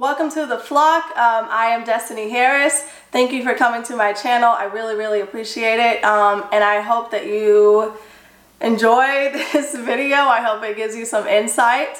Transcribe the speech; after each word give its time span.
Welcome 0.00 0.30
to 0.30 0.46
the 0.46 0.56
flock. 0.56 1.04
Um, 1.10 1.46
I 1.50 1.66
am 1.72 1.84
Destiny 1.84 2.30
Harris. 2.30 2.86
Thank 3.12 3.32
you 3.32 3.42
for 3.42 3.52
coming 3.52 3.82
to 3.82 3.96
my 3.96 4.14
channel. 4.14 4.48
I 4.48 4.64
really, 4.64 4.94
really 4.94 5.20
appreciate 5.20 5.78
it. 5.78 6.02
Um, 6.02 6.46
and 6.52 6.64
I 6.64 6.80
hope 6.80 7.10
that 7.10 7.26
you 7.26 7.92
enjoy 8.62 9.30
this 9.52 9.76
video. 9.76 10.16
I 10.16 10.40
hope 10.40 10.64
it 10.64 10.78
gives 10.78 10.96
you 10.96 11.04
some 11.04 11.26
insight. 11.26 11.98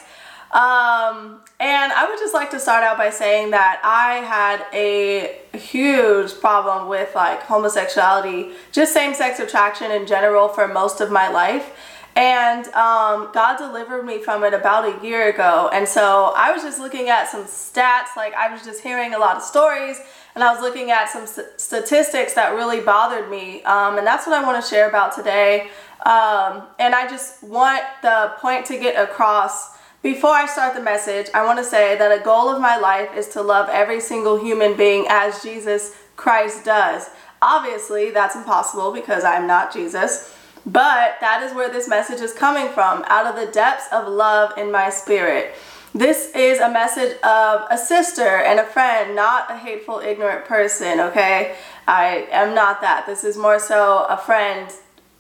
Um, 0.51 1.43
and 1.61 1.93
I 1.93 2.07
would 2.09 2.19
just 2.19 2.33
like 2.33 2.51
to 2.53 2.59
start 2.59 2.85
out 2.85 2.97
by 2.97 3.11
saying 3.11 3.51
that 3.51 3.83
I 3.85 4.25
had 4.25 4.65
a 4.73 5.37
huge 5.59 6.41
problem 6.41 6.89
with 6.89 7.15
like 7.15 7.43
homosexuality, 7.43 8.53
just 8.73 8.95
same-sex 8.95 9.41
attraction 9.41 9.91
in 9.91 10.07
general 10.07 10.49
for 10.49 10.67
most 10.67 11.03
of 11.03 11.11
my 11.11 11.29
life. 11.29 11.77
And 12.17 12.67
um, 12.69 13.31
God 13.33 13.57
delivered 13.57 14.05
me 14.05 14.23
from 14.23 14.43
it 14.45 14.53
about 14.53 14.85
a 14.85 15.07
year 15.07 15.29
ago. 15.29 15.71
And 15.73 15.87
so 15.87 16.33
I 16.37 16.53
was 16.53 16.63
just 16.63 16.81
looking 16.81 17.09
at 17.09 17.29
some 17.29 17.45
stats, 17.45 18.17
like 18.17 18.35
I 18.35 18.53
was 18.53 18.65
just 18.65 18.83
hearing 18.83 19.15
a 19.15 19.19
lot 19.19 19.37
of 19.37 19.43
stories 19.43 20.01
and 20.35 20.45
I 20.45 20.53
was 20.53 20.61
looking 20.61 20.91
at 20.91 21.09
some 21.09 21.27
st 21.27 21.47
statistics 21.57 22.35
that 22.35 22.55
really 22.55 22.81
bothered 22.81 23.31
me. 23.31 23.63
Um, 23.63 23.99
and 23.99 24.07
that's 24.07 24.27
what 24.27 24.41
I 24.41 24.45
want 24.45 24.63
to 24.63 24.69
share 24.69 24.89
about 24.89 25.15
today. 25.15 25.69
Um, 26.05 26.63
and 26.79 26.95
I 26.95 27.07
just 27.09 27.43
want 27.43 27.83
the 28.03 28.33
point 28.41 28.67
to 28.67 28.79
get 28.79 28.97
across 29.01 29.79
before 30.03 30.31
I 30.31 30.47
start 30.47 30.75
the 30.75 30.83
message, 30.83 31.27
I 31.35 31.45
want 31.45 31.59
to 31.59 31.65
say 31.65 31.97
that 31.99 32.11
a 32.11 32.25
goal 32.25 32.49
of 32.49 32.59
my 32.59 32.79
life 32.79 33.11
is 33.15 33.29
to 33.29 33.43
love 33.43 33.69
every 33.71 34.01
single 34.01 34.43
human 34.43 34.75
being 34.75 35.05
as 35.11 35.43
Jesus 35.43 35.95
Christ 36.17 36.65
does. 36.65 37.11
Obviously, 37.43 38.11
that's 38.11 38.35
impossible 38.35 38.93
because 38.93 39.25
I'm 39.25 39.47
not 39.47 39.75
Jesus, 39.75 40.35
but 40.67 41.17
that 41.21 41.43
is 41.43 41.55
where 41.55 41.71
this 41.71 41.89
message 41.89 42.21
is 42.21 42.33
coming 42.33 42.69
from, 42.69 43.05
out 43.07 43.27
of 43.27 43.35
the 43.35 43.51
depths 43.53 43.87
of 43.93 44.09
love 44.09 44.57
in 44.59 44.71
my 44.71 44.91
spirit. 44.91 45.55
This 45.95 46.31
is 46.37 46.61
a 46.61 46.71
message 46.71 47.19
of 47.23 47.63
a 47.69 47.77
sister 47.77 48.23
and 48.23 48.61
a 48.61 48.65
friend, 48.65 49.17
not 49.17 49.51
a 49.51 49.57
hateful, 49.57 49.99
ignorant 49.99 50.45
person, 50.45 51.01
okay? 51.01 51.57
I 51.89 52.29
am 52.31 52.55
not 52.55 52.81
that. 52.83 53.07
This 53.07 53.25
is 53.25 53.37
more 53.37 53.59
so 53.59 54.07
a 54.09 54.17
friend 54.17 54.71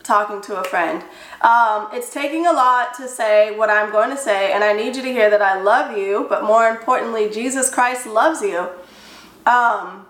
talking 0.04 0.40
to 0.42 0.56
a 0.60 0.64
friend. 0.64 1.02
Um, 1.40 1.88
it's 1.92 2.12
taking 2.12 2.46
a 2.46 2.52
lot 2.52 2.94
to 2.98 3.08
say 3.08 3.56
what 3.56 3.68
I'm 3.68 3.90
going 3.90 4.10
to 4.10 4.16
say, 4.16 4.52
and 4.52 4.62
I 4.62 4.72
need 4.72 4.94
you 4.94 5.02
to 5.02 5.12
hear 5.12 5.28
that 5.30 5.42
I 5.42 5.60
love 5.60 5.96
you, 5.96 6.26
but 6.28 6.44
more 6.44 6.68
importantly, 6.68 7.28
Jesus 7.30 7.72
Christ 7.72 8.06
loves 8.06 8.40
you. 8.40 8.68
Um, 9.46 10.06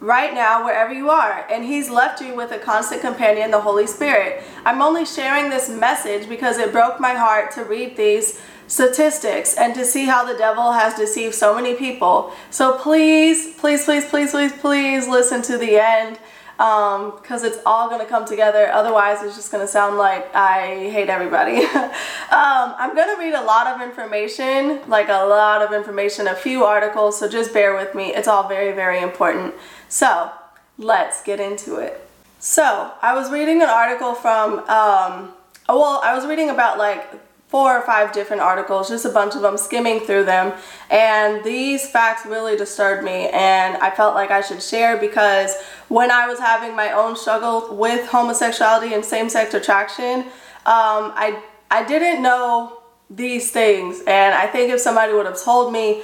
right 0.00 0.34
now, 0.34 0.64
wherever 0.64 0.92
you 0.92 1.10
are, 1.10 1.46
and 1.50 1.64
He's 1.64 1.90
left 1.90 2.20
you 2.20 2.34
with 2.34 2.52
a 2.52 2.58
constant 2.58 3.00
companion, 3.00 3.50
the 3.50 3.60
Holy 3.60 3.86
Spirit. 3.86 4.42
I'm 4.64 4.82
only 4.82 5.04
sharing 5.04 5.50
this 5.50 5.68
message 5.68 6.28
because 6.28 6.58
it 6.58 6.72
broke 6.72 7.00
my 7.00 7.14
heart 7.14 7.50
to 7.52 7.64
read 7.64 7.96
these 7.96 8.40
statistics 8.68 9.54
and 9.54 9.74
to 9.74 9.84
see 9.84 10.06
how 10.06 10.24
the 10.24 10.36
devil 10.36 10.72
has 10.72 10.94
deceived 10.94 11.34
so 11.34 11.54
many 11.54 11.74
people. 11.74 12.32
So 12.50 12.78
please, 12.78 13.54
please, 13.54 13.84
please, 13.84 14.04
please, 14.06 14.30
please, 14.30 14.52
please 14.52 15.08
listen 15.08 15.42
to 15.42 15.56
the 15.56 15.76
end 15.80 16.18
because 16.56 17.42
um, 17.42 17.46
it's 17.46 17.58
all 17.66 17.88
going 17.88 18.00
to 18.00 18.06
come 18.06 18.24
together. 18.24 18.70
Otherwise, 18.72 19.22
it's 19.22 19.36
just 19.36 19.52
going 19.52 19.62
to 19.62 19.70
sound 19.70 19.98
like 19.98 20.34
I 20.34 20.88
hate 20.90 21.10
everybody. 21.10 21.58
um, 21.66 21.90
I'm 22.30 22.94
going 22.94 23.14
to 23.14 23.20
read 23.20 23.34
a 23.34 23.44
lot 23.44 23.66
of 23.66 23.82
information, 23.82 24.80
like 24.88 25.08
a 25.10 25.26
lot 25.26 25.60
of 25.60 25.74
information, 25.74 26.28
a 26.28 26.34
few 26.34 26.64
articles, 26.64 27.18
so 27.18 27.28
just 27.28 27.52
bear 27.52 27.76
with 27.76 27.94
me. 27.94 28.14
It's 28.14 28.26
all 28.26 28.48
very, 28.48 28.72
very 28.72 29.00
important. 29.00 29.54
So 29.88 30.30
let's 30.78 31.22
get 31.22 31.40
into 31.40 31.76
it. 31.76 32.08
So 32.38 32.92
I 33.02 33.14
was 33.14 33.30
reading 33.30 33.62
an 33.62 33.68
article 33.68 34.14
from, 34.14 34.58
um, 34.68 35.32
well, 35.68 36.00
I 36.04 36.14
was 36.14 36.26
reading 36.26 36.50
about 36.50 36.78
like 36.78 37.08
four 37.48 37.76
or 37.76 37.82
five 37.82 38.12
different 38.12 38.42
articles, 38.42 38.88
just 38.88 39.04
a 39.04 39.08
bunch 39.08 39.34
of 39.34 39.42
them, 39.42 39.56
skimming 39.56 40.00
through 40.00 40.24
them. 40.24 40.52
And 40.90 41.42
these 41.44 41.88
facts 41.88 42.26
really 42.26 42.56
disturbed 42.56 43.04
me 43.04 43.28
and 43.28 43.76
I 43.76 43.90
felt 43.90 44.14
like 44.14 44.30
I 44.30 44.40
should 44.40 44.62
share 44.62 44.96
because 44.96 45.54
when 45.88 46.10
I 46.10 46.26
was 46.26 46.38
having 46.38 46.74
my 46.74 46.92
own 46.92 47.16
struggle 47.16 47.74
with 47.74 48.08
homosexuality 48.08 48.94
and 48.94 49.04
same-sex 49.04 49.54
attraction, 49.54 50.20
um, 50.66 51.12
I, 51.14 51.40
I 51.70 51.84
didn't 51.84 52.22
know 52.22 52.82
these 53.08 53.52
things. 53.52 54.00
And 54.06 54.34
I 54.34 54.48
think 54.48 54.72
if 54.72 54.80
somebody 54.80 55.12
would 55.12 55.26
have 55.26 55.40
told 55.40 55.72
me, 55.72 56.02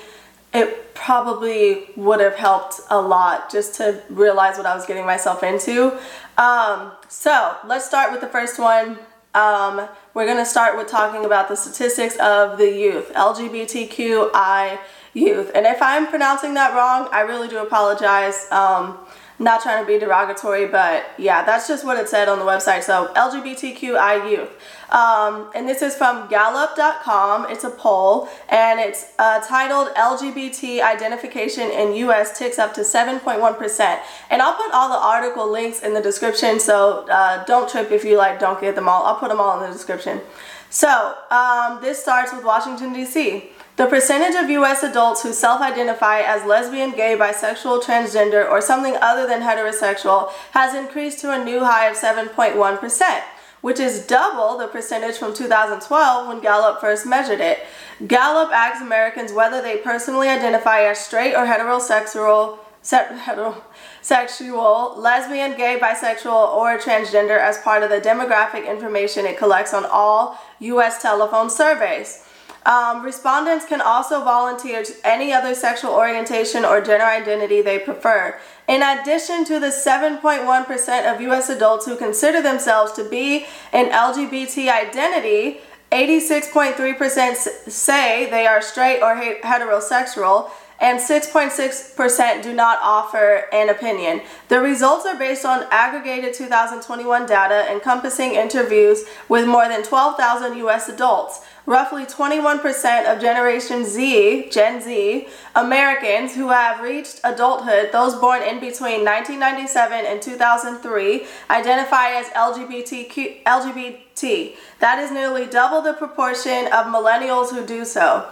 it 0.52 0.94
probably 0.94 1.86
would 1.96 2.20
have 2.20 2.36
helped 2.36 2.80
a 2.90 3.00
lot 3.00 3.50
just 3.50 3.74
to 3.76 4.02
realize 4.10 4.56
what 4.56 4.66
I 4.66 4.74
was 4.74 4.86
getting 4.86 5.06
myself 5.06 5.42
into. 5.42 5.98
Um, 6.36 6.92
so 7.08 7.56
let's 7.66 7.86
start 7.86 8.12
with 8.12 8.20
the 8.20 8.28
first 8.28 8.58
one. 8.58 8.98
Um, 9.34 9.88
we're 10.14 10.26
going 10.26 10.38
to 10.38 10.46
start 10.46 10.76
with 10.76 10.88
talking 10.88 11.24
about 11.24 11.48
the 11.48 11.56
statistics 11.56 12.16
of 12.16 12.58
the 12.58 12.70
youth, 12.70 13.12
LGBTQI 13.14 14.78
youth. 15.14 15.50
And 15.54 15.66
if 15.66 15.80
I'm 15.80 16.06
pronouncing 16.06 16.54
that 16.54 16.74
wrong, 16.74 17.08
I 17.12 17.22
really 17.22 17.48
do 17.48 17.58
apologize. 17.58 18.46
Um, 18.50 18.98
not 19.42 19.62
trying 19.62 19.82
to 19.82 19.86
be 19.86 19.98
derogatory, 19.98 20.66
but 20.66 21.04
yeah, 21.18 21.44
that's 21.44 21.66
just 21.66 21.84
what 21.84 21.98
it 21.98 22.08
said 22.08 22.28
on 22.28 22.38
the 22.38 22.44
website. 22.44 22.82
So 22.82 23.12
LGBTQI 23.14 24.30
youth. 24.30 24.50
Um, 24.90 25.50
and 25.54 25.68
this 25.68 25.82
is 25.82 25.94
from 25.96 26.28
Gallup.com. 26.28 27.50
It's 27.50 27.64
a 27.64 27.70
poll, 27.70 28.28
and 28.50 28.78
it's 28.78 29.12
uh, 29.18 29.40
titled 29.40 29.88
LGBT 29.94 30.82
identification 30.82 31.70
in 31.70 31.94
U.S. 31.94 32.38
ticks 32.38 32.58
up 32.58 32.74
to 32.74 32.82
7.1%. 32.82 34.00
And 34.30 34.42
I'll 34.42 34.54
put 34.54 34.72
all 34.72 34.90
the 34.90 34.94
article 34.94 35.50
links 35.50 35.80
in 35.80 35.94
the 35.94 36.02
description, 36.02 36.60
so 36.60 37.06
uh, 37.10 37.44
don't 37.44 37.68
trip 37.70 37.90
if 37.90 38.04
you 38.04 38.18
like 38.18 38.38
don't 38.38 38.60
get 38.60 38.74
them 38.74 38.88
all. 38.88 39.04
I'll 39.04 39.16
put 39.16 39.30
them 39.30 39.40
all 39.40 39.58
in 39.60 39.66
the 39.66 39.72
description. 39.72 40.20
So 40.68 41.14
um, 41.30 41.80
this 41.82 42.00
starts 42.00 42.32
with 42.32 42.44
Washington, 42.44 42.92
D.C. 42.92 43.50
The 43.82 43.88
percentage 43.88 44.40
of 44.40 44.48
U.S. 44.48 44.84
adults 44.84 45.24
who 45.24 45.32
self-identify 45.32 46.20
as 46.20 46.44
lesbian, 46.44 46.92
gay, 46.92 47.16
bisexual, 47.16 47.82
transgender, 47.82 48.48
or 48.48 48.60
something 48.60 48.96
other 49.02 49.26
than 49.26 49.42
heterosexual 49.42 50.30
has 50.52 50.72
increased 50.72 51.18
to 51.22 51.32
a 51.32 51.44
new 51.44 51.64
high 51.64 51.88
of 51.88 51.96
7.1%, 51.96 53.22
which 53.60 53.80
is 53.80 54.06
double 54.06 54.56
the 54.56 54.68
percentage 54.68 55.16
from 55.16 55.34
2012 55.34 56.28
when 56.28 56.40
Gallup 56.40 56.80
first 56.80 57.06
measured 57.06 57.40
it. 57.40 57.66
Gallup 58.06 58.52
asks 58.52 58.80
Americans 58.80 59.32
whether 59.32 59.60
they 59.60 59.78
personally 59.78 60.28
identify 60.28 60.82
as 60.82 61.04
straight 61.04 61.34
or 61.34 61.44
heterosexual, 61.44 62.60
heterosexual, 62.84 64.96
lesbian, 64.96 65.56
gay, 65.56 65.76
bisexual, 65.82 66.54
or 66.54 66.78
transgender 66.78 67.40
as 67.40 67.58
part 67.58 67.82
of 67.82 67.90
the 67.90 68.00
demographic 68.00 68.64
information 68.64 69.26
it 69.26 69.36
collects 69.36 69.74
on 69.74 69.84
all 69.84 70.38
U.S. 70.60 71.02
telephone 71.02 71.50
surveys. 71.50 72.22
Um, 72.64 73.02
respondents 73.02 73.64
can 73.64 73.80
also 73.80 74.22
volunteer 74.22 74.84
any 75.04 75.32
other 75.32 75.54
sexual 75.54 75.92
orientation 75.92 76.64
or 76.64 76.80
gender 76.80 77.04
identity 77.04 77.60
they 77.60 77.78
prefer. 77.78 78.38
In 78.68 78.82
addition 78.82 79.44
to 79.46 79.58
the 79.58 79.66
7.1% 79.66 81.12
of 81.12 81.20
U.S. 81.20 81.48
adults 81.48 81.86
who 81.86 81.96
consider 81.96 82.40
themselves 82.40 82.92
to 82.92 83.08
be 83.08 83.46
an 83.72 83.90
LGBT 83.90 84.68
identity, 84.70 85.60
86.3% 85.90 87.34
say 87.70 88.30
they 88.30 88.46
are 88.46 88.62
straight 88.62 89.02
or 89.02 89.14
heterosexual, 89.14 90.50
and 90.80 90.98
6.6% 90.98 92.42
do 92.42 92.52
not 92.52 92.78
offer 92.82 93.44
an 93.52 93.68
opinion. 93.68 94.20
The 94.48 94.60
results 94.60 95.06
are 95.06 95.16
based 95.16 95.44
on 95.44 95.64
aggregated 95.70 96.34
2021 96.34 97.26
data 97.26 97.70
encompassing 97.70 98.34
interviews 98.34 99.04
with 99.28 99.46
more 99.46 99.68
than 99.68 99.84
12,000 99.84 100.56
U.S. 100.58 100.88
adults. 100.88 101.44
Roughly 101.64 102.06
21% 102.06 103.12
of 103.12 103.20
Generation 103.20 103.84
Z, 103.84 104.48
Gen 104.50 104.82
Z, 104.82 105.28
Americans 105.54 106.34
who 106.34 106.48
have 106.48 106.82
reached 106.82 107.20
adulthood, 107.22 107.90
those 107.92 108.16
born 108.16 108.42
in 108.42 108.58
between 108.58 109.04
1997 109.04 110.04
and 110.04 110.20
2003, 110.20 111.26
identify 111.50 112.08
as 112.14 112.26
LGBTQ, 112.30 113.44
LGBT. 113.44 114.56
That 114.80 114.98
is 114.98 115.12
nearly 115.12 115.46
double 115.46 115.82
the 115.82 115.92
proportion 115.92 116.66
of 116.66 116.86
millennials 116.86 117.50
who 117.50 117.64
do 117.64 117.84
so. 117.84 118.28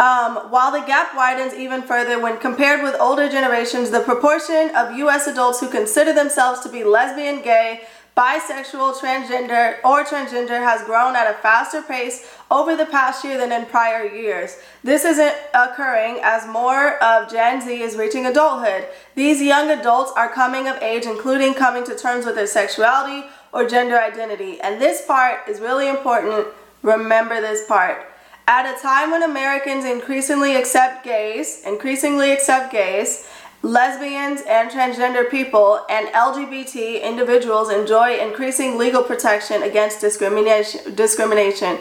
Um, 0.00 0.50
while 0.50 0.72
the 0.72 0.80
gap 0.80 1.14
widens 1.14 1.54
even 1.54 1.82
further 1.82 2.18
when 2.18 2.38
compared 2.38 2.82
with 2.82 2.96
older 2.98 3.28
generations, 3.28 3.90
the 3.90 4.00
proportion 4.00 4.74
of 4.74 4.96
U.S. 4.96 5.26
adults 5.26 5.60
who 5.60 5.68
consider 5.68 6.12
themselves 6.14 6.60
to 6.60 6.70
be 6.70 6.82
lesbian, 6.84 7.42
gay, 7.42 7.82
bisexual, 8.16 8.94
transgender, 8.98 9.76
or 9.84 10.04
transgender 10.04 10.58
has 10.58 10.82
grown 10.84 11.16
at 11.16 11.30
a 11.30 11.34
faster 11.34 11.82
pace 11.82 12.26
over 12.52 12.76
the 12.76 12.84
past 12.84 13.24
year 13.24 13.38
than 13.38 13.50
in 13.50 13.64
prior 13.64 14.06
years. 14.06 14.58
This 14.84 15.06
isn't 15.06 15.34
occurring 15.54 16.18
as 16.22 16.46
more 16.46 17.02
of 17.02 17.32
Gen 17.32 17.62
Z 17.62 17.82
is 17.82 17.96
reaching 17.96 18.26
adulthood. 18.26 18.86
These 19.14 19.40
young 19.40 19.70
adults 19.70 20.12
are 20.14 20.28
coming 20.28 20.68
of 20.68 20.76
age, 20.82 21.06
including 21.06 21.54
coming 21.54 21.82
to 21.84 21.96
terms 21.96 22.26
with 22.26 22.34
their 22.34 22.46
sexuality 22.46 23.26
or 23.54 23.66
gender 23.66 23.98
identity. 23.98 24.60
And 24.60 24.80
this 24.80 25.06
part 25.06 25.48
is 25.48 25.60
really 25.60 25.88
important. 25.88 26.46
Remember 26.82 27.40
this 27.40 27.66
part. 27.66 28.06
At 28.46 28.66
a 28.66 28.80
time 28.82 29.12
when 29.12 29.22
Americans 29.22 29.86
increasingly 29.86 30.54
accept 30.56 31.04
gays, 31.04 31.62
increasingly 31.64 32.32
accept 32.32 32.70
gays, 32.70 33.26
lesbians 33.62 34.42
and 34.46 34.70
transgender 34.70 35.30
people 35.30 35.86
and 35.88 36.08
LGBT 36.08 37.02
individuals 37.02 37.70
enjoy 37.70 38.18
increasing 38.18 38.76
legal 38.76 39.02
protection 39.02 39.62
against 39.62 40.00
discrimination. 40.00 40.94
discrimination. 40.94 41.78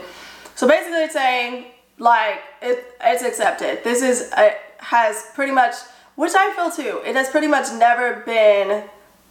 So 0.61 0.67
basically 0.67 0.99
it's 0.99 1.13
saying 1.13 1.65
like 1.97 2.39
it, 2.61 2.95
it's 3.01 3.23
accepted. 3.23 3.83
This 3.83 4.03
is 4.03 4.31
has 4.77 5.25
pretty 5.33 5.51
much, 5.51 5.73
which 6.13 6.33
I 6.35 6.53
feel 6.53 6.69
too, 6.69 7.01
it 7.03 7.15
has 7.15 7.29
pretty 7.29 7.47
much 7.47 7.73
never 7.73 8.17
been 8.27 8.83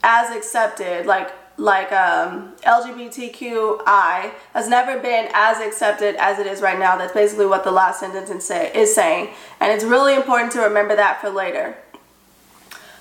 as 0.03 0.37
accepted, 0.37 1.07
like 1.07 1.31
like 1.57 1.93
um, 1.93 2.55
LGBTQI 2.67 4.33
has 4.55 4.69
never 4.69 4.99
been 4.99 5.29
as 5.33 5.61
accepted 5.61 6.17
as 6.17 6.41
it 6.41 6.49
is 6.49 6.63
right 6.63 6.81
now. 6.81 6.97
That's 6.97 7.15
basically 7.15 7.47
what 7.47 7.63
the 7.63 7.71
last 7.71 8.01
sentence 8.01 8.45
say, 8.45 8.73
is 8.75 8.93
saying. 8.93 9.33
And 9.61 9.71
it's 9.71 9.85
really 9.85 10.17
important 10.17 10.51
to 10.55 10.63
remember 10.63 10.97
that 10.97 11.21
for 11.21 11.31
later. 11.31 11.77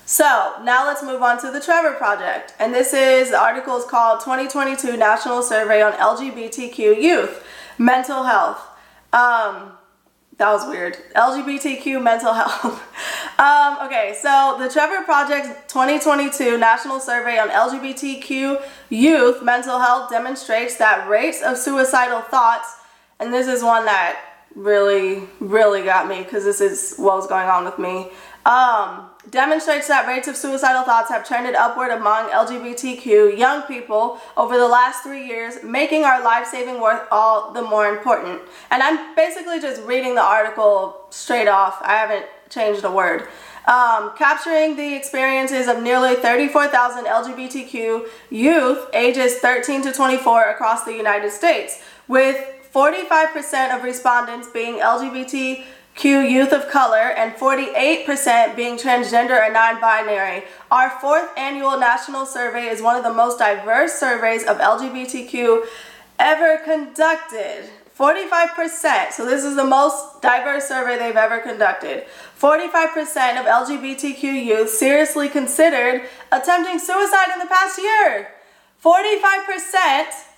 So 0.06 0.54
now 0.62 0.86
let's 0.86 1.02
move 1.02 1.22
on 1.22 1.40
to 1.40 1.50
the 1.50 1.60
Trevor 1.60 1.94
Project. 1.94 2.54
And 2.60 2.72
this 2.72 2.92
is, 2.94 3.30
the 3.30 3.40
article 3.40 3.76
is 3.76 3.84
called 3.84 4.20
2022 4.20 4.96
National 4.96 5.42
Survey 5.42 5.82
on 5.82 5.94
LGBTQ 5.94 7.02
Youth 7.02 7.44
Mental 7.80 8.24
Health. 8.24 8.60
Um, 9.12 9.72
that 10.36 10.52
was 10.52 10.66
weird. 10.66 10.96
LGBTQ 11.16 12.02
mental 12.02 12.32
health. 12.40 12.82
um, 13.38 13.86
okay, 13.86 14.16
so 14.20 14.56
the 14.58 14.68
Trevor 14.70 15.04
Project 15.04 15.68
2022 15.68 16.56
National 16.56 16.98
Survey 16.98 17.38
on 17.38 17.50
LGBTQ 17.50 18.62
Youth 18.88 19.42
Mental 19.42 19.78
Health 19.78 20.10
demonstrates 20.10 20.76
that 20.76 21.08
rates 21.08 21.42
of 21.42 21.58
suicidal 21.58 22.22
thoughts, 22.22 22.74
and 23.18 23.32
this 23.32 23.46
is 23.46 23.62
one 23.62 23.84
that 23.84 24.18
really, 24.54 25.24
really 25.40 25.82
got 25.82 26.08
me 26.08 26.22
because 26.22 26.44
this 26.44 26.62
is 26.62 26.94
what 26.96 27.16
was 27.16 27.26
going 27.26 27.48
on 27.48 27.64
with 27.66 27.78
me. 27.78 28.10
Um, 28.46 29.09
demonstrates 29.30 29.88
that 29.88 30.06
rates 30.06 30.28
of 30.28 30.36
suicidal 30.36 30.82
thoughts 30.82 31.08
have 31.10 31.26
trended 31.26 31.54
upward 31.54 31.90
among 31.90 32.30
LGBTQ 32.30 33.36
young 33.38 33.62
people 33.62 34.20
over 34.36 34.58
the 34.58 34.66
last 34.66 35.02
three 35.02 35.26
years, 35.26 35.62
making 35.62 36.04
our 36.04 36.22
life-saving 36.22 36.80
work 36.80 37.06
all 37.10 37.52
the 37.52 37.62
more 37.62 37.86
important. 37.86 38.40
And 38.70 38.82
I'm 38.82 39.14
basically 39.14 39.60
just 39.60 39.82
reading 39.82 40.14
the 40.14 40.22
article 40.22 41.06
straight 41.10 41.48
off. 41.48 41.78
I 41.82 41.92
haven't 41.92 42.26
changed 42.48 42.84
a 42.84 42.90
word. 42.90 43.28
Um, 43.66 44.12
capturing 44.16 44.76
the 44.76 44.96
experiences 44.96 45.68
of 45.68 45.82
nearly 45.82 46.16
34,000 46.16 47.04
LGBTQ 47.04 48.06
youth 48.30 48.88
ages 48.94 49.36
13 49.36 49.82
to 49.82 49.92
24 49.92 50.50
across 50.50 50.84
the 50.84 50.94
United 50.94 51.30
States, 51.30 51.82
with 52.08 52.42
45% 52.74 53.76
of 53.76 53.84
respondents 53.84 54.48
being 54.48 54.80
LGBT 54.80 55.64
Q 56.00 56.20
youth 56.20 56.54
of 56.54 56.70
color, 56.70 57.12
and 57.14 57.34
48% 57.34 58.56
being 58.56 58.78
transgender 58.78 59.38
and 59.38 59.52
non-binary. 59.52 60.44
Our 60.70 60.88
fourth 60.98 61.28
annual 61.36 61.78
national 61.78 62.24
survey 62.24 62.68
is 62.68 62.80
one 62.80 62.96
of 62.96 63.04
the 63.04 63.12
most 63.12 63.38
diverse 63.38 63.92
surveys 63.92 64.44
of 64.44 64.56
LGBTQ 64.56 65.66
ever 66.18 66.56
conducted. 66.64 67.68
45%, 67.98 69.12
so 69.12 69.26
this 69.26 69.44
is 69.44 69.56
the 69.56 69.64
most 69.64 70.22
diverse 70.22 70.66
survey 70.66 70.98
they've 70.98 71.16
ever 71.16 71.38
conducted. 71.38 72.06
45% 72.40 73.38
of 73.38 73.44
LGBTQ 73.44 74.22
youth 74.22 74.70
seriously 74.70 75.28
considered 75.28 76.08
attempting 76.32 76.78
suicide 76.78 77.28
in 77.34 77.40
the 77.40 77.46
past 77.46 77.78
year. 77.78 78.28
45% 78.82 80.29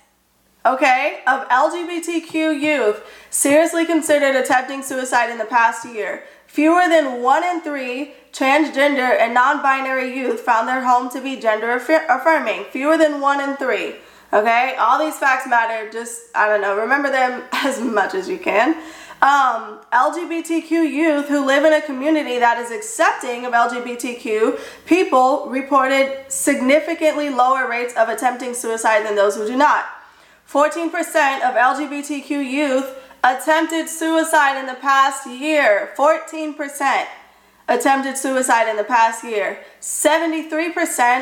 okay, 0.65 1.21
of 1.27 1.47
LGBTQ 1.49 2.59
youth 2.59 3.03
seriously 3.29 3.85
considered 3.85 4.35
attempting 4.35 4.83
suicide 4.83 5.29
in 5.29 5.37
the 5.37 5.45
past 5.45 5.85
year. 5.85 6.23
Fewer 6.47 6.87
than 6.87 7.21
one 7.21 7.43
in 7.43 7.61
three 7.61 8.13
transgender 8.31 9.19
and 9.19 9.33
non-binary 9.33 10.15
youth 10.15 10.41
found 10.41 10.67
their 10.67 10.83
home 10.83 11.09
to 11.09 11.21
be 11.21 11.35
gender 11.35 11.71
affirming. 11.75 12.65
Fewer 12.65 12.97
than 12.97 13.21
one 13.21 13.41
in 13.41 13.57
three. 13.57 13.95
Okay, 14.31 14.75
all 14.79 14.97
these 14.97 15.17
facts 15.17 15.47
matter. 15.47 15.91
Just, 15.91 16.21
I 16.35 16.47
don't 16.47 16.61
know, 16.61 16.75
remember 16.75 17.11
them 17.11 17.43
as 17.51 17.79
much 17.79 18.15
as 18.15 18.27
you 18.27 18.37
can. 18.39 18.75
Um, 19.21 19.79
LGBTQ 19.93 20.69
youth 20.69 21.29
who 21.29 21.45
live 21.45 21.63
in 21.63 21.71
a 21.71 21.81
community 21.81 22.39
that 22.39 22.57
is 22.57 22.71
accepting 22.71 23.45
of 23.45 23.53
LGBTQ 23.53 24.59
people 24.85 25.47
reported 25.47 26.25
significantly 26.27 27.29
lower 27.29 27.69
rates 27.69 27.93
of 27.95 28.09
attempting 28.09 28.53
suicide 28.53 29.05
than 29.05 29.15
those 29.15 29.35
who 29.35 29.47
do 29.47 29.55
not. 29.55 29.85
14% 30.53 31.41
of 31.41 31.55
LGBTQ 31.55 32.29
youth 32.29 32.95
attempted 33.23 33.89
suicide 33.89 34.59
in 34.59 34.67
the 34.67 34.75
past 34.75 35.27
year. 35.27 35.91
14% 35.97 37.07
attempted 37.67 38.17
suicide 38.17 38.69
in 38.69 38.75
the 38.75 38.83
past 38.83 39.23
year. 39.23 39.59
73% 39.79 40.71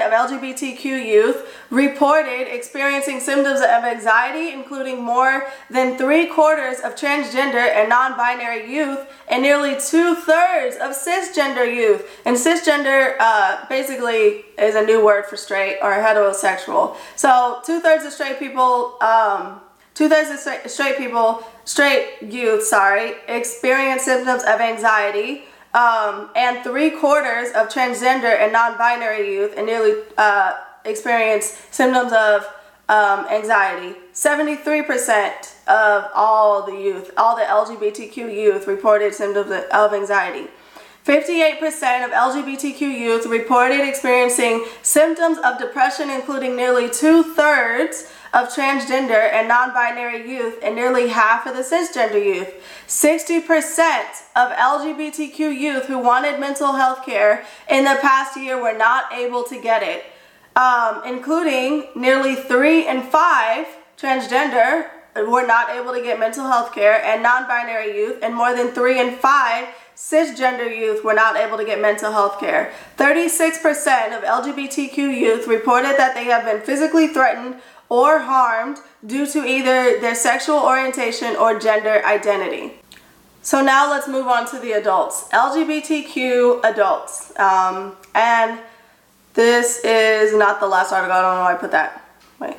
of 0.05 0.11
LGBTQ 0.11 0.83
youth 0.83 1.47
reported 1.69 2.53
experiencing 2.53 3.19
symptoms 3.19 3.59
of 3.59 3.83
anxiety, 3.83 4.51
including 4.51 5.01
more 5.01 5.47
than 5.69 5.97
three 5.97 6.27
quarters 6.27 6.79
of 6.79 6.95
transgender 6.95 7.69
and 7.69 7.89
non-binary 7.89 8.71
youth, 8.71 8.99
and 9.29 9.43
nearly 9.43 9.73
two-thirds 9.79 10.77
of 10.77 10.91
cisgender 10.91 11.65
youth. 11.65 12.07
And 12.25 12.35
cisgender 12.35 13.15
uh, 13.19 13.65
basically 13.69 14.45
is 14.57 14.75
a 14.75 14.83
new 14.83 15.03
word 15.03 15.25
for 15.25 15.37
straight 15.37 15.77
or 15.81 15.93
heterosexual. 15.93 16.95
So 17.15 17.61
two-thirds 17.65 18.05
of 18.05 18.13
straight 18.13 18.39
people, 18.39 18.97
um, 19.01 19.61
two-thirds 19.93 20.29
of 20.29 20.71
straight 20.71 20.97
people, 20.97 21.43
straight 21.65 22.21
youth, 22.21 22.63
sorry, 22.63 23.13
experience 23.27 24.03
symptoms 24.03 24.43
of 24.43 24.59
anxiety, 24.59 25.45
um, 25.73 26.29
and 26.35 26.63
three 26.63 26.89
quarters 26.89 27.49
of 27.49 27.69
transgender 27.69 28.39
and 28.39 28.51
non-binary 28.51 29.33
youth 29.33 29.53
and 29.55 29.65
nearly 29.65 30.01
uh, 30.17 30.53
experience 30.85 31.61
symptoms 31.71 32.11
of 32.13 32.47
um, 32.89 33.25
anxiety. 33.27 33.97
73% 34.13 35.67
of 35.67 36.11
all 36.13 36.65
the 36.65 36.73
youth, 36.73 37.11
all 37.15 37.35
the 37.35 37.43
LGBTQ 37.43 38.15
youth 38.33 38.67
reported 38.67 39.13
symptoms 39.13 39.51
of 39.71 39.93
anxiety. 39.93 40.47
58% 41.05 42.05
of 42.05 42.11
LGBTQ 42.11 42.81
youth 42.81 43.25
reported 43.25 43.87
experiencing 43.87 44.65
symptoms 44.83 45.39
of 45.43 45.57
depression, 45.57 46.11
including 46.11 46.55
nearly 46.55 46.89
two-thirds 46.89 48.11
of 48.33 48.47
transgender 48.47 49.31
and 49.31 49.47
non-binary 49.47 50.29
youth 50.29 50.57
and 50.63 50.75
nearly 50.75 51.09
half 51.09 51.45
of 51.45 51.55
the 51.55 51.61
cisgender 51.61 52.23
youth. 52.23 52.53
60% 52.87 53.43
of 54.35 54.51
LGBTQ 54.51 55.37
youth 55.57 55.85
who 55.85 55.99
wanted 55.99 56.39
mental 56.39 56.73
health 56.73 57.05
care 57.05 57.45
in 57.69 57.83
the 57.83 57.97
past 58.01 58.37
year 58.37 58.61
were 58.61 58.77
not 58.77 59.11
able 59.11 59.43
to 59.43 59.61
get 59.61 59.83
it, 59.83 60.05
um, 60.55 61.01
including 61.05 61.87
nearly 61.95 62.35
three 62.35 62.87
and 62.87 63.03
five 63.03 63.65
transgender 63.97 64.87
were 65.15 65.45
not 65.45 65.69
able 65.69 65.93
to 65.93 66.01
get 66.01 66.19
mental 66.19 66.47
health 66.47 66.73
care 66.73 67.03
and 67.03 67.21
non-binary 67.21 67.95
youth 67.95 68.19
and 68.23 68.33
more 68.33 68.55
than 68.55 68.69
three 68.69 68.99
and 68.99 69.17
five 69.17 69.67
cisgender 69.95 70.75
youth 70.75 71.03
were 71.03 71.13
not 71.13 71.35
able 71.35 71.57
to 71.57 71.65
get 71.65 71.79
mental 71.79 72.11
health 72.11 72.39
care. 72.39 72.73
36% 72.97 74.17
of 74.17 74.23
LGBTQ 74.23 74.97
youth 74.97 75.47
reported 75.47 75.95
that 75.97 76.15
they 76.15 76.23
have 76.23 76.45
been 76.45 76.61
physically 76.61 77.07
threatened 77.07 77.55
or 77.91 78.19
harmed 78.19 78.77
due 79.05 79.27
to 79.27 79.45
either 79.45 79.99
their 79.99 80.15
sexual 80.15 80.59
orientation 80.59 81.35
or 81.35 81.59
gender 81.59 82.01
identity. 82.05 82.71
So 83.41 83.61
now 83.61 83.91
let's 83.91 84.07
move 84.07 84.27
on 84.27 84.49
to 84.51 84.59
the 84.59 84.71
adults. 84.71 85.27
LGBTQ 85.33 86.63
adults. 86.63 87.37
Um, 87.37 87.97
and 88.15 88.61
this 89.33 89.83
is 89.83 90.33
not 90.33 90.61
the 90.61 90.67
last 90.67 90.93
article. 90.93 91.11
I 91.11 91.21
don't 91.21 91.35
know 91.35 91.41
why 91.41 91.53
I 91.53 91.57
put 91.57 91.71
that. 91.71 92.07
Wait. 92.39 92.55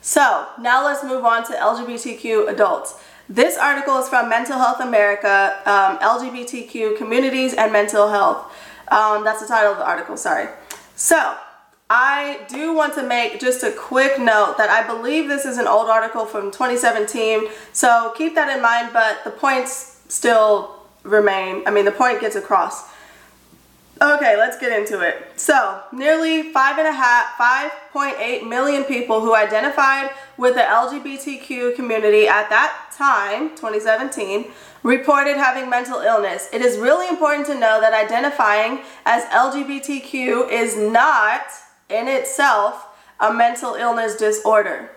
So 0.00 0.46
now 0.60 0.84
let's 0.84 1.02
move 1.02 1.24
on 1.24 1.44
to 1.46 1.54
LGBTQ 1.54 2.50
adults. 2.50 3.02
This 3.28 3.58
article 3.58 3.98
is 3.98 4.08
from 4.08 4.28
Mental 4.28 4.58
Health 4.58 4.78
America, 4.78 5.58
um, 5.66 5.98
LGBTQ 5.98 6.98
communities 6.98 7.52
and 7.54 7.72
mental 7.72 8.10
health. 8.10 8.52
Um, 8.92 9.24
that's 9.24 9.40
the 9.40 9.48
title 9.48 9.72
of 9.72 9.78
the 9.78 9.86
article, 9.86 10.16
sorry. 10.16 10.48
So 10.94 11.36
I 11.94 12.40
do 12.48 12.74
want 12.74 12.94
to 12.94 13.02
make 13.02 13.38
just 13.38 13.62
a 13.62 13.70
quick 13.70 14.18
note 14.18 14.54
that 14.56 14.70
I 14.70 14.86
believe 14.86 15.28
this 15.28 15.44
is 15.44 15.58
an 15.58 15.66
old 15.66 15.90
article 15.90 16.24
from 16.24 16.50
2017, 16.50 17.48
so 17.74 18.14
keep 18.16 18.34
that 18.34 18.48
in 18.48 18.62
mind, 18.62 18.94
but 18.94 19.22
the 19.24 19.30
points 19.30 20.00
still 20.08 20.80
remain. 21.02 21.62
I 21.66 21.70
mean, 21.70 21.84
the 21.84 21.92
point 21.92 22.22
gets 22.22 22.34
across. 22.34 22.88
Okay, 24.00 24.38
let's 24.38 24.58
get 24.58 24.72
into 24.72 25.00
it. 25.00 25.38
So, 25.38 25.82
nearly 25.92 26.44
five 26.44 26.78
and 26.78 26.88
a 26.88 26.92
half, 26.92 27.36
5.8 27.92 28.48
million 28.48 28.84
people 28.84 29.20
who 29.20 29.34
identified 29.34 30.12
with 30.38 30.54
the 30.54 30.62
LGBTQ 30.62 31.76
community 31.76 32.26
at 32.26 32.48
that 32.48 32.90
time, 32.96 33.50
2017, 33.50 34.46
reported 34.82 35.36
having 35.36 35.68
mental 35.68 36.00
illness. 36.00 36.48
It 36.54 36.62
is 36.62 36.78
really 36.78 37.06
important 37.06 37.46
to 37.48 37.54
know 37.54 37.82
that 37.82 37.92
identifying 37.92 38.80
as 39.04 39.24
LGBTQ 39.24 40.50
is 40.50 40.78
not 40.78 41.42
in 41.92 42.08
itself 42.08 42.88
a 43.20 43.32
mental 43.32 43.74
illness 43.74 44.16
disorder. 44.16 44.90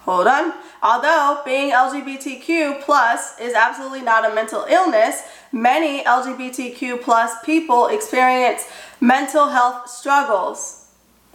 Hold 0.00 0.26
on. 0.26 0.54
Although 0.82 1.42
being 1.44 1.72
LGBTQ 1.72 2.82
plus 2.82 3.38
is 3.38 3.52
absolutely 3.52 4.00
not 4.00 4.30
a 4.30 4.34
mental 4.34 4.64
illness, 4.70 5.22
many 5.52 6.04
LGBTQ 6.04 7.02
plus 7.02 7.34
people 7.44 7.88
experience 7.88 8.66
mental 9.00 9.48
health 9.48 9.90
struggles. 9.90 10.88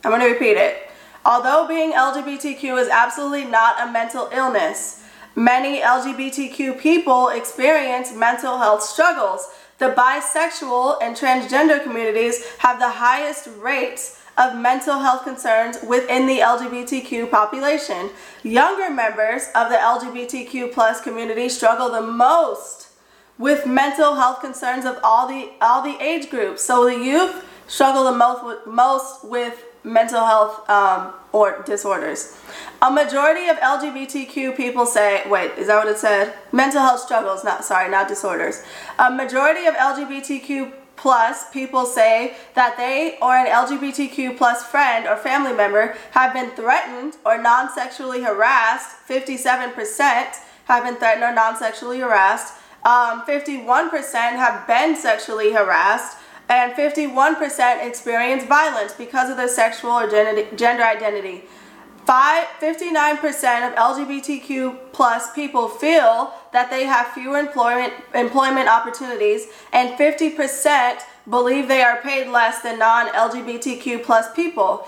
I'm 0.04 0.12
going 0.12 0.22
to 0.22 0.28
repeat 0.28 0.58
it. 0.58 0.90
Although 1.26 1.68
being 1.68 1.92
LGBTQ 1.92 2.82
is 2.82 2.90
absolutely 2.90 3.46
not 3.46 3.88
a 3.88 3.92
mental 3.92 4.30
illness, 4.34 5.04
Many 5.36 5.80
LGBTQ 5.80 6.80
people 6.80 7.30
experience 7.30 8.14
mental 8.14 8.60
health 8.60 8.84
struggles. 8.84 9.50
The 9.80 9.90
bisexual 9.90 10.98
and 11.02 11.16
transgender 11.16 11.82
communities 11.82 12.46
have 12.60 12.80
the 12.80 12.90
highest 12.90 13.50
rates 13.60 14.22
of 14.38 14.56
mental 14.56 15.00
health 15.00 15.24
concerns 15.24 15.78
within 15.84 16.26
the 16.26 16.40
LGBTQ 16.40 17.30
population. 17.30 18.10
Younger 18.44 18.90
members 18.90 19.48
of 19.56 19.70
the 19.70 19.76
LGBTQ 19.76 20.74
plus 20.74 21.02
community 21.02 21.50
struggle 21.50 21.92
the 21.92 22.02
most 22.02 22.90
with 23.38 23.66
mental 23.66 24.16
health 24.16 24.42
concerns 24.42 24.86
of 24.86 25.00
all 25.04 25.28
the 25.28 25.52
all 25.62 25.82
the 25.82 26.02
age 26.02 26.30
groups. 26.30 26.64
So 26.64 26.86
the 26.86 26.98
youth 26.98 27.46
struggle 27.68 28.04
the 28.06 28.18
most 28.18 28.46
with, 28.46 28.68
most 28.68 29.26
with 29.26 29.66
mental 29.84 30.26
health 30.26 30.70
um, 30.70 31.14
or 31.32 31.64
disorders. 31.66 32.38
A 32.82 32.92
majority 32.92 33.48
of 33.50 33.58
LGBTQ 33.58 34.56
people 34.56 34.86
say, 34.86 35.24
wait, 35.28 35.52
is 35.58 35.68
that 35.68 35.78
what 35.78 35.88
it 35.88 35.98
said? 35.98 36.34
Mental 36.52 36.82
health 36.82 37.02
struggles, 37.02 37.44
not 37.44 37.66
sorry, 37.66 37.90
not 37.90 38.08
disorders. 38.08 38.64
A 39.00 39.12
majority 39.12 39.66
of 39.66 39.76
LGBTQ 39.76 40.74
plus 40.96 41.50
people 41.52 41.86
say 41.86 42.36
that 42.54 42.78
they 42.78 43.18
or 43.22 43.34
an 43.34 43.48
LGBTQ 43.48 44.38
plus 44.38 44.64
friend 44.64 45.08
or 45.08 45.18
family 45.18 45.54
member 45.54 45.96
have 46.12 46.34
been 46.34 46.52
threatened 46.52 47.18
or 47.26 47.42
non-sexually 47.42 48.22
harassed. 48.22 48.96
57% 49.08 50.36
have 50.66 50.84
been 50.84 50.96
threatened 50.96 51.24
or 51.24 51.34
non-sexually 51.34 52.00
harassed. 52.00 52.54
Um, 52.86 53.26
51% 53.26 53.90
have 54.14 54.68
been 54.68 54.96
sexually 54.96 55.54
harassed 55.54 56.18
and 56.54 56.74
51% 56.74 57.88
experience 57.88 58.44
violence 58.44 58.94
because 58.94 59.30
of 59.32 59.38
their 59.38 59.48
sexual 59.48 59.92
or 59.92 60.08
gender 60.56 60.84
identity. 60.84 61.46
59% 62.06 63.68
of 63.68 63.76
LGBTQ 63.76 64.78
plus 64.92 65.34
people 65.34 65.68
feel 65.68 66.34
that 66.52 66.70
they 66.70 66.84
have 66.84 67.08
fewer 67.08 67.40
employment, 67.40 67.94
employment 68.14 68.68
opportunities 68.68 69.48
and 69.72 69.98
50% 69.98 71.00
believe 71.28 71.68
they 71.68 71.82
are 71.82 72.02
paid 72.02 72.28
less 72.28 72.62
than 72.62 72.78
non-LGBTQ 72.78 74.04
plus 74.04 74.32
people. 74.34 74.88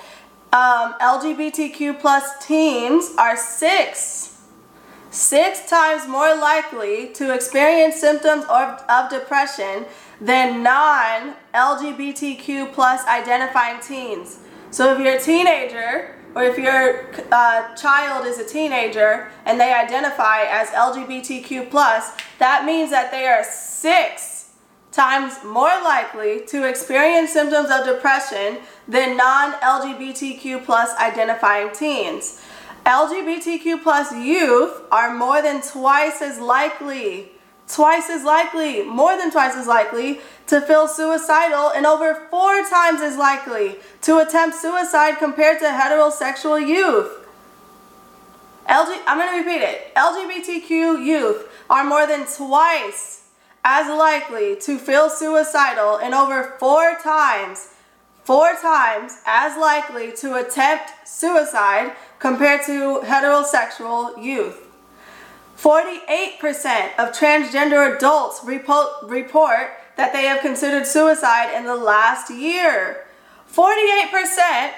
Um, 0.53 0.93
LGBTQ 1.01 1.99
plus 1.99 2.45
teens 2.45 3.11
are 3.17 3.37
six, 3.37 4.41
six 5.09 5.67
times 5.69 6.07
more 6.07 6.35
likely 6.35 7.07
to 7.13 7.33
experience 7.33 7.95
symptoms 7.95 8.43
of, 8.45 8.83
of 8.87 9.09
depression 9.09 9.85
than 10.21 10.63
non-LGBTQ 10.63 12.73
plus 12.73 13.05
identifying 13.05 13.81
teens. 13.81 14.39
So 14.71 14.93
if 14.93 14.99
you're 14.99 15.15
a 15.15 15.21
teenager 15.21 16.15
or 16.35 16.43
if 16.43 16.57
your 16.57 17.11
uh, 17.31 17.75
child 17.75 18.25
is 18.25 18.39
a 18.39 18.45
teenager 18.45 19.29
and 19.45 19.59
they 19.59 19.73
identify 19.73 20.43
as 20.43 20.69
LGBTQ 20.69 21.69
that 22.39 22.65
means 22.65 22.89
that 22.91 23.11
they 23.11 23.25
are 23.25 23.43
six 23.43 24.53
times 24.91 25.43
more 25.43 25.81
likely 25.83 26.45
to 26.47 26.67
experience 26.67 27.31
symptoms 27.31 27.69
of 27.69 27.85
depression 27.85 28.59
than 28.87 29.17
non-LGBTQ 29.17 30.63
plus 30.63 30.95
identifying 30.97 31.73
teens. 31.73 32.41
LGBTQ 32.85 33.83
plus 33.83 34.15
youth 34.15 34.81
are 34.91 35.13
more 35.13 35.41
than 35.41 35.61
twice 35.61 36.21
as 36.21 36.39
likely 36.39 37.31
twice 37.67 38.09
as 38.09 38.23
likely, 38.23 38.83
more 38.83 39.17
than 39.17 39.31
twice 39.31 39.55
as 39.55 39.67
likely, 39.67 40.19
to 40.47 40.61
feel 40.61 40.87
suicidal 40.87 41.69
and 41.69 41.85
over 41.85 42.13
four 42.29 42.63
times 42.67 43.01
as 43.01 43.17
likely 43.17 43.77
to 44.01 44.19
attempt 44.19 44.55
suicide 44.55 45.17
compared 45.17 45.59
to 45.59 45.65
heterosexual 45.65 46.65
youth. 46.65 47.25
LG, 48.69 48.99
I'm 49.05 49.17
going 49.17 49.31
to 49.31 49.49
repeat 49.49 49.63
it. 49.63 49.93
LGBTQ 49.95 51.03
youth 51.03 51.47
are 51.69 51.83
more 51.83 52.07
than 52.07 52.25
twice 52.25 53.29
as 53.63 53.87
likely 53.87 54.55
to 54.57 54.77
feel 54.77 55.09
suicidal 55.09 55.97
and 55.97 56.13
over 56.13 56.55
four 56.59 56.97
times, 57.01 57.69
four 58.23 58.55
times 58.61 59.19
as 59.25 59.57
likely 59.57 60.11
to 60.13 60.35
attempt 60.35 60.91
suicide 61.07 61.95
compared 62.19 62.63
to 62.65 63.01
heterosexual 63.03 64.23
youth. 64.23 64.64
48% 65.57 66.97
of 66.99 67.13
transgender 67.13 67.95
adults 67.95 68.41
report 68.43 69.69
that 69.97 70.11
they 70.11 70.23
have 70.23 70.41
considered 70.41 70.85
suicide 70.85 71.55
in 71.55 71.65
the 71.65 71.75
last 71.75 72.29
year. 72.29 73.05
48% 73.53 74.73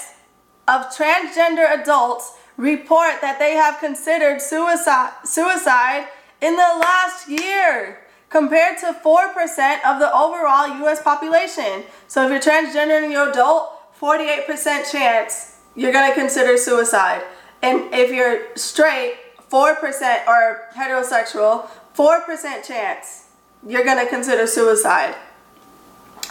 of 0.68 0.86
transgender 0.94 1.82
adults 1.82 2.34
report 2.58 3.22
that 3.22 3.38
they 3.40 3.54
have 3.54 3.80
considered 3.80 4.42
suicide, 4.42 5.14
suicide 5.24 6.08
in 6.42 6.56
the 6.56 6.78
last 6.80 7.28
year 7.28 8.00
compared 8.30 8.78
to 8.80 8.94
4% 9.04 9.86
of 9.86 10.00
the 10.00 10.14
overall 10.14 10.68
US 10.86 11.02
population. 11.02 11.84
So 12.08 12.24
if 12.26 12.30
you're 12.30 12.40
transgender 12.40 13.02
and 13.02 13.12
you're 13.12 13.30
adult, 13.32 13.74
48% 14.00 14.92
chance 14.92 15.56
you're 15.76 15.94
going 15.94 16.10
to 16.10 16.16
consider 16.16 16.58
suicide. 16.58 17.24
And 17.62 17.94
if 17.94 18.12
you're 18.12 18.56
straight, 18.56 19.16
4% 19.52 20.28
or 20.28 20.68
heterosexual, 20.76 21.70
4% 21.96 22.64
chance 22.66 23.26
you're 23.66 23.84
going 23.84 24.04
to 24.04 24.10
consider 24.10 24.46
suicide. 24.48 25.16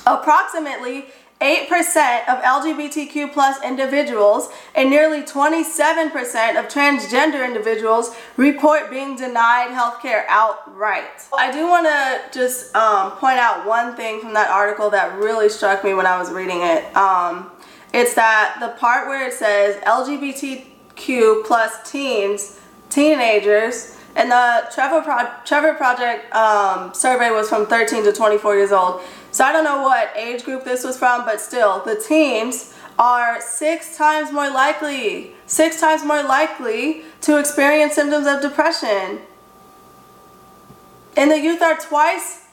Approximately 0.07 1.07
8% 1.41 2.29
of 2.29 2.43
LGBTQ 2.43 3.31
plus 3.33 3.63
individuals 3.63 4.49
and 4.75 4.89
nearly 4.89 5.23
27% 5.23 6.59
of 6.59 6.67
transgender 6.69 7.47
individuals 7.47 8.17
report 8.39 8.91
being 8.91 9.17
denied 9.17 9.69
healthcare 9.69 10.25
outright. 10.29 11.05
I 11.37 11.53
do 11.53 11.67
want 11.69 11.87
to 11.87 12.39
just 12.39 12.75
um, 12.75 13.13
point 13.13 13.39
out 13.39 13.67
one 13.67 13.95
thing 13.97 14.21
from 14.21 14.33
that 14.33 14.49
article 14.49 14.89
that 14.91 15.15
really 15.19 15.51
struck 15.51 15.85
me 15.85 15.93
when 15.93 16.07
I 16.07 16.19
was 16.19 16.31
reading 16.33 16.63
it. 16.63 16.97
Um, 16.97 17.51
it's 17.93 18.15
that 18.15 18.57
the 18.59 18.69
part 18.81 19.07
where 19.07 19.29
it 19.29 19.35
says 19.35 19.77
LGBTQ 19.85 21.45
plus 21.45 21.91
teens 21.91 22.56
teenagers. 22.97 23.95
And 24.17 24.31
the 24.31 24.71
Trevor, 24.75 25.03
Pro 25.03 25.29
Trevor 25.45 25.75
Project 25.75 26.35
um, 26.35 26.95
survey 26.95 27.31
was 27.31 27.51
from 27.51 27.67
13 27.67 28.03
to 28.05 28.13
24 28.13 28.57
years 28.57 28.73
old. 28.73 29.03
So 29.31 29.45
I 29.45 29.53
don't 29.53 29.65
know 29.65 29.83
what 29.83 30.17
age 30.17 30.43
group 30.45 30.65
this 30.65 30.83
was 30.83 30.99
from, 30.99 31.27
but 31.27 31.39
still, 31.39 31.85
the 31.85 31.95
teens 31.95 32.73
are 32.99 33.39
six 33.43 33.99
times 33.99 34.33
more 34.33 34.49
likely, 34.49 35.35
six 35.47 35.79
times 35.79 36.03
more 36.03 36.23
likely 36.23 37.03
to 37.21 37.39
experience 37.39 37.95
symptoms 37.95 38.27
of 38.27 38.41
depression. 38.41 39.21
And 41.15 41.31
the 41.31 41.39
youth 41.39 41.61
are 41.61 41.77
twice, 41.77 42.47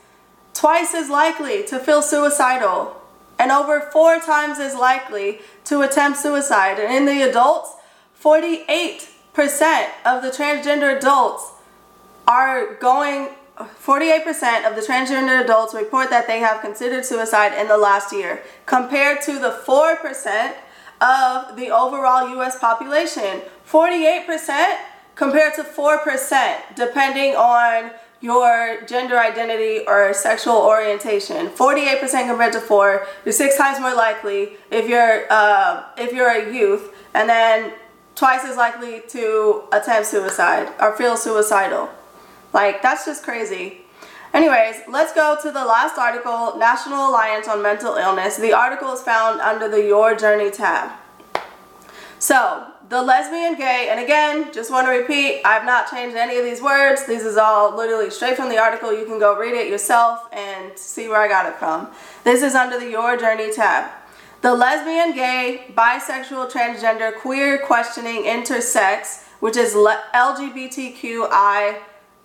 twice 0.53 0.93
as 0.93 1.09
likely 1.09 1.63
to 1.67 1.79
feel 1.79 2.01
suicidal 2.01 3.01
and 3.39 3.49
over 3.49 3.89
four 3.93 4.19
times 4.19 4.59
as 4.59 4.75
likely 4.75 5.39
to 5.63 5.81
attempt 5.81 6.19
suicide. 6.19 6.77
And 6.79 6.93
in 6.93 7.05
the 7.05 7.21
adults, 7.29 7.75
48 8.15 8.67
percent 8.67 9.12
of 10.05 10.21
the 10.21 10.29
transgender 10.29 10.97
adults 10.97 11.51
are 12.27 12.75
going 12.75 13.29
48% 13.57 14.67
of 14.67 14.75
the 14.75 14.81
transgender 14.81 15.43
adults 15.43 15.73
report 15.73 16.09
that 16.09 16.27
they 16.27 16.39
have 16.39 16.61
considered 16.61 17.05
suicide 17.05 17.53
in 17.59 17.67
the 17.67 17.77
last 17.77 18.11
year 18.11 18.41
compared 18.65 19.21
to 19.21 19.39
the 19.39 19.59
4% 19.65 20.53
of 21.01 21.55
the 21.55 21.69
overall 21.69 22.29
US 22.39 22.57
population. 22.59 23.41
48% 23.69 24.77
compared 25.15 25.53
to 25.55 25.63
4% 25.63 26.75
depending 26.75 27.35
on 27.35 27.91
your 28.21 28.81
gender 28.87 29.19
identity 29.19 29.85
or 29.85 30.13
sexual 30.13 30.55
orientation. 30.55 31.49
48% 31.49 32.27
compared 32.27 32.53
to 32.53 32.59
4 32.59 33.05
you're 33.25 33.33
six 33.33 33.57
times 33.57 33.79
more 33.79 33.93
likely 33.93 34.53
if 34.71 34.87
you're 34.87 35.25
uh, 35.29 35.83
if 35.97 36.13
you're 36.13 36.29
a 36.31 36.53
youth. 36.53 36.95
And 37.13 37.29
then 37.29 37.73
twice 38.15 38.43
as 38.43 38.57
likely 38.57 39.01
to 39.09 39.63
attempt 39.71 40.07
suicide 40.07 40.71
or 40.79 40.95
feel 40.95 41.17
suicidal. 41.17 41.89
Like, 42.53 42.81
that's 42.81 43.05
just 43.05 43.23
crazy. 43.23 43.79
Anyways, 44.33 44.81
let's 44.87 45.13
go 45.13 45.37
to 45.41 45.51
the 45.51 45.65
last 45.65 45.97
article, 45.97 46.57
National 46.57 47.09
Alliance 47.09 47.47
on 47.47 47.61
Mental 47.61 47.95
Illness. 47.95 48.37
The 48.37 48.53
article 48.53 48.91
is 48.93 49.01
found 49.01 49.39
under 49.41 49.69
the 49.69 49.83
Your 49.83 50.15
Journey 50.15 50.49
tab. 50.49 50.91
So, 52.17 52.67
the 52.89 53.01
lesbian, 53.01 53.55
gay, 53.55 53.89
and 53.89 53.99
again, 53.99 54.53
just 54.53 54.71
want 54.71 54.87
to 54.87 54.91
repeat, 54.91 55.41
I've 55.43 55.65
not 55.65 55.89
changed 55.89 56.15
any 56.15 56.37
of 56.37 56.45
these 56.45 56.61
words. 56.61 57.05
This 57.05 57.23
is 57.23 57.37
all 57.37 57.75
literally 57.75 58.09
straight 58.09 58.35
from 58.35 58.49
the 58.49 58.57
article. 58.57 58.93
You 58.97 59.05
can 59.05 59.19
go 59.19 59.37
read 59.37 59.53
it 59.53 59.67
yourself 59.69 60.27
and 60.31 60.77
see 60.77 61.07
where 61.07 61.21
I 61.21 61.27
got 61.27 61.45
it 61.45 61.55
from. 61.55 61.89
This 62.23 62.43
is 62.43 62.55
under 62.55 62.79
the 62.79 62.89
Your 62.89 63.17
Journey 63.17 63.51
tab. 63.53 63.91
The 64.43 64.53
lesbian, 64.53 65.15
gay, 65.15 65.63
bisexual, 65.73 66.51
transgender, 66.51 67.15
queer, 67.15 67.59
questioning, 67.59 68.23
intersex, 68.23 69.23
which 69.39 69.55
is 69.55 69.73
LGBTQI 69.73 71.79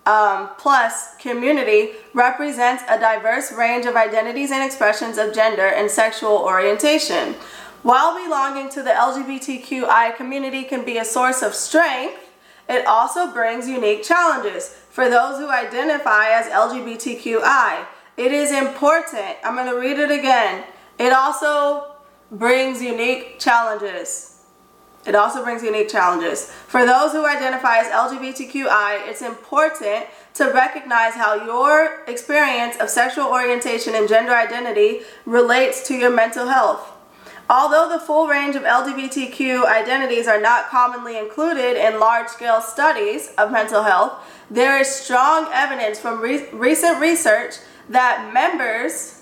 um, 0.05 0.49
plus 0.57 1.15
community, 1.15 1.91
represents 2.13 2.83
a 2.89 2.99
diverse 2.99 3.53
range 3.53 3.85
of 3.85 3.95
identities 3.95 4.51
and 4.51 4.61
expressions 4.61 5.17
of 5.17 5.33
gender 5.33 5.67
and 5.67 5.89
sexual 5.89 6.39
orientation. 6.39 7.35
While 7.83 8.21
belonging 8.21 8.69
to 8.71 8.83
the 8.83 8.89
LGBTQI 8.89 10.17
community 10.17 10.63
can 10.63 10.83
be 10.83 10.97
a 10.97 11.05
source 11.05 11.41
of 11.41 11.55
strength, 11.55 12.19
it 12.67 12.85
also 12.85 13.31
brings 13.31 13.65
unique 13.65 14.03
challenges 14.03 14.75
for 14.89 15.09
those 15.09 15.37
who 15.37 15.49
identify 15.49 16.31
as 16.31 16.47
LGBTQI. 16.47 17.85
It 18.17 18.33
is 18.33 18.51
important. 18.51 19.37
I'm 19.41 19.55
going 19.55 19.69
to 19.69 19.79
read 19.79 19.97
it 19.97 20.11
again. 20.11 20.65
It 20.99 21.13
also 21.13 21.88
brings 22.31 22.81
unique 22.81 23.39
challenges. 23.39 24.43
It 25.05 25.15
also 25.15 25.43
brings 25.43 25.63
unique 25.63 25.89
challenges. 25.89 26.51
For 26.67 26.85
those 26.85 27.13
who 27.13 27.25
identify 27.25 27.77
as 27.77 27.87
LGBTQI, 27.87 29.07
it's 29.07 29.21
important 29.21 30.05
to 30.35 30.51
recognize 30.51 31.13
how 31.15 31.45
your 31.45 32.03
experience 32.07 32.75
of 32.77 32.89
sexual 32.89 33.25
orientation 33.25 33.95
and 33.95 34.07
gender 34.07 34.33
identity 34.33 35.01
relates 35.25 35.87
to 35.87 35.95
your 35.95 36.11
mental 36.11 36.47
health. 36.47 36.91
Although 37.49 37.89
the 37.89 37.99
full 37.99 38.27
range 38.27 38.55
of 38.55 38.61
LGBTQ 38.61 39.65
identities 39.65 40.27
are 40.27 40.39
not 40.39 40.69
commonly 40.69 41.17
included 41.17 41.77
in 41.77 41.99
large-scale 41.99 42.61
studies 42.61 43.31
of 43.39 43.51
mental 43.51 43.81
health, 43.81 44.23
there 44.51 44.79
is 44.79 44.87
strong 44.87 45.49
evidence 45.51 45.99
from 45.99 46.21
re 46.21 46.47
recent 46.51 46.99
research 46.99 47.55
that 47.89 48.31
members 48.31 49.18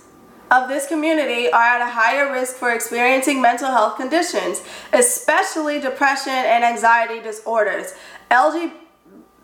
of 0.50 0.68
this 0.70 0.88
community 0.88 1.52
are 1.52 1.64
at 1.64 1.82
a 1.82 1.92
higher 1.92 2.32
risk 2.32 2.56
for 2.56 2.72
experiencing 2.72 3.42
mental 3.42 3.70
health 3.70 3.98
conditions, 3.98 4.62
especially 4.94 5.80
depression 5.80 6.32
and 6.32 6.64
anxiety 6.64 7.22
disorders. 7.22 7.94
LG, 8.32 8.72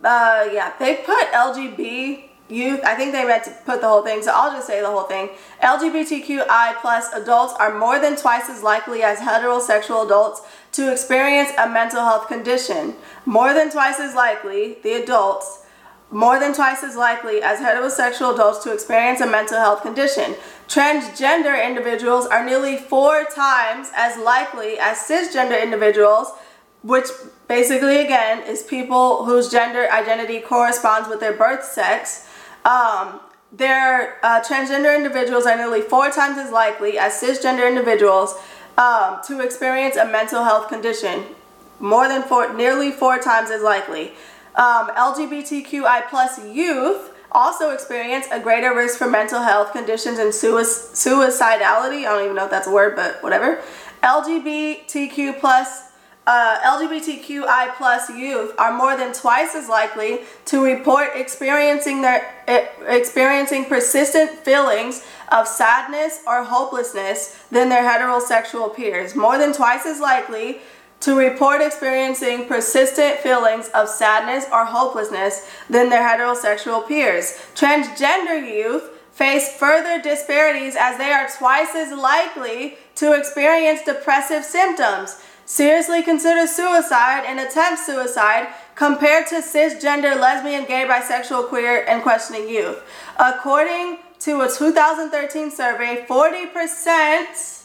uh, 0.03 0.49
yeah, 0.51 0.73
they 0.79 0.95
put 0.95 1.31
LGB 1.31 2.29
youth, 2.49 2.81
I 2.83 2.95
think 2.95 3.11
they 3.13 3.25
meant 3.25 3.45
to 3.45 3.51
put 3.65 3.81
the 3.81 3.87
whole 3.87 4.03
thing, 4.03 4.21
so 4.21 4.31
I'll 4.33 4.51
just 4.51 4.67
say 4.67 4.81
the 4.81 4.89
whole 4.89 5.03
thing. 5.03 5.29
LGBTQI 5.61 6.75
plus 6.81 7.11
adults 7.13 7.53
are 7.59 7.77
more 7.77 7.99
than 7.99 8.15
twice 8.15 8.49
as 8.49 8.61
likely 8.61 9.01
as 9.01 9.19
heterosexual 9.19 10.05
adults 10.05 10.41
to 10.73 10.91
experience 10.91 11.49
a 11.57 11.69
mental 11.69 12.01
health 12.01 12.27
condition. 12.27 12.95
More 13.25 13.53
than 13.53 13.71
twice 13.71 13.99
as 13.99 14.13
likely, 14.13 14.77
the 14.83 14.93
adults, 14.93 15.62
more 16.11 16.39
than 16.39 16.53
twice 16.53 16.83
as 16.83 16.95
likely 16.95 17.41
as 17.41 17.59
heterosexual 17.59 18.33
adults 18.33 18.63
to 18.63 18.71
experience 18.71 19.21
a 19.21 19.27
mental 19.27 19.57
health 19.57 19.81
condition. 19.81 20.35
Transgender 20.67 21.63
individuals 21.65 22.25
are 22.27 22.45
nearly 22.45 22.77
four 22.77 23.25
times 23.25 23.89
as 23.95 24.17
likely 24.17 24.77
as 24.79 24.97
cisgender 24.99 25.61
individuals, 25.61 26.31
which 26.83 27.07
basically 27.47 27.97
again 27.97 28.43
is 28.43 28.61
people 28.61 29.25
whose 29.25 29.49
gender 29.49 29.87
identity 29.91 30.39
corresponds 30.39 31.09
with 31.09 31.19
their 31.19 31.33
birth 31.33 31.63
sex 31.63 32.27
um, 32.65 33.19
their 33.51 34.17
uh, 34.23 34.41
transgender 34.41 34.95
individuals 34.95 35.45
are 35.45 35.55
nearly 35.55 35.81
four 35.81 36.09
times 36.09 36.37
as 36.37 36.51
likely 36.51 36.97
as 36.97 37.13
cisgender 37.13 37.67
individuals 37.67 38.35
um, 38.77 39.19
to 39.27 39.41
experience 39.41 39.95
a 39.95 40.05
mental 40.05 40.43
health 40.43 40.69
condition. 40.69 41.23
More 41.79 42.07
than 42.07 42.23
four, 42.23 42.53
nearly 42.53 42.91
four 42.91 43.19
times 43.19 43.51
as 43.51 43.61
likely. 43.61 44.13
Um, 44.55 44.89
LGBTQI 44.89 46.09
plus 46.09 46.43
youth 46.53 47.11
also 47.31 47.71
experience 47.71 48.27
a 48.31 48.39
greater 48.39 48.75
risk 48.75 48.97
for 48.97 49.09
mental 49.09 49.41
health 49.41 49.71
conditions 49.71 50.19
and 50.19 50.31
suicidality. 50.31 51.99
I 51.99 52.03
don't 52.03 52.23
even 52.23 52.35
know 52.35 52.45
if 52.45 52.51
that's 52.51 52.67
a 52.67 52.71
word, 52.71 52.95
but 52.95 53.21
whatever. 53.23 53.61
LGBTQ 54.03 55.39
plus 55.39 55.89
uh, 56.25 56.59
LGBTQI 56.61 57.75
plus 57.75 58.09
youth 58.09 58.53
are 58.57 58.77
more 58.77 58.95
than 58.95 59.13
twice 59.13 59.55
as 59.55 59.67
likely 59.67 60.19
to 60.45 60.63
report 60.63 61.09
experiencing 61.15 62.01
their 62.01 62.33
experiencing 62.87 63.65
persistent 63.65 64.31
feelings 64.31 65.05
of 65.33 65.47
sadness 65.47 66.21
or 66.25 66.43
hopelessness 66.43 67.43
than 67.51 67.67
their 67.67 67.83
heterosexual 67.83 68.73
peers. 68.73 69.15
More 69.15 69.37
than 69.37 69.51
twice 69.51 69.85
as 69.85 69.99
likely 69.99 70.59
to 71.03 71.17
report 71.17 71.61
experiencing 71.61 72.45
persistent 72.47 73.17
feelings 73.17 73.67
of 73.73 73.89
sadness 73.89 74.45
or 74.53 74.63
hopelessness 74.63 75.45
than 75.69 75.89
their 75.89 76.01
heterosexual 76.01 76.87
peers. 76.87 77.37
Transgender 77.55 78.41
youth 78.41 78.83
face 79.11 79.53
further 79.57 80.01
disparities 80.01 80.77
as 80.79 80.97
they 80.97 81.11
are 81.11 81.27
twice 81.37 81.75
as 81.75 81.91
likely 81.91 82.77
to 82.95 83.11
experience 83.11 83.81
depressive 83.83 84.45
symptoms 84.45 85.21
seriously 85.45 86.01
consider 86.01 86.47
suicide 86.47 87.25
and 87.27 87.37
attempt 87.37 87.81
suicide 87.81 88.47
compared 88.75 89.27
to 89.27 89.35
cisgender, 89.35 90.17
lesbian, 90.17 90.63
gay, 90.63 90.87
bisexual, 90.89 91.49
queer, 91.49 91.83
and 91.85 92.01
questioning 92.01 92.47
youth. 92.47 92.81
According 93.19 93.97
to 94.19 94.39
a 94.39 94.49
2013 94.49 95.51
survey, 95.51 96.05
40% 96.07 97.63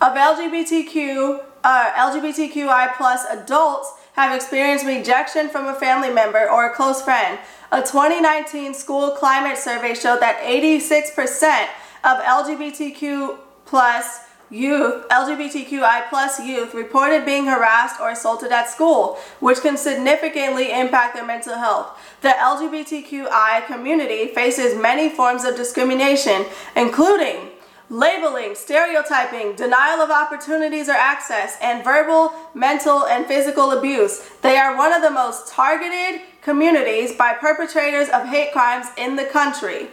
of 0.00 0.14
LGBTQ, 0.14 1.44
uh, 1.64 1.92
LGBTQI 1.96 2.96
plus 2.96 3.24
adults 3.24 3.94
have 4.12 4.34
experienced 4.34 4.86
rejection 4.86 5.48
from 5.48 5.66
a 5.66 5.74
family 5.74 6.12
member 6.12 6.48
or 6.48 6.66
a 6.70 6.74
close 6.74 7.02
friend. 7.02 7.38
A 7.72 7.80
2019 7.80 8.74
school 8.74 9.10
climate 9.10 9.58
survey 9.58 9.94
showed 9.94 10.20
that 10.20 10.38
86% 10.42 11.66
of 12.04 12.22
LGBTQ 12.22 13.38
plus 13.64 14.20
youth, 14.50 15.08
LGBTQI 15.08 16.08
plus 16.08 16.38
youth 16.38 16.74
reported 16.74 17.24
being 17.24 17.46
harassed 17.46 18.00
or 18.00 18.10
assaulted 18.10 18.52
at 18.52 18.68
school, 18.68 19.18
which 19.40 19.60
can 19.60 19.76
significantly 19.76 20.70
impact 20.72 21.14
their 21.14 21.26
mental 21.26 21.56
health. 21.56 21.98
The 22.20 22.28
LGBTQI 22.28 23.66
community 23.66 24.28
faces 24.28 24.80
many 24.80 25.08
forms 25.08 25.44
of 25.44 25.56
discrimination, 25.56 26.44
including 26.76 27.50
labeling, 27.90 28.54
stereotyping, 28.54 29.54
denial 29.56 30.00
of 30.00 30.10
opportunities 30.10 30.88
or 30.88 30.92
access, 30.92 31.56
and 31.60 31.84
verbal, 31.84 32.32
mental, 32.54 33.06
and 33.06 33.26
physical 33.26 33.72
abuse. 33.72 34.28
They 34.42 34.56
are 34.56 34.76
one 34.76 34.92
of 34.92 35.02
the 35.02 35.10
most 35.10 35.48
targeted 35.48 36.22
communities 36.42 37.14
by 37.14 37.34
perpetrators 37.34 38.08
of 38.08 38.26
hate 38.26 38.52
crimes 38.52 38.86
in 38.96 39.16
the 39.16 39.24
country. 39.24 39.88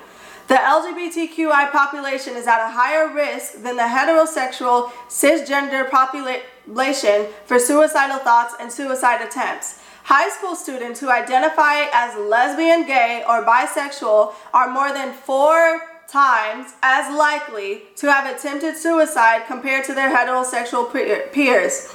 The 0.48 0.56
LGBTQI 0.56 1.72
population 1.72 2.36
is 2.36 2.48
at 2.48 2.66
a 2.66 2.72
higher 2.72 3.14
risk 3.14 3.64
than 3.64 3.78
the 3.78 3.84
heterosexual 3.84 4.92
cisgender 5.08 5.90
population 5.90 7.28
for 7.46 7.58
suicidal 7.58 8.20
thoughts 8.20 8.56
and 8.60 8.72
suicide 8.72 9.22
attempts. 9.26 9.80
High 10.04 10.30
school 10.30 10.56
students 10.56 11.00
who 11.00 11.10
identify 11.10 11.86
as 11.94 12.18
lesbian, 12.18 12.86
gay, 12.86 13.24
or 13.30 13.46
bisexual 13.46 14.34
are 14.54 14.70
more 14.70 14.92
than 14.92 15.14
four 15.14 15.80
times 16.12 16.74
as 16.84 17.16
likely 17.16 17.84
to 17.96 18.12
have 18.12 18.26
attempted 18.36 18.76
suicide 18.76 19.44
compared 19.48 19.86
to 19.86 19.94
their 19.94 20.16
heterosexual 20.16 20.92
peers. 21.32 21.94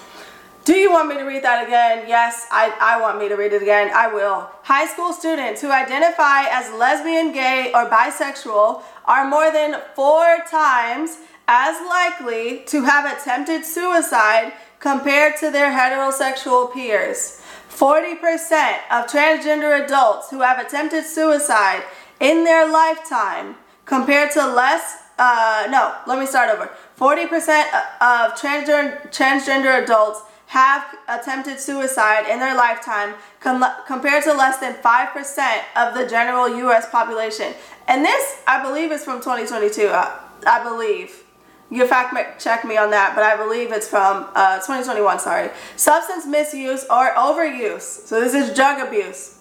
Do 0.65 0.75
you 0.75 0.91
want 0.91 1.09
me 1.09 1.15
to 1.15 1.23
read 1.23 1.45
that 1.45 1.65
again? 1.65 2.07
Yes, 2.09 2.49
I, 2.51 2.77
I 2.81 3.01
want 3.01 3.21
me 3.21 3.29
to 3.29 3.37
read 3.37 3.53
it 3.53 3.63
again. 3.63 3.93
I 3.95 4.13
will. 4.13 4.51
High 4.65 4.87
school 4.87 5.13
students 5.13 5.61
who 5.61 5.71
identify 5.71 6.43
as 6.51 6.73
lesbian, 6.73 7.33
gay, 7.33 7.71
or 7.73 7.89
bisexual 7.89 8.83
are 9.05 9.29
more 9.29 9.53
than 9.53 9.81
four 9.95 10.39
times 10.51 11.19
as 11.47 11.77
likely 11.87 12.65
to 12.67 12.83
have 12.83 13.05
attempted 13.07 13.65
suicide 13.65 14.55
compared 14.81 15.37
to 15.37 15.53
their 15.53 15.71
heterosexual 15.71 16.75
peers. 16.75 17.41
40% 17.71 18.79
of 18.91 19.07
transgender 19.07 19.85
adults 19.85 20.31
who 20.31 20.41
have 20.41 20.59
attempted 20.59 21.05
suicide 21.05 21.85
in 22.19 22.43
their 22.43 22.69
lifetime 22.69 23.55
compared 23.87 24.31
to 24.33 24.47
less, 24.47 24.99
uh, 25.19 25.67
no, 25.71 25.95
let 26.07 26.19
me 26.19 26.27
start 26.27 26.51
over. 26.51 26.71
40% 26.99 27.63
of 28.01 28.35
transgender, 28.35 29.11
transgender 29.11 29.83
adults 29.83 30.21
have 30.49 30.85
attempted 31.09 31.59
suicide 31.59 32.29
in 32.31 32.39
their 32.39 32.55
lifetime 32.55 33.15
com 33.41 33.65
compared 33.87 34.23
to 34.25 34.33
less 34.33 34.59
than 34.59 34.75
5% 34.75 35.61
of 35.77 35.95
the 35.95 36.07
general 36.07 36.49
U.S. 36.59 36.89
population. 36.91 37.55
And 37.89 38.05
this, 38.05 38.43
I 38.47 38.63
believe, 38.63 38.93
is 38.93 39.05
from 39.05 39.19
2022. 39.19 39.89
I, 39.89 40.21
I 40.47 40.63
believe. 40.63 41.25
You 41.69 41.85
fact 41.89 42.41
check 42.41 42.65
me 42.65 42.77
on 42.77 42.91
that, 42.91 43.17
but 43.17 43.25
I 43.25 43.37
believe 43.37 43.73
it's 43.73 43.89
from 43.89 44.29
uh, 44.37 44.57
2021, 44.59 45.19
sorry. 45.19 45.51
Substance 45.75 46.25
misuse 46.25 46.85
or 46.85 47.11
overuse. 47.15 48.07
So 48.07 48.21
this 48.21 48.35
is 48.35 48.55
drug 48.55 48.87
abuse 48.87 49.36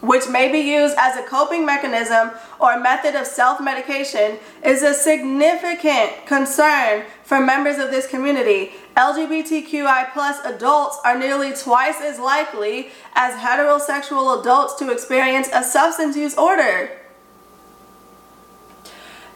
which 0.00 0.28
may 0.28 0.50
be 0.50 0.58
used 0.58 0.96
as 0.98 1.16
a 1.16 1.22
coping 1.22 1.64
mechanism 1.66 2.30
or 2.58 2.78
method 2.78 3.14
of 3.14 3.26
self-medication, 3.26 4.38
is 4.64 4.82
a 4.82 4.94
significant 4.94 6.26
concern 6.26 7.04
for 7.22 7.40
members 7.40 7.78
of 7.78 7.90
this 7.90 8.06
community. 8.06 8.72
LGBTQI 8.96 10.12
plus 10.12 10.44
adults 10.44 10.98
are 11.04 11.18
nearly 11.18 11.52
twice 11.52 12.00
as 12.00 12.18
likely 12.18 12.90
as 13.14 13.34
heterosexual 13.34 14.40
adults 14.40 14.74
to 14.76 14.90
experience 14.90 15.48
a 15.52 15.62
substance 15.62 16.16
use 16.16 16.36
order. 16.36 16.90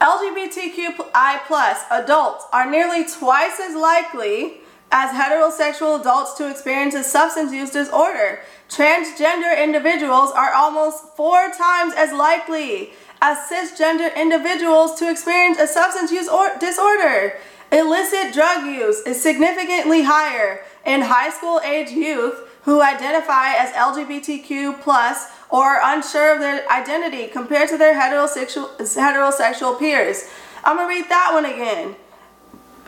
LGBTQI 0.00 1.46
plus 1.46 1.82
adults 1.90 2.44
are 2.52 2.70
nearly 2.70 3.06
twice 3.06 3.58
as 3.60 3.74
likely 3.74 4.60
as 4.96 5.10
heterosexual 5.10 6.00
adults 6.00 6.34
to 6.34 6.48
experience 6.48 6.94
a 6.94 7.02
substance 7.02 7.52
use 7.52 7.70
disorder. 7.70 8.38
Transgender 8.68 9.60
individuals 9.60 10.30
are 10.30 10.54
almost 10.54 11.02
four 11.16 11.50
times 11.50 11.92
as 11.96 12.12
likely 12.12 12.92
as 13.20 13.36
cisgender 13.50 14.14
individuals 14.16 14.96
to 15.00 15.10
experience 15.10 15.58
a 15.58 15.66
substance 15.66 16.12
use 16.12 16.30
disorder. 16.60 17.34
Illicit 17.72 18.32
drug 18.32 18.66
use 18.66 19.00
is 19.00 19.20
significantly 19.20 20.04
higher 20.04 20.60
in 20.86 21.00
high 21.00 21.30
school 21.30 21.60
age 21.64 21.90
youth 21.90 22.48
who 22.62 22.80
identify 22.80 23.52
as 23.54 23.70
LGBTQ 23.72 24.80
plus 24.80 25.26
or 25.50 25.64
are 25.64 25.96
unsure 25.96 26.34
of 26.34 26.38
their 26.38 26.70
identity 26.70 27.26
compared 27.26 27.68
to 27.68 27.76
their 27.76 28.00
heterosexual, 28.00 28.76
heterosexual 28.78 29.76
peers. 29.76 30.30
I'm 30.62 30.78
to 30.78 30.86
read 30.86 31.08
that 31.08 31.30
one 31.32 31.46
again. 31.46 31.96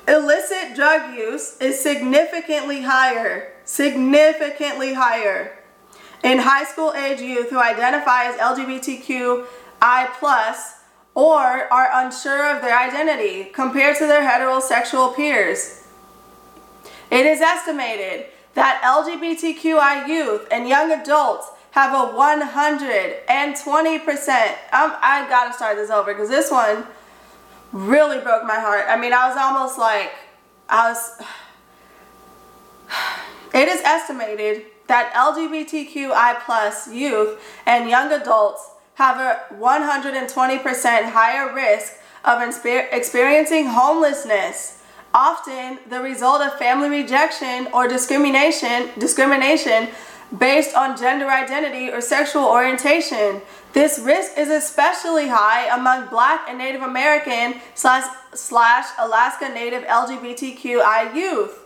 Illicit 0.09 0.77
drug 0.77 1.16
use 1.16 1.57
is 1.59 1.81
significantly 1.81 2.83
higher, 2.83 3.53
significantly 3.64 4.95
higher 4.95 5.59
in 6.23 6.38
high 6.38 6.64
school 6.64 6.92
age 6.95 7.21
youth 7.21 7.51
who 7.51 7.59
identify 7.59 8.25
as 8.25 8.37
LGBTQI 8.37 9.45
plus 10.19 10.75
or 11.14 11.73
are 11.73 12.05
unsure 12.05 12.55
of 12.55 12.62
their 12.62 12.79
identity 12.79 13.51
compared 13.53 13.97
to 13.97 14.07
their 14.07 14.23
heterosexual 14.23 15.14
peers. 15.16 15.83
It 17.11 17.27
is 17.27 17.40
estimated 17.40 18.27
that 18.55 18.81
LGBTQI 18.85 20.07
youth 20.07 20.47
and 20.51 20.69
young 20.69 20.92
adults 20.92 21.49
have 21.73 21.92
a 21.92 22.12
120%. 22.12 23.27
Um, 23.29 24.95
I 25.03 25.27
gotta 25.29 25.53
start 25.53 25.77
this 25.77 25.90
over 25.90 26.14
because 26.14 26.29
this 26.29 26.51
one 26.51 26.87
really 27.72 28.20
broke 28.20 28.44
my 28.44 28.59
heart. 28.61 28.85
I 28.88 28.96
mean, 28.96 29.12
I 29.12 29.29
was 29.29 29.37
almost 29.37 29.79
like, 29.79 30.12
I 30.68 30.90
was. 30.90 31.22
It 33.55 33.68
is 33.68 33.81
estimated 33.83 34.66
that 34.87 35.14
LGBTQI 35.14 36.40
plus 36.44 36.92
youth 36.92 37.40
and 37.64 37.88
young 37.88 38.12
adults 38.12 38.68
have 38.94 39.18
a 39.18 39.55
120% 39.55 41.11
higher 41.11 41.55
risk 41.55 41.94
of 42.24 42.42
experiencing 42.42 43.66
homelessness, 43.66 44.83
often 45.14 45.79
the 45.88 46.00
result 46.00 46.42
of 46.42 46.59
family 46.59 46.90
rejection 46.90 47.68
or 47.72 47.88
discrimination, 47.88 48.90
discrimination 48.98 49.88
based 50.36 50.74
on 50.74 50.96
gender 50.96 51.26
identity 51.26 51.90
or 51.90 52.00
sexual 52.00 52.44
orientation. 52.44 53.42
This 53.72 53.98
risk 53.98 54.38
is 54.38 54.48
especially 54.48 55.28
high 55.28 55.74
among 55.74 56.08
black 56.08 56.48
and 56.48 56.58
Native 56.58 56.82
American 56.82 57.60
slash, 57.74 58.04
slash 58.34 58.86
Alaska 58.98 59.48
Native 59.48 59.82
LGBTQI 59.84 61.14
youth. 61.14 61.62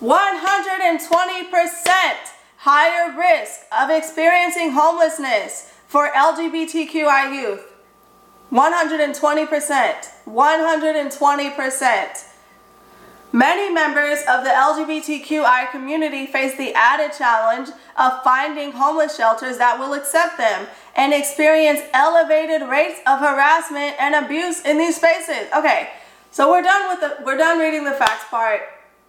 120% 0.00 2.16
higher 2.58 3.16
risk 3.16 3.60
of 3.76 3.90
experiencing 3.90 4.70
homelessness 4.72 5.72
for 5.86 6.10
LGBTQI 6.10 7.34
youth. 7.34 7.72
120%. 8.52 10.08
120%. 10.26 12.24
Many 13.36 13.70
members 13.70 14.20
of 14.20 14.44
the 14.44 14.48
LGBTQI 14.48 15.70
community 15.70 16.24
face 16.24 16.56
the 16.56 16.72
added 16.72 17.14
challenge 17.18 17.68
of 17.98 18.22
finding 18.24 18.72
homeless 18.72 19.14
shelters 19.14 19.58
that 19.58 19.78
will 19.78 19.92
accept 19.92 20.38
them 20.38 20.66
and 20.94 21.12
experience 21.12 21.80
elevated 21.92 22.66
rates 22.66 22.98
of 23.06 23.18
harassment 23.18 23.94
and 24.00 24.14
abuse 24.14 24.62
in 24.64 24.78
these 24.78 24.96
spaces. 24.96 25.52
Okay, 25.54 25.90
so 26.30 26.50
we're 26.50 26.62
done 26.62 26.88
with 26.88 27.00
the 27.00 27.24
we're 27.26 27.36
done 27.36 27.58
reading 27.58 27.84
the 27.84 27.92
facts 27.92 28.24
part. 28.30 28.62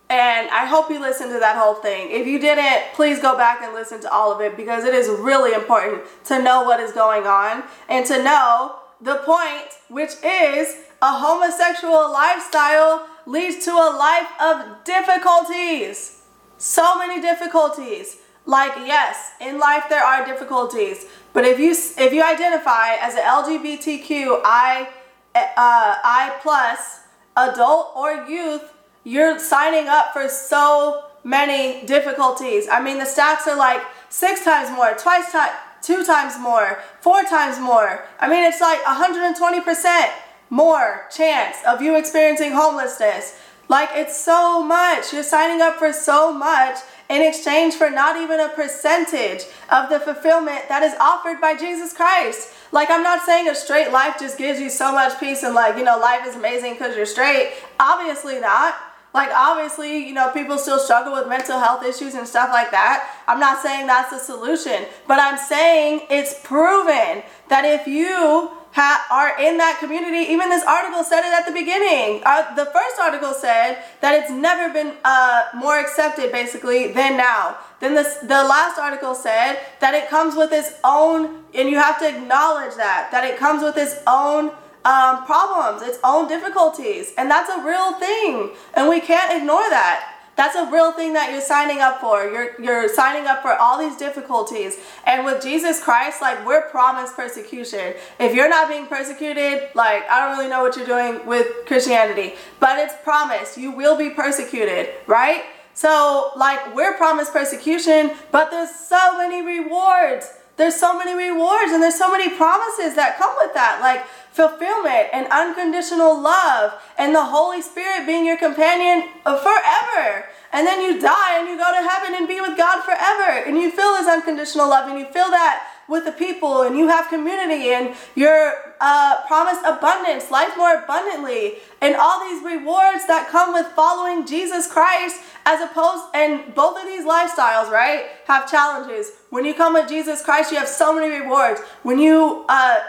And 0.09 0.49
I 0.49 0.65
hope 0.65 0.89
you 0.89 0.99
listened 0.99 1.31
to 1.31 1.39
that 1.39 1.55
whole 1.55 1.75
thing. 1.75 2.11
If 2.11 2.27
you 2.27 2.37
didn't, 2.37 2.95
please 2.95 3.21
go 3.21 3.37
back 3.37 3.61
and 3.61 3.73
listen 3.73 4.01
to 4.01 4.11
all 4.11 4.33
of 4.33 4.41
it 4.41 4.57
because 4.57 4.83
it 4.83 4.93
is 4.93 5.07
really 5.07 5.53
important 5.53 6.03
to 6.25 6.43
know 6.43 6.63
what 6.63 6.81
is 6.81 6.91
going 6.91 7.25
on 7.25 7.63
and 7.87 8.05
to 8.07 8.21
know 8.21 8.79
the 8.99 9.21
point, 9.23 9.71
which 9.87 10.21
is 10.21 10.75
a 11.01 11.13
homosexual 11.13 12.11
lifestyle 12.11 13.07
leads 13.27 13.63
to 13.65 13.71
a 13.71 13.91
life 13.95 14.29
of 14.39 14.83
difficulties. 14.83 16.23
So 16.57 16.97
many 16.97 17.21
difficulties. 17.21 18.17
Like 18.45 18.71
yes, 18.77 19.33
in 19.41 19.59
life 19.59 19.83
there 19.89 20.03
are 20.03 20.25
difficulties, 20.25 21.05
but 21.33 21.43
if 21.43 21.59
you 21.59 21.71
if 21.71 22.13
you 22.13 22.23
identify 22.23 22.95
as 23.01 23.15
an 23.15 23.23
LGBTQ 23.23 24.39
I 24.45 24.87
uh, 25.35 25.49
I 25.57 26.39
plus 26.41 27.01
adult 27.35 27.91
or 27.93 28.25
youth 28.25 28.73
you're 29.03 29.39
signing 29.39 29.87
up 29.87 30.11
for 30.11 30.27
so 30.27 31.03
many 31.23 31.85
difficulties. 31.85 32.67
I 32.69 32.81
mean, 32.81 32.97
the 32.97 33.05
stats 33.05 33.47
are 33.47 33.55
like 33.57 33.81
six 34.09 34.43
times 34.43 34.69
more, 34.69 34.93
twice 34.95 35.31
time, 35.31 35.51
two 35.81 36.05
times 36.05 36.37
more, 36.39 36.79
four 36.99 37.23
times 37.23 37.57
more. 37.59 38.03
I 38.19 38.27
mean, 38.29 38.43
it's 38.43 38.59
like 38.59 38.79
120% 38.83 40.09
more 40.49 41.07
chance 41.15 41.57
of 41.67 41.81
you 41.81 41.97
experiencing 41.97 42.51
homelessness. 42.51 43.39
Like, 43.69 43.89
it's 43.93 44.17
so 44.17 44.63
much. 44.63 45.11
You're 45.11 45.23
signing 45.23 45.61
up 45.61 45.77
for 45.77 45.91
so 45.91 46.33
much 46.33 46.77
in 47.09 47.21
exchange 47.21 47.73
for 47.73 47.89
not 47.89 48.15
even 48.15 48.39
a 48.39 48.49
percentage 48.49 49.43
of 49.69 49.89
the 49.89 49.99
fulfillment 49.99 50.69
that 50.69 50.83
is 50.83 50.93
offered 50.99 51.41
by 51.41 51.55
Jesus 51.55 51.93
Christ. 51.93 52.53
Like, 52.71 52.89
I'm 52.89 53.03
not 53.03 53.23
saying 53.23 53.47
a 53.47 53.55
straight 53.55 53.91
life 53.91 54.17
just 54.19 54.37
gives 54.37 54.59
you 54.59 54.69
so 54.69 54.91
much 54.91 55.19
peace 55.19 55.43
and, 55.43 55.53
like, 55.53 55.77
you 55.77 55.83
know, 55.83 55.99
life 55.99 56.25
is 56.25 56.35
amazing 56.35 56.73
because 56.73 56.95
you're 56.95 57.05
straight. 57.05 57.53
Obviously 57.79 58.39
not. 58.39 58.75
Like, 59.13 59.31
obviously, 59.33 60.05
you 60.05 60.13
know, 60.13 60.31
people 60.31 60.57
still 60.57 60.79
struggle 60.79 61.13
with 61.13 61.27
mental 61.27 61.59
health 61.59 61.83
issues 61.83 62.13
and 62.13 62.27
stuff 62.27 62.49
like 62.51 62.71
that. 62.71 63.09
I'm 63.27 63.39
not 63.39 63.61
saying 63.61 63.87
that's 63.87 64.11
the 64.11 64.19
solution, 64.19 64.85
but 65.07 65.19
I'm 65.19 65.37
saying 65.37 66.01
it's 66.09 66.39
proven 66.43 67.23
that 67.49 67.63
if 67.65 67.87
you 67.87 68.56
ha- 68.71 69.05
are 69.09 69.39
in 69.39 69.57
that 69.57 69.79
community, 69.79 70.31
even 70.31 70.49
this 70.49 70.63
article 70.65 71.03
said 71.03 71.21
it 71.21 71.33
at 71.33 71.45
the 71.45 71.51
beginning. 71.51 72.21
Uh, 72.25 72.53
the 72.55 72.65
first 72.65 72.99
article 72.99 73.33
said 73.33 73.83
that 74.01 74.15
it's 74.15 74.31
never 74.31 74.71
been 74.73 74.93
uh, 75.03 75.45
more 75.55 75.79
accepted, 75.79 76.31
basically, 76.31 76.91
than 76.91 77.17
now. 77.17 77.57
Then 77.79 77.95
this, 77.95 78.17
the 78.17 78.43
last 78.43 78.79
article 78.79 79.15
said 79.15 79.59
that 79.79 79.93
it 79.93 80.09
comes 80.09 80.35
with 80.35 80.51
its 80.51 80.73
own, 80.83 81.43
and 81.53 81.69
you 81.69 81.77
have 81.77 81.99
to 81.99 82.07
acknowledge 82.07 82.75
that, 82.75 83.09
that 83.11 83.23
it 83.23 83.37
comes 83.37 83.63
with 83.63 83.77
its 83.77 83.95
own 84.07 84.51
um, 84.85 85.25
problems, 85.25 85.81
its 85.81 85.99
own 86.03 86.27
difficulties. 86.27 87.13
And 87.17 87.29
that's 87.29 87.49
a 87.49 87.63
real 87.63 87.93
thing. 87.99 88.51
And 88.73 88.89
we 88.89 89.01
can't 89.01 89.35
ignore 89.37 89.69
that. 89.69 90.16
That's 90.37 90.55
a 90.55 90.71
real 90.71 90.91
thing 90.91 91.13
that 91.13 91.31
you're 91.31 91.41
signing 91.41 91.79
up 91.79 91.99
for. 91.99 92.23
You're 92.23 92.61
you're 92.61 92.87
signing 92.87 93.25
up 93.25 93.41
for 93.41 93.53
all 93.55 93.79
these 93.79 93.97
difficulties. 93.97 94.77
And 95.05 95.25
with 95.25 95.41
Jesus 95.41 95.83
Christ, 95.83 96.21
like 96.21 96.45
we're 96.45 96.69
promised 96.69 97.15
persecution. 97.15 97.95
If 98.19 98.35
you're 98.35 98.47
not 98.47 98.69
being 98.69 98.85
persecuted, 98.85 99.69
like 99.73 100.07
I 100.09 100.19
don't 100.21 100.37
really 100.37 100.49
know 100.49 100.61
what 100.61 100.77
you're 100.77 100.85
doing 100.85 101.25
with 101.25 101.65
Christianity, 101.65 102.35
but 102.59 102.77
it's 102.77 102.93
promised. 103.03 103.57
You 103.57 103.71
will 103.71 103.97
be 103.97 104.11
persecuted, 104.11 104.89
right? 105.07 105.43
So, 105.73 106.31
like 106.35 106.75
we're 106.75 106.95
promised 106.97 107.33
persecution, 107.33 108.11
but 108.31 108.51
there's 108.51 108.73
so 108.73 109.17
many 109.17 109.43
rewards. 109.43 110.36
There's 110.57 110.75
so 110.75 110.97
many 110.97 111.13
rewards 111.13 111.71
and 111.71 111.81
there's 111.81 111.97
so 111.97 112.11
many 112.11 112.29
promises 112.35 112.95
that 112.95 113.17
come 113.17 113.33
with 113.37 113.53
that. 113.53 113.79
Like 113.79 114.05
fulfillment 114.33 115.09
and 115.13 115.27
unconditional 115.31 116.19
love 116.19 116.73
and 116.97 117.13
the 117.13 117.23
Holy 117.23 117.61
Spirit 117.61 118.05
being 118.05 118.25
your 118.25 118.37
companion 118.37 119.09
forever. 119.23 120.25
And 120.51 120.65
then 120.65 120.81
you 120.81 120.99
die 120.99 121.39
and 121.39 121.47
you 121.47 121.57
go 121.57 121.69
to 121.69 121.87
heaven 121.87 122.15
and 122.15 122.27
be 122.27 122.41
with 122.41 122.57
God 122.57 122.83
forever. 122.83 123.45
And 123.45 123.57
you 123.57 123.69
feel 123.69 123.95
His 123.97 124.07
unconditional 124.07 124.69
love 124.69 124.89
and 124.89 124.97
you 124.97 125.05
feel 125.05 125.29
that 125.29 125.76
with 125.87 126.05
the 126.05 126.11
people 126.11 126.63
and 126.63 126.77
you 126.77 126.87
have 126.87 127.07
community 127.07 127.69
and 127.69 127.95
you're 128.15 128.75
uh, 128.81 129.25
promised 129.25 129.61
abundance, 129.65 130.29
life 130.29 130.51
more 130.57 130.75
abundantly, 130.83 131.55
and 131.81 131.95
all 131.95 132.19
these 132.29 132.43
rewards 132.43 133.05
that 133.07 133.29
come 133.29 133.53
with 133.53 133.65
following 133.67 134.25
Jesus 134.25 134.71
Christ 134.71 135.21
as 135.45 135.61
opposed, 135.61 136.03
and 136.13 136.53
both 136.53 136.77
of 136.77 136.85
these 136.85 137.05
lifestyles, 137.05 137.71
right, 137.71 138.07
have 138.25 138.49
challenges. 138.51 139.11
When 139.29 139.45
you 139.45 139.53
come 139.53 139.73
with 139.73 139.87
Jesus 139.87 140.21
Christ, 140.21 140.51
you 140.51 140.57
have 140.57 140.67
so 140.67 140.93
many 140.93 141.21
rewards. 141.21 141.61
When 141.83 141.99
you, 141.99 142.45
uh, 142.49 142.79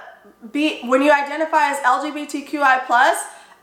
be 0.53 0.81
when 0.83 1.03
you 1.03 1.13
identify 1.13 1.71
as 1.71 1.79
LGBTQI 1.79 2.87
plus, 2.87 3.19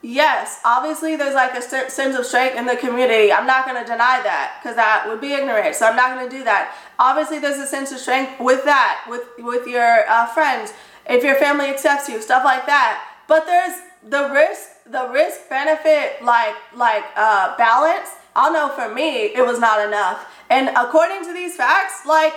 yes, 0.06 0.60
obviously 0.64 1.16
there's 1.16 1.34
like 1.34 1.56
a 1.56 1.62
sense 1.62 2.16
of 2.16 2.26
strength 2.26 2.56
in 2.56 2.66
the 2.66 2.76
community. 2.76 3.32
I'm 3.32 3.48
not 3.48 3.66
going 3.66 3.82
to 3.82 3.90
deny 3.90 4.22
that 4.24 4.60
because 4.62 4.76
that 4.76 5.06
would 5.08 5.20
be 5.20 5.34
ignorant. 5.34 5.76
So 5.76 5.88
I'm 5.88 5.96
not 5.96 6.16
going 6.16 6.30
to 6.30 6.38
do 6.38 6.44
that. 6.44 6.76
Obviously, 7.00 7.40
there's 7.40 7.58
a 7.58 7.68
sense 7.68 7.92
of 7.92 7.98
strength 7.98 8.40
with 8.40 8.64
that, 8.66 9.06
with 9.10 9.24
with 9.40 9.68
your 9.68 10.08
uh, 10.08 10.28
friends, 10.28 10.74
if 11.10 11.24
your 11.24 11.36
family 11.36 11.66
accepts 11.66 12.08
you, 12.08 12.22
stuff 12.22 12.46
like 12.46 12.66
that. 12.68 13.04
But 13.28 13.46
there's 13.46 13.76
the 14.08 14.30
risk, 14.32 14.70
the 14.86 15.10
risk 15.12 15.50
benefit, 15.50 16.24
like 16.24 16.56
like 16.76 17.04
uh, 17.16 17.58
balance. 17.58 18.10
I'll 18.36 18.54
know 18.54 18.70
for 18.70 18.94
me, 18.94 19.34
it 19.34 19.46
was 19.46 19.60
not 19.60 19.86
enough. 19.86 20.28
And 20.50 20.70
according 20.78 21.24
to 21.26 21.34
these 21.34 21.56
facts, 21.56 22.06
like 22.06 22.34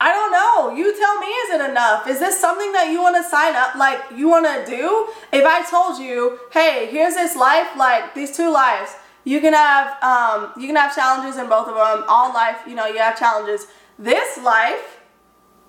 I 0.00 0.12
don't 0.12 0.32
know. 0.32 0.76
You 0.76 0.96
tell 0.98 1.18
me, 1.20 1.26
is 1.26 1.54
it 1.54 1.70
enough? 1.70 2.06
Is 2.06 2.18
this 2.18 2.38
something 2.38 2.72
that 2.72 2.90
you 2.90 3.00
want 3.00 3.16
to 3.16 3.22
sign 3.28 3.54
up, 3.56 3.74
like 3.76 4.00
you 4.14 4.28
want 4.28 4.44
to 4.46 4.64
do? 4.66 5.08
If 5.32 5.44
I 5.46 5.64
told 5.68 5.98
you, 5.98 6.38
hey, 6.52 6.88
here's 6.90 7.14
this 7.14 7.36
life, 7.36 7.68
like 7.76 8.14
these 8.14 8.36
two 8.36 8.50
lives, 8.50 8.96
you 9.24 9.40
can 9.40 9.52
have, 9.54 10.02
um, 10.02 10.52
you 10.60 10.66
can 10.66 10.76
have 10.76 10.94
challenges 10.94 11.38
in 11.38 11.48
both 11.48 11.68
of 11.68 11.74
them. 11.74 12.04
All 12.08 12.34
life, 12.34 12.58
you 12.66 12.74
know, 12.74 12.86
you 12.86 12.98
have 12.98 13.18
challenges. 13.18 13.66
This 13.98 14.36
life, 14.42 15.00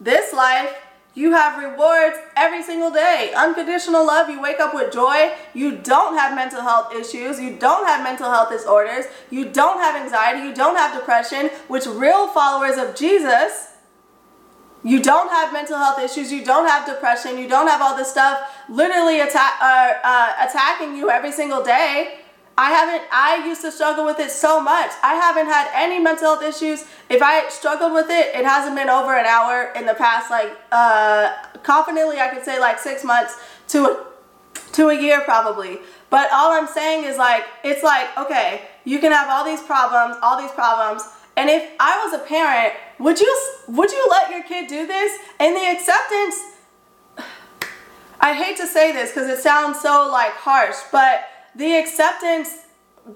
this 0.01 0.33
life, 0.33 0.75
You 1.17 1.31
have 1.31 1.57
rewards 1.57 2.17
every 2.35 2.61
single 2.61 2.91
day. 2.91 3.31
Unconditional 3.37 4.05
love, 4.05 4.29
you 4.29 4.41
wake 4.41 4.59
up 4.59 4.75
with 4.75 4.91
joy. 4.91 5.31
You 5.53 5.77
don't 5.77 6.17
have 6.17 6.35
mental 6.35 6.61
health 6.61 6.93
issues. 6.93 7.39
You 7.39 7.55
don't 7.55 7.85
have 7.87 8.03
mental 8.03 8.29
health 8.29 8.49
disorders. 8.49 9.05
You 9.31 9.45
don't 9.45 9.79
have 9.79 9.95
anxiety. 9.95 10.45
You 10.45 10.53
don't 10.53 10.75
have 10.75 10.93
depression, 10.93 11.51
which 11.69 11.85
real 11.85 12.27
followers 12.27 12.75
of 12.77 12.95
Jesus, 12.95 13.64
you 14.85 15.01
don't 15.01 15.29
have 15.31 15.51
mental 15.51 15.77
health 15.77 15.99
issues. 15.99 16.31
You 16.31 16.45
don't 16.45 16.67
have 16.67 16.85
depression. 16.85 17.39
You 17.39 17.49
don't 17.49 17.67
have 17.67 17.81
all 17.81 17.97
this 17.97 18.11
stuff 18.11 18.39
literally 18.69 19.19
uh, 19.19 19.25
uh, 19.25 20.33
attacking 20.47 20.95
you 20.95 21.09
every 21.09 21.31
single 21.31 21.63
day. 21.63 22.19
I 22.55 22.69
haven't, 22.69 23.03
I 23.11 23.45
used 23.47 23.61
to 23.61 23.71
struggle 23.71 24.05
with 24.05 24.19
it 24.19 24.29
so 24.29 24.61
much. 24.61 24.91
I 25.03 25.15
haven't 25.15 25.47
had 25.47 25.69
any 25.73 25.99
mental 25.99 26.35
health 26.35 26.43
issues. 26.43 26.85
If 27.09 27.21
I 27.23 27.49
struggled 27.49 27.93
with 27.93 28.09
it, 28.09 28.35
it 28.35 28.45
hasn't 28.45 28.75
been 28.75 28.87
over 28.87 29.17
an 29.17 29.25
hour 29.25 29.73
in 29.75 29.87
the 29.87 29.95
past, 29.95 30.29
like, 30.29 30.55
uh, 30.71 31.33
confidently, 31.63 32.19
I 32.19 32.29
could 32.29 32.45
say 32.45 32.59
like 32.59 32.77
six 32.79 33.03
months 33.03 33.37
to 33.69 34.05
to 34.73 34.89
a 34.89 35.01
year 35.01 35.21
probably. 35.21 35.79
But 36.09 36.29
all 36.31 36.51
I'm 36.51 36.67
saying 36.67 37.05
is 37.05 37.17
like, 37.17 37.43
it's 37.63 37.81
like, 37.81 38.07
okay, 38.17 38.61
you 38.83 38.99
can 38.99 39.11
have 39.11 39.29
all 39.29 39.43
these 39.43 39.61
problems, 39.61 40.17
all 40.21 40.39
these 40.39 40.51
problems. 40.51 41.01
And 41.37 41.49
if 41.49 41.71
I 41.79 42.05
was 42.05 42.13
a 42.13 42.23
parent, 42.23 42.73
would 42.99 43.19
you, 43.19 43.37
would 43.67 43.91
you 43.91 44.07
let 44.09 44.31
your 44.31 44.43
kid 44.43 44.67
do 44.67 44.87
this? 44.87 45.17
And 45.39 45.55
the 45.55 45.71
acceptance, 45.71 46.35
I 48.19 48.33
hate 48.33 48.57
to 48.57 48.67
say 48.67 48.91
this 48.91 49.11
because 49.11 49.29
it 49.29 49.39
sounds 49.39 49.81
so 49.81 50.09
like 50.11 50.31
harsh, 50.31 50.77
but 50.91 51.27
the 51.55 51.75
acceptance 51.75 52.65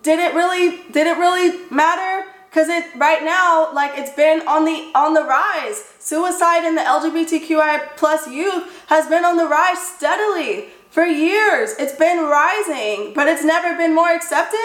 didn't 0.02 0.36
really 0.36 0.84
did 0.92 1.08
it 1.08 1.18
really 1.18 1.66
matter 1.72 2.28
because 2.50 2.68
it 2.70 2.86
right 2.96 3.24
now 3.24 3.74
like 3.74 3.98
it's 3.98 4.14
been 4.16 4.48
on 4.48 4.66
the 4.66 4.92
on 4.96 5.14
the 5.14 5.24
rise. 5.24 5.84
Suicide 6.00 6.66
in 6.66 6.76
the 6.76 6.82
lgbtqi 6.82 7.98
plus 7.98 8.28
youth 8.30 8.86
has 8.88 9.08
been 9.08 9.26
on 9.26 9.38
the 9.38 9.48
rise 9.48 9.82
steadily 9.82 10.70
for 10.90 11.06
years. 11.06 11.74
It's 11.80 11.96
been 11.96 12.26
rising 12.26 13.14
but 13.14 13.28
it's 13.28 13.44
never 13.44 13.76
been 13.76 13.94
more 13.94 14.12
accepted. 14.12 14.60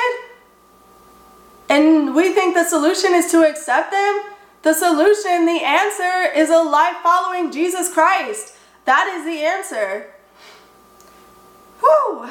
And 1.68 2.14
we 2.14 2.32
think 2.32 2.54
the 2.54 2.64
solution 2.64 3.14
is 3.14 3.30
to 3.30 3.48
accept 3.48 3.90
them 3.90 4.22
the 4.64 4.74
solution 4.74 5.46
the 5.46 5.62
answer 5.62 6.32
is 6.34 6.50
a 6.50 6.62
life 6.62 6.96
following 7.02 7.52
jesus 7.52 7.92
christ 7.92 8.56
that 8.84 9.06
is 9.16 9.24
the 9.24 9.44
answer 9.44 10.14
Whew. 11.84 12.30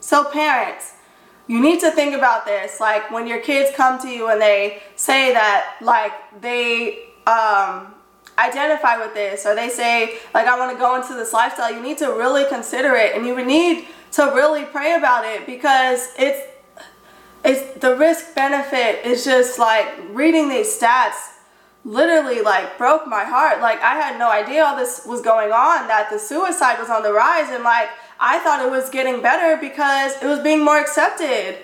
So 0.00 0.24
parents, 0.24 0.94
you 1.46 1.60
need 1.60 1.80
to 1.80 1.90
think 1.90 2.14
about 2.14 2.44
this. 2.44 2.80
Like 2.80 3.10
when 3.10 3.26
your 3.26 3.40
kids 3.40 3.74
come 3.74 4.00
to 4.02 4.08
you 4.08 4.28
and 4.28 4.40
they 4.40 4.82
say 4.96 5.32
that 5.32 5.76
like 5.80 6.12
they 6.40 7.08
um, 7.26 7.94
identify 8.38 8.98
with 8.98 9.14
this 9.14 9.46
or 9.46 9.54
they 9.54 9.68
say 9.68 10.18
like 10.34 10.46
I 10.46 10.58
want 10.58 10.72
to 10.72 10.78
go 10.78 10.96
into 11.00 11.14
this 11.14 11.32
lifestyle, 11.32 11.72
you 11.72 11.82
need 11.82 11.98
to 11.98 12.08
really 12.08 12.44
consider 12.46 12.94
it 12.94 13.14
and 13.14 13.26
you 13.26 13.34
would 13.34 13.46
need 13.46 13.86
to 14.12 14.24
really 14.26 14.64
pray 14.64 14.94
about 14.94 15.24
it 15.24 15.46
because 15.46 16.08
it's 16.18 16.51
it's 17.44 17.80
the 17.80 17.96
risk 17.96 18.34
benefit 18.34 19.04
is 19.04 19.24
just 19.24 19.58
like 19.58 19.86
reading 20.10 20.48
these 20.48 20.78
stats 20.78 21.30
literally 21.84 22.40
like 22.42 22.78
broke 22.78 23.08
my 23.08 23.24
heart 23.24 23.60
like 23.60 23.80
i 23.80 23.94
had 23.94 24.16
no 24.18 24.30
idea 24.30 24.62
all 24.62 24.76
this 24.76 25.04
was 25.04 25.20
going 25.20 25.50
on 25.50 25.88
that 25.88 26.08
the 26.10 26.18
suicide 26.18 26.78
was 26.78 26.88
on 26.88 27.02
the 27.02 27.12
rise 27.12 27.50
and 27.50 27.64
like 27.64 27.88
I 28.22 28.38
thought 28.38 28.64
it 28.64 28.70
was 28.70 28.88
getting 28.88 29.20
better 29.20 29.60
because 29.60 30.14
it 30.22 30.26
was 30.26 30.38
being 30.38 30.64
more 30.64 30.78
accepted. 30.78 31.58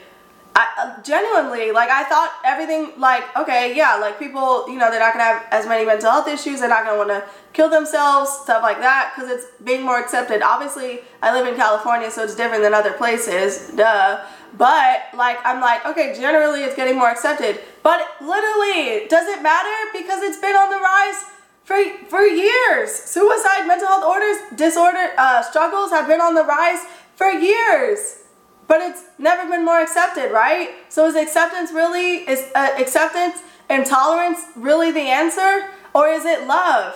I, 0.56 0.66
uh, 0.76 1.02
genuinely, 1.04 1.70
like 1.70 1.88
I 1.88 2.02
thought 2.02 2.32
everything, 2.44 2.98
like 2.98 3.22
okay, 3.36 3.76
yeah, 3.76 3.94
like 3.94 4.18
people, 4.18 4.68
you 4.68 4.76
know, 4.76 4.90
they're 4.90 4.98
not 4.98 5.12
gonna 5.12 5.22
have 5.22 5.46
as 5.52 5.68
many 5.68 5.86
mental 5.86 6.10
health 6.10 6.26
issues. 6.26 6.58
They're 6.58 6.68
not 6.68 6.84
gonna 6.84 6.98
want 6.98 7.10
to 7.10 7.22
kill 7.52 7.70
themselves, 7.70 8.28
stuff 8.42 8.64
like 8.64 8.80
that, 8.80 9.12
because 9.14 9.30
it's 9.30 9.46
being 9.62 9.82
more 9.82 10.00
accepted. 10.00 10.42
Obviously, 10.42 11.02
I 11.22 11.32
live 11.32 11.46
in 11.46 11.54
California, 11.54 12.10
so 12.10 12.24
it's 12.24 12.34
different 12.34 12.64
than 12.64 12.74
other 12.74 12.92
places, 12.92 13.70
duh. 13.76 14.26
But 14.56 15.08
like, 15.14 15.38
I'm 15.44 15.60
like, 15.60 15.84
okay, 15.86 16.14
generally, 16.18 16.62
it's 16.62 16.76
getting 16.76 16.96
more 16.96 17.10
accepted. 17.10 17.60
But 17.82 18.06
literally, 18.20 19.06
does 19.08 19.28
it 19.28 19.42
matter 19.42 19.76
because 19.92 20.22
it's 20.22 20.38
been 20.38 20.56
on 20.56 20.70
the 20.70 20.78
rise? 20.78 21.24
for, 21.68 21.76
for 22.08 22.22
years. 22.22 22.90
Suicide, 22.90 23.66
mental 23.66 23.88
health 23.88 24.02
orders, 24.02 24.38
disorder, 24.56 25.10
uh, 25.18 25.42
struggles 25.42 25.90
have 25.90 26.08
been 26.08 26.20
on 26.20 26.34
the 26.34 26.42
rise 26.42 26.80
for 27.14 27.28
years. 27.28 28.22
But 28.66 28.80
it's 28.80 29.04
never 29.18 29.46
been 29.50 29.66
more 29.66 29.78
accepted, 29.78 30.32
right? 30.32 30.70
So 30.88 31.06
is 31.06 31.14
acceptance 31.14 31.70
really, 31.70 32.26
is 32.26 32.50
uh, 32.54 32.70
acceptance 32.78 33.42
and 33.68 33.84
tolerance 33.84 34.38
really 34.56 34.90
the 34.92 35.00
answer? 35.00 35.68
Or 35.94 36.08
is 36.08 36.24
it 36.24 36.46
love? 36.46 36.94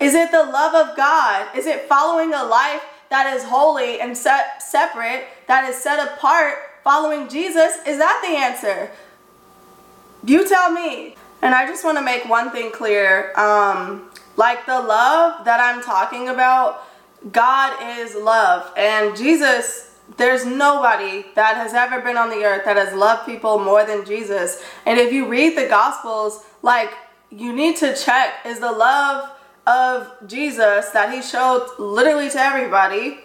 Is 0.00 0.14
it 0.14 0.32
the 0.32 0.42
love 0.42 0.74
of 0.74 0.96
God? 0.96 1.46
Is 1.56 1.66
it 1.66 1.88
following 1.88 2.34
a 2.34 2.42
life 2.42 2.82
that 3.10 3.32
is 3.36 3.44
holy 3.44 4.00
and 4.00 4.16
set, 4.16 4.60
separate, 4.60 5.26
that 5.48 5.68
is 5.68 5.76
set 5.76 5.98
apart, 6.06 6.54
following 6.82 7.28
Jesus? 7.28 7.76
Is 7.86 7.98
that 7.98 8.24
the 8.26 8.36
answer? 8.36 8.90
You 10.24 10.48
tell 10.48 10.72
me. 10.72 11.16
And 11.42 11.54
I 11.54 11.66
just 11.66 11.84
want 11.84 11.98
to 11.98 12.04
make 12.04 12.28
one 12.28 12.50
thing 12.50 12.72
clear. 12.72 13.32
Um, 13.38 14.10
like 14.36 14.66
the 14.66 14.80
love 14.80 15.44
that 15.44 15.60
I'm 15.60 15.82
talking 15.82 16.28
about, 16.28 16.86
God 17.32 17.76
is 17.98 18.14
love. 18.14 18.72
And 18.76 19.16
Jesus, 19.16 19.96
there's 20.16 20.44
nobody 20.44 21.24
that 21.34 21.56
has 21.56 21.74
ever 21.74 22.00
been 22.00 22.16
on 22.16 22.30
the 22.30 22.44
earth 22.44 22.64
that 22.64 22.76
has 22.76 22.94
loved 22.94 23.26
people 23.26 23.58
more 23.58 23.84
than 23.84 24.04
Jesus. 24.04 24.62
And 24.84 24.98
if 24.98 25.12
you 25.12 25.26
read 25.26 25.56
the 25.56 25.68
Gospels, 25.68 26.44
like 26.62 26.92
you 27.30 27.52
need 27.52 27.76
to 27.78 27.94
check 27.94 28.34
is 28.44 28.60
the 28.60 28.72
love 28.72 29.30
of 29.66 30.12
Jesus 30.26 30.90
that 30.90 31.12
he 31.12 31.22
showed 31.22 31.68
literally 31.78 32.30
to 32.30 32.38
everybody, 32.38 33.20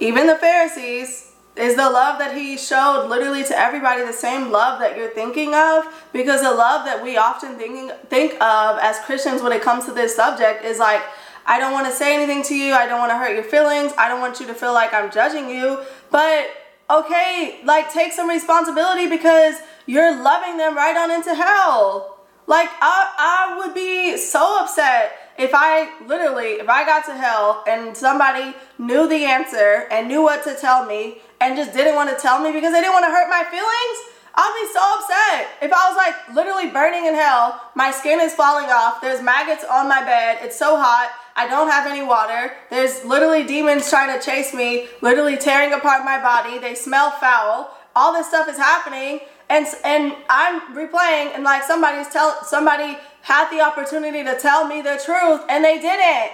even 0.00 0.26
the 0.26 0.36
Pharisees, 0.36 1.29
is 1.56 1.74
the 1.74 1.90
love 1.90 2.18
that 2.18 2.36
he 2.36 2.56
showed 2.56 3.08
literally 3.08 3.42
to 3.44 3.58
everybody 3.58 4.04
the 4.04 4.12
same 4.12 4.50
love 4.50 4.78
that 4.80 4.96
you're 4.96 5.10
thinking 5.10 5.54
of? 5.54 5.84
Because 6.12 6.42
the 6.42 6.52
love 6.52 6.84
that 6.84 7.02
we 7.02 7.16
often 7.16 7.56
thinking 7.56 7.90
think 8.08 8.34
of 8.34 8.78
as 8.78 8.98
Christians 9.00 9.42
when 9.42 9.52
it 9.52 9.60
comes 9.60 9.84
to 9.86 9.92
this 9.92 10.14
subject 10.14 10.64
is 10.64 10.78
like 10.78 11.02
I 11.46 11.58
don't 11.58 11.72
want 11.72 11.86
to 11.86 11.92
say 11.92 12.14
anything 12.14 12.42
to 12.44 12.54
you 12.54 12.72
I 12.72 12.86
don't 12.86 13.00
want 13.00 13.10
to 13.10 13.16
hurt 13.16 13.34
your 13.34 13.42
feelings 13.42 13.92
I 13.98 14.08
don't 14.08 14.20
want 14.20 14.38
you 14.38 14.46
to 14.46 14.54
feel 14.54 14.72
like 14.72 14.94
I'm 14.94 15.10
judging 15.10 15.50
you. 15.50 15.80
But 16.10 16.50
okay 16.88 17.60
like 17.64 17.92
take 17.92 18.12
some 18.12 18.28
responsibility 18.28 19.08
because 19.08 19.56
you're 19.86 20.22
loving 20.22 20.56
them 20.56 20.76
right 20.76 20.96
on 20.96 21.10
into 21.10 21.34
hell. 21.34 22.20
Like 22.46 22.68
I, 22.80 23.52
I 23.52 23.58
would 23.58 23.74
be 23.74 24.16
so 24.16 24.60
upset 24.62 25.34
if 25.36 25.50
I 25.52 25.90
literally 26.06 26.60
if 26.60 26.68
I 26.68 26.84
got 26.84 27.04
to 27.06 27.14
hell 27.14 27.64
and 27.66 27.96
somebody 27.96 28.54
knew 28.78 29.08
the 29.08 29.24
answer 29.24 29.88
and 29.90 30.06
knew 30.06 30.22
what 30.22 30.44
to 30.44 30.54
tell 30.54 30.86
me 30.86 31.18
and 31.40 31.56
just 31.56 31.72
didn't 31.72 31.94
want 31.94 32.10
to 32.10 32.20
tell 32.20 32.40
me 32.40 32.52
because 32.52 32.72
they 32.72 32.80
didn't 32.80 32.92
want 32.92 33.04
to 33.04 33.10
hurt 33.10 33.28
my 33.28 33.44
feelings, 33.50 33.98
I'll 34.34 34.54
be 34.54 34.72
so 34.72 34.80
upset. 34.80 35.48
If 35.62 35.72
I 35.72 35.88
was 35.88 35.96
like 35.96 36.36
literally 36.36 36.70
burning 36.70 37.06
in 37.06 37.14
hell, 37.14 37.60
my 37.74 37.90
skin 37.90 38.20
is 38.20 38.32
falling 38.34 38.66
off, 38.66 39.00
there's 39.00 39.22
maggots 39.22 39.64
on 39.64 39.88
my 39.88 40.04
bed, 40.04 40.38
it's 40.42 40.58
so 40.58 40.76
hot, 40.76 41.10
I 41.34 41.48
don't 41.48 41.68
have 41.68 41.86
any 41.90 42.02
water, 42.02 42.52
there's 42.70 43.04
literally 43.04 43.44
demons 43.44 43.90
trying 43.90 44.16
to 44.16 44.24
chase 44.24 44.54
me, 44.54 44.88
literally 45.00 45.36
tearing 45.36 45.72
apart 45.72 46.04
my 46.04 46.20
body, 46.20 46.58
they 46.58 46.74
smell 46.74 47.10
foul, 47.10 47.76
all 47.96 48.12
this 48.12 48.28
stuff 48.28 48.48
is 48.48 48.56
happening, 48.56 49.20
and 49.50 49.66
and 49.84 50.14
I'm 50.30 50.74
replaying 50.74 51.34
and 51.34 51.42
like 51.42 51.64
somebody's 51.64 52.08
tell 52.08 52.42
somebody 52.44 52.96
had 53.22 53.50
the 53.50 53.60
opportunity 53.60 54.22
to 54.24 54.38
tell 54.38 54.66
me 54.66 54.80
the 54.80 55.00
truth 55.04 55.42
and 55.48 55.64
they 55.64 55.78
didn't. 55.78 56.32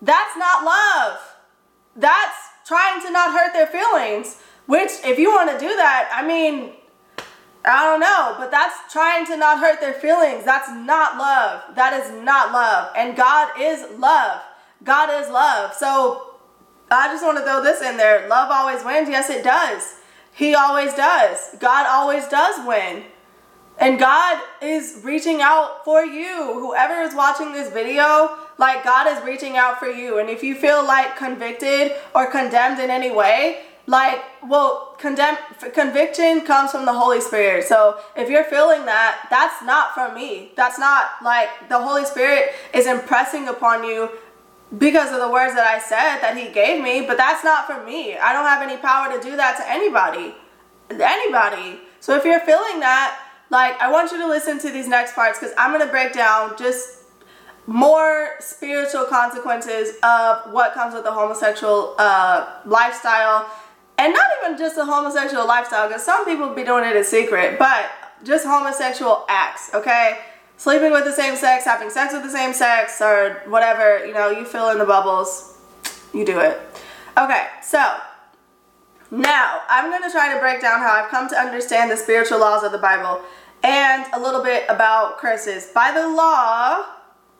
That's 0.00 0.36
not 0.36 0.64
love. 0.64 1.18
That's 1.96 2.36
trying 2.68 3.00
to 3.02 3.10
not 3.10 3.32
hurt 3.32 3.52
their 3.54 3.66
feelings. 3.66 4.36
Which, 4.66 4.90
if 5.02 5.18
you 5.18 5.30
want 5.30 5.50
to 5.50 5.58
do 5.58 5.74
that, 5.76 6.10
I 6.12 6.26
mean, 6.26 6.72
I 7.64 7.84
don't 7.84 8.00
know, 8.00 8.36
but 8.38 8.50
that's 8.50 8.92
trying 8.92 9.26
to 9.26 9.36
not 9.36 9.58
hurt 9.58 9.80
their 9.80 9.94
feelings. 9.94 10.44
That's 10.44 10.70
not 10.70 11.16
love. 11.16 11.74
That 11.74 11.94
is 11.94 12.22
not 12.22 12.52
love. 12.52 12.92
And 12.94 13.16
God 13.16 13.48
is 13.58 13.98
love. 13.98 14.42
God 14.84 15.22
is 15.22 15.30
love. 15.30 15.74
So 15.74 16.36
I 16.90 17.08
just 17.08 17.24
want 17.24 17.38
to 17.38 17.44
throw 17.44 17.62
this 17.62 17.82
in 17.82 17.96
there. 17.96 18.28
Love 18.28 18.50
always 18.50 18.84
wins. 18.84 19.08
Yes, 19.08 19.30
it 19.30 19.42
does. 19.42 19.96
He 20.32 20.54
always 20.54 20.94
does. 20.94 21.56
God 21.58 21.86
always 21.86 22.28
does 22.28 22.66
win. 22.66 23.04
And 23.78 23.98
God 23.98 24.40
is 24.60 25.00
reaching 25.04 25.40
out 25.40 25.84
for 25.84 26.04
you. 26.04 26.54
Whoever 26.54 27.02
is 27.02 27.14
watching 27.14 27.52
this 27.52 27.70
video, 27.70 28.36
like 28.58 28.84
God 28.84 29.06
is 29.06 29.24
reaching 29.24 29.56
out 29.56 29.78
for 29.78 29.86
you. 29.86 30.18
And 30.18 30.28
if 30.28 30.42
you 30.42 30.54
feel 30.54 30.84
like 30.84 31.16
convicted 31.16 31.92
or 32.14 32.30
condemned 32.30 32.80
in 32.80 32.90
any 32.90 33.10
way, 33.10 33.62
like, 33.86 34.22
well, 34.46 34.94
condemn, 34.98 35.38
conviction 35.72 36.42
comes 36.42 36.72
from 36.72 36.84
the 36.84 36.92
Holy 36.92 37.22
Spirit. 37.22 37.64
So 37.64 37.98
if 38.16 38.28
you're 38.28 38.44
feeling 38.44 38.84
that, 38.84 39.26
that's 39.30 39.64
not 39.64 39.94
from 39.94 40.14
me. 40.14 40.52
That's 40.56 40.78
not 40.78 41.12
like 41.24 41.48
the 41.70 41.80
Holy 41.80 42.04
Spirit 42.04 42.52
is 42.74 42.86
impressing 42.86 43.48
upon 43.48 43.84
you 43.84 44.10
because 44.76 45.10
of 45.10 45.20
the 45.20 45.30
words 45.30 45.54
that 45.54 45.66
I 45.66 45.78
said 45.78 46.20
that 46.20 46.36
He 46.36 46.52
gave 46.52 46.82
me, 46.82 47.06
but 47.06 47.16
that's 47.16 47.42
not 47.42 47.66
from 47.66 47.86
me. 47.86 48.18
I 48.18 48.34
don't 48.34 48.44
have 48.44 48.60
any 48.60 48.76
power 48.76 49.16
to 49.16 49.22
do 49.22 49.36
that 49.36 49.56
to 49.56 49.70
anybody. 49.70 50.34
Anybody. 50.90 51.80
So 52.00 52.14
if 52.14 52.24
you're 52.24 52.40
feeling 52.40 52.80
that, 52.80 53.18
like, 53.48 53.80
I 53.80 53.90
want 53.90 54.12
you 54.12 54.18
to 54.18 54.28
listen 54.28 54.58
to 54.58 54.70
these 54.70 54.86
next 54.86 55.14
parts 55.14 55.38
because 55.38 55.54
I'm 55.56 55.72
going 55.72 55.84
to 55.84 55.90
break 55.90 56.12
down 56.12 56.58
just 56.58 56.97
more 57.68 58.30
spiritual 58.40 59.04
consequences 59.04 59.96
of 60.02 60.50
what 60.52 60.72
comes 60.72 60.94
with 60.94 61.04
the 61.04 61.12
homosexual 61.12 61.94
uh, 61.98 62.60
lifestyle. 62.64 63.48
And 63.98 64.14
not 64.14 64.24
even 64.40 64.56
just 64.56 64.74
the 64.74 64.86
homosexual 64.86 65.46
lifestyle, 65.46 65.86
because 65.86 66.02
some 66.02 66.24
people 66.24 66.48
be 66.54 66.64
doing 66.64 66.84
it 66.84 66.96
in 66.96 67.04
secret, 67.04 67.58
but 67.58 67.90
just 68.24 68.46
homosexual 68.46 69.26
acts, 69.28 69.74
okay? 69.74 70.20
Sleeping 70.56 70.92
with 70.92 71.04
the 71.04 71.12
same 71.12 71.36
sex, 71.36 71.66
having 71.66 71.90
sex 71.90 72.14
with 72.14 72.22
the 72.22 72.30
same 72.30 72.54
sex, 72.54 73.02
or 73.02 73.42
whatever, 73.48 74.06
you 74.06 74.14
know, 74.14 74.30
you 74.30 74.46
fill 74.46 74.70
in 74.70 74.78
the 74.78 74.86
bubbles, 74.86 75.58
you 76.14 76.24
do 76.24 76.40
it. 76.40 76.58
Okay, 77.18 77.48
so 77.62 77.96
now 79.10 79.60
I'm 79.68 79.90
going 79.90 80.02
to 80.04 80.10
try 80.10 80.32
to 80.32 80.40
break 80.40 80.62
down 80.62 80.80
how 80.80 80.92
I've 80.92 81.10
come 81.10 81.28
to 81.28 81.36
understand 81.36 81.90
the 81.90 81.96
spiritual 81.96 82.40
laws 82.40 82.64
of 82.64 82.72
the 82.72 82.78
Bible 82.78 83.20
and 83.62 84.06
a 84.14 84.20
little 84.20 84.42
bit 84.42 84.64
about 84.70 85.18
curses. 85.18 85.66
By 85.66 85.90
the 85.92 86.08
law, 86.08 86.86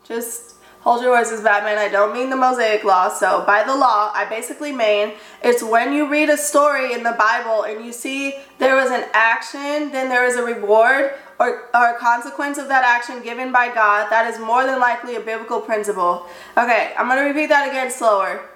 just 0.08 0.54
hold 0.80 1.02
your 1.02 1.14
horses, 1.14 1.42
Batman. 1.42 1.76
I 1.76 1.88
don't 1.88 2.14
mean 2.14 2.30
the 2.30 2.36
Mosaic 2.36 2.82
law. 2.82 3.10
So 3.10 3.44
by 3.44 3.62
the 3.62 3.76
law, 3.76 4.10
I 4.14 4.24
basically 4.24 4.72
mean 4.72 5.12
it's 5.42 5.62
when 5.62 5.92
you 5.92 6.08
read 6.08 6.30
a 6.30 6.36
story 6.36 6.94
in 6.94 7.02
the 7.02 7.14
Bible 7.18 7.64
and 7.64 7.84
you 7.84 7.92
see 7.92 8.36
there 8.58 8.74
was 8.74 8.90
an 8.90 9.04
action, 9.12 9.92
then 9.92 10.08
there 10.08 10.24
is 10.24 10.36
a 10.36 10.42
reward 10.42 11.12
or, 11.38 11.68
or 11.74 11.94
a 11.94 11.98
consequence 11.98 12.56
of 12.56 12.68
that 12.68 12.84
action 12.84 13.22
given 13.22 13.52
by 13.52 13.72
God. 13.72 14.10
That 14.10 14.32
is 14.32 14.40
more 14.40 14.64
than 14.64 14.80
likely 14.80 15.16
a 15.16 15.20
biblical 15.20 15.60
principle. 15.60 16.26
Okay, 16.56 16.94
I'm 16.96 17.06
going 17.06 17.18
to 17.18 17.24
repeat 17.24 17.48
that 17.48 17.68
again 17.68 17.90
slower, 17.90 18.48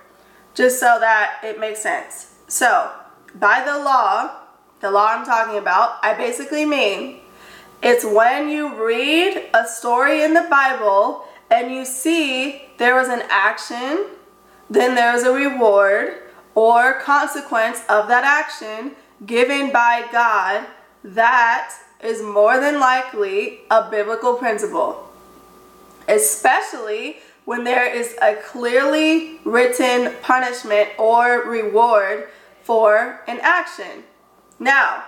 just 0.55 0.81
so 0.81 0.99
that 1.01 1.41
it 1.45 1.61
makes 1.61 1.81
sense. 1.81 2.35
So, 2.49 2.91
by 3.35 3.63
the 3.65 3.79
law, 3.79 4.39
the 4.81 4.91
law 4.91 5.09
I'm 5.11 5.25
talking 5.25 5.59
about, 5.59 5.99
I 6.03 6.15
basically 6.15 6.65
mean 6.65 7.21
it's 7.83 8.05
when 8.05 8.49
you 8.49 8.75
read 8.85 9.51
a 9.55 9.67
story 9.67 10.23
in 10.23 10.35
the 10.35 10.47
Bible 10.49 11.25
and 11.53 11.71
you 11.71 11.85
see 11.85 12.63
there 12.79 12.95
was 12.95 13.09
an 13.09 13.23
action, 13.29 14.07
then 14.71 14.95
there 14.95 15.13
was 15.13 15.23
a 15.23 15.33
reward 15.33 16.15
or 16.55 16.95
consequence 17.01 17.81
of 17.91 18.09
that 18.09 18.25
action 18.25 18.93
given 19.27 19.71
by 19.71 20.07
God 20.11 20.67
that 21.05 21.75
is 22.03 22.23
more 22.23 22.59
than 22.59 22.81
likely 22.81 23.61
a 23.71 23.91
biblical 23.91 24.35
principle, 24.35 25.11
especially 26.09 27.19
when 27.45 27.65
there 27.65 27.93
is 27.93 28.17
a 28.23 28.35
clearly 28.37 29.39
written 29.45 30.15
punishment 30.23 30.89
or 30.99 31.43
reward 31.47 32.29
for 32.63 33.21
an 33.29 33.39
action. 33.43 34.05
Now, 34.59 35.05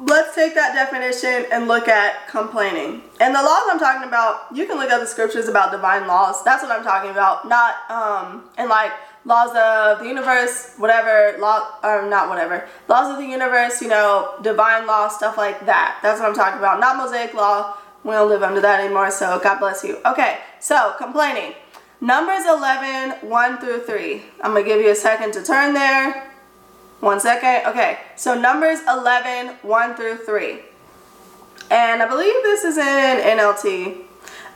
let's 0.00 0.34
take 0.34 0.54
that 0.54 0.74
definition 0.74 1.46
and 1.52 1.68
look 1.68 1.86
at 1.86 2.26
complaining. 2.28 3.02
And 3.20 3.34
the 3.34 3.42
laws 3.42 3.62
I'm 3.68 3.78
talking 3.78 4.08
about, 4.08 4.46
you 4.54 4.66
can 4.66 4.78
look 4.78 4.90
at 4.90 4.98
the 5.00 5.06
scriptures 5.06 5.48
about 5.48 5.70
divine 5.70 6.06
laws. 6.06 6.42
That's 6.42 6.62
what 6.62 6.72
I'm 6.72 6.82
talking 6.82 7.10
about. 7.10 7.46
Not 7.46 7.74
um 7.90 8.44
and 8.56 8.68
like 8.68 8.92
laws 9.24 9.50
of 9.50 10.02
the 10.02 10.08
universe, 10.08 10.74
whatever, 10.78 11.36
law 11.38 11.78
or 11.84 12.08
not 12.08 12.28
whatever. 12.28 12.66
Laws 12.88 13.12
of 13.12 13.18
the 13.18 13.26
universe, 13.26 13.82
you 13.82 13.88
know, 13.88 14.34
divine 14.42 14.86
law, 14.86 15.08
stuff 15.08 15.36
like 15.36 15.66
that. 15.66 15.98
That's 16.02 16.18
what 16.20 16.28
I'm 16.28 16.34
talking 16.34 16.58
about. 16.58 16.80
Not 16.80 16.96
Mosaic 16.96 17.34
law. 17.34 17.76
We 18.02 18.12
don't 18.12 18.30
live 18.30 18.42
under 18.42 18.62
that 18.62 18.80
anymore, 18.80 19.10
so 19.10 19.38
God 19.40 19.58
bless 19.58 19.84
you. 19.84 19.98
Okay, 20.06 20.38
so 20.58 20.94
complaining. 20.96 21.54
Numbers 22.00 22.46
11, 22.46 23.28
1 23.28 23.58
through 23.58 23.80
3. 23.80 24.22
I'm 24.42 24.52
going 24.52 24.64
to 24.64 24.70
give 24.70 24.80
you 24.80 24.90
a 24.90 24.94
second 24.94 25.32
to 25.32 25.44
turn 25.44 25.74
there. 25.74 26.29
One 27.00 27.18
second. 27.18 27.66
Okay, 27.70 27.98
so 28.14 28.38
Numbers 28.38 28.80
11, 28.86 29.56
1 29.62 29.94
through 29.96 30.18
3. 30.18 30.60
And 31.70 32.02
I 32.02 32.06
believe 32.06 32.34
this 32.42 32.62
is 32.62 32.76
in 32.76 33.38
NLT. 33.38 34.02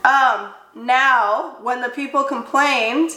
Um, 0.05 0.53
now, 0.75 1.57
when 1.61 1.81
the 1.81 1.89
people 1.89 2.23
complained, 2.23 3.11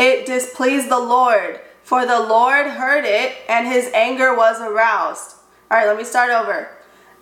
it 0.00 0.26
displeased 0.26 0.90
the 0.90 0.98
Lord, 0.98 1.60
for 1.84 2.06
the 2.06 2.18
Lord 2.18 2.66
heard 2.66 3.04
it, 3.04 3.36
and 3.48 3.68
his 3.68 3.88
anger 3.94 4.34
was 4.34 4.60
aroused. 4.60 5.36
All 5.70 5.78
right, 5.78 5.86
let 5.86 5.96
me 5.96 6.04
start 6.04 6.30
over. 6.30 6.68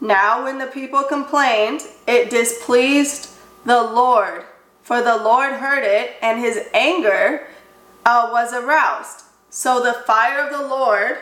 Now, 0.01 0.45
when 0.45 0.57
the 0.59 0.67
people 0.67 1.03
complained, 1.03 1.83
it 2.07 2.31
displeased 2.31 3.37
the 3.67 3.83
Lord, 3.83 4.45
for 4.83 5.03
the 5.03 5.17
Lord 5.17 5.53
heard 5.53 5.85
it, 5.85 6.17
and 6.23 6.41
his 6.41 6.69
anger 6.73 7.49
uh, 8.07 8.31
was 8.33 8.55
aroused. 8.55 9.25
So 9.51 9.83
the 9.83 9.93
fire 10.07 10.41
of 10.41 10.51
the 10.51 10.67
Lord 10.67 11.19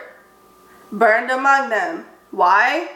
burned 0.93 1.31
among 1.31 1.69
them. 1.69 2.05
Why? 2.31 2.91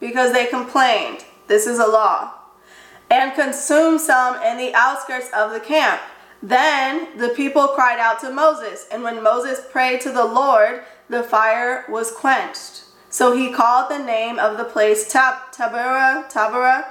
Because 0.00 0.32
they 0.32 0.46
complained. 0.46 1.24
This 1.46 1.66
is 1.66 1.78
a 1.78 1.86
law. 1.86 2.34
And 3.10 3.34
consumed 3.34 4.00
some 4.00 4.42
in 4.42 4.58
the 4.58 4.74
outskirts 4.74 5.30
of 5.32 5.52
the 5.52 5.60
camp. 5.60 6.02
Then 6.42 7.16
the 7.16 7.30
people 7.30 7.68
cried 7.68 7.98
out 7.98 8.20
to 8.20 8.30
Moses, 8.30 8.86
and 8.92 9.02
when 9.02 9.22
Moses 9.22 9.64
prayed 9.70 10.00
to 10.02 10.12
the 10.12 10.24
Lord, 10.24 10.82
the 11.08 11.22
fire 11.22 11.86
was 11.88 12.10
quenched. 12.10 12.82
So 13.08 13.34
he 13.34 13.52
called 13.52 13.90
the 13.90 13.98
name 13.98 14.38
of 14.38 14.58
the 14.58 14.64
place 14.64 15.10
Tab- 15.10 15.52
Taberah, 15.52 16.84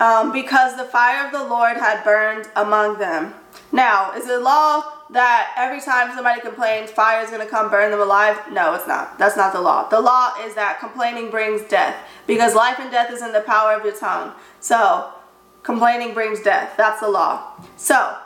um, 0.00 0.32
because 0.32 0.76
the 0.76 0.84
fire 0.84 1.26
of 1.26 1.32
the 1.32 1.44
Lord 1.44 1.76
had 1.76 2.02
burned 2.02 2.48
among 2.56 2.98
them. 2.98 3.34
Now, 3.70 4.12
is 4.12 4.26
it 4.28 4.42
law 4.42 4.95
that 5.10 5.52
every 5.56 5.80
time 5.80 6.14
somebody 6.14 6.40
complains, 6.40 6.90
fire 6.90 7.22
is 7.22 7.30
going 7.30 7.42
to 7.42 7.48
come 7.48 7.70
burn 7.70 7.90
them 7.90 8.00
alive? 8.00 8.38
No, 8.50 8.74
it's 8.74 8.88
not. 8.88 9.18
That's 9.18 9.36
not 9.36 9.52
the 9.52 9.60
law. 9.60 9.88
The 9.88 10.00
law 10.00 10.32
is 10.40 10.54
that 10.54 10.80
complaining 10.80 11.30
brings 11.30 11.62
death 11.62 11.96
because 12.26 12.54
life 12.54 12.78
and 12.80 12.90
death 12.90 13.12
is 13.12 13.22
in 13.22 13.32
the 13.32 13.40
power 13.40 13.74
of 13.74 13.84
your 13.84 13.96
tongue. 13.96 14.32
So, 14.60 15.12
complaining 15.62 16.12
brings 16.14 16.40
death. 16.40 16.74
That's 16.76 17.00
the 17.00 17.08
law. 17.08 17.52
So, 17.76 18.16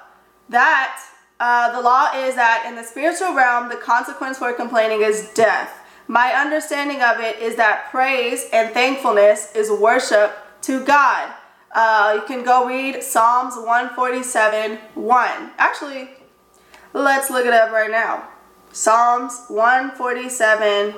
that 0.49 1.03
uh, 1.39 1.73
the 1.73 1.81
law 1.81 2.11
is 2.15 2.35
that 2.35 2.65
in 2.67 2.77
the 2.77 2.83
spiritual 2.83 3.35
realm, 3.35 3.69
the 3.69 3.77
consequence 3.77 4.39
for 4.39 4.53
complaining 4.53 5.03
is 5.03 5.31
death. 5.35 5.79
My 6.07 6.33
understanding 6.33 7.03
of 7.03 7.21
it 7.21 7.39
is 7.39 7.57
that 7.57 7.91
praise 7.91 8.49
and 8.53 8.75
thankfulness 8.75 9.55
is 9.55 9.71
worship 9.71 10.37
to 10.63 10.85
God. 10.85 11.33
Uh, 11.73 12.15
you 12.17 12.23
can 12.27 12.45
go 12.45 12.67
read 12.67 13.03
Psalms 13.03 13.55
147 13.55 14.79
1. 14.95 15.51
Actually, 15.57 16.11
let's 16.93 17.31
look 17.31 17.47
it 17.47 17.53
up 17.53 17.71
right 17.71 17.91
now. 17.91 18.29
Psalms 18.73 19.45
147 19.49 20.95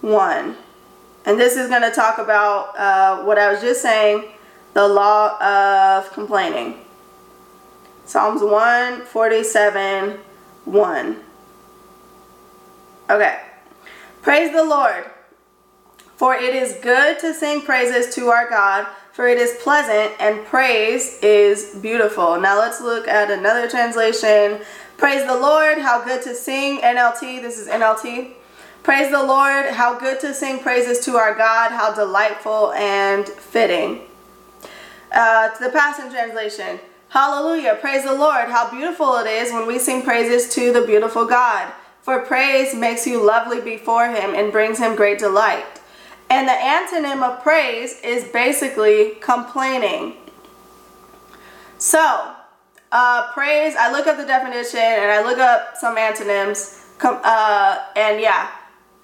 1. 0.00 0.56
And 1.24 1.40
this 1.40 1.56
is 1.56 1.68
going 1.68 1.82
to 1.82 1.90
talk 1.90 2.18
about 2.18 2.78
uh, 2.78 3.24
what 3.24 3.38
I 3.38 3.50
was 3.50 3.60
just 3.60 3.82
saying 3.82 4.24
the 4.74 4.86
law 4.86 5.40
of 5.40 6.12
complaining. 6.12 6.84
Psalms 8.04 8.42
147 8.42 10.18
1. 10.64 11.16
Okay. 13.10 13.40
Praise 14.22 14.52
the 14.52 14.64
Lord. 14.64 15.10
For 16.16 16.34
it 16.34 16.54
is 16.54 16.74
good 16.82 17.18
to 17.20 17.34
sing 17.34 17.62
praises 17.62 18.14
to 18.14 18.28
our 18.28 18.48
God 18.48 18.86
for 19.16 19.26
it 19.26 19.38
is 19.38 19.56
pleasant 19.62 20.12
and 20.20 20.44
praise 20.44 21.18
is 21.22 21.74
beautiful. 21.76 22.38
Now 22.38 22.58
let's 22.58 22.82
look 22.82 23.08
at 23.08 23.30
another 23.30 23.66
translation. 23.66 24.60
Praise 24.96 25.26
the 25.26 25.36
Lord, 25.36 25.78
how 25.78 26.02
good 26.02 26.22
to 26.22 26.34
sing. 26.34 26.80
NLT, 26.80 27.42
this 27.42 27.58
is 27.58 27.68
NLT. 27.68 28.32
Praise 28.82 29.10
the 29.10 29.22
Lord, 29.22 29.66
how 29.66 29.98
good 29.98 30.20
to 30.20 30.32
sing 30.32 30.60
praises 30.60 31.00
to 31.04 31.16
our 31.16 31.34
God, 31.34 31.70
how 31.70 31.94
delightful 31.94 32.72
and 32.72 33.28
fitting. 33.28 34.02
Uh, 35.12 35.50
to 35.50 35.64
the 35.64 35.70
Passion 35.70 36.10
Translation. 36.10 36.80
Hallelujah, 37.10 37.76
praise 37.80 38.04
the 38.04 38.14
Lord, 38.14 38.48
how 38.48 38.70
beautiful 38.70 39.16
it 39.16 39.26
is 39.26 39.52
when 39.52 39.66
we 39.66 39.78
sing 39.78 40.02
praises 40.02 40.48
to 40.54 40.72
the 40.72 40.82
beautiful 40.82 41.26
God. 41.26 41.72
For 42.02 42.20
praise 42.20 42.74
makes 42.74 43.06
you 43.06 43.24
lovely 43.24 43.60
before 43.60 44.08
him 44.08 44.34
and 44.34 44.50
brings 44.50 44.78
him 44.78 44.96
great 44.96 45.18
delight. 45.18 45.66
And 46.30 46.48
the 46.48 46.52
antonym 46.52 47.22
of 47.22 47.42
praise 47.42 48.00
is 48.02 48.24
basically 48.24 49.16
complaining. 49.20 50.14
So, 51.78 52.35
uh, 52.96 53.30
praise, 53.32 53.74
I 53.78 53.92
look 53.92 54.06
up 54.06 54.16
the 54.16 54.24
definition 54.24 54.80
and 54.80 55.10
I 55.10 55.22
look 55.22 55.38
up 55.38 55.76
some 55.76 55.98
antonyms. 55.98 56.82
Uh, 57.02 57.84
and 57.94 58.22
yeah, 58.22 58.50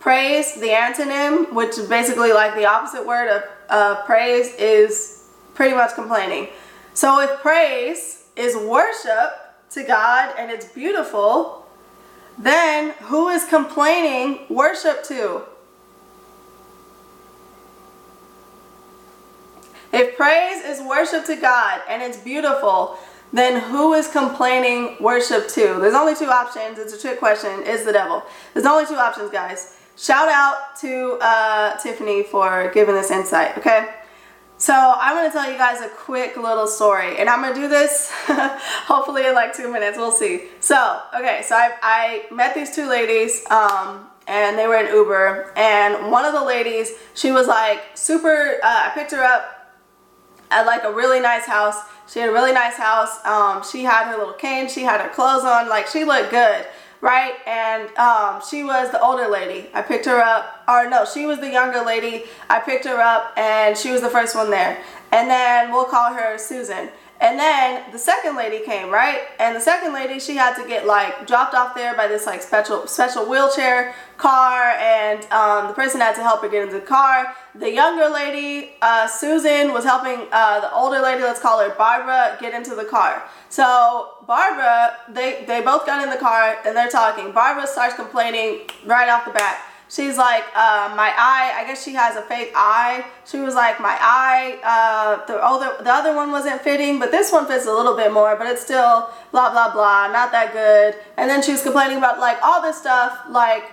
praise, 0.01 0.55
the 0.55 0.69
antonym, 0.69 1.53
which 1.53 1.77
is 1.77 1.91
basically 1.91 2.33
like 2.33 2.55
the 2.55 2.65
opposite 2.65 3.07
word 3.07 3.29
of 3.29 3.43
uh, 3.69 4.03
praise, 4.07 4.55
is 4.55 5.29
pretty 5.53 5.75
much 5.75 5.95
complaining. 5.95 6.49
So, 6.95 7.21
if 7.21 7.41
praise 7.43 8.25
is 8.35 8.57
worship 8.57 9.31
to 9.73 9.85
God 9.85 10.35
and 10.39 10.51
it's 10.51 10.73
beautiful, 10.73 11.67
then 12.39 12.93
who 13.03 13.29
is 13.29 13.45
complaining 13.45 14.47
worship 14.49 15.05
to? 15.05 15.43
If 19.93 20.17
praise 20.17 20.65
is 20.65 20.81
worship 20.81 21.27
to 21.27 21.37
God 21.37 21.83
and 21.91 22.03
it's 22.03 22.17
beautiful, 22.17 22.99
then 23.33 23.61
who 23.61 23.95
is 23.95 24.09
complaining 24.09 24.97
worship 25.01 25.49
to? 25.49 25.79
There's 25.81 25.95
only 25.95 26.15
two 26.15 26.27
options. 26.27 26.79
It's 26.79 26.93
a 26.93 27.01
trick 27.01 27.19
question. 27.19 27.63
Is 27.63 27.85
the 27.85 27.93
devil. 27.93 28.23
There's 28.53 28.67
only 28.67 28.87
two 28.87 28.97
options, 28.97 29.31
guys. 29.31 29.77
Shout 29.97 30.29
out 30.29 30.77
to 30.81 31.19
uh, 31.21 31.77
Tiffany 31.79 32.23
for 32.23 32.71
giving 32.73 32.95
this 32.95 33.11
insight, 33.11 33.57
okay? 33.59 33.95
So 34.59 34.73
I'm 34.75 35.29
to 35.29 35.33
tell 35.33 35.51
you 35.51 35.59
guys 35.59 35.81
a 35.81 35.89
quick 35.89 36.37
little 36.37 36.67
story. 36.67 37.19
And 37.19 37.29
I'm 37.29 37.43
to 37.53 37.61
do 37.61 37.69
this 37.69 38.11
hopefully 38.87 39.27
in 39.27 39.35
like 39.35 39.55
two 39.57 39.73
minutes. 39.73 39.99
We'll 39.99 40.13
see. 40.13 40.49
So, 40.61 41.01
okay, 41.15 41.43
so 41.45 41.57
I, 41.57 41.73
I 41.83 42.35
met 42.35 42.55
these 42.55 42.75
two 42.75 42.89
ladies. 42.89 43.45
Um, 43.51 44.07
and 44.29 44.59
they 44.59 44.67
were 44.67 44.77
in 44.77 44.87
Uber. 44.95 45.53
And 45.57 46.11
one 46.11 46.25
of 46.25 46.33
the 46.33 46.45
ladies, 46.45 46.93
she 47.15 47.33
was 47.33 47.49
like 47.49 47.83
super, 47.95 48.59
uh, 48.63 48.83
I 48.87 48.91
picked 48.95 49.11
her 49.11 49.23
up 49.23 49.62
at 50.53 50.67
like 50.67 50.85
a 50.85 50.93
really 50.93 51.21
nice 51.21 51.47
house. 51.47 51.77
She 52.09 52.21
had 52.21 52.29
a 52.29 52.33
really 52.33 52.53
nice 52.53 52.77
house. 52.77 53.25
Um, 53.25 53.63
she 53.65 53.85
had 53.85 54.11
her 54.11 54.19
little 54.19 54.35
cane. 54.35 54.69
She 54.69 54.83
had 54.83 55.01
her 55.01 55.09
clothes 55.09 55.45
on. 55.45 55.69
Like 55.69 55.87
she 55.87 56.05
looked 56.05 56.31
good 56.31 56.67
right? 57.03 57.35
And 57.47 57.95
um, 57.99 58.41
she 58.49 58.63
was 58.65 58.91
the 58.91 59.03
older 59.03 59.29
lady. 59.29 59.69
I 59.75 59.83
picked 59.83 60.07
her 60.07 60.21
up, 60.21 60.63
or 60.67 60.89
no, 60.89 61.05
she 61.05 61.27
was 61.27 61.41
the 61.41 61.51
younger 61.51 61.83
lady. 61.85 62.25
I 62.49 62.61
picked 62.61 62.87
her 62.87 62.99
up 63.01 63.37
and 63.37 63.77
she 63.77 63.91
was 63.91 64.01
the 64.01 64.09
first 64.09 64.35
one 64.35 64.51
there. 64.51 64.83
And 65.11 65.29
then 65.29 65.73
we'll 65.73 65.85
call 65.85 66.15
her 66.15 66.39
Susan. 66.39 66.89
And 67.23 67.39
then 67.39 67.85
the 67.93 68.01
second 68.01 68.35
lady 68.35 68.65
came, 68.65 68.91
right? 68.91 69.21
And 69.39 69.55
the 69.55 69.61
second 69.61 69.93
lady, 69.93 70.19
she 70.19 70.35
had 70.35 70.61
to 70.61 70.67
get 70.67 70.87
like 70.89 71.25
dropped 71.25 71.55
off 71.55 71.73
there 71.73 71.95
by 71.95 72.09
this 72.09 72.27
like 72.27 72.43
special 72.43 72.89
special 72.89 73.31
wheelchair 73.31 73.95
car, 74.17 74.71
and 74.73 75.25
um, 75.31 75.69
the 75.69 75.73
person 75.73 76.01
had 76.01 76.17
to 76.17 76.23
help 76.23 76.43
her 76.43 76.49
get 76.49 76.65
into 76.65 76.81
the 76.81 76.85
car. 76.85 77.33
The 77.55 77.71
younger 77.71 78.09
lady, 78.09 78.73
uh, 78.83 79.07
Susan, 79.07 79.73
was 79.73 79.85
helping 79.85 80.27
uh, 80.33 80.61
the 80.63 80.73
older 80.75 81.01
lady, 81.01 81.23
let's 81.23 81.39
call 81.39 81.61
her 81.61 81.73
Barbara, 81.77 82.37
get 82.41 82.55
into 82.55 82.75
the 82.75 82.85
car. 82.85 83.23
So 83.51 84.15
Barbara, 84.27 84.97
they 85.09 85.45
they 85.47 85.61
both 85.61 85.87
got 85.87 86.03
in 86.03 86.11
the 86.11 86.19
car 86.19 86.59
and 86.67 86.77
they're 86.77 86.91
talking. 86.91 87.31
Barbara 87.31 87.69
starts 87.69 87.95
complaining 87.95 88.63
right 88.85 89.09
off 89.09 89.25
the 89.25 89.31
bat 89.31 89.63
she's 89.93 90.17
like, 90.17 90.45
uh, 90.55 90.95
my 90.97 91.13
eye, 91.17 91.53
I 91.55 91.65
guess 91.67 91.85
she 91.85 91.93
has 91.93 92.17
a 92.17 92.23
fake 92.23 92.53
eye. 92.57 93.05
She 93.27 93.39
was 93.41 93.55
like, 93.55 93.79
my 93.79 93.97
eye, 94.01 94.59
uh, 94.65 95.27
the, 95.27 95.37
other, 95.37 95.85
the 95.85 95.93
other 95.93 96.17
one 96.17 96.31
wasn't 96.31 96.63
fitting, 96.63 96.99
but 96.99 97.11
this 97.11 97.31
one 97.31 97.47
fits 97.47 97.67
a 97.67 97.73
little 97.73 97.95
bit 97.95 98.11
more, 98.13 98.35
but 98.37 98.47
it's 98.47 98.63
still 98.63 99.11
blah, 99.33 99.51
blah, 99.51 99.71
blah, 99.73 100.09
not 100.09 100.33
that 100.33 100.53
good. 100.55 100.97
And 101.19 101.29
then 101.29 101.43
she 101.43 101.53
was 101.53 101.63
complaining 101.63 101.99
about 101.99 102.19
like 102.19 102.39
all 102.43 102.63
this 102.63 102.79
stuff, 102.79 103.19
like, 103.29 103.65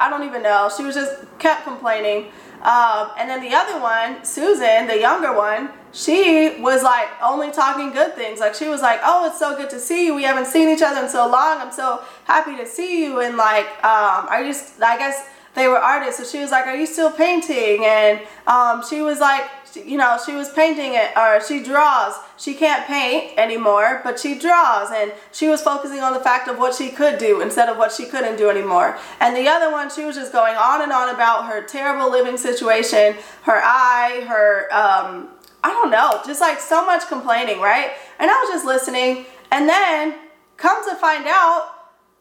I 0.00 0.10
don't 0.10 0.24
even 0.24 0.42
know. 0.42 0.68
She 0.76 0.82
was 0.82 0.94
just 0.94 1.12
kept 1.38 1.64
complaining. 1.64 2.26
Um, 2.62 3.10
and 3.16 3.30
then 3.30 3.40
the 3.40 3.54
other 3.54 3.80
one, 3.80 4.24
Susan, 4.24 4.88
the 4.88 4.98
younger 4.98 5.32
one, 5.32 5.70
she 5.92 6.60
was 6.60 6.82
like 6.82 7.08
only 7.22 7.52
talking 7.52 7.90
good 7.90 8.14
things. 8.14 8.40
Like 8.40 8.54
she 8.54 8.68
was 8.68 8.82
like, 8.82 9.00
"Oh, 9.02 9.26
it's 9.26 9.38
so 9.38 9.56
good 9.56 9.70
to 9.70 9.78
see 9.78 10.06
you. 10.06 10.14
We 10.14 10.24
haven't 10.24 10.46
seen 10.46 10.68
each 10.68 10.82
other 10.82 11.02
in 11.02 11.08
so 11.08 11.28
long. 11.28 11.58
I'm 11.58 11.72
so 11.72 12.02
happy 12.24 12.56
to 12.56 12.66
see 12.66 13.04
you." 13.04 13.20
And 13.20 13.36
like, 13.36 13.66
um, 13.84 14.26
I 14.28 14.42
just, 14.44 14.82
I 14.82 14.98
guess 14.98 15.24
they 15.54 15.68
were 15.68 15.78
artists. 15.78 16.18
So 16.20 16.24
she 16.24 16.42
was 16.42 16.50
like, 16.50 16.66
are 16.66 16.76
you 16.76 16.86
still 16.86 17.10
painting? 17.10 17.84
And 17.84 18.20
um, 18.46 18.82
she 18.88 19.00
was 19.00 19.20
like, 19.20 19.44
you 19.74 19.98
know, 19.98 20.18
she 20.24 20.32
was 20.32 20.50
painting 20.50 20.94
it, 20.94 21.16
or 21.16 21.40
she 21.44 21.62
draws. 21.62 22.14
She 22.36 22.54
can't 22.54 22.86
paint 22.86 23.38
anymore, 23.38 24.00
but 24.02 24.18
she 24.18 24.38
draws. 24.38 24.90
And 24.90 25.12
she 25.32 25.48
was 25.48 25.60
focusing 25.60 26.00
on 26.00 26.14
the 26.14 26.20
fact 26.20 26.48
of 26.48 26.58
what 26.58 26.74
she 26.74 26.88
could 26.90 27.18
do 27.18 27.40
instead 27.40 27.68
of 27.68 27.76
what 27.76 27.92
she 27.92 28.06
couldn't 28.06 28.36
do 28.36 28.48
anymore. 28.48 28.98
And 29.20 29.36
the 29.36 29.46
other 29.48 29.70
one, 29.70 29.90
she 29.90 30.04
was 30.04 30.16
just 30.16 30.32
going 30.32 30.56
on 30.56 30.82
and 30.82 30.92
on 30.92 31.14
about 31.14 31.46
her 31.46 31.62
terrible 31.62 32.10
living 32.10 32.36
situation, 32.36 33.16
her 33.42 33.60
eye, 33.62 34.24
her, 34.26 34.72
um, 34.72 35.28
I 35.62 35.70
don't 35.70 35.90
know, 35.90 36.22
just 36.24 36.40
like 36.40 36.60
so 36.60 36.84
much 36.86 37.06
complaining, 37.08 37.60
right? 37.60 37.92
And 38.18 38.30
I 38.30 38.34
was 38.34 38.50
just 38.50 38.64
listening. 38.64 39.26
And 39.50 39.68
then 39.68 40.14
come 40.56 40.88
to 40.88 40.96
find 40.96 41.26
out, 41.26 41.74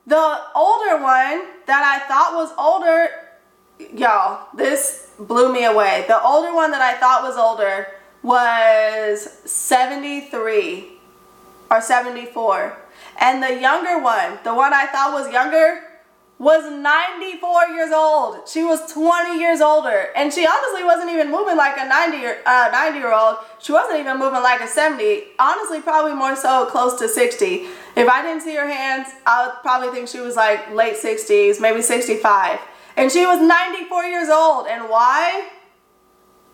the 0.05 0.39
older 0.55 1.03
one 1.03 1.43
that 1.67 1.83
I 1.83 2.07
thought 2.07 2.33
was 2.33 2.51
older 2.57 3.09
y'all, 3.93 4.47
this 4.55 5.11
blew 5.19 5.51
me 5.51 5.65
away. 5.65 6.05
The 6.07 6.21
older 6.21 6.53
one 6.53 6.71
that 6.71 6.81
I 6.81 6.97
thought 6.97 7.23
was 7.23 7.37
older 7.37 7.87
was 8.23 9.29
73 9.45 10.89
or 11.69 11.81
74. 11.81 12.77
And 13.19 13.41
the 13.41 13.59
younger 13.59 14.01
one, 14.01 14.39
the 14.43 14.53
one 14.53 14.73
I 14.73 14.85
thought 14.87 15.13
was 15.13 15.31
younger, 15.31 15.83
was 16.39 16.71
94 16.71 17.67
years 17.69 17.91
old. 17.91 18.47
She 18.47 18.63
was 18.63 18.91
20 18.91 19.39
years 19.39 19.59
older. 19.59 20.09
And 20.15 20.31
she 20.31 20.45
honestly 20.45 20.83
wasn't 20.83 21.09
even 21.09 21.31
moving 21.31 21.57
like 21.57 21.77
a 21.79 21.87
90 21.87 22.17
year, 22.17 22.41
uh, 22.45 22.69
90 22.71 22.99
year 22.99 23.11
old. 23.11 23.37
She 23.59 23.71
wasn't 23.71 23.99
even 23.99 24.19
moving 24.19 24.43
like 24.43 24.61
a 24.61 24.67
70. 24.67 25.23
Honestly, 25.39 25.81
probably 25.81 26.13
more 26.13 26.35
so 26.35 26.67
close 26.67 26.99
to 26.99 27.07
60. 27.07 27.67
If 27.95 28.07
I 28.07 28.21
didn't 28.21 28.41
see 28.41 28.55
her 28.55 28.67
hands, 28.67 29.07
I 29.25 29.47
would 29.47 29.55
probably 29.63 29.89
think 29.89 30.07
she 30.07 30.19
was 30.19 30.35
like 30.35 30.71
late 30.71 30.97
60s, 30.97 31.59
maybe 31.59 31.81
65. 31.81 32.59
And 32.95 33.11
she 33.11 33.25
was 33.25 33.41
94 33.41 34.05
years 34.05 34.29
old. 34.29 34.67
And 34.67 34.89
why? 34.89 35.49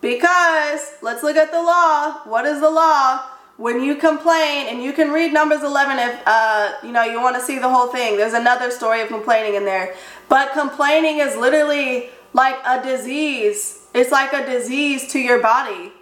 Because, 0.00 0.92
let's 1.02 1.22
look 1.22 1.36
at 1.36 1.50
the 1.50 1.60
law. 1.60 2.22
What 2.24 2.46
is 2.46 2.60
the 2.60 2.70
law? 2.70 3.33
When 3.56 3.82
you 3.82 3.94
complain, 3.94 4.66
and 4.68 4.82
you 4.82 4.92
can 4.92 5.12
read 5.12 5.32
Numbers 5.32 5.62
11 5.62 5.98
if, 5.98 6.22
uh, 6.26 6.72
you 6.82 6.90
know, 6.90 7.04
you 7.04 7.20
want 7.20 7.36
to 7.36 7.42
see 7.42 7.58
the 7.58 7.68
whole 7.68 7.86
thing. 7.86 8.16
There's 8.16 8.32
another 8.32 8.70
story 8.70 9.00
of 9.00 9.08
complaining 9.08 9.54
in 9.54 9.64
there. 9.64 9.94
But 10.28 10.52
complaining 10.52 11.18
is 11.18 11.36
literally 11.36 12.10
like 12.32 12.56
a 12.66 12.82
disease. 12.82 13.86
It's 13.94 14.10
like 14.10 14.32
a 14.32 14.44
disease 14.44 15.12
to 15.12 15.20
your 15.20 15.40
body. 15.40 15.92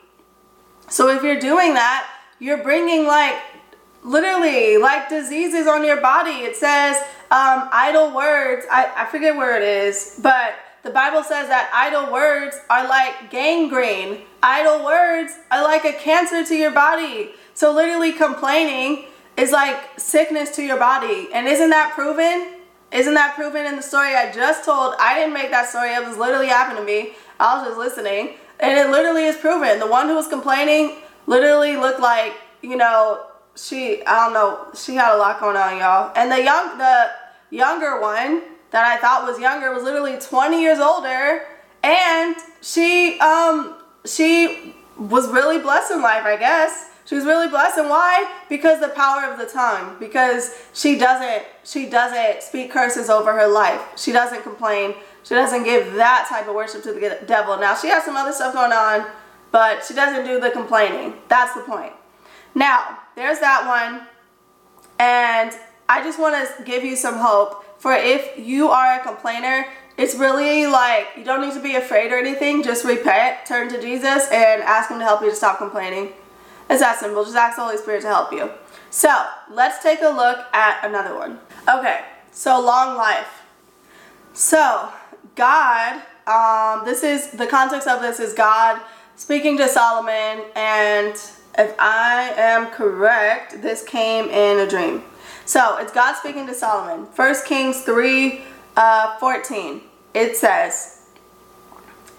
So 0.89 1.11
if 1.11 1.23
you're 1.23 1.41
doing 1.41 1.75
that, 1.75 2.09
you're 2.39 2.63
bringing 2.63 3.07
like 3.07 3.37
literally 4.03 4.79
like 4.79 5.09
diseases 5.09 5.67
on 5.67 5.85
your 5.85 6.01
body. 6.01 6.43
It 6.43 6.57
says 6.57 6.97
um, 7.31 7.69
idle 7.73 8.15
words, 8.15 8.67
I, 8.71 8.93
I 8.97 9.07
forget 9.07 9.37
where 9.37 9.57
it 9.57 9.63
is, 9.63 10.19
but 10.23 10.55
the 10.83 10.91
Bible 10.91 11.23
says 11.23 11.49
that 11.49 11.71
idle 11.73 12.13
words 12.13 12.57
are 12.69 12.89
like 12.89 13.31
gangrene. 13.31 14.23
Idle 14.43 14.85
words 14.85 15.33
are 15.51 15.63
like 15.63 15.85
a 15.85 15.93
cancer 15.93 16.45
to 16.45 16.55
your 16.57 16.73
body. 16.73 17.33
So 17.55 17.73
literally 17.75 18.13
complaining 18.13 19.07
is 19.37 19.53
like 19.53 19.99
sickness 19.99 20.55
to 20.57 20.63
your 20.63 20.79
body. 20.79 21.29
And 21.33 21.47
isn't 21.47 21.71
that 21.71 21.93
proven? 21.95 22.59
Isn't 22.93 23.15
that 23.15 23.35
proven 23.35 23.65
in 23.65 23.77
the 23.77 23.83
story 23.83 24.15
I 24.15 24.31
just 24.33 24.65
told? 24.65 24.95
I 24.99 25.15
didn't 25.15 25.33
make 25.33 25.51
that 25.51 25.69
story 25.69 25.95
up. 25.95 26.05
It 26.05 26.09
was 26.09 26.19
literally 26.19 26.49
happened 26.49 26.79
to 26.79 26.85
me. 26.85 27.13
I 27.41 27.57
was 27.57 27.69
just 27.69 27.79
listening. 27.79 28.35
And 28.61 28.79
it 28.79 28.91
literally 28.91 29.25
is 29.25 29.37
proven. 29.37 29.79
The 29.79 29.87
one 29.87 30.09
who 30.09 30.15
was 30.15 30.29
complaining 30.29 30.99
literally 31.27 31.77
looked 31.77 32.01
like, 32.01 32.35
you 32.61 32.77
know, 32.77 33.27
she, 33.57 34.05
I 34.05 34.25
don't 34.25 34.35
know, 34.35 34.69
she 34.75 34.95
had 34.95 35.15
a 35.15 35.19
lot 35.19 35.41
going 35.41 35.57
on, 35.57 35.79
y'all. 35.79 36.13
And 36.15 36.31
the 36.31 36.43
young, 36.43 36.79
the 36.79 37.11
younger 37.51 38.01
one 38.01 38.43
that 38.71 38.87
I 38.87 38.97
thought 38.97 39.27
was 39.27 39.39
younger 39.39 39.73
was 39.73 39.85
literally 39.85 40.19
20 40.19 40.61
years 40.61 40.79
older 40.79 41.47
and 41.83 42.35
she 42.61 43.19
um 43.21 43.77
she 44.05 44.75
was 44.99 45.29
really 45.31 45.59
blessed 45.59 45.93
in 45.93 46.03
life 46.03 46.25
I 46.25 46.37
guess 46.37 46.91
she 47.05 47.15
was 47.15 47.25
really 47.25 47.49
blessed. 47.49 47.79
And 47.79 47.89
why? 47.89 48.31
Because 48.49 48.81
the 48.81 48.89
power 48.89 49.31
of 49.31 49.39
the 49.39 49.47
tongue. 49.47 49.97
Because 49.99 50.55
she 50.73 50.99
doesn't 50.99 51.45
she 51.65 51.89
doesn't 51.89 52.43
speak 52.43 52.71
curses 52.71 53.11
over 53.11 53.33
her 53.33 53.49
life. 53.49 53.81
She 53.97 54.13
doesn't 54.13 54.43
complain. 54.43 54.95
She 55.25 55.35
doesn't 55.35 55.65
give 55.65 55.95
that 55.95 56.27
type 56.29 56.49
of 56.49 56.55
worship 56.55 56.83
to 56.85 56.93
the 56.93 57.19
devil. 57.27 57.59
Now 57.59 57.75
she 57.75 57.89
has 57.89 58.05
some 58.05 58.17
other 58.17 58.33
stuff 58.33 58.55
going 58.55 58.73
on 58.73 59.07
but 59.53 59.85
she 59.85 59.95
doesn't 59.95 60.25
do 60.25 60.41
the 60.41 60.51
complaining. 60.51 61.15
That's 61.29 61.55
the 61.55 61.61
point. 61.61 61.93
Now 62.55 62.99
there's 63.15 63.39
that 63.39 63.67
one. 63.67 64.09
And 64.99 65.53
I 65.89 66.03
just 66.03 66.19
want 66.19 66.35
to 66.35 66.65
give 66.65 66.85
you 66.85 66.97
some 66.97 67.17
hope. 67.17 67.65
For 67.79 67.93
if 67.93 68.39
you 68.39 68.69
are 68.69 69.01
a 69.01 69.03
complainer, 69.03 69.67
it's 69.99 70.15
really 70.15 70.67
like 70.67 71.09
you 71.17 71.25
don't 71.25 71.43
need 71.43 71.55
to 71.55 71.63
be 71.63 71.75
afraid 71.75 72.13
or 72.13 72.17
anything. 72.17 72.63
Just 72.63 72.85
repent, 72.85 73.45
turn 73.45 73.69
to 73.71 73.81
Jesus, 73.81 74.29
and 74.31 74.63
ask 74.63 74.91
Him 74.91 74.99
to 74.99 75.05
help 75.05 75.21
you 75.21 75.31
to 75.31 75.37
stop 75.37 75.59
complaining. 75.59 76.13
It's 76.73 76.81
that 76.81 76.99
simple. 76.99 77.23
Just 77.23 77.37
ask 77.37 77.57
the 77.57 77.65
Holy 77.65 77.77
Spirit 77.77 78.01
to 78.01 78.07
help 78.07 78.33
you. 78.33 78.51
So 78.89 79.27
let's 79.51 79.83
take 79.83 80.01
a 80.01 80.09
look 80.09 80.39
at 80.55 80.83
another 80.83 81.15
one. 81.15 81.39
Okay, 81.69 82.01
so 82.31 82.59
long 82.59 82.97
life. 82.97 83.43
So 84.33 84.89
God, 85.35 86.01
um, 86.27 86.87
this 86.87 87.03
is 87.03 87.33
the 87.33 87.47
context 87.47 87.87
of 87.87 88.01
this 88.01 88.21
is 88.21 88.33
God 88.33 88.81
speaking 89.17 89.59
to 89.59 89.69
Solomon, 89.69 90.47
and 90.57 91.13
if 91.59 91.75
I 91.79 92.33
am 92.39 92.69
correct, 92.69 93.61
this 93.61 93.85
came 93.85 94.31
in 94.31 94.61
a 94.61 94.67
dream. 94.67 95.05
So 95.45 95.77
it's 95.77 95.93
God 95.93 96.17
speaking 96.17 96.47
to 96.47 96.55
Solomon. 96.55 97.05
1 97.15 97.35
Kings 97.47 97.83
3 97.83 98.41
uh, 98.79 99.19
14. 99.19 99.83
It 100.15 100.37
says, 100.37 100.92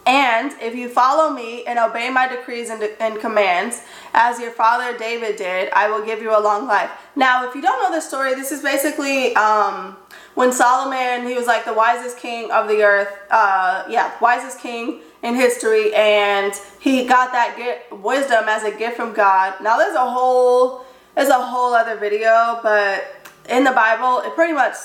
and 0.06 0.52
if 0.62 0.76
you 0.76 0.90
follow 0.90 1.34
me 1.34 1.64
and 1.66 1.80
obey 1.80 2.10
my 2.10 2.28
decrees 2.28 2.70
and, 2.70 2.84
and, 3.00 3.20
commands, 3.20 3.82
as 4.14 4.40
your 4.40 4.52
father 4.52 4.98
David 4.98 5.38
did, 5.38 5.72
I 5.72 5.90
will 5.90 6.06
give 6.06 6.22
you 6.22 6.38
a 6.38 6.42
long 6.42 6.68
life. 6.68 6.92
Now, 7.16 7.48
if 7.48 7.56
you 7.56 7.62
don't 7.62 7.82
know 7.82 7.96
this 7.96 8.08
story, 8.08 8.36
this 8.36 8.52
is 8.52 8.62
basically 8.62 9.34
um, 9.36 9.96
when 10.36 10.52
Solomon, 10.52 11.28
he 11.28 11.36
was 11.36 11.48
like 11.48 11.64
the 11.64 11.74
wisest 11.74 12.18
king 12.18 12.52
of 12.52 12.68
the 12.68 12.84
earth. 12.84 13.18
Uh, 13.30 13.86
yeah, 13.90 14.12
wisest 14.20 14.60
king 14.60 15.00
in 15.22 15.36
history. 15.36 15.94
And 15.96 16.54
he 16.80 17.06
got 17.06 17.32
that 17.32 17.56
gift, 17.56 18.04
wisdom 18.04 18.46
as 18.48 18.64
a 18.64 18.72
gift 18.72 18.98
from 18.98 19.14
God. 19.14 19.56
Now, 19.62 19.78
there's 19.78 19.96
a 19.96 20.10
whole, 20.10 20.86
there's 21.16 21.30
a 21.30 21.42
whole 21.42 21.74
other 21.74 21.96
video, 21.96 22.60
but 22.62 23.30
in 23.50 23.64
the 23.64 23.72
Bible, 23.72 24.22
it 24.26 24.36
pretty 24.36 24.54
much 24.54 24.76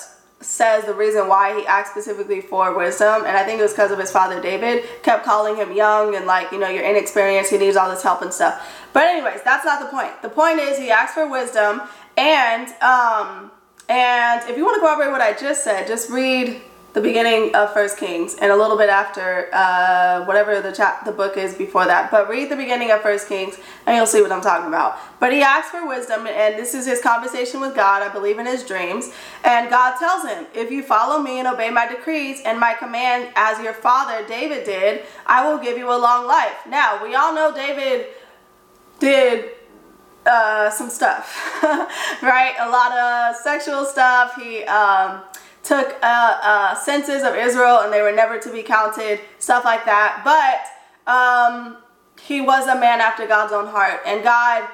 says 0.41 0.84
the 0.84 0.95
reason 0.95 1.28
why 1.28 1.59
he 1.59 1.66
asked 1.66 1.91
specifically 1.91 2.41
for 2.41 2.76
wisdom, 2.76 3.24
and 3.24 3.36
I 3.36 3.45
think 3.45 3.59
it 3.59 3.62
was 3.62 3.72
because 3.72 3.91
of 3.91 3.99
his 3.99 4.11
father 4.11 4.41
David 4.41 4.84
kept 5.03 5.24
calling 5.24 5.57
him 5.57 5.72
young 5.72 6.14
and 6.14 6.26
like, 6.26 6.53
you 6.53 6.59
know, 6.59 6.68
you're 6.68 6.84
inexperienced, 6.84 7.51
he 7.51 7.59
needs 7.59 7.76
all 7.76 7.91
this 7.91 8.03
help 8.03 8.22
and 8.22 8.32
stuff. 8.32 8.64
But 8.93 9.05
anyways, 9.05 9.43
that's 9.43 9.64
not 9.64 9.80
the 9.80 9.86
point. 9.86 10.22
The 10.22 10.28
point 10.28 10.61
is 10.61 10.78
he 10.78 10.91
asked 10.91 11.14
for 11.14 11.28
wisdom 11.28 11.82
and 12.16 12.68
um 12.82 13.51
and 13.89 14.49
if 14.51 14.57
you 14.57 14.64
want 14.64 14.76
to 14.76 14.80
corroborate 14.80 15.11
what 15.11 15.22
I 15.22 15.32
just 15.32 15.64
said, 15.64 15.86
just 15.86 16.11
read 16.11 16.61
the 16.95 17.01
beginning 17.03 17.55
of 17.55 17.72
First 17.72 17.99
Kings 17.99 18.34
and 18.36 18.51
a 18.51 18.57
little 18.57 18.76
bit 18.76 18.89
after 18.89 19.49
uh, 19.53 20.24
whatever 20.24 20.61
the 20.61 20.72
chap 20.72 21.05
the 21.05 21.12
book 21.12 21.36
is 21.36 21.55
before 21.55 21.84
that. 21.84 22.11
But 22.11 22.28
read 22.28 22.51
the 22.51 22.57
beginning 22.57 22.91
of 22.91 23.03
First 23.03 23.28
Kings 23.28 23.59
and 23.86 23.97
you'll 23.97 24.07
see 24.07 24.22
what 24.22 24.32
I'm 24.32 24.41
talking 24.41 24.68
about. 24.68 24.99
But 25.20 25.32
he 25.32 25.43
asks 25.43 25.70
for 25.70 25.86
wisdom 25.86 26.26
and 26.26 26.57
this 26.57 26.74
is 26.74 26.86
his 26.86 27.03
conversation 27.03 27.61
with 27.61 27.74
God, 27.74 28.03
I 28.03 28.09
believe 28.09 28.39
in 28.39 28.47
his 28.47 28.64
dreams. 28.64 29.12
And 29.45 29.68
God 29.68 29.99
tells 29.99 30.24
him, 30.24 30.47
if 30.55 30.70
you 30.70 30.82
follow 30.82 31.22
me 31.22 31.39
and 31.39 31.47
obey 31.47 31.70
my 31.70 31.86
decrees 31.86 32.41
and 32.45 32.59
my 32.59 32.72
command 32.72 33.32
as 33.36 33.62
your 33.62 33.74
father 33.74 34.26
David 34.26 34.64
did, 34.64 35.03
I 35.26 35.49
will 35.49 35.59
give 35.59 35.76
you 35.76 35.89
a 35.91 35.99
long 35.99 36.26
life. 36.26 36.66
Now, 36.66 37.03
we 37.03 37.14
all 37.14 37.34
know 37.34 37.53
David 37.55 38.07
did 38.99 39.51
uh, 40.26 40.70
some 40.70 40.91
stuff, 40.91 41.62
right? 42.22 42.55
A 42.61 42.68
lot 42.68 42.93
of 42.93 43.36
sexual 43.36 43.84
stuff. 43.84 44.34
He 44.36 44.64
um, 44.64 45.22
took 45.68 45.96
uh, 46.02 46.40
uh, 46.42 46.74
census 46.74 47.22
of 47.22 47.34
Israel 47.34 47.80
and 47.80 47.92
they 47.92 48.00
were 48.00 48.12
never 48.12 48.38
to 48.38 48.50
be 48.50 48.62
counted, 48.62 49.20
stuff 49.38 49.66
like 49.66 49.84
that. 49.84 50.22
But 50.24 51.12
um, 51.12 51.76
he 52.20 52.40
was 52.40 52.66
a 52.66 52.74
man 52.74 53.00
after 53.00 53.26
God's 53.26 53.52
own 53.52 53.66
heart, 53.66 54.00
and 54.06 54.24
God 54.24 54.66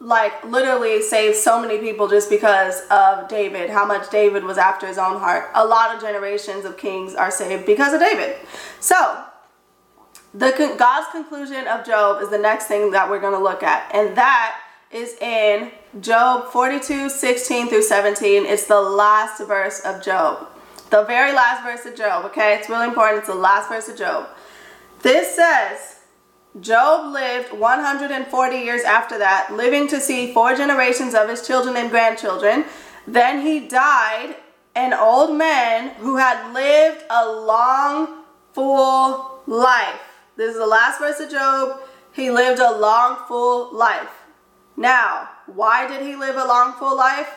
like 0.00 0.44
literally 0.44 1.00
saved 1.00 1.36
so 1.36 1.60
many 1.60 1.78
people 1.78 2.08
just 2.08 2.28
because 2.28 2.82
of 2.90 3.26
David, 3.28 3.70
how 3.70 3.86
much 3.86 4.10
David 4.10 4.44
was 4.44 4.58
after 4.58 4.86
his 4.86 4.98
own 4.98 5.18
heart. 5.18 5.50
A 5.54 5.64
lot 5.64 5.94
of 5.94 6.02
generations 6.02 6.66
of 6.66 6.76
kings 6.76 7.14
are 7.14 7.30
saved 7.30 7.64
because 7.64 7.94
of 7.94 8.00
David. 8.00 8.36
So, 8.80 9.24
the 10.34 10.74
God's 10.78 11.06
conclusion 11.10 11.66
of 11.68 11.86
Job 11.86 12.22
is 12.22 12.28
the 12.28 12.38
next 12.38 12.66
thing 12.66 12.90
that 12.90 13.08
we're 13.08 13.20
going 13.20 13.32
to 13.32 13.42
look 13.42 13.62
at, 13.62 13.90
and 13.94 14.14
that 14.16 14.60
is 14.90 15.14
in 15.20 15.70
Job 16.00 16.48
42, 16.50 17.08
16 17.08 17.68
through 17.68 17.82
17. 17.82 18.46
It's 18.46 18.66
the 18.66 18.80
last 18.80 19.38
verse 19.46 19.80
of 19.80 20.02
Job. 20.02 20.48
The 20.90 21.04
very 21.04 21.32
last 21.32 21.62
verse 21.62 21.86
of 21.86 21.96
Job, 21.96 22.24
okay? 22.26 22.56
It's 22.58 22.68
really 22.68 22.88
important. 22.88 23.18
It's 23.18 23.28
the 23.28 23.34
last 23.36 23.68
verse 23.68 23.88
of 23.88 23.96
Job. 23.96 24.28
This 25.02 25.36
says, 25.36 26.00
Job 26.60 27.12
lived 27.12 27.52
140 27.52 28.56
years 28.56 28.82
after 28.82 29.18
that, 29.18 29.52
living 29.52 29.86
to 29.88 30.00
see 30.00 30.32
four 30.32 30.56
generations 30.56 31.14
of 31.14 31.28
his 31.28 31.46
children 31.46 31.76
and 31.76 31.90
grandchildren. 31.90 32.64
Then 33.06 33.42
he 33.42 33.68
died, 33.68 34.34
an 34.74 34.92
old 34.92 35.36
man 35.36 35.90
who 35.96 36.16
had 36.16 36.52
lived 36.52 37.04
a 37.08 37.30
long, 37.30 38.24
full 38.52 39.42
life. 39.46 40.00
This 40.36 40.54
is 40.54 40.58
the 40.58 40.66
last 40.66 40.98
verse 40.98 41.20
of 41.20 41.30
Job. 41.30 41.80
He 42.12 42.32
lived 42.32 42.60
a 42.60 42.76
long, 42.78 43.18
full 43.28 43.72
life. 43.72 44.10
Now, 44.76 45.28
why 45.46 45.86
did 45.86 46.02
he 46.02 46.16
live 46.16 46.36
a 46.36 46.44
long, 46.44 46.72
full 46.74 46.96
life? 46.96 47.28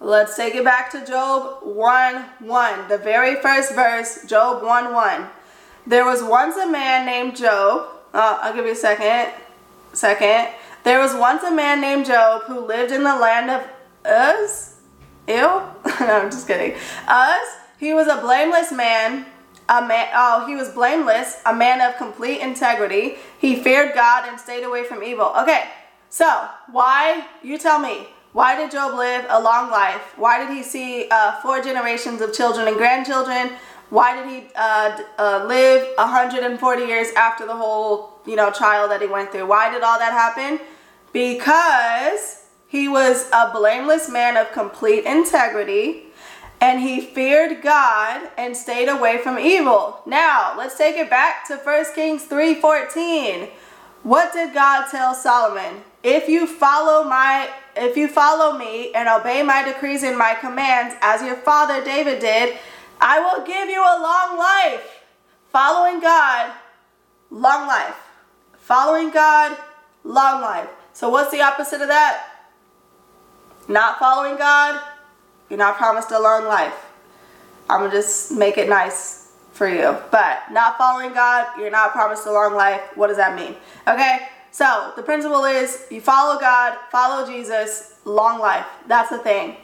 Let's 0.00 0.36
take 0.36 0.54
it 0.54 0.64
back 0.64 0.90
to 0.92 1.06
Job 1.06 1.62
1 1.62 2.24
1. 2.40 2.88
The 2.88 2.98
very 2.98 3.40
first 3.40 3.74
verse, 3.74 4.24
Job 4.26 4.62
1 4.62 4.92
1. 4.92 5.26
There 5.86 6.04
was 6.04 6.22
once 6.22 6.56
a 6.56 6.68
man 6.68 7.06
named 7.06 7.36
Job. 7.36 7.88
Uh, 8.12 8.38
I'll 8.42 8.54
give 8.54 8.66
you 8.66 8.72
a 8.72 8.76
second. 8.76 9.32
Second. 9.92 10.54
There 10.84 10.98
was 10.98 11.14
once 11.14 11.44
a 11.44 11.52
man 11.52 11.80
named 11.80 12.06
Job 12.06 12.42
who 12.42 12.66
lived 12.66 12.92
in 12.92 13.04
the 13.04 13.16
land 13.16 13.50
of 13.50 13.68
Uz. 14.04 14.74
Ew? 15.28 15.34
no, 15.36 15.72
I'm 15.84 16.30
just 16.30 16.46
kidding. 16.46 16.76
Uz. 17.08 17.48
He 17.78 17.94
was 17.94 18.08
a 18.08 18.20
blameless 18.20 18.72
man. 18.72 19.26
A 19.68 19.80
man, 19.86 20.08
oh, 20.14 20.44
he 20.46 20.56
was 20.56 20.70
blameless, 20.70 21.40
a 21.46 21.54
man 21.54 21.80
of 21.80 21.96
complete 21.96 22.40
integrity. 22.40 23.14
He 23.38 23.54
feared 23.54 23.94
God 23.94 24.28
and 24.28 24.38
stayed 24.38 24.64
away 24.64 24.84
from 24.84 25.02
evil. 25.04 25.32
Okay, 25.38 25.68
so, 26.12 26.46
why, 26.70 27.26
you 27.42 27.56
tell 27.56 27.78
me, 27.78 28.06
why 28.34 28.54
did 28.54 28.70
Job 28.70 28.98
live 28.98 29.24
a 29.30 29.40
long 29.40 29.70
life? 29.70 30.12
Why 30.18 30.44
did 30.44 30.54
he 30.54 30.62
see 30.62 31.08
uh, 31.10 31.40
four 31.40 31.62
generations 31.62 32.20
of 32.20 32.34
children 32.34 32.68
and 32.68 32.76
grandchildren? 32.76 33.52
Why 33.88 34.14
did 34.14 34.28
he 34.28 34.48
uh, 34.54 35.00
uh, 35.18 35.46
live 35.48 35.88
140 35.96 36.82
years 36.82 37.08
after 37.16 37.46
the 37.46 37.56
whole, 37.56 38.20
you 38.26 38.36
know, 38.36 38.50
trial 38.50 38.88
that 38.88 39.00
he 39.00 39.06
went 39.06 39.32
through? 39.32 39.46
Why 39.46 39.70
did 39.72 39.82
all 39.82 39.98
that 39.98 40.12
happen? 40.12 40.60
Because 41.14 42.44
he 42.68 42.88
was 42.88 43.30
a 43.32 43.50
blameless 43.50 44.10
man 44.10 44.36
of 44.36 44.52
complete 44.52 45.06
integrity 45.06 46.08
and 46.60 46.82
he 46.82 47.00
feared 47.00 47.62
God 47.62 48.28
and 48.36 48.54
stayed 48.54 48.90
away 48.90 49.16
from 49.16 49.38
evil. 49.38 50.02
Now, 50.04 50.54
let's 50.58 50.76
take 50.76 50.96
it 50.96 51.08
back 51.08 51.48
to 51.48 51.56
1 51.56 51.94
Kings 51.94 52.24
3:14. 52.24 53.48
What 54.02 54.34
did 54.34 54.52
God 54.52 54.88
tell 54.90 55.14
Solomon? 55.14 55.84
If 56.02 56.28
you 56.28 56.46
follow 56.46 57.08
my 57.08 57.48
if 57.74 57.96
you 57.96 58.08
follow 58.08 58.58
me 58.58 58.92
and 58.92 59.08
obey 59.08 59.42
my 59.42 59.64
decrees 59.64 60.02
and 60.02 60.18
my 60.18 60.34
commands 60.34 60.94
as 61.00 61.22
your 61.22 61.36
father 61.36 61.82
David 61.82 62.20
did, 62.20 62.58
I 63.00 63.18
will 63.20 63.44
give 63.46 63.68
you 63.68 63.80
a 63.80 63.96
long 64.00 64.38
life. 64.38 65.00
Following 65.50 66.00
God, 66.00 66.52
long 67.30 67.66
life. 67.66 67.96
Following 68.58 69.10
God, 69.10 69.56
long 70.04 70.40
life. 70.40 70.68
So 70.92 71.08
what's 71.08 71.30
the 71.30 71.40
opposite 71.40 71.80
of 71.80 71.88
that? 71.88 72.28
Not 73.68 73.98
following 73.98 74.36
God, 74.36 74.80
you're 75.48 75.58
not 75.58 75.76
promised 75.76 76.10
a 76.10 76.18
long 76.18 76.44
life. 76.44 76.74
I'm 77.70 77.80
going 77.80 77.90
to 77.90 77.96
just 77.96 78.32
make 78.32 78.58
it 78.58 78.68
nice 78.68 79.32
for 79.52 79.68
you. 79.68 79.96
But 80.10 80.50
not 80.50 80.76
following 80.76 81.12
God, 81.12 81.46
you're 81.58 81.70
not 81.70 81.92
promised 81.92 82.26
a 82.26 82.32
long 82.32 82.54
life. 82.54 82.80
What 82.96 83.06
does 83.06 83.16
that 83.16 83.36
mean? 83.36 83.56
Okay? 83.86 84.28
So 84.52 84.92
the 84.96 85.02
principle 85.02 85.44
is 85.46 85.86
you 85.90 86.02
follow 86.02 86.38
God, 86.38 86.78
follow 86.90 87.26
Jesus, 87.26 87.94
long 88.04 88.38
life. 88.38 88.66
That's 88.86 89.08
the 89.08 89.18
thing. 89.18 89.56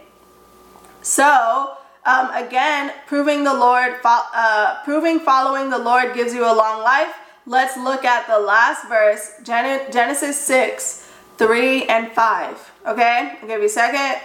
So 1.03 1.77
um, 2.07 2.31
again, 2.33 2.95
proving 3.07 3.45
the 3.45 3.53
Lord, 3.53 3.97
uh, 4.03 4.83
proving 4.85 5.21
following 5.21 5.69
the 5.69 5.79
Lord 5.79 6.15
gives 6.15 6.33
you 6.33 6.45
a 6.45 6.55
long 6.55 6.83
life. 6.83 7.15
Let's 7.45 7.77
look 7.77 8.05
at 8.05 8.27
the 8.27 8.39
last 8.39 8.89
verse, 8.89 9.33
Genesis 9.43 10.41
6, 10.41 11.11
3 11.37 11.85
and 11.85 12.11
5. 12.13 12.73
Okay, 12.87 13.37
I'll 13.41 13.49
give 13.49 13.61
you 13.61 13.67
a 13.67 13.69
second. 13.69 14.23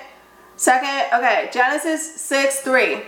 Second, 0.56 1.20
okay, 1.20 1.50
Genesis 1.52 2.22
6, 2.22 2.62
3. 2.62 3.02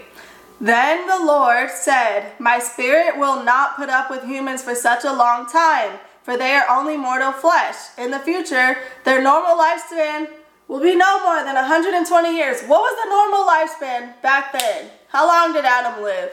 Then 0.60 1.08
the 1.08 1.26
Lord 1.26 1.70
said, 1.70 2.34
My 2.40 2.60
spirit 2.60 3.18
will 3.18 3.44
not 3.44 3.78
put 3.78 3.90
up 3.90 4.10
with 4.10 4.24
humans 4.26 4.62
for 4.62 4.76
such 4.76 5.06
a 5.06 5.14
long 5.14 5.48
time 5.50 6.00
for 6.26 6.36
they 6.36 6.54
are 6.54 6.66
only 6.68 6.98
mortal 6.98 7.32
flesh. 7.32 7.76
In 8.00 8.10
the 8.10 8.18
future, 8.18 8.78
their 9.04 9.22
normal 9.22 9.56
lifespan 9.56 10.28
will 10.68 10.82
be 10.82 10.96
no 10.96 11.24
more 11.24 11.44
than 11.44 11.54
120 11.54 12.36
years. 12.36 12.64
What 12.64 12.82
was 12.82 12.98
the 13.04 13.10
normal 13.12 13.46
lifespan 13.46 14.20
back 14.24 14.52
then? 14.52 14.90
How 15.10 15.28
long 15.28 15.54
did 15.54 15.66
Adam 15.66 16.02
live? 16.02 16.32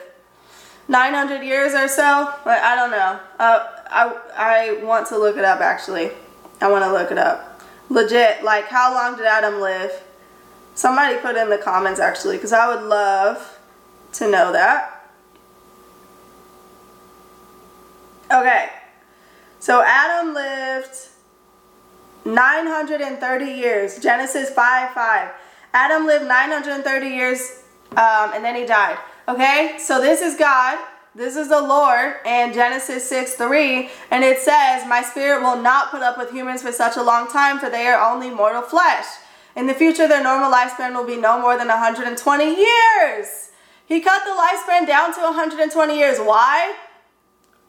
900 0.89 1.45
years 1.45 1.75
or 1.75 1.89
so? 1.89 2.33
I 2.47 2.75
don't 2.75 2.91
know. 2.91 3.21
Uh, 3.39 3.69
I, 3.91 4.17
I 4.35 4.85
want 4.85 5.09
to 5.09 5.19
look 5.19 5.37
it 5.37 5.45
up 5.45 5.61
actually. 5.61 6.11
I 6.63 6.71
want 6.71 6.85
to 6.85 6.91
look 6.91 7.13
it 7.13 7.19
up. 7.19 7.61
Legit, 7.91 8.43
like 8.43 8.69
how 8.69 8.95
long 8.95 9.19
did 9.19 9.27
Adam 9.27 9.61
live? 9.61 9.93
Somebody 10.75 11.19
put 11.19 11.37
in 11.37 11.51
the 11.51 11.59
comments 11.59 12.01
actually 12.01 12.39
because 12.39 12.55
I 12.55 12.75
would 12.75 12.89
love 12.89 13.59
to 14.15 14.31
know 14.31 14.53
that. 14.53 15.11
Okay. 18.33 18.71
So 19.63 19.81
Adam 19.81 20.35
lived 20.35 21.07
930 22.25 23.45
years. 23.45 24.01
Genesis 24.01 24.51
5 24.51 24.91
5. 24.91 25.31
Adam 25.73 26.05
lived 26.05 26.27
930 26.27 27.07
years 27.07 27.63
um, 27.93 28.33
and 28.35 28.45
then 28.45 28.57
he 28.57 28.67
died. 28.67 28.99
Okay, 29.29 29.77
so 29.79 30.01
this 30.01 30.21
is 30.21 30.37
God. 30.37 30.79
This 31.15 31.37
is 31.37 31.49
the 31.49 31.63
Lord 31.63 32.17
in 32.27 32.53
Genesis 32.53 33.09
6 33.09 33.35
3. 33.35 33.89
And 34.11 34.25
it 34.25 34.41
says, 34.41 34.85
My 34.89 35.01
spirit 35.01 35.43
will 35.43 35.63
not 35.63 35.93
put 35.93 36.03
up 36.03 36.19
with 36.19 36.33
humans 36.33 36.61
for 36.63 36.73
such 36.73 36.97
a 36.97 37.03
long 37.03 37.29
time, 37.29 37.61
for 37.61 37.71
they 37.71 37.87
are 37.87 38.13
only 38.13 38.31
mortal 38.31 38.63
flesh. 38.63 39.07
In 39.55 39.69
the 39.69 39.75
future, 39.75 40.09
their 40.09 40.25
normal 40.25 40.51
lifespan 40.51 40.93
will 40.93 41.07
be 41.07 41.17
no 41.17 41.41
more 41.41 41.57
than 41.57 41.69
120 41.69 42.45
years. 42.45 43.51
He 43.87 44.01
cut 44.01 44.25
the 44.25 44.33
lifespan 44.33 44.89
down 44.89 45.15
to 45.15 45.21
120 45.21 45.97
years. 45.97 46.19
Why? 46.19 46.75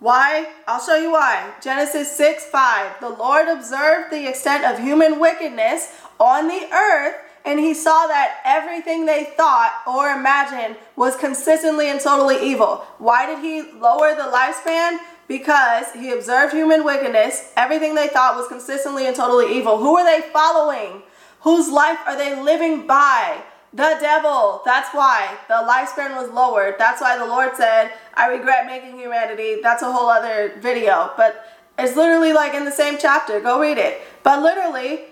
Why? 0.03 0.47
I'll 0.67 0.81
show 0.81 0.97
you 0.97 1.13
why. 1.13 1.53
Genesis 1.61 2.11
6 2.17 2.43
5. 2.47 2.99
The 2.99 3.07
Lord 3.07 3.47
observed 3.47 4.11
the 4.11 4.27
extent 4.27 4.65
of 4.65 4.83
human 4.83 5.17
wickedness 5.17 5.97
on 6.19 6.49
the 6.49 6.67
earth, 6.73 7.15
and 7.45 7.57
he 7.57 7.73
saw 7.73 8.07
that 8.07 8.41
everything 8.43 9.05
they 9.05 9.23
thought 9.37 9.71
or 9.87 10.09
imagined 10.09 10.75
was 10.97 11.15
consistently 11.15 11.89
and 11.89 12.01
totally 12.01 12.45
evil. 12.45 12.85
Why 12.97 13.25
did 13.25 13.39
he 13.39 13.61
lower 13.79 14.13
the 14.13 14.23
lifespan? 14.23 14.97
Because 15.29 15.85
he 15.93 16.11
observed 16.11 16.53
human 16.53 16.83
wickedness. 16.83 17.53
Everything 17.55 17.95
they 17.95 18.09
thought 18.09 18.35
was 18.35 18.49
consistently 18.49 19.07
and 19.07 19.15
totally 19.15 19.57
evil. 19.57 19.77
Who 19.77 19.97
are 19.97 20.03
they 20.03 20.27
following? 20.33 21.03
Whose 21.43 21.69
life 21.69 21.99
are 22.05 22.17
they 22.17 22.35
living 22.35 22.85
by? 22.85 23.41
The 23.74 23.97
devil. 23.99 24.61
That's 24.65 24.93
why 24.93 25.36
the 25.47 25.55
lifespan 25.55 26.15
was 26.15 26.30
lowered. 26.30 26.76
That's 26.78 27.01
why 27.01 27.17
the 27.17 27.26
Lord 27.26 27.55
said, 27.55 27.91
I 28.13 28.28
regret 28.28 28.67
making 28.67 28.99
humanity. 28.99 29.59
That's 29.63 29.82
a 29.82 29.91
whole 29.91 30.09
other 30.09 30.53
video. 30.59 31.11
But 31.17 31.43
it's 31.80 31.95
literally 31.95 32.34
like 32.34 32.53
in 32.53 32.65
the 32.65 32.71
same 32.71 32.97
chapter. 32.99 33.39
Go 33.39 33.59
read 33.59 33.80
it. 33.80 34.01
But 34.21 34.43
literally, 34.43 35.05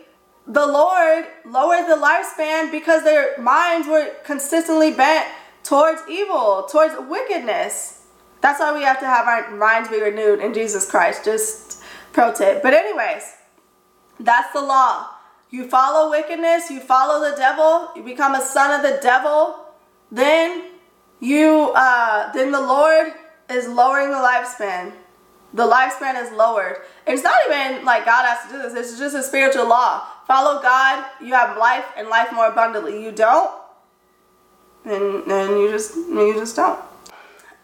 the 0.45 0.66
Lord 0.66 1.26
lowered 1.43 1.88
the 1.88 1.95
lifespan 1.95 2.72
because 2.72 3.03
their 3.03 3.36
minds 3.39 3.88
were 3.88 4.12
consistently 4.24 4.91
bent 4.91 5.28
towards 5.64 6.01
evil, 6.07 6.68
towards 6.72 6.93
wickedness. 7.09 8.05
That's 8.41 8.59
why 8.59 8.76
we 8.76 8.84
have 8.84 8.99
to 8.99 9.05
have 9.05 9.28
our 9.28 9.55
minds 9.55 9.89
be 9.89 10.01
renewed 10.01 10.39
in 10.39 10.53
Jesus 10.53 10.89
Christ. 10.89 11.26
Just 11.26 11.82
pro 12.14 12.34
tip. 12.34 12.62
But 12.62 12.74
anyways, 12.74 13.24
that's 14.20 14.53
the 14.53 14.62
law. 14.62 15.09
You 15.52 15.68
follow 15.68 16.10
wickedness, 16.10 16.72
you 16.72 16.80
follow 16.80 17.30
the 17.30 17.36
devil, 17.36 17.91
you 17.95 18.04
become 18.04 18.36
a 18.36 18.41
son 18.41 18.72
of 18.72 18.89
the 18.89 18.99
devil, 19.02 19.66
then 20.10 20.72
you 21.20 21.72
uh 21.76 22.32
then 22.32 22.52
the 22.52 22.62
Lord 22.62 23.14
is 23.49 23.68
lowering 23.68 24.10
the 24.10 24.18
lifespan. 24.18 24.93
The 25.54 25.64
lifespan 25.64 26.22
is 26.24 26.32
lowered. 26.32 26.78
It's 27.06 27.24
not 27.24 27.36
even 27.45 27.84
like 27.84 28.06
God 28.06 28.26
has 28.26 28.49
to 28.49 28.56
do 28.56 28.62
this. 28.62 28.91
It's 28.91 28.97
just 28.97 29.16
a 29.16 29.22
spiritual 29.22 29.68
law. 29.68 30.04
Follow 30.26 30.62
God, 30.62 31.06
you 31.22 31.34
have 31.34 31.58
life 31.58 31.86
and 31.97 32.08
life 32.08 32.32
more 32.32 32.47
abundantly. 32.47 33.04
You 33.04 33.12
don't, 33.12 33.52
and 34.86 35.30
then 35.30 35.58
you 35.58 35.70
just 35.70 35.95
you 35.95 36.34
just 36.39 36.56
don't. 36.56 36.80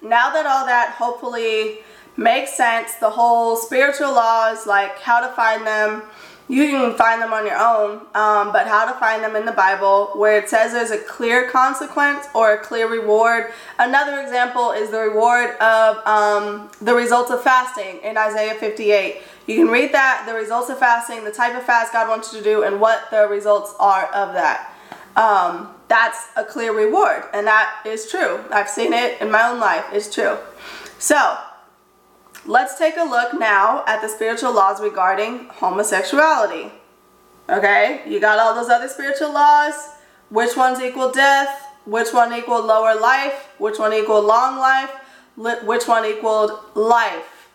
Now 0.02 0.32
that 0.34 0.46
all 0.46 0.66
that 0.66 0.92
hopefully 0.92 1.80
makes 2.18 2.54
sense, 2.54 2.96
the 2.96 3.10
whole 3.10 3.56
spiritual 3.56 4.12
laws, 4.12 4.68
like 4.68 5.00
how 5.00 5.26
to 5.26 5.34
find 5.34 5.66
them, 5.66 6.04
you 6.50 6.68
can 6.68 6.96
find 6.96 7.22
them 7.22 7.34
on 7.34 7.46
your 7.46 7.58
own, 7.58 7.98
um, 8.16 8.54
but 8.54 8.68
how 8.68 8.92
to 8.92 8.98
find 9.00 9.24
them 9.24 9.36
in 9.36 9.46
the 9.46 9.52
Bible 9.52 10.12
where 10.16 10.38
it 10.38 10.50
says 10.50 10.72
there's 10.72 10.92
a 10.92 10.98
clear 10.98 11.50
consequence 11.50 12.28
or 12.34 12.54
a 12.54 12.58
clear 12.58 12.88
reward. 12.90 13.52
Another 13.80 14.22
example 14.22 14.72
is 14.72 14.90
the 14.90 15.00
reward 15.00 15.58
of 15.58 15.98
um, 16.08 16.72
the 16.82 16.94
results 16.94 17.32
of 17.32 17.44
fasting 17.44 18.00
in 18.02 18.18
Isaiah 18.18 18.56
58. 18.56 19.22
You 19.46 19.56
can 19.56 19.68
read 19.68 19.94
that, 19.94 20.24
the 20.26 20.34
results 20.34 20.70
of 20.70 20.80
fasting, 20.80 21.24
the 21.26 21.32
type 21.32 21.56
of 21.56 21.64
fast 21.64 21.92
God 21.92 22.08
wants 22.08 22.32
you 22.32 22.40
to 22.40 22.44
do, 22.44 22.64
and 22.64 22.80
what 22.80 23.12
the 23.12 23.28
results 23.28 23.74
are 23.80 24.06
of 24.08 24.34
that. 24.34 24.74
Um, 25.18 25.74
that's 25.88 26.28
a 26.36 26.44
clear 26.44 26.74
reward, 26.74 27.24
and 27.34 27.48
that 27.48 27.82
is 27.86 28.10
true. 28.10 28.44
I've 28.52 28.70
seen 28.70 28.94
it 28.94 29.22
in 29.22 29.32
my 29.32 29.48
own 29.48 29.60
life, 29.60 29.86
it's 29.92 30.14
true. 30.14 30.38
So, 31.00 31.38
Let's 32.48 32.78
take 32.78 32.96
a 32.96 33.04
look 33.04 33.38
now 33.38 33.84
at 33.88 34.02
the 34.02 34.08
spiritual 34.08 34.54
laws 34.54 34.80
regarding 34.80 35.50
homosexuality. 35.50 36.72
Okay, 37.50 38.04
you 38.08 38.22
got 38.22 38.40
all 38.40 38.56
those 38.56 38.70
other 38.70 38.88
spiritual 38.88 39.34
laws. 39.34 39.74
Which 40.30 40.56
ones 40.56 40.80
equal 40.80 41.12
death? 41.12 41.68
Which 41.86 42.14
one 42.14 42.34
equal 42.34 42.62
lower 42.64 42.98
life? 42.98 43.50
Which 43.58 43.80
one 43.80 43.92
equal 43.92 44.22
long 44.22 44.58
life? 44.60 44.92
Which 45.36 45.90
one 45.90 46.06
equaled 46.06 46.52
life? 46.74 47.50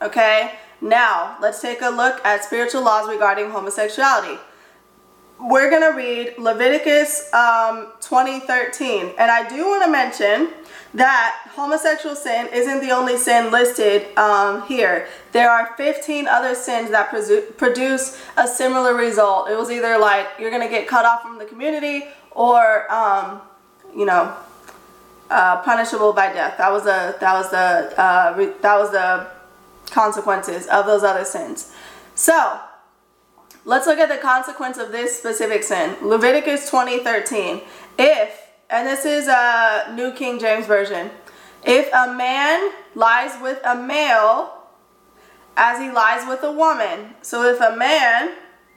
Okay, 0.00 0.54
now 0.80 1.36
let's 1.40 1.60
take 1.60 1.82
a 1.82 1.90
look 1.90 2.24
at 2.24 2.44
spiritual 2.44 2.82
laws 2.82 3.08
regarding 3.08 3.50
homosexuality. 3.50 4.38
We're 5.40 5.68
going 5.68 5.82
to 5.82 5.96
read 5.96 6.38
Leviticus 6.38 7.32
um, 7.34 7.92
2013. 8.00 9.14
And 9.18 9.30
I 9.32 9.48
do 9.48 9.66
want 9.66 9.84
to 9.84 9.90
mention 9.90 10.52
that 10.94 11.50
homosexual 11.50 12.16
sin 12.16 12.48
isn't 12.52 12.80
the 12.80 12.90
only 12.90 13.16
sin 13.16 13.50
listed 13.52 14.16
um, 14.16 14.66
here. 14.66 15.06
There 15.32 15.50
are 15.50 15.74
15 15.76 16.26
other 16.26 16.54
sins 16.54 16.90
that 16.90 17.10
produce 17.58 18.20
a 18.36 18.46
similar 18.46 18.94
result. 18.94 19.50
It 19.50 19.56
was 19.56 19.70
either 19.70 19.98
like 19.98 20.26
you're 20.38 20.50
going 20.50 20.62
to 20.62 20.68
get 20.68 20.88
cut 20.88 21.04
off 21.04 21.22
from 21.22 21.38
the 21.38 21.44
community 21.44 22.08
or, 22.30 22.90
um, 22.92 23.42
you 23.94 24.06
know, 24.06 24.34
uh, 25.30 25.60
punishable 25.62 26.12
by 26.12 26.32
death. 26.32 26.56
That 26.58 26.72
was 26.72 26.84
the 26.84 27.16
that 27.20 27.34
was 27.34 27.50
the 27.50 28.00
uh, 28.00 28.34
that 28.62 28.78
was 28.78 28.90
the 28.90 29.26
consequences 29.90 30.66
of 30.68 30.86
those 30.86 31.02
other 31.02 31.24
sins. 31.24 31.72
So 32.14 32.60
let's 33.64 33.86
look 33.86 33.98
at 33.98 34.08
the 34.08 34.16
consequence 34.16 34.78
of 34.78 34.92
this 34.92 35.18
specific 35.18 35.62
sin. 35.62 35.96
Leviticus 36.02 36.70
20:13. 36.70 37.62
If 37.98 38.47
and 38.70 38.86
this 38.86 39.04
is 39.04 39.28
a 39.28 39.92
New 39.94 40.12
King 40.12 40.38
James 40.38 40.66
Version. 40.66 41.10
If 41.64 41.92
a 41.92 42.12
man 42.14 42.70
lies 42.94 43.40
with 43.42 43.60
a 43.64 43.74
male 43.74 44.58
as 45.58 45.80
he 45.80 45.90
lies 45.90 46.26
with 46.28 46.42
a 46.44 46.52
woman. 46.52 47.14
So 47.20 47.42
if 47.42 47.60
a 47.60 47.76
man, 47.76 48.30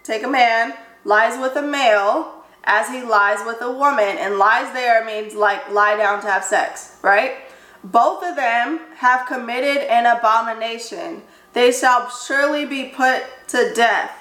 take 0.04 0.24
a 0.24 0.28
man, 0.28 0.74
lies 1.06 1.40
with 1.40 1.56
a 1.56 1.62
male 1.62 2.44
as 2.64 2.90
he 2.90 3.04
lies 3.04 3.46
with 3.46 3.62
a 3.62 3.72
woman, 3.72 4.18
and 4.18 4.38
lies 4.38 4.74
there 4.74 5.06
means 5.06 5.36
like 5.36 5.70
lie 5.72 5.96
down 5.96 6.22
to 6.22 6.28
have 6.28 6.44
sex, 6.44 6.98
right? 7.02 7.38
Both 7.84 8.24
of 8.24 8.36
them 8.36 8.80
have 8.98 9.28
committed 9.28 9.84
an 9.84 10.06
abomination. 10.06 11.22
They 11.54 11.72
shall 11.72 12.10
surely 12.10 12.66
be 12.66 12.86
put 12.90 13.24
to 13.50 13.74
death. 13.76 14.12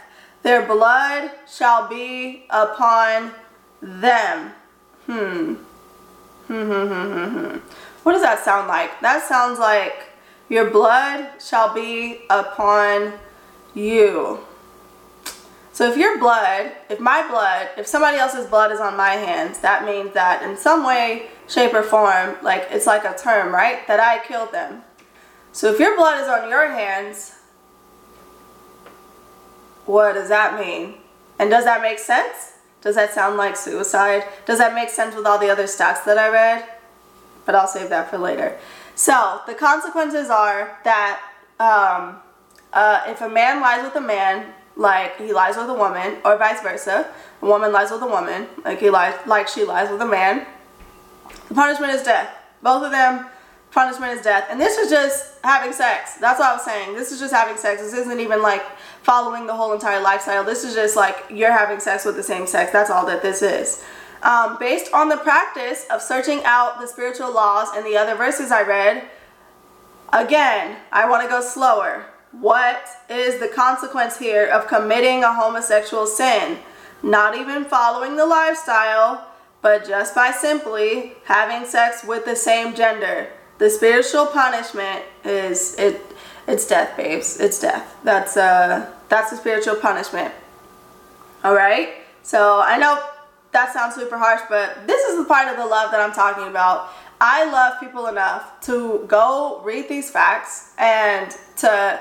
Their 0.43 0.67
blood 0.67 1.31
shall 1.47 1.89
be 1.89 2.47
upon 2.51 3.33
them. 3.81 4.53
Hmm. 5.11 5.55
Hmm, 6.47 6.71
hmm, 6.71 7.37
hmm. 7.37 7.57
What 8.05 8.13
does 8.13 8.23
that 8.23 8.45
sound 8.45 8.69
like? 8.69 9.01
That 9.01 9.27
sounds 9.27 9.59
like 9.59 10.07
your 10.49 10.71
blood 10.71 11.31
shall 11.41 11.75
be 11.75 12.21
upon 12.31 13.15
you. 13.75 14.39
So 15.73 15.91
if 15.91 15.97
your 15.97 16.17
blood, 16.21 16.71
if 16.89 17.01
my 17.01 17.27
blood, 17.27 17.71
if 17.77 17.89
somebody 17.89 18.19
else's 18.19 18.47
blood 18.47 18.71
is 18.71 18.79
on 18.79 18.97
my 18.97 19.15
hands, 19.15 19.59
that 19.61 19.85
means 19.85 20.15
that 20.15 20.45
in 20.45 20.57
some 20.57 20.87
way, 20.87 21.27
shape, 21.49 21.75
or 21.75 21.83
form, 21.83 22.37
like 22.41 22.69
it's 22.71 22.87
like 22.87 23.05
a 23.05 23.17
term, 23.19 23.53
right? 23.53 23.85
That 23.89 23.99
I 23.99 24.25
killed 24.25 24.53
them. 24.53 24.83
So 25.51 25.73
if 25.73 25.81
your 25.81 25.97
blood 25.97 26.21
is 26.21 26.29
on 26.29 26.49
your 26.49 26.71
hands, 26.71 27.35
what 29.87 30.13
does 30.13 30.29
that 30.29 30.61
mean? 30.61 30.99
And 31.41 31.51
does 31.51 31.65
that 31.65 31.83
make 31.83 31.99
sense? 31.99 32.59
Does 32.83 32.95
that 32.95 33.13
sound 33.13 33.37
like 33.37 33.57
suicide? 33.57 34.25
Does 34.47 34.59
that 34.59 34.75
make 34.75 34.89
sense 34.89 35.15
with 35.15 35.27
all 35.27 35.39
the 35.39 35.51
other 35.51 35.65
stats 35.65 36.05
that 36.05 36.17
I 36.19 36.29
read? 36.29 36.65
But 37.45 37.55
I'll 37.55 37.67
save 37.67 37.91
that 37.91 38.11
for 38.11 38.19
later. 38.19 38.59
So 38.95 39.41
the 39.47 39.55
consequences 39.55 40.31
are 40.31 40.79
that 40.85 41.21
um, 41.59 42.17
uh, 42.73 43.03
if 43.07 43.21
a 43.21 43.29
man 43.29 43.61
lies 43.61 43.83
with 43.83 43.97
a 43.97 44.01
man, 44.01 44.53
like 44.77 45.19
he 45.19 45.33
lies 45.33 45.57
with 45.57 45.69
a 45.69 45.75
woman, 45.75 46.19
or 46.25 46.37
vice 46.39 46.63
versa, 46.63 47.11
a 47.43 47.47
woman 47.47 47.73
lies 47.73 47.91
with 47.91 48.03
a 48.03 48.07
woman, 48.07 48.47
like 48.65 48.81
he 48.81 48.91
lies, 48.91 49.15
like 49.27 49.49
she 49.49 49.65
lies 49.65 49.91
with 49.91 50.01
a 50.01 50.07
man, 50.07 50.47
the 51.49 51.55
punishment 51.55 51.93
is 51.93 52.03
death. 52.03 52.35
Both 52.63 52.85
of 52.85 52.91
them 52.91 53.27
punishment 53.73 54.13
is 54.13 54.23
death. 54.23 54.47
And 54.51 54.61
this 54.61 54.77
is 54.79 54.91
just 54.91 55.39
having 55.45 55.73
sex. 55.73 56.17
That's 56.17 56.39
what 56.39 56.49
I 56.49 56.53
was 56.55 56.65
saying. 56.65 56.95
This 56.95 57.13
is 57.13 57.21
just 57.21 57.33
having 57.33 57.57
sex. 57.57 57.81
This 57.81 57.95
isn't 57.95 58.21
even 58.21 58.43
like 58.43 58.63
following 59.03 59.47
the 59.47 59.55
whole 59.55 59.73
entire 59.73 60.01
lifestyle. 60.01 60.45
This 60.45 60.65
is 60.65 60.75
just 60.75 60.97
like 60.97 61.17
you're 61.31 61.53
having 61.53 61.81
sex 61.81 62.05
with 62.05 62.17
the 62.17 62.23
same 62.23 62.47
sex. 62.47 62.73
That's 62.73 62.91
all 62.91 63.07
that 63.07 63.23
this 63.23 63.43
is. 63.43 63.83
Um, 64.23 64.59
based 64.61 64.93
on 64.93 65.09
the 65.09 65.17
practice 65.17 65.87
of 65.91 66.03
searching 66.03 66.43
out 66.45 66.79
the 66.81 66.87
spiritual 66.87 67.33
laws 67.33 67.69
and 67.75 67.87
the 67.87 67.97
other 67.97 68.15
verses 68.15 68.51
I 68.51 68.63
read, 68.63 69.05
again, 70.13 70.77
I 70.93 71.09
want 71.09 71.23
to 71.23 71.29
go 71.29 71.41
slower. 71.41 72.07
What 72.33 72.87
is 73.09 73.41
the 73.41 73.49
consequence 73.49 74.19
here 74.19 74.47
of 74.47 74.69
committing 74.69 75.25
a 75.25 75.33
homosexual 75.33 76.07
sin? 76.07 76.59
Not 77.03 77.37
even 77.37 77.65
following 77.65 78.17
the 78.17 78.27
lifestyle, 78.27 79.27
but 79.63 79.87
just 79.87 80.15
by 80.15 80.31
simply 80.31 81.15
having 81.25 81.67
sex 81.67 82.05
with 82.05 82.25
the 82.25 82.37
same 82.37 82.75
gender. 82.75 83.29
The 83.59 83.71
spiritual 83.71 84.27
punishment 84.27 85.05
is 85.25 85.75
it 85.79 86.10
it's 86.51 86.67
death, 86.67 86.97
babes. 86.97 87.39
It's 87.39 87.61
death. 87.61 87.97
That's 88.05 88.37
uh 88.37 88.93
that's 89.09 89.31
the 89.31 89.37
spiritual 89.37 89.77
punishment. 89.77 90.33
All 91.43 91.55
right? 91.55 91.95
So, 92.23 92.61
I 92.61 92.77
know 92.77 93.03
that 93.53 93.73
sounds 93.73 93.95
super 93.95 94.19
harsh, 94.19 94.43
but 94.49 94.87
this 94.87 95.01
is 95.09 95.19
the 95.19 95.25
part 95.25 95.49
of 95.49 95.57
the 95.57 95.67
love 95.67 95.91
that 95.91 96.01
I'm 96.01 96.13
talking 96.13 96.47
about. 96.47 96.91
I 97.21 97.51
love 97.51 97.81
people 97.81 98.07
enough 98.07 98.61
to 98.63 99.05
go 99.09 99.61
read 99.65 99.89
these 99.89 100.11
facts 100.11 100.73
and 100.79 101.35
to 101.59 102.01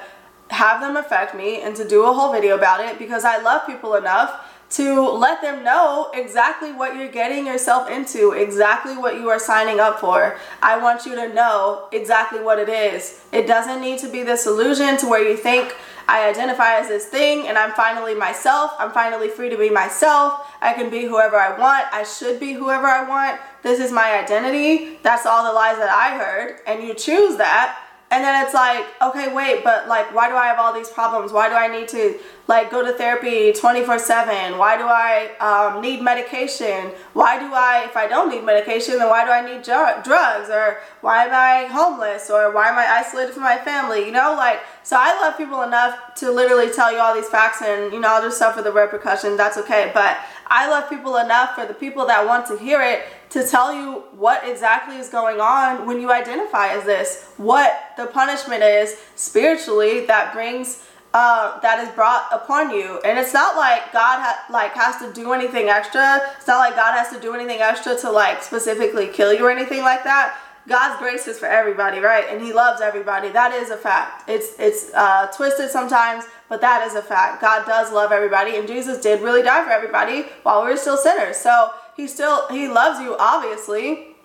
have 0.49 0.81
them 0.81 0.97
affect 0.97 1.35
me 1.35 1.61
and 1.61 1.75
to 1.75 1.87
do 1.87 2.05
a 2.05 2.13
whole 2.13 2.31
video 2.31 2.55
about 2.55 2.79
it 2.79 2.97
because 2.97 3.25
I 3.25 3.41
love 3.41 3.65
people 3.65 3.95
enough 3.95 4.45
to 4.71 5.09
let 5.09 5.41
them 5.41 5.63
know 5.63 6.11
exactly 6.13 6.71
what 6.71 6.95
you're 6.95 7.11
getting 7.11 7.45
yourself 7.47 7.89
into, 7.89 8.31
exactly 8.31 8.95
what 8.95 9.15
you 9.15 9.29
are 9.29 9.39
signing 9.39 9.79
up 9.79 9.99
for. 9.99 10.37
I 10.61 10.77
want 10.77 11.05
you 11.05 11.15
to 11.15 11.33
know 11.33 11.87
exactly 11.91 12.41
what 12.41 12.59
it 12.59 12.69
is. 12.69 13.23
It 13.31 13.47
doesn't 13.47 13.81
need 13.81 13.99
to 13.99 14.09
be 14.09 14.21
this 14.21 14.45
illusion 14.45 14.97
to 14.97 15.07
where 15.07 15.27
you 15.27 15.35
think 15.35 15.75
I 16.07 16.27
identify 16.27 16.75
as 16.79 16.87
this 16.87 17.05
thing 17.05 17.47
and 17.47 17.57
I'm 17.57 17.71
finally 17.73 18.15
myself. 18.15 18.71
I'm 18.79 18.91
finally 18.91 19.27
free 19.27 19.49
to 19.49 19.57
be 19.57 19.69
myself. 19.69 20.47
I 20.61 20.73
can 20.73 20.89
be 20.89 21.05
whoever 21.05 21.35
I 21.35 21.57
want. 21.57 21.85
I 21.91 22.03
should 22.03 22.39
be 22.39 22.53
whoever 22.53 22.87
I 22.87 23.07
want. 23.07 23.39
This 23.63 23.79
is 23.79 23.91
my 23.91 24.19
identity. 24.19 24.99
That's 25.03 25.25
all 25.25 25.43
the 25.43 25.53
lies 25.53 25.77
that 25.77 25.89
I 25.89 26.17
heard. 26.17 26.61
And 26.65 26.83
you 26.83 26.93
choose 26.93 27.37
that 27.37 27.88
and 28.11 28.23
then 28.23 28.43
it's 28.43 28.53
like 28.53 28.85
okay 29.01 29.33
wait 29.33 29.63
but 29.63 29.87
like 29.87 30.13
why 30.13 30.27
do 30.29 30.35
i 30.35 30.47
have 30.47 30.57
all 30.57 30.73
these 30.73 30.89
problems? 30.89 31.31
Why 31.31 31.47
do 31.49 31.55
i 31.55 31.67
need 31.67 31.87
to 31.89 32.17
like 32.47 32.71
go 32.71 32.83
to 32.83 32.93
therapy 32.93 33.53
24 33.53 33.99
7 33.99 34.57
why 34.57 34.77
do 34.77 34.85
i 34.85 35.35
um, 35.39 35.81
need 35.81 36.01
medication? 36.01 36.91
Why 37.13 37.39
do 37.39 37.53
i 37.53 37.83
if 37.85 37.95
i 37.95 38.07
don't 38.07 38.29
need 38.29 38.43
medication 38.43 38.97
then 38.97 39.09
why 39.09 39.25
do 39.25 39.31
i 39.31 39.41
need 39.45 39.63
dr- 39.63 40.03
drugs? 40.03 40.49
Or 40.49 40.79
why 41.01 41.25
am 41.25 41.33
i 41.33 41.71
homeless? 41.71 42.29
Or 42.29 42.51
why 42.51 42.69
am 42.69 42.77
i 42.77 42.87
isolated 42.87 43.33
from 43.33 43.43
my 43.43 43.57
family? 43.57 44.05
You 44.05 44.11
know 44.11 44.33
like 44.35 44.59
so 44.83 44.95
i 44.99 45.13
love 45.21 45.37
people 45.37 45.61
enough 45.61 46.15
to 46.15 46.31
literally 46.31 46.71
tell 46.71 46.91
you 46.91 46.97
all 46.97 47.13
these 47.13 47.29
facts 47.29 47.61
and 47.61 47.93
you 47.93 47.99
know 47.99 48.09
i'll 48.09 48.21
just 48.23 48.39
suffer 48.39 48.61
the 48.61 48.71
repercussions. 48.71 49.37
That's 49.37 49.57
okay. 49.57 49.91
But 49.93 50.17
i 50.49 50.69
love 50.69 50.89
people 50.89 51.17
enough 51.17 51.55
for 51.55 51.65
the 51.65 51.73
people 51.73 52.05
that 52.05 52.25
want 52.25 52.45
to 52.45 52.57
hear 52.57 52.81
it 52.81 53.03
to 53.29 53.45
tell 53.47 53.73
you 53.73 54.03
what 54.13 54.47
exactly 54.47 54.97
is 54.97 55.09
going 55.09 55.39
on 55.39 55.85
when 55.85 56.01
you 56.01 56.11
identify 56.11 56.69
as 56.69 56.83
this, 56.83 57.31
what 57.37 57.93
the 57.95 58.07
punishment 58.07 58.63
is 58.63 58.97
spiritually 59.15 60.05
that 60.07 60.33
brings 60.33 60.83
uh, 61.11 61.59
that 61.61 61.79
is 61.79 61.89
brought 61.95 62.27
upon 62.31 62.69
you. 62.69 62.99
And 63.03 63.17
it's 63.17 63.33
not 63.33 63.55
like 63.55 63.91
God 63.91 64.19
ha- 64.19 64.45
like 64.51 64.73
has 64.73 64.97
to 64.97 65.11
do 65.11 65.33
anything 65.33 65.67
extra. 65.67 66.21
It's 66.37 66.45
not 66.45 66.59
like 66.59 66.75
God 66.75 66.95
has 66.95 67.11
to 67.11 67.19
do 67.19 67.33
anything 67.33 67.61
extra 67.61 67.97
to 67.97 68.11
like 68.11 68.43
specifically 68.43 69.07
kill 69.07 69.33
you 69.33 69.45
or 69.45 69.49
anything 69.49 69.81
like 69.81 70.03
that. 70.03 70.37
God's 70.69 70.99
grace 70.99 71.27
is 71.27 71.37
for 71.37 71.47
everybody, 71.47 71.99
right? 71.99 72.25
And 72.29 72.41
He 72.41 72.53
loves 72.53 72.79
everybody. 72.79 73.29
That 73.29 73.51
is 73.51 73.71
a 73.71 73.77
fact. 73.77 74.29
It's 74.29 74.57
it's 74.59 74.93
uh, 74.93 75.27
twisted 75.35 75.69
sometimes, 75.69 76.25
but 76.47 76.61
that 76.61 76.87
is 76.87 76.95
a 76.95 77.01
fact. 77.01 77.41
God 77.41 77.65
does 77.65 77.91
love 77.91 78.11
everybody, 78.11 78.55
and 78.55 78.67
Jesus 78.67 79.01
did 79.01 79.21
really 79.21 79.41
die 79.41 79.65
for 79.65 79.71
everybody 79.71 80.27
while 80.43 80.63
we 80.63 80.71
were 80.71 80.77
still 80.77 80.97
sinners. 80.97 81.35
So 81.35 81.71
he 81.99 82.07
still 82.07 82.47
he 82.47 82.69
loves 82.69 83.01
you 83.01 83.13
obviously 83.19 84.15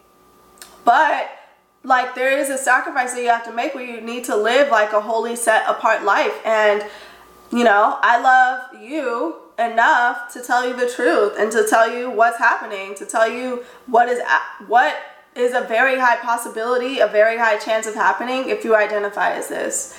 but 0.85 1.29
like 1.83 2.15
there 2.15 2.39
is 2.39 2.49
a 2.49 2.57
sacrifice 2.57 3.13
that 3.13 3.21
you 3.21 3.29
have 3.29 3.45
to 3.45 3.53
make 3.53 3.75
where 3.75 3.85
you 3.85 4.01
need 4.01 4.23
to 4.23 4.37
live 4.37 4.71
like 4.71 4.93
a 4.93 5.01
holy 5.01 5.35
set 5.35 5.69
apart 5.69 6.05
life 6.05 6.35
and 6.47 6.85
you 7.51 7.65
know 7.65 7.99
i 8.01 8.21
love 8.21 8.81
you 8.81 9.35
enough 9.59 10.33
to 10.33 10.41
tell 10.41 10.67
you 10.69 10.77
the 10.77 10.89
truth 10.89 11.35
and 11.37 11.51
to 11.51 11.67
tell 11.69 11.93
you 11.93 12.09
what's 12.09 12.39
happening 12.39 12.95
to 12.95 13.05
tell 13.05 13.29
you 13.29 13.65
what 13.87 14.09
is 14.09 14.21
what 14.69 14.97
is 15.37 15.55
a 15.55 15.63
very 15.63 15.99
high 15.99 16.17
possibility 16.17 17.01
a 17.01 17.09
very 17.09 17.37
high 17.39 17.57
chance 17.57 17.87
of 17.87 17.95
happening 17.95 18.49
if 18.49 18.65
you 18.65 18.75
identify 18.77 19.33
as 19.33 19.49
this 19.49 19.99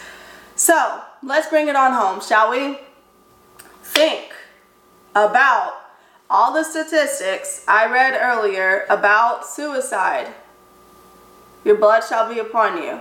so 0.56 1.02
let's 1.24 1.48
bring 1.48 1.68
it 1.68 1.76
on 1.76 1.92
home 1.92 2.22
shall 2.22 2.50
we 2.50 2.78
think 3.82 4.34
about 5.16 5.74
all 6.30 6.54
the 6.54 6.64
statistics 6.64 7.64
I 7.68 7.92
read 7.92 8.20
earlier 8.20 8.86
about 8.90 9.46
suicide. 9.46 10.34
Your 11.64 11.78
blood 11.78 12.04
shall 12.04 12.32
be 12.32 12.40
upon 12.40 12.82
you. 12.82 13.00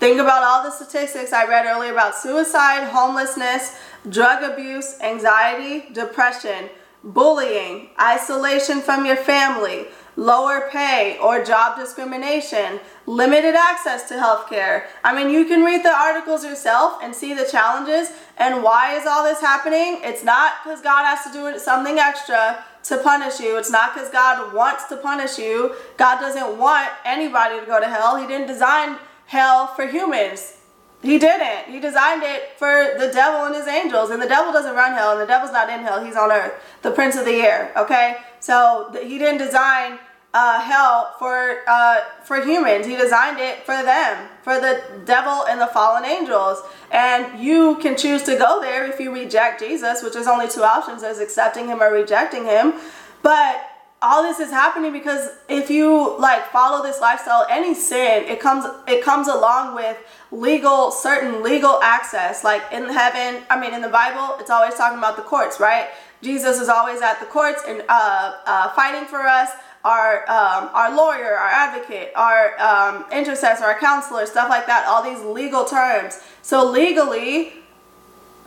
Think 0.00 0.20
about 0.20 0.42
all 0.42 0.64
the 0.64 0.70
statistics 0.70 1.32
I 1.32 1.46
read 1.46 1.66
earlier 1.66 1.92
about 1.92 2.16
suicide, 2.16 2.88
homelessness, 2.88 3.78
drug 4.08 4.42
abuse, 4.42 5.00
anxiety, 5.00 5.86
depression, 5.92 6.68
bullying, 7.02 7.90
isolation 8.00 8.80
from 8.80 9.06
your 9.06 9.16
family, 9.16 9.86
lower 10.16 10.68
pay 10.70 11.18
or 11.18 11.44
job 11.44 11.78
discrimination, 11.78 12.80
limited 13.06 13.54
access 13.54 14.08
to 14.08 14.18
health 14.18 14.48
care. 14.48 14.88
I 15.02 15.14
mean, 15.14 15.30
you 15.30 15.44
can 15.44 15.64
read 15.64 15.84
the 15.84 15.94
articles 15.94 16.44
yourself 16.44 16.98
and 17.02 17.14
see 17.14 17.34
the 17.34 17.46
challenges 17.50 18.10
and 18.38 18.62
why 18.62 18.96
is 18.96 19.06
all 19.06 19.24
this 19.24 19.40
happening? 19.40 20.00
It's 20.02 20.24
not 20.24 20.52
because 20.62 20.80
God 20.80 21.04
has 21.04 21.24
to 21.24 21.32
do 21.32 21.58
something 21.58 21.98
extra 21.98 22.64
to 22.84 22.98
punish 22.98 23.40
you. 23.40 23.56
It's 23.56 23.70
not 23.70 23.94
because 23.94 24.10
God 24.10 24.52
wants 24.52 24.84
to 24.88 24.96
punish 24.96 25.38
you. 25.38 25.74
God 25.96 26.20
doesn't 26.20 26.58
want 26.58 26.90
anybody 27.04 27.60
to 27.60 27.66
go 27.66 27.80
to 27.80 27.88
hell. 27.88 28.16
He 28.16 28.26
didn't 28.26 28.46
design 28.46 28.98
hell 29.26 29.68
for 29.68 29.86
humans. 29.86 30.58
He 31.04 31.18
didn't. 31.18 31.70
He 31.72 31.80
designed 31.80 32.22
it 32.22 32.58
for 32.58 32.94
the 32.98 33.10
devil 33.12 33.44
and 33.44 33.54
his 33.54 33.68
angels. 33.68 34.08
And 34.10 34.20
the 34.20 34.26
devil 34.26 34.52
doesn't 34.52 34.74
run 34.74 34.94
hell, 34.94 35.12
and 35.12 35.20
the 35.20 35.26
devil's 35.26 35.52
not 35.52 35.68
in 35.68 35.80
hell. 35.80 36.02
He's 36.02 36.16
on 36.16 36.32
earth, 36.32 36.54
the 36.80 36.90
prince 36.90 37.14
of 37.14 37.26
the 37.26 37.42
air. 37.42 37.72
Okay? 37.76 38.16
So 38.40 38.90
he 39.02 39.18
didn't 39.18 39.38
design 39.38 39.98
uh, 40.32 40.60
hell 40.60 41.14
for 41.18 41.60
uh, 41.68 42.00
for 42.24 42.42
humans. 42.42 42.86
He 42.86 42.96
designed 42.96 43.38
it 43.38 43.64
for 43.64 43.82
them, 43.82 44.28
for 44.42 44.58
the 44.58 44.82
devil 45.04 45.46
and 45.46 45.60
the 45.60 45.68
fallen 45.68 46.04
angels. 46.04 46.58
And 46.90 47.38
you 47.38 47.76
can 47.76 47.96
choose 47.96 48.22
to 48.24 48.36
go 48.36 48.60
there 48.60 48.84
if 48.84 48.98
you 48.98 49.14
reject 49.14 49.60
Jesus, 49.60 50.02
which 50.02 50.16
is 50.16 50.26
only 50.26 50.48
two 50.48 50.62
options: 50.62 51.02
as 51.02 51.20
accepting 51.20 51.68
him 51.68 51.80
or 51.80 51.92
rejecting 51.92 52.44
him. 52.44 52.74
But 53.22 53.62
all 54.04 54.22
this 54.22 54.38
is 54.38 54.50
happening 54.50 54.92
because 54.92 55.30
if 55.48 55.70
you 55.70 56.18
like 56.20 56.44
follow 56.50 56.82
this 56.82 57.00
lifestyle 57.00 57.46
any 57.48 57.74
sin 57.74 58.24
it 58.24 58.38
comes 58.38 58.66
it 58.86 59.02
comes 59.02 59.28
along 59.28 59.74
with 59.74 59.96
legal 60.30 60.90
certain 60.90 61.42
legal 61.42 61.80
access. 61.82 62.44
Like 62.44 62.62
in 62.70 62.88
heaven 62.90 63.42
i 63.48 63.58
mean 63.58 63.72
in 63.72 63.80
the 63.80 63.88
bible 63.88 64.36
it's 64.38 64.50
always 64.50 64.74
talking 64.74 64.98
about 64.98 65.16
the 65.16 65.22
courts 65.22 65.58
right? 65.58 65.88
Jesus 66.22 66.60
is 66.60 66.68
always 66.68 67.00
at 67.02 67.18
the 67.20 67.26
courts 67.26 67.62
and 67.66 67.82
uh, 67.88 68.34
uh, 68.46 68.70
fighting 68.70 69.06
for 69.06 69.20
us. 69.20 69.50
Our 69.84 70.22
um, 70.30 70.70
our 70.72 70.94
lawyer 70.94 71.34
our 71.34 71.48
advocate 71.48 72.12
our 72.16 72.58
um, 72.60 73.04
intercessor 73.12 73.64
our 73.64 73.78
counselor 73.78 74.24
stuff 74.26 74.48
like 74.48 74.66
that 74.66 74.86
all 74.86 75.02
these 75.02 75.22
legal 75.22 75.64
terms. 75.64 76.20
So 76.42 76.70
legally 76.70 77.52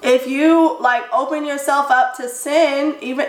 if 0.03 0.27
you 0.27 0.77
like 0.79 1.03
open 1.11 1.45
yourself 1.45 1.89
up 1.89 2.15
to 2.17 2.29
sin 2.29 2.95
even 3.01 3.27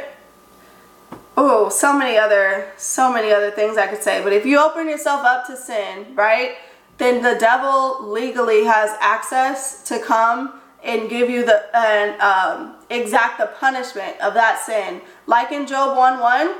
oh, 1.38 1.68
so 1.68 1.96
many 1.96 2.18
other, 2.18 2.68
so 2.76 3.12
many 3.12 3.30
other 3.30 3.52
things 3.52 3.76
I 3.78 3.86
could 3.86 4.02
say. 4.02 4.22
But 4.22 4.32
if 4.32 4.44
you 4.44 4.58
open 4.58 4.88
yourself 4.88 5.24
up 5.24 5.46
to 5.46 5.56
sin, 5.56 6.14
right, 6.16 6.56
then 6.98 7.22
the 7.22 7.38
devil 7.38 8.02
legally 8.02 8.64
has 8.64 8.90
access 9.00 9.84
to 9.84 10.00
come 10.00 10.60
and 10.82 11.08
give 11.08 11.30
you 11.30 11.44
the 11.44 11.64
and 11.76 12.20
um, 12.20 12.74
exact 12.90 13.38
the 13.38 13.46
punishment 13.46 14.20
of 14.20 14.34
that 14.34 14.60
sin. 14.66 15.00
Like 15.26 15.52
in 15.52 15.66
Job 15.66 15.96
1 15.96 16.18
1, 16.18 16.54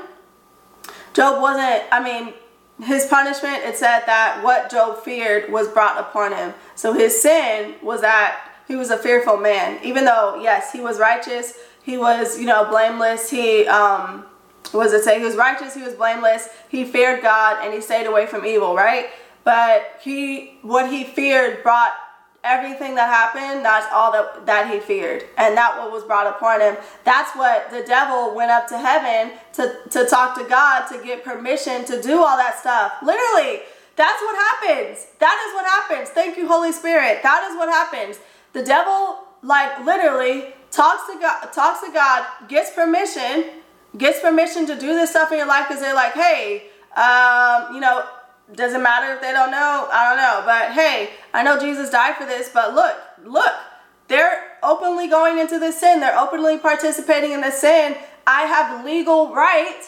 Job 1.13 1.41
wasn't, 1.41 1.83
I 1.91 2.01
mean, 2.01 2.33
his 2.81 3.05
punishment, 3.05 3.57
it 3.63 3.75
said 3.75 4.03
that 4.05 4.41
what 4.41 4.71
Job 4.71 5.03
feared 5.03 5.51
was 5.51 5.67
brought 5.67 5.99
upon 5.99 6.31
him. 6.31 6.53
So 6.75 6.93
his 6.93 7.21
sin 7.21 7.75
was 7.83 7.99
that 7.99 8.39
he 8.65 8.77
was 8.77 8.91
a 8.91 8.97
fearful 8.97 9.35
man. 9.35 9.79
Even 9.83 10.05
though, 10.05 10.39
yes, 10.41 10.71
he 10.71 10.79
was 10.79 10.99
righteous, 10.99 11.55
he 11.83 11.97
was, 11.97 12.39
you 12.39 12.45
know, 12.45 12.69
blameless, 12.69 13.29
he, 13.29 13.67
um, 13.67 14.25
was 14.73 14.93
it 14.93 15.03
say 15.03 15.19
he 15.19 15.25
was 15.25 15.35
righteous, 15.35 15.73
he 15.73 15.81
was 15.81 15.93
blameless, 15.93 16.49
he 16.69 16.85
feared 16.85 17.21
God, 17.21 17.63
and 17.63 17.73
he 17.73 17.81
stayed 17.81 18.05
away 18.05 18.25
from 18.25 18.45
evil, 18.45 18.75
right? 18.75 19.07
But 19.43 19.99
he, 20.01 20.57
what 20.61 20.91
he 20.91 21.03
feared 21.03 21.63
brought 21.63 21.93
everything 22.43 22.95
that 22.95 23.07
happened, 23.07 23.65
that's 23.65 23.87
all 23.91 24.11
that, 24.11 24.45
that 24.45 24.71
he 24.71 24.79
feared. 24.79 25.23
And 25.37 25.57
that 25.57 25.77
what 25.77 25.91
was 25.91 26.03
brought 26.03 26.27
upon 26.27 26.61
him. 26.61 26.77
That's 27.03 27.35
what 27.35 27.69
the 27.69 27.83
devil 27.83 28.35
went 28.35 28.51
up 28.51 28.67
to 28.69 28.77
heaven 28.77 29.37
to, 29.53 29.75
to 29.91 30.05
talk 30.05 30.37
to 30.37 30.43
God 30.45 30.87
to 30.87 31.03
get 31.03 31.23
permission 31.23 31.85
to 31.85 32.01
do 32.01 32.23
all 32.23 32.37
that 32.37 32.59
stuff. 32.59 32.93
Literally, 33.01 33.61
that's 33.95 34.21
what 34.21 34.35
happens. 34.35 35.07
That 35.19 35.37
is 35.47 35.53
what 35.53 35.65
happens. 35.65 36.09
Thank 36.09 36.37
you, 36.37 36.47
Holy 36.47 36.71
Spirit. 36.71 37.21
That 37.23 37.49
is 37.51 37.57
what 37.57 37.69
happens. 37.69 38.19
The 38.53 38.63
devil, 38.63 39.19
like 39.43 39.85
literally, 39.85 40.53
talks 40.71 41.11
to 41.11 41.19
God, 41.19 41.51
talks 41.51 41.81
to 41.81 41.91
God, 41.91 42.25
gets 42.47 42.71
permission 42.71 43.45
gets 43.97 44.19
permission 44.19 44.65
to 44.67 44.75
do 44.75 44.87
this 44.87 45.11
stuff 45.11 45.31
in 45.31 45.37
your 45.37 45.47
life 45.47 45.67
because 45.67 45.81
they're 45.81 45.95
like, 45.95 46.13
hey, 46.13 46.69
um, 46.95 47.73
you 47.73 47.79
know, 47.79 48.05
doesn't 48.53 48.81
matter 48.81 49.13
if 49.13 49.21
they 49.21 49.31
don't 49.31 49.51
know, 49.51 49.87
I 49.91 50.09
don't 50.09 50.17
know. 50.17 50.41
But 50.45 50.71
hey, 50.71 51.11
I 51.33 51.43
know 51.43 51.59
Jesus 51.59 51.89
died 51.89 52.15
for 52.15 52.25
this, 52.25 52.49
but 52.53 52.73
look, 52.73 52.95
look, 53.23 53.53
they're 54.07 54.57
openly 54.63 55.07
going 55.07 55.37
into 55.37 55.59
this 55.59 55.79
sin. 55.79 55.99
They're 55.99 56.17
openly 56.17 56.57
participating 56.57 57.31
in 57.31 57.41
this 57.41 57.61
sin. 57.61 57.95
I 58.25 58.43
have 58.43 58.85
legal 58.85 59.33
right, 59.33 59.81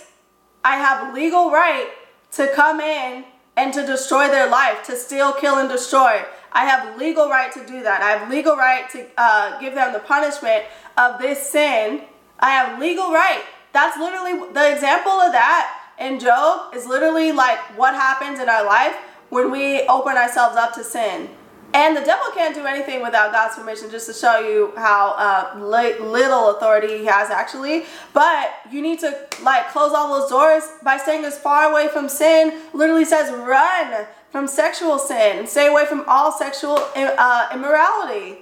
I 0.63 0.77
have 0.77 1.13
legal 1.13 1.51
right 1.51 1.89
to 2.33 2.51
come 2.55 2.79
in 2.79 3.25
and 3.57 3.73
to 3.73 3.85
destroy 3.85 4.27
their 4.29 4.49
life, 4.49 4.83
to 4.83 4.95
steal, 4.95 5.33
kill, 5.33 5.57
and 5.57 5.67
destroy. 5.67 6.23
I 6.53 6.65
have 6.65 6.97
legal 6.97 7.29
right 7.29 7.51
to 7.53 7.65
do 7.65 7.83
that. 7.83 8.01
I 8.01 8.11
have 8.11 8.29
legal 8.29 8.55
right 8.55 8.89
to 8.91 9.07
uh, 9.17 9.59
give 9.59 9.73
them 9.73 9.93
the 9.93 9.99
punishment 9.99 10.65
of 10.97 11.19
this 11.19 11.49
sin. 11.49 12.01
I 12.39 12.51
have 12.51 12.79
legal 12.79 13.11
right 13.11 13.43
that's 13.73 13.97
literally 13.97 14.51
the 14.53 14.71
example 14.73 15.13
of 15.13 15.31
that 15.31 15.77
in 15.99 16.19
Job 16.19 16.73
is 16.73 16.85
literally 16.85 17.31
like 17.31 17.59
what 17.77 17.93
happens 17.93 18.39
in 18.39 18.49
our 18.49 18.65
life 18.65 18.95
when 19.29 19.51
we 19.51 19.81
open 19.87 20.17
ourselves 20.17 20.57
up 20.57 20.73
to 20.75 20.83
sin. 20.83 21.29
And 21.73 21.95
the 21.95 22.01
devil 22.01 22.25
can't 22.33 22.53
do 22.53 22.65
anything 22.65 23.01
without 23.01 23.31
God's 23.31 23.55
permission, 23.55 23.89
just 23.89 24.05
to 24.07 24.13
show 24.13 24.39
you 24.39 24.73
how 24.75 25.11
uh, 25.11 25.57
little 25.57 26.49
authority 26.49 26.97
he 26.97 27.05
has 27.05 27.29
actually. 27.29 27.85
But 28.13 28.51
you 28.69 28.81
need 28.81 28.99
to 28.99 29.17
like 29.41 29.69
close 29.69 29.93
all 29.93 30.19
those 30.19 30.29
doors 30.29 30.63
by 30.83 30.97
staying 30.97 31.23
as 31.23 31.39
far 31.39 31.71
away 31.71 31.87
from 31.87 32.09
sin. 32.09 32.61
Literally 32.73 33.05
says 33.05 33.31
run 33.31 34.05
from 34.31 34.47
sexual 34.47 34.99
sin, 34.99 35.47
stay 35.47 35.67
away 35.67 35.85
from 35.85 36.03
all 36.07 36.31
sexual 36.31 36.77
uh, 36.95 37.49
immorality. 37.53 38.39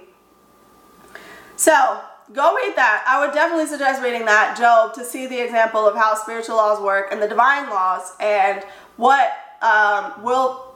So 1.54 2.00
go 2.32 2.54
read 2.54 2.76
that. 2.76 3.04
I 3.06 3.24
would 3.24 3.34
definitely 3.34 3.66
suggest 3.66 4.02
reading 4.02 4.24
that, 4.26 4.56
Job, 4.56 4.94
to 4.94 5.04
see 5.04 5.26
the 5.26 5.42
example 5.42 5.86
of 5.86 5.96
how 5.96 6.14
spiritual 6.14 6.56
laws 6.56 6.80
work 6.80 7.08
and 7.12 7.20
the 7.20 7.28
divine 7.28 7.68
laws 7.68 8.12
and 8.20 8.62
what 8.96 9.32
um, 9.62 10.22
will 10.22 10.74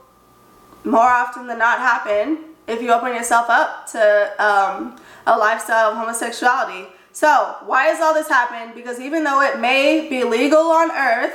more 0.85 1.01
often 1.01 1.47
than 1.47 1.59
not 1.59 1.79
happen 1.79 2.39
if 2.67 2.83
you 2.83 2.93
open 2.93 3.15
yourself 3.15 3.47
up 3.49 3.87
to 3.93 4.33
um, 4.39 4.97
a 5.27 5.37
lifestyle 5.37 5.91
of 5.91 5.97
homosexuality. 5.97 6.89
So, 7.13 7.57
why 7.65 7.91
is 7.91 8.01
all 8.01 8.13
this 8.13 8.29
happening? 8.29 8.75
Because 8.75 8.99
even 8.99 9.23
though 9.23 9.41
it 9.41 9.61
may 9.61 10.09
be 10.09 10.25
legal 10.25 10.59
on 10.59 10.91
earth, 10.91 11.35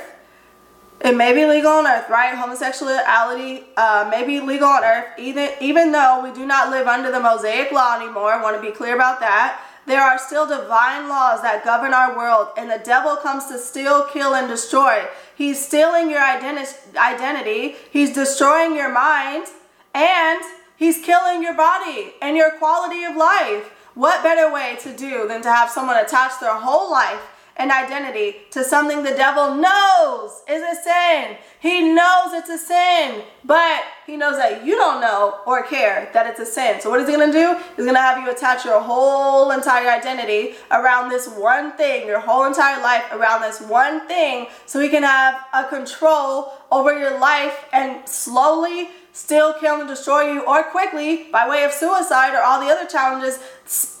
it 1.02 1.16
may 1.16 1.32
be 1.32 1.46
legal 1.46 1.70
on 1.70 1.86
earth, 1.86 2.10
right? 2.10 2.34
Homosexuality 2.36 3.64
uh, 3.78 4.06
may 4.10 4.26
be 4.26 4.40
legal 4.40 4.68
on 4.68 4.84
earth, 4.84 5.06
even, 5.18 5.48
even 5.60 5.92
though 5.92 6.20
we 6.22 6.34
do 6.34 6.44
not 6.44 6.68
live 6.68 6.86
under 6.86 7.10
the 7.10 7.20
Mosaic 7.20 7.72
law 7.72 7.96
anymore. 7.96 8.30
I 8.30 8.42
want 8.42 8.56
to 8.56 8.62
be 8.62 8.70
clear 8.70 8.94
about 8.94 9.20
that. 9.20 9.58
There 9.86 10.02
are 10.02 10.18
still 10.18 10.46
divine 10.46 11.08
laws 11.08 11.42
that 11.42 11.64
govern 11.64 11.94
our 11.94 12.16
world, 12.16 12.48
and 12.56 12.70
the 12.70 12.78
devil 12.78 13.16
comes 13.16 13.46
to 13.46 13.58
steal, 13.58 14.04
kill, 14.12 14.34
and 14.34 14.46
destroy. 14.48 15.04
He's 15.34 15.64
stealing 15.64 16.10
your 16.10 16.20
identi- 16.20 16.96
identity, 16.96 17.76
he's 17.90 18.12
destroying 18.12 18.76
your 18.76 18.92
mind, 18.92 19.46
and 19.94 20.40
he's 20.76 21.04
killing 21.04 21.42
your 21.42 21.54
body 21.54 22.12
and 22.20 22.36
your 22.36 22.52
quality 22.52 23.04
of 23.04 23.16
life. 23.16 23.70
What 23.94 24.22
better 24.22 24.52
way 24.52 24.78
to 24.82 24.96
do 24.96 25.26
than 25.26 25.42
to 25.42 25.52
have 25.52 25.70
someone 25.70 25.96
attach 25.96 26.38
their 26.40 26.54
whole 26.54 26.90
life 26.90 27.20
and 27.56 27.70
identity 27.70 28.36
to 28.50 28.64
something 28.64 29.02
the 29.02 29.10
devil 29.10 29.54
knows 29.54 30.42
is 30.48 30.62
a 30.62 30.82
sin. 30.82 31.36
He 31.60 31.92
knows 31.92 32.32
it's 32.32 32.48
a 32.48 32.58
sin, 32.58 33.22
but 33.44 33.82
he 34.06 34.16
knows 34.16 34.36
that 34.36 34.64
you 34.64 34.76
don't 34.76 35.00
know 35.00 35.40
or 35.46 35.62
care 35.62 36.10
that 36.14 36.26
it's 36.26 36.40
a 36.40 36.46
sin. 36.46 36.80
So 36.80 36.90
what 36.90 37.00
is 37.00 37.08
he 37.08 37.16
to 37.16 37.30
do? 37.30 37.58
He's 37.76 37.86
to 37.86 37.94
have 37.94 38.24
you 38.24 38.30
attach 38.30 38.64
your 38.64 38.80
whole 38.80 39.50
entire 39.50 39.90
identity 39.90 40.54
around 40.70 41.10
this 41.10 41.28
one 41.28 41.76
thing, 41.76 42.06
your 42.06 42.20
whole 42.20 42.46
entire 42.46 42.82
life 42.82 43.04
around 43.12 43.42
this 43.42 43.60
one 43.60 44.06
thing 44.08 44.46
so 44.66 44.80
he 44.80 44.88
can 44.88 45.02
have 45.02 45.34
a 45.52 45.64
control 45.64 46.52
over 46.70 46.98
your 46.98 47.18
life 47.18 47.66
and 47.72 48.08
slowly 48.08 48.88
still 49.12 49.52
kill 49.54 49.80
and 49.80 49.88
destroy 49.88 50.32
you 50.32 50.46
or 50.46 50.62
quickly 50.64 51.26
by 51.30 51.48
way 51.48 51.64
of 51.64 51.72
suicide 51.72 52.34
or 52.34 52.42
all 52.42 52.60
the 52.60 52.72
other 52.72 52.86
challenges, 52.86 53.38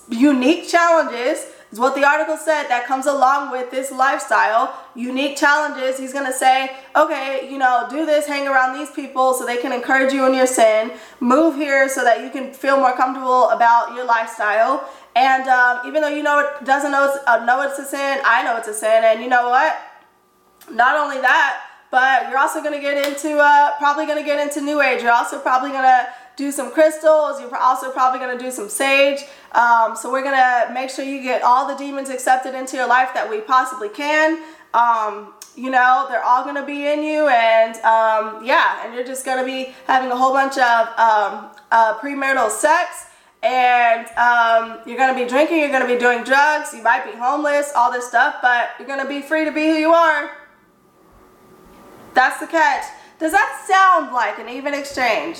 unique 0.08 0.68
challenges 0.68 1.46
is 1.72 1.78
what 1.78 1.94
the 1.94 2.04
article 2.04 2.36
said 2.36 2.64
that 2.68 2.84
comes 2.86 3.06
along 3.06 3.52
with 3.52 3.70
this 3.70 3.92
lifestyle. 3.92 4.74
Unique 4.94 5.36
challenges. 5.36 5.98
He's 5.98 6.12
going 6.12 6.26
to 6.26 6.32
say, 6.32 6.76
okay, 6.96 7.48
you 7.50 7.58
know, 7.58 7.86
do 7.88 8.04
this, 8.06 8.26
hang 8.26 8.48
around 8.48 8.76
these 8.76 8.90
people 8.90 9.34
so 9.34 9.46
they 9.46 9.58
can 9.58 9.72
encourage 9.72 10.12
you 10.12 10.26
in 10.26 10.34
your 10.34 10.46
sin. 10.46 10.92
Move 11.20 11.54
here 11.54 11.88
so 11.88 12.02
that 12.02 12.22
you 12.22 12.30
can 12.30 12.52
feel 12.52 12.76
more 12.76 12.96
comfortable 12.96 13.50
about 13.50 13.94
your 13.94 14.04
lifestyle. 14.04 14.88
And 15.14 15.48
um, 15.48 15.86
even 15.86 16.02
though 16.02 16.08
you 16.08 16.22
know 16.22 16.38
it 16.40 16.64
doesn't 16.64 16.90
know 16.90 17.12
it's, 17.12 17.24
uh, 17.26 17.44
know 17.44 17.62
it's 17.62 17.78
a 17.78 17.84
sin, 17.84 18.20
I 18.24 18.42
know 18.42 18.56
it's 18.56 18.68
a 18.68 18.74
sin. 18.74 19.04
And 19.04 19.22
you 19.22 19.28
know 19.28 19.48
what? 19.48 19.76
Not 20.70 20.96
only 20.96 21.20
that, 21.20 21.62
but 21.90 22.28
you're 22.28 22.38
also 22.38 22.62
going 22.62 22.74
to 22.74 22.80
get 22.80 23.06
into, 23.06 23.38
uh, 23.38 23.76
probably 23.78 24.06
going 24.06 24.18
to 24.18 24.24
get 24.24 24.38
into 24.38 24.60
New 24.60 24.80
Age. 24.80 25.02
You're 25.02 25.12
also 25.12 25.40
probably 25.40 25.70
going 25.70 25.82
to 25.82 26.08
do 26.36 26.50
some 26.50 26.72
crystals. 26.72 27.40
You're 27.40 27.54
also 27.56 27.90
probably 27.90 28.18
going 28.18 28.36
to 28.36 28.42
do 28.42 28.50
some 28.50 28.68
sage. 28.68 29.20
Um, 29.52 29.96
so 29.96 30.10
we're 30.10 30.22
going 30.22 30.36
to 30.36 30.72
make 30.72 30.90
sure 30.90 31.04
you 31.04 31.22
get 31.22 31.42
all 31.42 31.66
the 31.68 31.76
demons 31.76 32.08
accepted 32.08 32.54
into 32.54 32.76
your 32.76 32.86
life 32.88 33.10
that 33.14 33.28
we 33.28 33.40
possibly 33.40 33.88
can. 33.88 34.42
Um, 34.72 35.34
you 35.56 35.70
know, 35.70 36.06
they're 36.08 36.24
all 36.24 36.44
going 36.44 36.56
to 36.56 36.64
be 36.64 36.86
in 36.86 37.02
you. 37.02 37.28
And 37.28 37.74
um, 37.76 38.44
yeah, 38.44 38.84
and 38.84 38.94
you're 38.94 39.04
just 39.04 39.24
going 39.24 39.38
to 39.38 39.44
be 39.44 39.74
having 39.86 40.10
a 40.10 40.16
whole 40.16 40.32
bunch 40.32 40.56
of 40.58 40.88
um, 40.98 41.50
uh, 41.70 41.98
premarital 41.98 42.50
sex. 42.50 43.06
And 43.42 44.06
um, 44.18 44.80
you're 44.86 44.98
going 44.98 45.14
to 45.14 45.20
be 45.20 45.28
drinking, 45.28 45.58
you're 45.60 45.70
going 45.70 45.80
to 45.80 45.88
be 45.88 45.98
doing 45.98 46.24
drugs, 46.24 46.74
you 46.74 46.82
might 46.82 47.10
be 47.10 47.18
homeless, 47.18 47.72
all 47.74 47.90
this 47.90 48.06
stuff, 48.06 48.36
but 48.42 48.70
you're 48.78 48.86
going 48.86 49.00
to 49.00 49.08
be 49.08 49.22
free 49.22 49.46
to 49.46 49.50
be 49.50 49.66
who 49.66 49.76
you 49.76 49.92
are. 49.92 50.30
That's 52.12 52.38
the 52.38 52.46
catch. 52.46 52.84
Does 53.18 53.32
that 53.32 53.64
sound 53.66 54.12
like 54.12 54.38
an 54.38 54.48
even 54.48 54.74
exchange? 54.74 55.38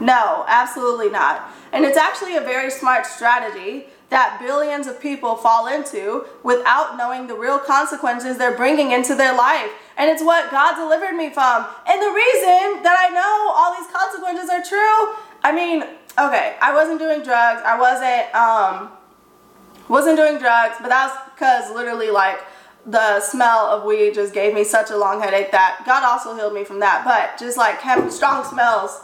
No, 0.00 0.44
absolutely 0.46 1.10
not. 1.10 1.50
And 1.72 1.84
it's 1.84 1.98
actually 1.98 2.36
a 2.36 2.40
very 2.40 2.70
smart 2.70 3.06
strategy 3.06 3.86
that 4.10 4.38
billions 4.40 4.86
of 4.86 5.00
people 5.00 5.36
fall 5.36 5.66
into 5.66 6.24
without 6.42 6.96
knowing 6.96 7.26
the 7.26 7.34
real 7.34 7.58
consequences 7.58 8.38
they're 8.38 8.56
bringing 8.56 8.92
into 8.92 9.14
their 9.14 9.36
life. 9.36 9.70
And 9.98 10.10
it's 10.10 10.22
what 10.22 10.50
God 10.50 10.76
delivered 10.76 11.14
me 11.14 11.30
from. 11.30 11.66
And 11.86 12.00
the 12.00 12.10
reason 12.10 12.82
that 12.82 12.96
I 12.98 13.10
know 13.10 13.52
all 13.54 13.76
these 13.76 13.90
consequences 13.92 14.48
are 14.48 14.62
true, 14.62 15.14
I 15.42 15.52
mean, 15.52 15.82
okay, 16.18 16.56
I 16.62 16.72
wasn't 16.72 16.98
doing 16.98 17.22
drugs. 17.22 17.60
I 17.64 17.78
wasn't 17.78 18.34
um 18.34 18.92
wasn't 19.88 20.16
doing 20.16 20.38
drugs, 20.38 20.76
but 20.80 20.88
that's 20.88 21.14
cuz 21.36 21.74
literally 21.74 22.10
like 22.10 22.40
the 22.86 23.20
smell 23.20 23.66
of 23.66 23.84
weed 23.84 24.14
just 24.14 24.32
gave 24.32 24.54
me 24.54 24.64
such 24.64 24.90
a 24.90 24.96
long 24.96 25.20
headache 25.20 25.50
that 25.50 25.82
God 25.84 26.02
also 26.04 26.34
healed 26.34 26.54
me 26.54 26.64
from 26.64 26.80
that. 26.80 27.04
But 27.04 27.38
just 27.38 27.58
like 27.58 27.80
having 27.80 28.10
strong 28.10 28.44
smells 28.44 29.02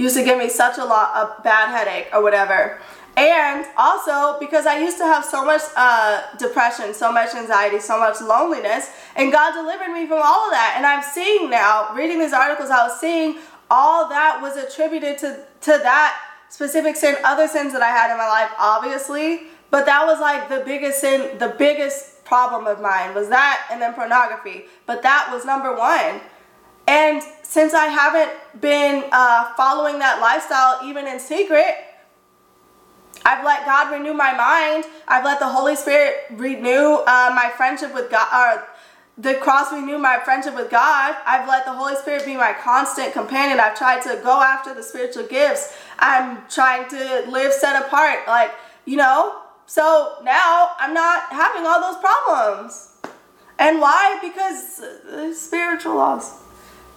used 0.00 0.16
to 0.16 0.24
give 0.24 0.38
me 0.38 0.48
such 0.48 0.78
a 0.78 0.84
lot 0.84 1.10
a 1.14 1.42
bad 1.42 1.70
headache 1.70 2.08
or 2.12 2.22
whatever. 2.22 2.80
And 3.16 3.66
also 3.76 4.38
because 4.38 4.66
I 4.66 4.78
used 4.78 4.98
to 4.98 5.04
have 5.04 5.24
so 5.24 5.44
much 5.44 5.62
uh, 5.76 6.22
depression, 6.38 6.94
so 6.94 7.12
much 7.12 7.34
anxiety, 7.34 7.80
so 7.80 7.98
much 7.98 8.20
loneliness, 8.20 8.90
and 9.16 9.32
God 9.32 9.52
delivered 9.52 9.92
me 9.92 10.06
from 10.06 10.20
all 10.24 10.46
of 10.46 10.52
that. 10.52 10.74
And 10.76 10.86
I'm 10.86 11.02
seeing 11.02 11.50
now, 11.50 11.92
reading 11.94 12.18
these 12.18 12.32
articles, 12.32 12.70
I 12.70 12.86
was 12.86 12.98
seeing 13.00 13.38
all 13.70 14.08
that 14.08 14.40
was 14.40 14.56
attributed 14.56 15.18
to 15.18 15.44
to 15.62 15.72
that 15.82 16.18
specific 16.48 16.96
sin, 16.96 17.16
other 17.24 17.46
sins 17.46 17.72
that 17.72 17.82
I 17.82 17.88
had 17.88 18.10
in 18.10 18.18
my 18.18 18.28
life, 18.28 18.50
obviously. 18.58 19.48
But 19.70 19.86
that 19.86 20.04
was 20.04 20.20
like 20.20 20.48
the 20.48 20.64
biggest 20.64 21.00
sin, 21.00 21.38
the 21.38 21.54
biggest 21.56 22.24
problem 22.24 22.66
of 22.66 22.80
mine 22.80 23.14
was 23.14 23.28
that 23.28 23.68
and 23.70 23.82
then 23.82 23.92
pornography. 23.94 24.64
But 24.86 25.02
that 25.02 25.28
was 25.32 25.44
number 25.44 25.76
one. 25.76 26.20
And 26.90 27.22
since 27.44 27.72
I 27.72 27.86
haven't 27.86 28.60
been 28.60 29.04
uh, 29.12 29.54
following 29.54 30.00
that 30.00 30.20
lifestyle 30.20 30.80
even 30.84 31.06
in 31.06 31.20
secret, 31.20 31.76
I've 33.24 33.44
let 33.44 33.64
God 33.64 33.92
renew 33.92 34.12
my 34.12 34.34
mind. 34.34 34.86
I've 35.06 35.24
let 35.24 35.38
the 35.38 35.48
Holy 35.48 35.76
Spirit 35.76 36.16
renew 36.32 36.96
uh, 37.06 37.30
my 37.32 37.52
friendship 37.56 37.94
with 37.94 38.10
God, 38.10 38.26
or 38.34 38.66
the 39.16 39.34
cross 39.34 39.72
renew 39.72 39.98
my 39.98 40.18
friendship 40.24 40.56
with 40.56 40.68
God. 40.68 41.14
I've 41.24 41.46
let 41.46 41.64
the 41.64 41.72
Holy 41.72 41.94
Spirit 41.94 42.24
be 42.24 42.34
my 42.34 42.54
constant 42.54 43.12
companion. 43.12 43.60
I've 43.60 43.78
tried 43.78 44.02
to 44.02 44.20
go 44.24 44.42
after 44.42 44.74
the 44.74 44.82
spiritual 44.82 45.28
gifts. 45.28 45.72
I'm 46.00 46.42
trying 46.48 46.88
to 46.90 47.24
live 47.30 47.52
set 47.52 47.80
apart. 47.80 48.26
Like, 48.26 48.50
you 48.84 48.96
know, 48.96 49.42
so 49.66 50.16
now 50.24 50.70
I'm 50.80 50.92
not 50.92 51.22
having 51.30 51.66
all 51.66 51.80
those 51.80 52.00
problems. 52.00 52.96
And 53.60 53.80
why? 53.80 54.18
Because 54.20 54.80
uh, 54.80 55.32
spiritual 55.32 55.94
laws. 55.94 56.49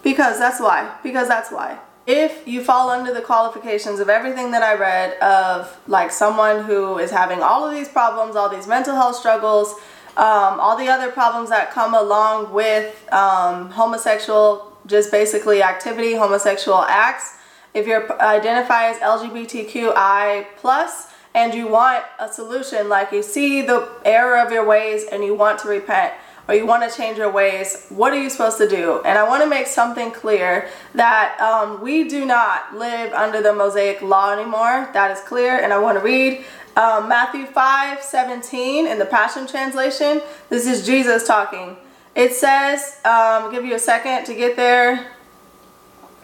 Because 0.03 0.37
that's 0.37 0.59
why. 0.59 0.95
Because 1.01 1.27
that's 1.27 1.51
why. 1.51 1.79
If 2.05 2.45
you 2.45 2.61
fall 2.61 2.89
under 2.89 3.13
the 3.13 3.21
qualifications 3.21 4.01
of 4.01 4.09
everything 4.09 4.51
that 4.51 4.61
I 4.61 4.75
read 4.75 5.17
of 5.19 5.75
like 5.87 6.11
someone 6.11 6.65
who 6.65 6.97
is 6.97 7.09
having 7.11 7.41
all 7.41 7.65
of 7.65 7.73
these 7.73 7.87
problems, 7.87 8.35
all 8.35 8.49
these 8.49 8.67
mental 8.67 8.95
health 8.95 9.15
struggles, 9.15 9.73
um, 10.17 10.59
all 10.59 10.77
the 10.77 10.89
other 10.89 11.09
problems 11.09 11.49
that 11.49 11.71
come 11.71 11.93
along 11.95 12.53
with 12.53 13.11
um, 13.13 13.71
homosexual, 13.71 14.77
just 14.85 15.11
basically 15.11 15.63
activity, 15.63 16.13
homosexual 16.13 16.81
acts, 16.81 17.37
if 17.73 17.87
you 17.87 18.07
identify 18.19 18.89
as 18.89 18.97
LGBTQI 18.97 20.45
plus 20.57 21.07
and 21.33 21.53
you 21.53 21.67
want 21.67 22.03
a 22.19 22.31
solution, 22.31 22.87
like 22.89 23.11
you 23.11 23.23
see 23.23 23.61
the 23.63 23.89
error 24.05 24.37
of 24.37 24.51
your 24.51 24.65
ways 24.65 25.05
and 25.11 25.23
you 25.23 25.33
want 25.33 25.57
to 25.59 25.67
repent, 25.67 26.13
or 26.47 26.55
you 26.55 26.65
want 26.65 26.89
to 26.89 26.95
change 26.95 27.17
your 27.17 27.31
ways, 27.31 27.87
what 27.89 28.11
are 28.11 28.21
you 28.21 28.29
supposed 28.29 28.57
to 28.57 28.67
do? 28.67 29.01
And 29.05 29.17
I 29.17 29.27
want 29.27 29.43
to 29.43 29.49
make 29.49 29.67
something 29.67 30.11
clear 30.11 30.69
that 30.93 31.39
um, 31.39 31.81
we 31.81 32.07
do 32.07 32.25
not 32.25 32.75
live 32.75 33.13
under 33.13 33.41
the 33.41 33.53
Mosaic 33.53 34.01
law 34.01 34.33
anymore. 34.33 34.89
That 34.93 35.11
is 35.11 35.21
clear. 35.21 35.57
And 35.57 35.71
I 35.71 35.79
want 35.79 35.97
to 35.97 36.03
read 36.03 36.43
um, 36.75 37.07
Matthew 37.07 37.45
5 37.45 38.01
17 38.01 38.87
in 38.87 38.99
the 38.99 39.05
Passion 39.05 39.47
Translation. 39.47 40.21
This 40.49 40.67
is 40.67 40.85
Jesus 40.85 41.25
talking. 41.25 41.77
It 42.15 42.33
says, 42.33 42.99
um, 43.05 43.51
give 43.51 43.65
you 43.65 43.75
a 43.75 43.79
second 43.79 44.25
to 44.25 44.35
get 44.35 44.55
there. 44.55 45.11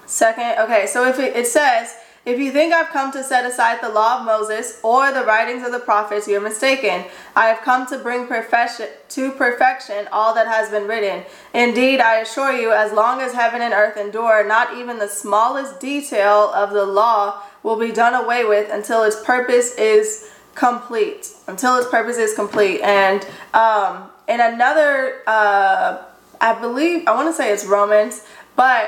Second. 0.05 0.59
Okay, 0.59 0.85
so 0.87 1.07
if 1.07 1.17
it, 1.19 1.35
it 1.35 1.47
says, 1.47 1.95
if 2.29 2.37
you 2.37 2.51
think 2.51 2.71
I've 2.71 2.89
come 2.89 3.11
to 3.13 3.23
set 3.23 3.43
aside 3.43 3.79
the 3.81 3.89
law 3.89 4.19
of 4.19 4.25
Moses 4.25 4.79
or 4.83 5.11
the 5.11 5.23
writings 5.23 5.65
of 5.65 5.71
the 5.71 5.79
prophets, 5.79 6.27
you're 6.27 6.39
mistaken. 6.39 7.05
I 7.35 7.47
have 7.47 7.61
come 7.61 7.87
to 7.87 7.97
bring 7.97 8.27
perfection 8.27 8.87
to 9.09 9.31
perfection 9.31 10.07
all 10.11 10.35
that 10.35 10.47
has 10.47 10.69
been 10.69 10.87
written. 10.87 11.23
Indeed, 11.55 11.99
I 11.99 12.17
assure 12.17 12.53
you, 12.53 12.71
as 12.71 12.93
long 12.93 13.19
as 13.19 13.33
heaven 13.33 13.63
and 13.63 13.73
earth 13.73 13.97
endure, 13.97 14.47
not 14.47 14.77
even 14.77 14.99
the 14.99 15.07
smallest 15.07 15.79
detail 15.79 16.51
of 16.53 16.69
the 16.69 16.85
law 16.85 17.41
will 17.63 17.79
be 17.79 17.91
done 17.91 18.13
away 18.13 18.45
with 18.45 18.71
until 18.71 19.01
its 19.01 19.23
purpose 19.23 19.73
is 19.75 20.31
complete. 20.53 21.31
Until 21.47 21.77
its 21.77 21.89
purpose 21.89 22.17
is 22.17 22.35
complete. 22.35 22.81
And 22.81 23.25
um, 23.55 24.07
in 24.27 24.39
another, 24.39 25.23
uh, 25.25 26.03
I 26.39 26.59
believe, 26.61 27.07
I 27.07 27.15
want 27.15 27.27
to 27.27 27.33
say 27.33 27.51
it's 27.51 27.65
Romans, 27.65 28.23
but 28.55 28.87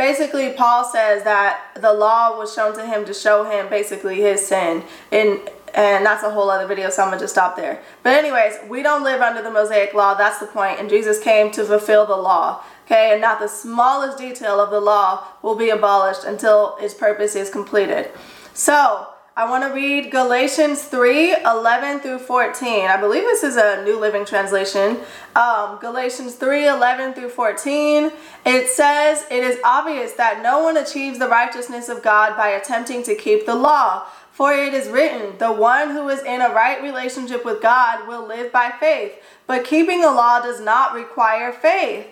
basically 0.00 0.54
Paul 0.54 0.82
says 0.84 1.24
that 1.24 1.72
the 1.78 1.92
law 1.92 2.38
was 2.38 2.54
shown 2.54 2.74
to 2.76 2.86
him 2.86 3.04
to 3.04 3.12
show 3.12 3.44
him 3.44 3.68
basically 3.68 4.16
his 4.16 4.46
sin. 4.46 4.82
And 5.12 5.40
and 5.74 6.04
that's 6.04 6.24
a 6.24 6.30
whole 6.30 6.50
other 6.50 6.66
video 6.66 6.88
so 6.90 7.02
I'm 7.02 7.10
gonna 7.10 7.20
just 7.20 7.34
stop 7.34 7.54
there. 7.54 7.82
But 8.02 8.14
anyways 8.14 8.54
we 8.66 8.82
don't 8.82 9.04
live 9.04 9.20
under 9.20 9.42
the 9.42 9.50
Mosaic 9.50 9.92
law. 9.92 10.14
That's 10.14 10.38
the 10.38 10.46
point. 10.46 10.80
And 10.80 10.88
Jesus 10.88 11.22
came 11.22 11.50
to 11.52 11.64
fulfill 11.64 12.06
the 12.06 12.16
law 12.16 12.64
okay? 12.86 13.12
And 13.12 13.20
not 13.20 13.38
the 13.40 13.48
smallest 13.48 14.18
detail 14.18 14.58
of 14.58 14.70
the 14.70 14.80
law 14.80 15.24
will 15.42 15.54
be 15.54 15.70
abolished 15.70 16.24
until 16.24 16.76
its 16.80 16.94
purpose 16.94 17.36
is 17.36 17.50
completed. 17.50 18.10
So, 18.52 19.06
I 19.40 19.48
want 19.48 19.64
to 19.64 19.70
read 19.72 20.10
Galatians 20.10 20.82
3 20.82 21.34
11 21.46 22.00
through 22.00 22.18
14. 22.18 22.84
I 22.84 22.98
believe 22.98 23.22
this 23.22 23.42
is 23.42 23.56
a 23.56 23.82
New 23.86 23.98
Living 23.98 24.26
Translation. 24.26 24.98
Um, 25.34 25.78
Galatians 25.80 26.34
3 26.34 26.68
11 26.68 27.14
through 27.14 27.30
14. 27.30 28.12
It 28.44 28.68
says, 28.68 29.24
It 29.30 29.42
is 29.42 29.58
obvious 29.64 30.12
that 30.12 30.42
no 30.42 30.62
one 30.62 30.76
achieves 30.76 31.18
the 31.18 31.26
righteousness 31.26 31.88
of 31.88 32.02
God 32.02 32.36
by 32.36 32.48
attempting 32.48 33.02
to 33.04 33.14
keep 33.14 33.46
the 33.46 33.54
law. 33.54 34.04
For 34.30 34.52
it 34.52 34.74
is 34.74 34.90
written, 34.90 35.38
The 35.38 35.52
one 35.52 35.92
who 35.92 36.10
is 36.10 36.22
in 36.22 36.42
a 36.42 36.50
right 36.50 36.82
relationship 36.82 37.42
with 37.42 37.62
God 37.62 38.06
will 38.06 38.26
live 38.26 38.52
by 38.52 38.70
faith. 38.78 39.14
But 39.46 39.64
keeping 39.64 40.02
the 40.02 40.12
law 40.12 40.40
does 40.40 40.60
not 40.60 40.92
require 40.92 41.50
faith 41.50 42.06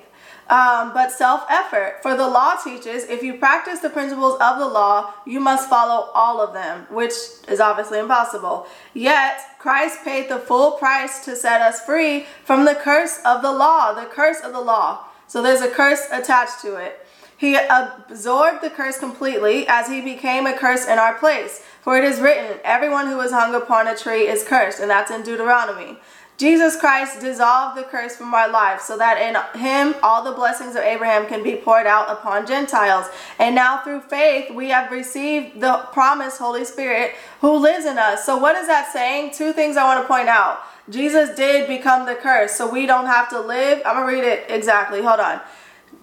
um, 0.48 0.92
but 0.94 1.12
self 1.12 1.44
effort. 1.50 1.98
For 2.02 2.16
the 2.16 2.28
law 2.28 2.56
teaches 2.62 3.04
if 3.04 3.22
you 3.22 3.34
practice 3.34 3.80
the 3.80 3.90
principles 3.90 4.38
of 4.40 4.58
the 4.58 4.66
law, 4.66 5.12
you 5.26 5.40
must 5.40 5.68
follow 5.68 6.10
all 6.14 6.40
of 6.40 6.54
them, 6.54 6.86
which 6.90 7.12
is 7.48 7.60
obviously 7.60 7.98
impossible. 7.98 8.66
Yet, 8.94 9.40
Christ 9.58 10.04
paid 10.04 10.28
the 10.28 10.38
full 10.38 10.72
price 10.72 11.24
to 11.24 11.36
set 11.36 11.60
us 11.60 11.80
free 11.80 12.26
from 12.44 12.64
the 12.64 12.74
curse 12.74 13.20
of 13.24 13.42
the 13.42 13.52
law, 13.52 13.92
the 13.92 14.06
curse 14.06 14.40
of 14.40 14.52
the 14.52 14.60
law. 14.60 15.04
So 15.26 15.42
there's 15.42 15.60
a 15.60 15.70
curse 15.70 16.06
attached 16.10 16.60
to 16.62 16.76
it. 16.76 17.04
He 17.38 17.54
absorbed 17.54 18.62
the 18.62 18.70
curse 18.70 18.98
completely 18.98 19.64
as 19.68 19.86
he 19.86 20.00
became 20.00 20.44
a 20.44 20.58
curse 20.58 20.86
in 20.86 20.98
our 20.98 21.14
place. 21.14 21.62
For 21.82 21.96
it 21.96 22.02
is 22.02 22.20
written, 22.20 22.58
Everyone 22.64 23.06
who 23.06 23.20
is 23.20 23.30
hung 23.30 23.54
upon 23.54 23.86
a 23.86 23.96
tree 23.96 24.26
is 24.26 24.42
cursed, 24.42 24.80
and 24.80 24.90
that's 24.90 25.12
in 25.12 25.22
Deuteronomy. 25.22 25.98
Jesus 26.38 26.76
Christ 26.76 27.20
dissolved 27.20 27.76
the 27.76 27.82
curse 27.82 28.16
from 28.16 28.32
our 28.32 28.48
lives 28.48 28.84
so 28.84 28.96
that 28.96 29.20
in 29.20 29.60
him 29.60 29.96
all 30.04 30.22
the 30.22 30.30
blessings 30.30 30.76
of 30.76 30.82
Abraham 30.82 31.26
can 31.26 31.42
be 31.42 31.56
poured 31.56 31.86
out 31.86 32.08
upon 32.08 32.46
Gentiles. 32.46 33.06
And 33.40 33.56
now 33.56 33.82
through 33.82 34.02
faith 34.02 34.54
we 34.54 34.68
have 34.68 34.92
received 34.92 35.60
the 35.60 35.88
promised 35.92 36.38
Holy 36.38 36.64
Spirit 36.64 37.16
who 37.40 37.56
lives 37.56 37.86
in 37.86 37.98
us. 37.98 38.24
So 38.24 38.38
what 38.38 38.54
is 38.54 38.68
that 38.68 38.92
saying? 38.92 39.32
Two 39.34 39.52
things 39.52 39.76
I 39.76 39.82
want 39.82 40.00
to 40.00 40.06
point 40.06 40.28
out. 40.28 40.60
Jesus 40.88 41.34
did 41.34 41.66
become 41.66 42.06
the 42.06 42.14
curse 42.14 42.52
so 42.52 42.70
we 42.70 42.86
don't 42.86 43.06
have 43.06 43.28
to 43.30 43.40
live. 43.40 43.82
I'm 43.84 43.96
going 43.96 44.08
to 44.08 44.22
read 44.22 44.32
it 44.32 44.48
exactly. 44.48 45.02
Hold 45.02 45.18
on. 45.18 45.40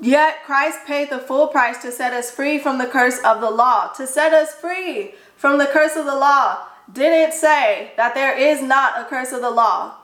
Yet 0.02 0.44
Christ 0.46 0.80
paid 0.86 1.10
the 1.10 1.20
full 1.20 1.48
price 1.48 1.82
to 1.84 1.94
set 1.94 2.12
us 2.12 2.30
free 2.30 2.60
from 2.60 2.78
the 2.78 2.88
curse 2.88 3.20
of 3.24 3.40
the 3.40 3.50
law. 3.50 3.94
To 3.94 4.06
set 4.06 4.34
us 4.34 4.54
free 4.54 5.14
from 5.38 5.60
the 5.60 5.66
curse 5.66 5.96
of 5.96 6.06
the 6.06 6.16
law. 6.16 6.68
Didn't 6.92 7.34
say 7.34 7.94
that 7.96 8.16
there 8.16 8.38
is 8.38 8.62
not 8.62 9.00
a 9.00 9.06
curse 9.06 9.32
of 9.32 9.40
the 9.40 9.50
law. 9.50 9.96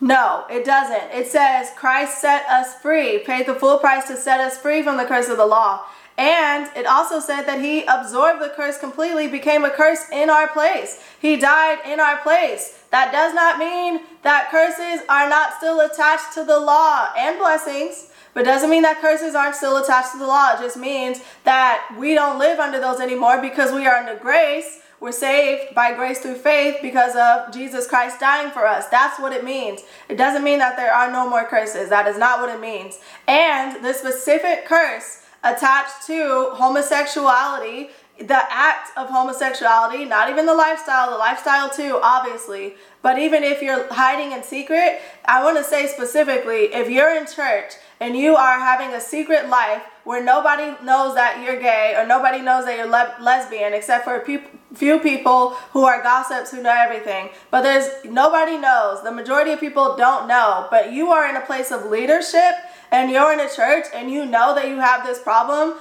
No, 0.00 0.44
it 0.48 0.64
doesn't. 0.64 1.10
It 1.12 1.26
says 1.26 1.70
Christ 1.76 2.20
set 2.20 2.46
us 2.46 2.74
free, 2.80 3.18
paid 3.18 3.46
the 3.46 3.54
full 3.54 3.78
price 3.78 4.06
to 4.08 4.16
set 4.16 4.40
us 4.40 4.56
free 4.56 4.82
from 4.82 4.96
the 4.96 5.04
curse 5.04 5.28
of 5.28 5.36
the 5.36 5.46
law. 5.46 5.84
And 6.16 6.68
it 6.76 6.86
also 6.86 7.20
said 7.20 7.42
that 7.42 7.60
he 7.60 7.84
absorbed 7.84 8.40
the 8.40 8.52
curse 8.54 8.78
completely, 8.78 9.28
became 9.28 9.64
a 9.64 9.70
curse 9.70 10.04
in 10.12 10.30
our 10.30 10.48
place. 10.48 11.00
He 11.20 11.36
died 11.36 11.78
in 11.86 12.00
our 12.00 12.18
place. 12.18 12.78
That 12.90 13.12
does 13.12 13.34
not 13.34 13.58
mean 13.58 14.00
that 14.22 14.50
curses 14.50 15.04
are 15.08 15.28
not 15.28 15.54
still 15.58 15.80
attached 15.80 16.34
to 16.34 16.44
the 16.44 16.58
law 16.58 17.08
and 17.16 17.38
blessings, 17.38 18.10
but 18.34 18.44
doesn't 18.44 18.70
mean 18.70 18.82
that 18.82 19.00
curses 19.00 19.34
aren't 19.34 19.54
still 19.54 19.76
attached 19.76 20.12
to 20.12 20.18
the 20.18 20.26
law. 20.26 20.54
It 20.54 20.60
just 20.60 20.76
means 20.76 21.20
that 21.44 21.88
we 21.98 22.14
don't 22.14 22.38
live 22.38 22.58
under 22.58 22.80
those 22.80 23.00
anymore 23.00 23.40
because 23.40 23.72
we 23.72 23.86
are 23.86 23.96
under 23.96 24.16
grace 24.16 24.80
we're 25.00 25.12
saved 25.12 25.74
by 25.74 25.94
grace 25.94 26.18
through 26.18 26.34
faith 26.34 26.78
because 26.82 27.14
of 27.14 27.52
Jesus 27.54 27.86
Christ 27.86 28.18
dying 28.18 28.50
for 28.50 28.66
us. 28.66 28.88
That's 28.88 29.20
what 29.20 29.32
it 29.32 29.44
means. 29.44 29.82
It 30.08 30.16
doesn't 30.16 30.42
mean 30.42 30.58
that 30.58 30.76
there 30.76 30.92
are 30.92 31.10
no 31.10 31.28
more 31.28 31.44
curses. 31.44 31.88
That 31.88 32.08
is 32.08 32.18
not 32.18 32.40
what 32.40 32.48
it 32.48 32.60
means. 32.60 32.98
And 33.28 33.84
the 33.84 33.92
specific 33.92 34.66
curse 34.66 35.22
attached 35.44 36.06
to 36.08 36.50
homosexuality, 36.54 37.90
the 38.18 38.40
act 38.50 38.90
of 38.96 39.08
homosexuality, 39.08 40.04
not 40.04 40.28
even 40.30 40.46
the 40.46 40.54
lifestyle, 40.54 41.10
the 41.10 41.16
lifestyle 41.16 41.70
too, 41.70 42.00
obviously. 42.02 42.74
But 43.00 43.20
even 43.20 43.44
if 43.44 43.62
you're 43.62 43.92
hiding 43.94 44.32
in 44.32 44.42
secret, 44.42 45.00
I 45.24 45.44
want 45.44 45.56
to 45.58 45.64
say 45.64 45.86
specifically 45.86 46.74
if 46.74 46.90
you're 46.90 47.14
in 47.14 47.26
church 47.26 47.74
and 48.00 48.16
you 48.16 48.34
are 48.34 48.58
having 48.58 48.92
a 48.92 49.00
secret 49.00 49.48
life 49.48 49.82
where 50.02 50.24
nobody 50.24 50.74
knows 50.84 51.14
that 51.14 51.44
you're 51.44 51.60
gay 51.60 51.94
or 51.96 52.04
nobody 52.04 52.40
knows 52.40 52.64
that 52.64 52.76
you're 52.76 52.88
le- 52.88 53.14
lesbian 53.20 53.72
except 53.74 54.04
for 54.04 54.18
pe- 54.20 54.42
few 54.74 54.98
people 54.98 55.50
who 55.72 55.84
are 55.84 56.02
gossips 56.02 56.50
who 56.50 56.62
know 56.62 56.74
everything 56.76 57.30
but 57.50 57.62
there's 57.62 57.88
nobody 58.04 58.58
knows 58.58 59.02
the 59.02 59.10
majority 59.10 59.50
of 59.52 59.60
people 59.60 59.96
don't 59.96 60.28
know 60.28 60.66
but 60.70 60.92
you 60.92 61.08
are 61.08 61.28
in 61.28 61.36
a 61.36 61.40
place 61.40 61.70
of 61.70 61.86
leadership 61.86 62.52
and 62.90 63.10
you're 63.10 63.32
in 63.32 63.40
a 63.40 63.48
church 63.48 63.86
and 63.94 64.10
you 64.10 64.26
know 64.26 64.54
that 64.54 64.68
you 64.68 64.76
have 64.76 65.06
this 65.06 65.18
problem 65.20 65.74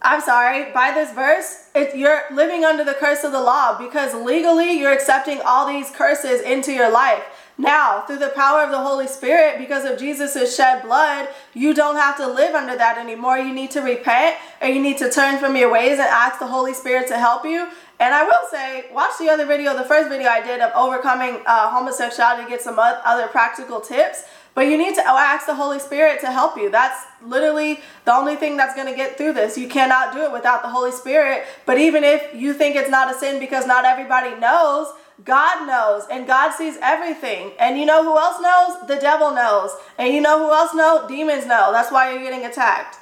I'm 0.00 0.20
sorry, 0.20 0.70
by 0.72 0.92
this 0.92 1.12
verse, 1.12 1.70
it, 1.74 1.96
you're 1.96 2.22
living 2.32 2.64
under 2.64 2.84
the 2.84 2.94
curse 2.94 3.24
of 3.24 3.32
the 3.32 3.40
law 3.40 3.76
because 3.76 4.14
legally 4.14 4.78
you're 4.78 4.92
accepting 4.92 5.40
all 5.44 5.66
these 5.66 5.90
curses 5.90 6.40
into 6.40 6.72
your 6.72 6.90
life. 6.90 7.24
Now, 7.60 8.02
through 8.02 8.18
the 8.18 8.28
power 8.28 8.62
of 8.62 8.70
the 8.70 8.78
Holy 8.78 9.08
Spirit, 9.08 9.58
because 9.58 9.84
of 9.84 9.98
Jesus' 9.98 10.54
shed 10.54 10.82
blood, 10.82 11.28
you 11.54 11.74
don't 11.74 11.96
have 11.96 12.16
to 12.18 12.26
live 12.28 12.54
under 12.54 12.76
that 12.76 12.98
anymore. 12.98 13.36
You 13.36 13.52
need 13.52 13.72
to 13.72 13.80
repent 13.80 14.36
or 14.62 14.68
you 14.68 14.80
need 14.80 14.96
to 14.98 15.10
turn 15.10 15.40
from 15.40 15.56
your 15.56 15.70
ways 15.70 15.98
and 15.98 16.02
ask 16.02 16.38
the 16.38 16.46
Holy 16.46 16.72
Spirit 16.72 17.08
to 17.08 17.18
help 17.18 17.44
you. 17.44 17.68
And 17.98 18.14
I 18.14 18.22
will 18.22 18.48
say, 18.48 18.84
watch 18.92 19.18
the 19.18 19.28
other 19.28 19.44
video, 19.44 19.76
the 19.76 19.82
first 19.82 20.08
video 20.08 20.28
I 20.28 20.40
did 20.40 20.60
of 20.60 20.70
overcoming 20.76 21.42
uh, 21.46 21.70
homosexuality 21.70 22.44
to 22.44 22.48
get 22.48 22.62
some 22.62 22.78
other 22.78 23.26
practical 23.26 23.80
tips. 23.80 24.22
But 24.54 24.68
you 24.68 24.78
need 24.78 24.94
to 24.94 25.04
ask 25.04 25.46
the 25.46 25.54
Holy 25.56 25.80
Spirit 25.80 26.20
to 26.20 26.30
help 26.30 26.56
you. 26.56 26.70
That's 26.70 27.04
literally 27.22 27.80
the 28.04 28.14
only 28.14 28.36
thing 28.36 28.56
that's 28.56 28.76
going 28.76 28.86
to 28.86 28.94
get 28.94 29.18
through 29.18 29.32
this. 29.32 29.58
You 29.58 29.68
cannot 29.68 30.12
do 30.12 30.22
it 30.22 30.32
without 30.32 30.62
the 30.62 30.68
Holy 30.68 30.92
Spirit. 30.92 31.44
But 31.66 31.78
even 31.78 32.04
if 32.04 32.34
you 32.34 32.54
think 32.54 32.76
it's 32.76 32.90
not 32.90 33.12
a 33.12 33.18
sin 33.18 33.40
because 33.40 33.66
not 33.66 33.84
everybody 33.84 34.38
knows, 34.38 34.92
God 35.24 35.66
knows 35.66 36.04
and 36.10 36.26
God 36.26 36.52
sees 36.52 36.78
everything. 36.80 37.52
And 37.58 37.78
you 37.78 37.86
know 37.86 38.04
who 38.04 38.16
else 38.16 38.40
knows? 38.40 38.86
The 38.86 38.96
devil 38.96 39.32
knows. 39.32 39.70
And 39.98 40.14
you 40.14 40.20
know 40.20 40.38
who 40.38 40.52
else 40.52 40.74
knows? 40.74 41.08
Demons 41.08 41.46
know. 41.46 41.72
That's 41.72 41.90
why 41.90 42.12
you're 42.12 42.22
getting 42.22 42.44
attacked. 42.44 42.96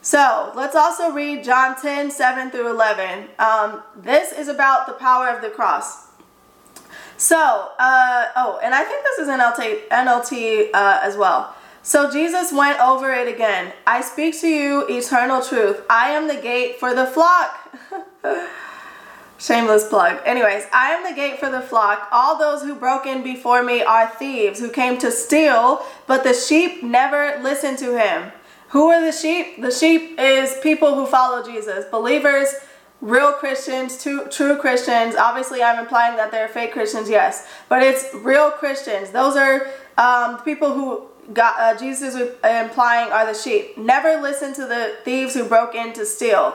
So 0.00 0.52
let's 0.56 0.74
also 0.74 1.12
read 1.12 1.44
John 1.44 1.80
10 1.80 2.10
7 2.10 2.50
through 2.50 2.70
11. 2.70 3.28
Um, 3.38 3.82
this 3.96 4.32
is 4.32 4.48
about 4.48 4.86
the 4.86 4.94
power 4.94 5.28
of 5.28 5.42
the 5.42 5.50
cross. 5.50 6.08
So, 7.16 7.36
uh, 7.78 8.26
oh, 8.34 8.58
and 8.64 8.74
I 8.74 8.82
think 8.82 9.04
this 9.04 9.18
is 9.20 9.28
NLT, 9.28 9.88
NLT 9.88 10.70
uh, 10.74 11.00
as 11.02 11.16
well. 11.16 11.54
So 11.84 12.10
Jesus 12.10 12.52
went 12.52 12.80
over 12.80 13.12
it 13.12 13.32
again. 13.32 13.72
I 13.86 14.00
speak 14.00 14.40
to 14.40 14.48
you 14.48 14.86
eternal 14.88 15.40
truth. 15.40 15.82
I 15.88 16.10
am 16.10 16.26
the 16.26 16.34
gate 16.34 16.80
for 16.80 16.94
the 16.94 17.06
flock. 17.06 17.72
Shameless 19.42 19.88
plug. 19.88 20.20
Anyways, 20.24 20.66
I 20.72 20.92
am 20.92 21.02
the 21.02 21.16
gate 21.16 21.40
for 21.40 21.50
the 21.50 21.60
flock. 21.60 22.06
All 22.12 22.38
those 22.38 22.62
who 22.62 22.76
broke 22.76 23.06
in 23.06 23.24
before 23.24 23.64
me 23.64 23.82
are 23.82 24.08
thieves 24.08 24.60
who 24.60 24.70
came 24.70 24.98
to 24.98 25.10
steal, 25.10 25.84
but 26.06 26.22
the 26.22 26.32
sheep 26.32 26.84
never 26.84 27.42
listened 27.42 27.76
to 27.78 27.98
him. 27.98 28.30
Who 28.68 28.90
are 28.90 29.04
the 29.04 29.10
sheep? 29.10 29.60
The 29.60 29.72
sheep 29.72 30.16
is 30.16 30.56
people 30.62 30.94
who 30.94 31.06
follow 31.06 31.44
Jesus, 31.44 31.86
believers, 31.86 32.54
real 33.00 33.32
Christians, 33.32 34.00
true, 34.00 34.56
Christians. 34.58 35.16
Obviously, 35.16 35.60
I'm 35.60 35.80
implying 35.80 36.16
that 36.18 36.30
they're 36.30 36.46
fake 36.46 36.72
Christians, 36.72 37.10
yes, 37.10 37.48
but 37.68 37.82
it's 37.82 38.14
real 38.14 38.52
Christians. 38.52 39.10
Those 39.10 39.34
are 39.34 39.66
um, 39.98 40.40
people 40.44 40.72
who 40.72 41.08
God, 41.32 41.54
uh, 41.58 41.78
Jesus 41.78 42.14
is 42.14 42.30
implying 42.44 43.10
are 43.10 43.26
the 43.26 43.34
sheep. 43.34 43.76
Never 43.76 44.20
listen 44.20 44.54
to 44.54 44.66
the 44.66 44.98
thieves 45.04 45.34
who 45.34 45.44
broke 45.44 45.74
in 45.74 45.92
to 45.94 46.06
steal. 46.06 46.54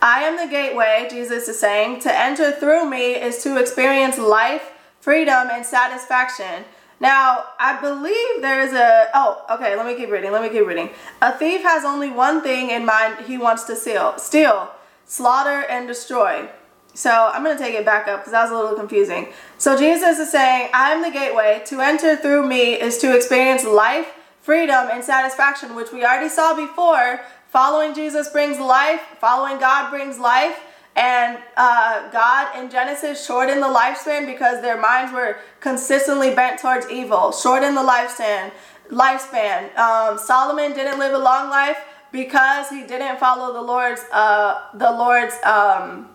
I 0.00 0.22
am 0.22 0.36
the 0.36 0.50
gateway, 0.50 1.08
Jesus 1.10 1.48
is 1.48 1.58
saying. 1.58 2.00
To 2.00 2.18
enter 2.18 2.52
through 2.52 2.88
me 2.88 3.14
is 3.14 3.42
to 3.42 3.58
experience 3.58 4.18
life, 4.18 4.72
freedom, 5.00 5.48
and 5.50 5.64
satisfaction. 5.64 6.64
Now, 7.00 7.44
I 7.58 7.80
believe 7.80 8.42
there 8.42 8.60
is 8.60 8.72
a. 8.72 9.08
Oh, 9.14 9.44
okay, 9.50 9.76
let 9.76 9.86
me 9.86 9.94
keep 9.94 10.10
reading. 10.10 10.32
Let 10.32 10.42
me 10.42 10.48
keep 10.48 10.66
reading. 10.66 10.90
A 11.22 11.36
thief 11.36 11.62
has 11.62 11.84
only 11.84 12.10
one 12.10 12.42
thing 12.42 12.70
in 12.70 12.84
mind 12.84 13.24
he 13.26 13.38
wants 13.38 13.64
to 13.64 13.76
steal, 13.76 14.18
steal 14.18 14.70
slaughter, 15.04 15.64
and 15.68 15.86
destroy. 15.88 16.48
So 16.94 17.30
I'm 17.32 17.44
going 17.44 17.56
to 17.56 17.62
take 17.62 17.74
it 17.74 17.84
back 17.84 18.08
up 18.08 18.20
because 18.20 18.32
that 18.32 18.42
was 18.42 18.50
a 18.50 18.54
little 18.54 18.76
confusing. 18.76 19.28
So 19.56 19.78
Jesus 19.78 20.18
is 20.18 20.30
saying, 20.30 20.70
I 20.74 20.92
am 20.92 21.02
the 21.02 21.10
gateway. 21.10 21.62
To 21.66 21.80
enter 21.80 22.16
through 22.16 22.46
me 22.46 22.74
is 22.74 22.98
to 22.98 23.14
experience 23.16 23.64
life, 23.64 24.08
freedom, 24.40 24.88
and 24.90 25.04
satisfaction, 25.04 25.76
which 25.76 25.92
we 25.92 26.04
already 26.04 26.28
saw 26.28 26.56
before 26.56 27.20
Following 27.48 27.94
Jesus 27.94 28.28
brings 28.28 28.58
life, 28.58 29.00
following 29.20 29.58
God 29.58 29.90
brings 29.90 30.18
life. 30.18 30.60
And 30.94 31.38
uh, 31.56 32.10
God 32.10 32.58
in 32.58 32.70
Genesis 32.70 33.24
shortened 33.24 33.62
the 33.62 33.68
lifespan 33.68 34.26
because 34.26 34.60
their 34.60 34.78
minds 34.78 35.12
were 35.12 35.38
consistently 35.60 36.34
bent 36.34 36.60
towards 36.60 36.90
evil. 36.90 37.32
Shortened 37.32 37.76
the 37.76 37.82
lifespan. 37.82 38.50
Lifespan. 38.90 39.74
Um, 39.78 40.18
Solomon 40.18 40.72
didn't 40.74 40.98
live 40.98 41.14
a 41.14 41.18
long 41.18 41.48
life 41.48 41.78
because 42.12 42.68
he 42.68 42.86
didn't 42.86 43.18
follow 43.18 43.52
the 43.52 43.62
Lord's 43.62 44.02
uh, 44.12 44.66
the 44.74 44.90
Lord's 44.90 45.34
um, 45.44 46.08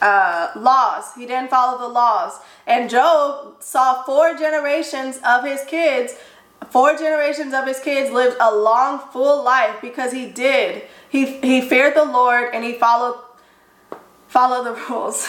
uh, 0.00 0.52
laws. 0.56 1.12
He 1.14 1.26
didn't 1.26 1.50
follow 1.50 1.78
the 1.78 1.88
laws. 1.88 2.34
And 2.66 2.88
Job 2.88 3.62
saw 3.62 4.02
four 4.04 4.34
generations 4.34 5.18
of 5.26 5.44
his 5.44 5.62
kids 5.64 6.14
Four 6.68 6.96
generations 6.96 7.54
of 7.54 7.66
his 7.66 7.80
kids 7.80 8.12
lived 8.12 8.36
a 8.40 8.54
long, 8.54 9.00
full 9.12 9.42
life 9.42 9.76
because 9.80 10.12
he 10.12 10.30
did. 10.30 10.82
He, 11.08 11.38
he 11.40 11.60
feared 11.60 11.96
the 11.96 12.04
Lord 12.04 12.50
and 12.54 12.62
he 12.62 12.74
followed 12.74 13.20
follow 14.28 14.62
the 14.62 14.80
rules. 14.88 15.28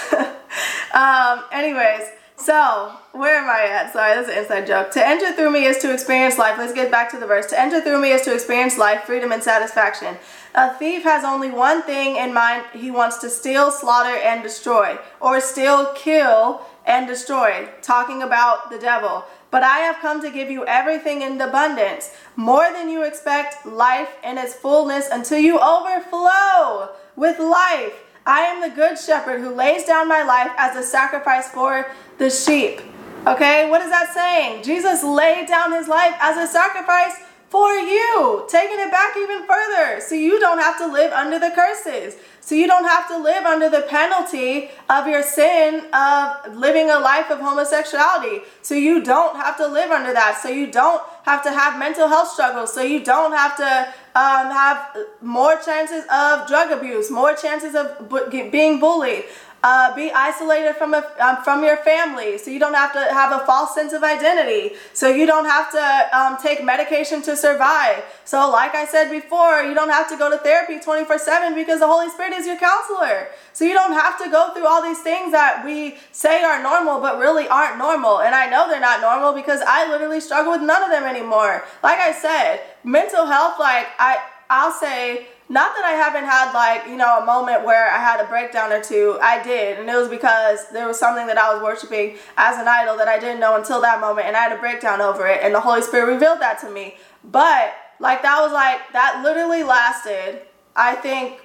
um, 0.94 1.44
anyways, 1.52 2.04
so 2.38 2.94
where 3.12 3.38
am 3.38 3.50
I 3.50 3.68
at? 3.68 3.94
Sorry, 3.94 4.16
that's 4.16 4.30
an 4.30 4.38
inside 4.38 4.68
joke. 4.68 4.92
To 4.92 5.06
enter 5.06 5.34
through 5.34 5.52
me 5.52 5.66
is 5.66 5.78
to 5.80 5.94
experience 5.94 6.38
life. 6.38 6.58
Let's 6.58 6.74
get 6.74 6.90
back 6.90 7.12
to 7.12 7.20
the 7.20 7.26
verse. 7.26 7.48
To 7.48 7.60
enter 7.60 7.82
through 7.82 8.02
me 8.02 8.12
is 8.12 8.22
to 8.24 8.34
experience 8.34 8.78
life, 8.78 9.04
freedom, 9.04 9.32
and 9.32 9.44
satisfaction. 9.44 10.18
A 10.56 10.74
thief 10.74 11.04
has 11.04 11.24
only 11.24 11.50
one 11.52 11.82
thing 11.84 12.18
in 12.18 12.34
mind. 12.34 12.66
He 12.74 12.92
wants 12.92 13.18
to 13.20 13.30
steal, 13.30 13.72
slaughter, 13.72 14.16
and 14.16 14.44
destroy. 14.44 14.98
Or 15.20 15.40
steal, 15.40 15.94
kill, 15.94 16.62
and 16.86 17.08
destroy. 17.08 17.70
Talking 17.82 18.22
about 18.22 18.70
the 18.70 18.80
devil. 18.80 19.24
But 19.52 19.64
I 19.64 19.80
have 19.80 19.98
come 19.98 20.22
to 20.22 20.32
give 20.32 20.50
you 20.50 20.66
everything 20.66 21.22
in 21.22 21.40
abundance, 21.40 22.12
more 22.36 22.72
than 22.72 22.90
you 22.90 23.04
expect, 23.04 23.66
life 23.66 24.10
in 24.24 24.38
its 24.38 24.54
fullness, 24.54 25.10
until 25.12 25.40
you 25.40 25.60
overflow 25.60 26.90
with 27.16 27.38
life. 27.38 27.94
I 28.26 28.42
am 28.42 28.62
the 28.62 28.74
good 28.74 28.98
shepherd 28.98 29.42
who 29.42 29.54
lays 29.54 29.84
down 29.84 30.08
my 30.08 30.24
life 30.24 30.52
as 30.58 30.78
a 30.78 30.84
sacrifice 30.84 31.50
for 31.50 31.92
the 32.18 32.30
sheep. 32.30 32.82
Okay, 33.28 33.70
what 33.70 33.82
is 33.82 33.90
that 33.90 34.14
saying? 34.14 34.64
Jesus 34.64 35.04
laid 35.04 35.48
down 35.48 35.74
his 35.74 35.88
life 35.88 36.16
as 36.20 36.38
a 36.38 36.52
sacrifice 36.52 37.16
for 37.52 37.74
you, 37.74 38.46
taking 38.48 38.80
it 38.80 38.90
back 38.90 39.18
even 39.18 39.46
further 39.46 40.00
so 40.00 40.16
you 40.16 40.40
don't 40.40 40.60
have 40.60 40.78
to 40.78 40.88
live 40.88 41.12
under 41.12 41.38
the 41.38 41.52
curses. 41.52 42.16
So 42.40 42.56
you 42.56 42.66
don't 42.66 42.86
have 42.86 43.10
to 43.10 43.18
live 43.18 43.44
under 43.44 43.70
the 43.70 43.82
penalty 43.82 44.72
of 44.90 45.06
your 45.06 45.22
sin 45.22 45.86
of 45.94 46.56
living 46.56 46.90
a 46.90 46.98
life 46.98 47.30
of 47.30 47.40
homosexuality. 47.40 48.44
So 48.62 48.74
you 48.74 49.04
don't 49.04 49.36
have 49.36 49.58
to 49.58 49.68
live 49.68 49.92
under 49.92 50.14
that. 50.14 50.40
So 50.42 50.48
you 50.48 50.72
don't 50.72 51.04
have 51.24 51.44
to 51.44 51.52
have 51.52 51.78
mental 51.78 52.08
health 52.08 52.30
struggles. 52.30 52.74
So 52.74 52.82
you 52.82 53.04
don't 53.04 53.34
have 53.34 53.58
to 53.58 53.94
um, 54.16 54.50
have 54.50 54.98
more 55.22 55.58
chances 55.58 56.06
of 56.10 56.48
drug 56.48 56.72
abuse, 56.72 57.12
more 57.12 57.36
chances 57.36 57.76
of 57.76 58.10
being 58.50 58.80
bullied, 58.80 59.26
uh, 59.64 59.96
be 59.96 60.12
isolated 60.12 60.76
from 60.76 60.94
a, 60.94 61.06
um, 61.20 61.44
from 61.44 61.64
your 61.64 61.78
family 61.78 62.38
so 62.38 62.50
you 62.50 62.60
don't 62.60 62.74
have 62.74 62.94
to 62.94 63.00
have 63.00 63.32
a 63.32 63.46
false 63.46 63.76
sense 63.76 63.94
of 63.94 64.04
identity. 64.04 64.76
So 64.94 65.08
you 65.08 65.26
don't 65.26 65.46
have 65.46 65.72
to 65.72 66.18
um, 66.18 66.38
take 66.42 66.64
medication 66.64 67.22
to 67.24 67.36
survive. 67.36 68.04
So 68.26 68.50
like 68.50 68.74
i 68.74 68.86
said 68.86 69.12
before 69.12 69.62
you 69.62 69.74
don't 69.74 69.90
have 69.90 70.10
to 70.10 70.18
go 70.18 70.32
to 70.32 70.38
therapy 70.38 70.80
24 70.80 71.20
7 71.20 71.54
because 71.54 71.80
the 71.80 71.88
holy 71.88 72.10
spirit 72.10 72.34
is 72.34 72.48
your 72.48 72.58
counselor. 72.58 73.28
So 73.54 73.66
you 73.66 73.74
don't 73.74 73.94
have 73.94 74.18
to 74.24 74.30
go 74.30 74.54
through 74.54 74.68
all 74.68 74.82
these 74.82 75.02
things 75.02 75.32
that 75.32 75.64
we 75.66 75.98
say 76.12 76.44
are 76.44 76.62
normal 76.62 77.00
but 77.00 77.20
really 77.20 77.48
aren't 77.48 77.78
normal. 77.78 78.22
And 78.22 78.34
i 78.34 78.50
know 78.50 78.68
they're 78.68 78.80
not 78.80 79.02
normal 79.02 79.34
because 79.34 79.62
i 79.68 79.88
literally 79.90 80.22
struggle 80.22 80.54
with 80.54 80.62
none 80.62 80.84
of 80.84 80.90
them 80.90 81.04
anymore. 81.04 81.64
Like 81.84 82.00
i 82.00 82.12
said 82.12 82.62
mental 82.84 83.26
health 83.28 83.60
like 83.60 83.88
i 84.00 84.18
i'll 84.50 84.72
say 84.72 85.28
not 85.52 85.76
that 85.76 85.84
I 85.84 85.92
haven't 85.92 86.24
had 86.24 86.54
like, 86.54 86.88
you 86.88 86.96
know, 86.96 87.20
a 87.20 87.26
moment 87.26 87.66
where 87.66 87.92
I 87.92 87.98
had 87.98 88.24
a 88.24 88.28
breakdown 88.28 88.72
or 88.72 88.82
two. 88.82 89.20
I 89.22 89.44
did. 89.44 89.80
And 89.80 89.90
it 89.90 89.96
was 89.98 90.08
because 90.08 90.70
there 90.70 90.88
was 90.88 90.98
something 90.98 91.28
that 91.28 91.38
I 91.38 91.54
was 91.54 91.62
worshiping 91.62 92.16
as 92.38 92.58
an 92.58 92.70
idol 92.70 92.96
that 92.96 93.10
I 93.10 93.20
didn't 93.20 93.42
know 93.42 93.58
until 93.58 93.82
that 93.82 94.00
moment. 94.00 94.28
And 94.28 94.38
I 94.38 94.40
had 94.40 94.54
a 94.54 94.60
breakdown 94.60 95.02
over 95.02 95.28
it. 95.28 95.42
And 95.44 95.54
the 95.54 95.60
Holy 95.60 95.82
Spirit 95.82 96.06
revealed 96.06 96.40
that 96.40 96.60
to 96.62 96.72
me. 96.72 96.96
But 97.26 97.74
like 98.00 98.22
that 98.22 98.40
was 98.40 98.54
like, 98.54 98.80
that 98.94 99.22
literally 99.24 99.64
lasted, 99.64 100.44
I 100.74 100.96
think, 100.96 101.42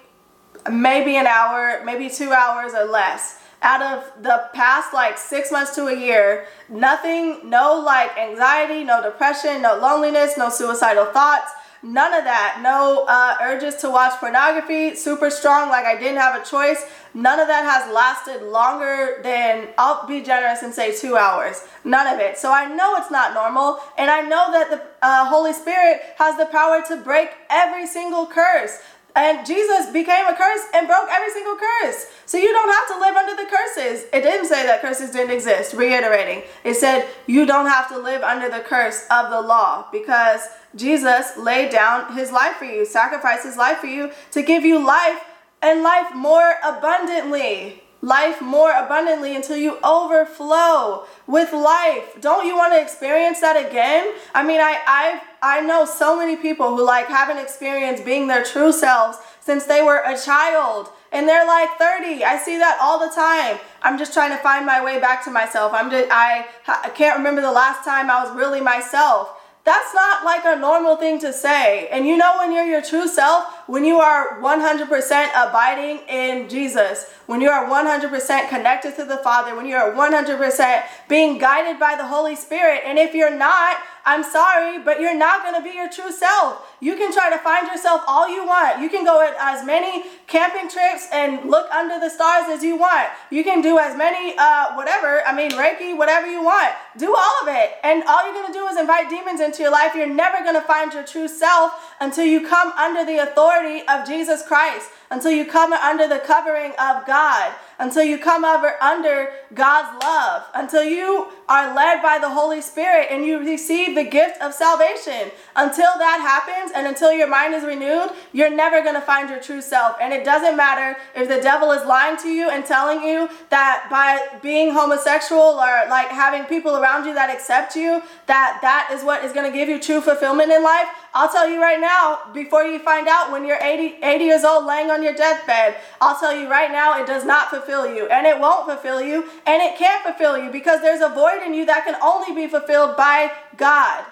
maybe 0.70 1.16
an 1.16 1.26
hour, 1.26 1.82
maybe 1.84 2.08
two 2.08 2.32
hours 2.32 2.74
or 2.74 2.84
less 2.84 3.40
out 3.62 3.82
of 3.82 4.22
the 4.22 4.48
past 4.54 4.94
like 4.94 5.18
six 5.18 5.50
months 5.50 5.74
to 5.74 5.86
a 5.86 5.98
year, 5.98 6.46
nothing, 6.68 7.50
no 7.50 7.82
like 7.84 8.16
anxiety, 8.16 8.84
no 8.84 9.02
depression, 9.02 9.62
no 9.62 9.76
loneliness, 9.76 10.36
no 10.36 10.48
suicidal 10.48 11.06
thoughts, 11.06 11.50
None 11.82 12.14
of 12.14 12.24
that. 12.24 12.60
No 12.62 13.04
uh, 13.08 13.36
urges 13.42 13.76
to 13.76 13.90
watch 13.90 14.18
pornography. 14.18 14.94
Super 14.94 15.30
strong, 15.30 15.68
like 15.68 15.84
I 15.84 15.98
didn't 15.98 16.18
have 16.18 16.40
a 16.40 16.44
choice. 16.44 16.84
None 17.14 17.40
of 17.40 17.48
that 17.48 17.64
has 17.64 17.92
lasted 17.94 18.42
longer 18.50 19.20
than, 19.22 19.68
I'll 19.78 20.06
be 20.06 20.22
generous 20.22 20.62
and 20.62 20.72
say 20.72 20.96
two 20.96 21.16
hours. 21.16 21.64
None 21.84 22.06
of 22.12 22.20
it. 22.20 22.38
So 22.38 22.52
I 22.52 22.66
know 22.74 22.96
it's 22.96 23.10
not 23.10 23.34
normal. 23.34 23.80
And 23.96 24.10
I 24.10 24.22
know 24.22 24.50
that 24.52 24.70
the 24.70 24.82
uh, 25.02 25.26
Holy 25.26 25.52
Spirit 25.52 26.00
has 26.18 26.36
the 26.36 26.46
power 26.46 26.82
to 26.88 26.96
break 26.96 27.30
every 27.50 27.86
single 27.86 28.26
curse. 28.26 28.78
And 29.16 29.46
Jesus 29.46 29.90
became 29.94 30.26
a 30.26 30.36
curse 30.36 30.60
and 30.74 30.86
broke 30.86 31.08
every 31.10 31.32
single 31.32 31.56
curse. 31.56 32.06
So 32.26 32.36
you 32.36 32.52
don't 32.52 32.68
have 32.68 32.88
to 32.88 33.00
live 33.00 33.16
under 33.16 33.42
the 33.42 33.48
curses. 33.48 34.04
It 34.12 34.20
didn't 34.20 34.46
say 34.46 34.66
that 34.66 34.82
curses 34.82 35.10
didn't 35.10 35.30
exist, 35.30 35.72
reiterating. 35.72 36.42
It 36.64 36.74
said 36.74 37.08
you 37.26 37.46
don't 37.46 37.66
have 37.66 37.88
to 37.88 37.98
live 37.98 38.22
under 38.22 38.50
the 38.50 38.60
curse 38.60 39.06
of 39.10 39.30
the 39.30 39.40
law 39.40 39.86
because 39.90 40.42
Jesus 40.76 41.36
laid 41.36 41.70
down 41.70 42.14
his 42.14 42.30
life 42.30 42.56
for 42.56 42.64
you, 42.64 42.84
sacrificed 42.84 43.44
his 43.44 43.56
life 43.56 43.78
for 43.78 43.86
you 43.86 44.10
to 44.32 44.42
give 44.42 44.64
you 44.64 44.84
life 44.84 45.24
and 45.62 45.82
life 45.82 46.14
more 46.14 46.54
abundantly 46.62 47.82
life 48.02 48.40
more 48.40 48.70
abundantly 48.70 49.34
until 49.34 49.56
you 49.56 49.78
overflow 49.82 51.04
with 51.26 51.52
life. 51.52 52.20
Don't 52.20 52.46
you 52.46 52.56
want 52.56 52.72
to 52.72 52.80
experience 52.80 53.40
that 53.40 53.56
again? 53.56 54.12
I 54.34 54.44
mean, 54.44 54.60
I 54.60 54.78
I 54.86 55.20
I 55.42 55.60
know 55.62 55.84
so 55.84 56.16
many 56.16 56.36
people 56.36 56.76
who 56.76 56.84
like 56.84 57.08
haven't 57.08 57.38
experienced 57.38 58.04
being 58.04 58.28
their 58.28 58.44
true 58.44 58.72
selves 58.72 59.18
since 59.40 59.64
they 59.64 59.82
were 59.82 60.02
a 60.04 60.16
child 60.18 60.90
and 61.12 61.28
they're 61.28 61.46
like 61.46 61.70
30. 61.78 62.24
I 62.24 62.38
see 62.38 62.58
that 62.58 62.78
all 62.80 62.98
the 62.98 63.12
time. 63.14 63.58
I'm 63.82 63.96
just 63.98 64.12
trying 64.12 64.30
to 64.30 64.38
find 64.38 64.66
my 64.66 64.84
way 64.84 65.00
back 65.00 65.24
to 65.24 65.30
myself. 65.30 65.72
I'm 65.72 65.90
just 65.90 66.08
I 66.10 66.46
I 66.68 66.90
can't 66.90 67.16
remember 67.16 67.40
the 67.40 67.52
last 67.52 67.84
time 67.84 68.10
I 68.10 68.22
was 68.22 68.34
really 68.36 68.60
myself. 68.60 69.35
That's 69.66 69.92
not 69.92 70.24
like 70.24 70.44
a 70.44 70.54
normal 70.56 70.96
thing 70.96 71.18
to 71.20 71.32
say. 71.32 71.88
And 71.88 72.06
you 72.06 72.16
know 72.16 72.36
when 72.38 72.52
you're 72.52 72.64
your 72.64 72.82
true 72.82 73.08
self, 73.08 73.55
when 73.66 73.84
you 73.84 73.98
are 73.98 74.40
100% 74.40 75.30
abiding 75.34 76.00
in 76.08 76.48
Jesus, 76.48 77.06
when 77.26 77.40
you 77.40 77.50
are 77.50 77.66
100% 77.66 78.48
connected 78.48 78.94
to 78.96 79.04
the 79.04 79.16
Father, 79.18 79.56
when 79.56 79.66
you 79.66 79.74
are 79.74 79.92
100% 79.92 80.84
being 81.08 81.38
guided 81.38 81.80
by 81.80 81.96
the 81.96 82.06
Holy 82.06 82.36
Spirit. 82.36 82.82
And 82.84 82.98
if 82.98 83.14
you're 83.14 83.36
not, 83.36 83.76
I'm 84.04 84.22
sorry, 84.22 84.78
but 84.78 85.00
you're 85.00 85.18
not 85.18 85.42
going 85.42 85.56
to 85.56 85.68
be 85.68 85.74
your 85.74 85.90
true 85.90 86.12
self. 86.12 86.64
You 86.78 86.94
can 86.94 87.12
try 87.12 87.28
to 87.28 87.38
find 87.38 87.66
yourself 87.66 88.02
all 88.06 88.28
you 88.28 88.46
want. 88.46 88.80
You 88.80 88.88
can 88.88 89.04
go 89.04 89.20
on 89.20 89.34
as 89.40 89.66
many 89.66 90.04
camping 90.28 90.70
trips 90.70 91.08
and 91.12 91.50
look 91.50 91.68
under 91.72 91.98
the 91.98 92.08
stars 92.08 92.44
as 92.48 92.62
you 92.62 92.76
want. 92.76 93.08
You 93.30 93.42
can 93.42 93.62
do 93.62 93.80
as 93.80 93.96
many, 93.96 94.36
uh, 94.38 94.76
whatever, 94.76 95.22
I 95.26 95.34
mean, 95.34 95.50
Reiki, 95.52 95.96
whatever 95.96 96.30
you 96.30 96.44
want. 96.44 96.72
Do 96.96 97.16
all 97.16 97.34
of 97.42 97.48
it. 97.48 97.72
And 97.82 98.04
all 98.04 98.24
you're 98.24 98.34
going 98.34 98.52
to 98.52 98.56
do 98.56 98.66
is 98.68 98.78
invite 98.78 99.10
demons 99.10 99.40
into 99.40 99.62
your 99.62 99.72
life. 99.72 99.96
You're 99.96 100.06
never 100.06 100.38
going 100.44 100.54
to 100.54 100.66
find 100.66 100.92
your 100.92 101.02
true 101.04 101.26
self 101.26 101.72
until 102.00 102.24
you 102.24 102.46
come 102.46 102.70
under 102.72 103.04
the 103.04 103.18
authority 103.18 103.55
of 103.56 104.06
Jesus 104.06 104.46
Christ 104.46 104.90
until 105.10 105.30
you 105.30 105.46
come 105.46 105.72
under 105.72 106.06
the 106.06 106.18
covering 106.18 106.72
of 106.72 107.06
God, 107.06 107.54
until 107.78 108.04
you 108.04 108.18
come 108.18 108.44
over 108.44 108.74
under 108.82 109.32
God's 109.54 110.02
love, 110.04 110.44
until 110.54 110.84
you 110.84 111.28
are 111.48 111.74
led 111.74 112.02
by 112.02 112.18
the 112.18 112.28
Holy 112.28 112.60
Spirit 112.60 113.08
and 113.10 113.24
you 113.24 113.38
receive 113.38 113.94
the 113.94 114.04
gift 114.04 114.40
of 114.40 114.52
salvation. 114.52 115.30
Until 115.54 115.90
that 115.98 116.20
happens 116.20 116.72
and 116.74 116.86
until 116.86 117.12
your 117.12 117.28
mind 117.28 117.54
is 117.54 117.64
renewed, 117.64 118.10
you're 118.32 118.54
never 118.54 118.82
going 118.82 118.94
to 118.94 119.00
find 119.00 119.30
your 119.30 119.40
true 119.40 119.62
self. 119.62 119.96
And 120.00 120.12
it 120.12 120.24
doesn't 120.24 120.56
matter 120.56 120.98
if 121.14 121.28
the 121.28 121.40
devil 121.40 121.72
is 121.72 121.84
lying 121.86 122.16
to 122.18 122.28
you 122.28 122.50
and 122.50 122.64
telling 122.64 123.02
you 123.02 123.28
that 123.50 123.86
by 123.90 124.38
being 124.42 124.72
homosexual 124.72 125.40
or 125.40 125.88
like 125.88 126.08
having 126.08 126.44
people 126.44 126.76
around 126.76 127.06
you 127.06 127.14
that 127.14 127.30
accept 127.30 127.76
you, 127.76 128.02
that 128.26 128.58
that 128.62 128.90
is 128.92 129.04
what 129.04 129.24
is 129.24 129.32
going 129.32 129.50
to 129.50 129.56
give 129.56 129.68
you 129.68 129.80
true 129.80 130.00
fulfillment 130.00 130.50
in 130.50 130.62
life. 130.62 130.86
I'll 131.14 131.32
tell 131.32 131.48
you 131.48 131.62
right 131.62 131.80
now, 131.80 132.18
before 132.34 132.64
you 132.64 132.78
find 132.78 133.08
out 133.08 133.32
when 133.32 133.46
you're 133.46 133.62
80, 133.62 134.04
80 134.04 134.24
years 134.24 134.44
old 134.44 134.66
laying 134.66 134.90
on 134.90 135.02
your 135.02 135.14
deathbed, 135.14 135.76
I'll 136.00 136.18
tell 136.20 136.38
you 136.38 136.50
right 136.50 136.70
now, 136.70 137.00
it 137.00 137.06
does 137.06 137.24
not 137.24 137.48
fulfill 137.48 137.86
you. 137.86 138.06
And 138.08 138.26
it 138.26 138.38
won't 138.38 138.66
fulfill 138.66 139.00
you. 139.00 139.24
And 139.46 139.62
it 139.62 139.78
can't 139.78 140.02
fulfill 140.02 140.36
you 140.36 140.50
because 140.50 140.82
there's 140.82 141.00
a 141.00 141.08
in 141.42 141.54
you 141.54 141.66
that 141.66 141.84
can 141.84 141.96
only 142.02 142.34
be 142.34 142.48
fulfilled 142.48 142.96
by 142.96 143.32
God. 143.56 144.04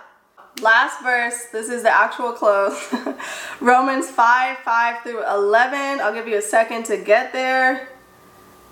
Last 0.63 1.03
verse, 1.03 1.47
this 1.53 1.69
is 1.69 1.83
the 1.83 1.95
actual 1.95 2.33
close. 2.33 2.95
Romans 3.61 4.09
5 4.09 4.59
5 4.59 5.03
through 5.03 5.25
11. 5.29 6.01
I'll 6.01 6.15
give 6.15 6.29
you 6.29 6.39
a 6.39 6.43
second 6.43 6.85
to 6.87 6.97
get 6.97 7.33
there. 7.33 7.89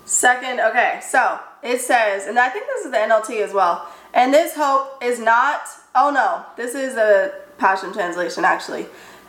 Second, 0.05 0.59
okay, 0.59 0.99
so 1.01 1.39
it 1.61 1.81
says, 1.81 2.27
and 2.27 2.39
I 2.39 2.49
think 2.49 2.67
this 2.67 2.85
is 2.85 2.91
the 2.91 2.97
NLT 2.97 3.41
as 3.41 3.53
well. 3.53 3.87
And 4.13 4.33
this 4.33 4.55
hope 4.55 5.03
is 5.03 5.19
not, 5.19 5.61
oh 5.95 6.11
no, 6.11 6.45
this 6.55 6.75
is 6.75 6.95
a 6.95 7.33
Passion 7.57 7.93
Translation 7.93 8.45
actually. 8.45 8.85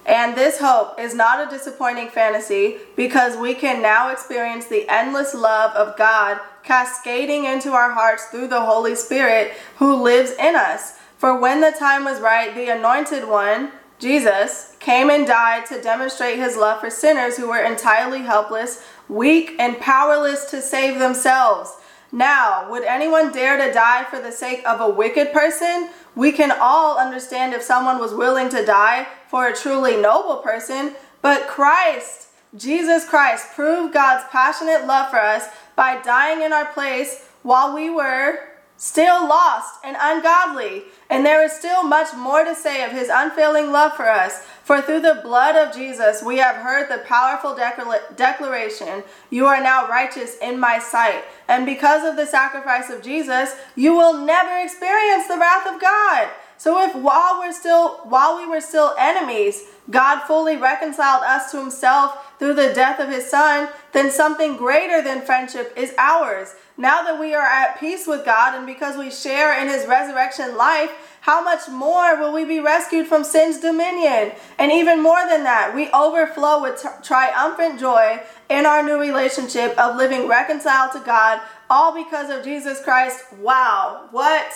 And 0.07 0.37
this 0.37 0.59
hope 0.59 1.01
is 1.01 1.15
not 1.15 1.47
a 1.47 1.51
disappointing 1.51 2.09
fantasy 2.09 2.79
because 2.95 3.37
we 3.37 3.55
can 3.55 3.81
now 3.81 4.11
experience 4.11 4.67
the 4.67 4.87
endless 4.89 5.35
love 5.35 5.75
of 5.75 5.97
God 5.97 6.41
cascading 6.65 7.45
into 7.45 7.73
our 7.73 7.93
hearts 7.93 8.25
through 8.27 8.49
the 8.49 8.61
Holy 8.61 8.95
Spirit 8.95 9.53
who 9.77 10.03
lives 10.03 10.33
in 10.33 10.57
us. 10.57 10.99
For 11.19 11.39
when 11.39 11.61
the 11.61 11.75
time 11.79 12.05
was 12.05 12.21
right, 12.21 12.55
the 12.55 12.69
anointed 12.69 13.29
one, 13.29 13.73
Jesus, 13.99 14.77
came 14.81 15.09
and 15.09 15.27
died 15.27 15.67
to 15.67 15.81
demonstrate 15.81 16.39
his 16.39 16.57
love 16.57 16.81
for 16.81 16.91
sinners 16.91 17.37
who 17.37 17.49
were 17.49 17.63
entirely 17.63 18.21
helpless, 18.21 18.85
weak, 19.09 19.55
and 19.59 19.79
powerless 19.79 20.45
to 20.47 20.61
save 20.61 20.99
themselves. 20.99 21.77
Now, 22.11 22.71
would 22.71 22.85
anyone 22.85 23.33
dare 23.33 23.57
to 23.57 23.73
die 23.73 24.05
for 24.05 24.21
the 24.21 24.33
sake 24.33 24.63
of 24.67 24.81
a 24.81 24.89
wicked 24.89 25.33
person? 25.33 25.91
We 26.15 26.33
can 26.33 26.53
all 26.53 26.99
understand 26.99 27.55
if 27.55 27.63
someone 27.63 27.99
was 27.99 28.15
willing 28.15 28.49
to 28.51 28.65
die 28.65 29.07
for 29.29 29.47
a 29.47 29.57
truly 29.57 29.97
noble 29.97 30.37
person, 30.37 30.95
but 31.23 31.47
Christ 31.47 32.25
Jesus 32.57 33.09
Christ 33.09 33.49
proved 33.55 33.93
God's 33.93 34.25
passionate 34.31 34.87
love 34.87 35.11
for 35.11 35.19
us 35.19 35.49
by 35.77 36.01
dying 36.03 36.43
in 36.43 36.53
our 36.53 36.67
place 36.67 37.29
while 37.43 37.75
we 37.75 37.91
were 37.91 38.39
still 38.77 39.27
lost 39.27 39.79
and 39.85 39.97
ungodly. 40.01 40.85
And 41.09 41.25
there 41.25 41.45
is 41.45 41.53
still 41.53 41.85
much 41.85 42.15
more 42.17 42.45
to 42.45 42.55
say 42.55 42.85
of 42.85 42.93
his 42.93 43.09
unfailing 43.13 43.71
love 43.71 43.95
for 43.95 44.09
us. 44.09 44.41
For 44.65 44.81
through 44.81 45.01
the 45.01 45.21
blood 45.23 45.57
of 45.57 45.75
Jesus, 45.75 46.23
we 46.23 46.39
have 46.39 46.57
heard 46.57 46.89
the 46.89 47.05
powerful 47.05 47.55
declaration, 47.55 49.05
You 49.31 49.47
are 49.47 49.63
now 49.63 49.89
righteous 49.89 50.37
in 50.41 50.59
my 50.59 50.79
sight. 50.79 51.23
And 51.49 51.67
because 51.67 52.05
of 52.09 52.17
the 52.17 52.27
sacrifice 52.27 52.91
of 52.91 53.03
Jesus, 53.03 53.55
you 53.77 53.95
will 53.95 54.25
never 54.25 54.59
experience 54.59 55.29
the 55.29 55.39
wrath 55.39 55.67
of 55.67 55.81
God. 55.81 56.29
So 56.65 56.83
if 56.83 56.97
while 56.97 57.41
we're 57.41 57.53
still 57.53 57.97
while 58.05 58.39
we 58.39 58.47
were 58.47 58.63
still 58.63 58.95
enemies, 58.99 59.65
God 59.91 60.23
fully 60.23 60.57
reconciled 60.57 61.23
us 61.23 61.51
to 61.51 61.61
himself 61.61 62.39
through 62.39 62.55
the 62.55 62.73
death 62.73 63.01
of 63.01 63.11
his 63.11 63.29
son, 63.29 63.69
then 63.93 64.11
something 64.11 64.57
greater 64.57 65.03
than 65.03 65.21
friendship 65.21 65.75
is 65.77 65.93
ours. 65.99 66.55
Now 66.79 67.03
that 67.03 67.21
we 67.21 67.35
are 67.35 67.45
at 67.45 67.79
peace 67.79 68.07
with 68.07 68.25
God 68.25 68.55
and 68.55 68.67
because 68.67 68.97
we 68.97 69.11
share 69.11 69.61
in 69.61 69.69
his 69.69 69.87
resurrection 69.87 70.57
life, 70.57 70.91
how 71.21 71.45
much 71.45 71.69
more 71.69 72.19
will 72.19 72.33
we 72.33 72.47
be 72.47 72.61
rescued 72.61 73.09
from 73.09 73.25
sin's 73.25 73.61
dominion? 73.61 74.33
And 74.59 74.73
even 74.73 75.03
more 75.03 75.29
than 75.29 75.45
that, 75.45 75.75
we 75.75 75.91
overflow 75.91 76.63
with 76.63 76.81
t- 76.81 76.89
triumphant 77.03 77.79
joy 77.79 78.23
in 78.49 78.65
our 78.65 78.83
new 78.83 78.99
relationship 78.99 79.77
of 79.77 79.97
living 79.97 80.29
reconciled 80.29 80.93
to 80.93 81.01
God, 81.01 81.43
all 81.69 81.93
because 81.95 82.31
of 82.31 82.43
Jesus 82.43 82.83
Christ. 82.83 83.23
Wow, 83.35 84.09
what 84.13 84.51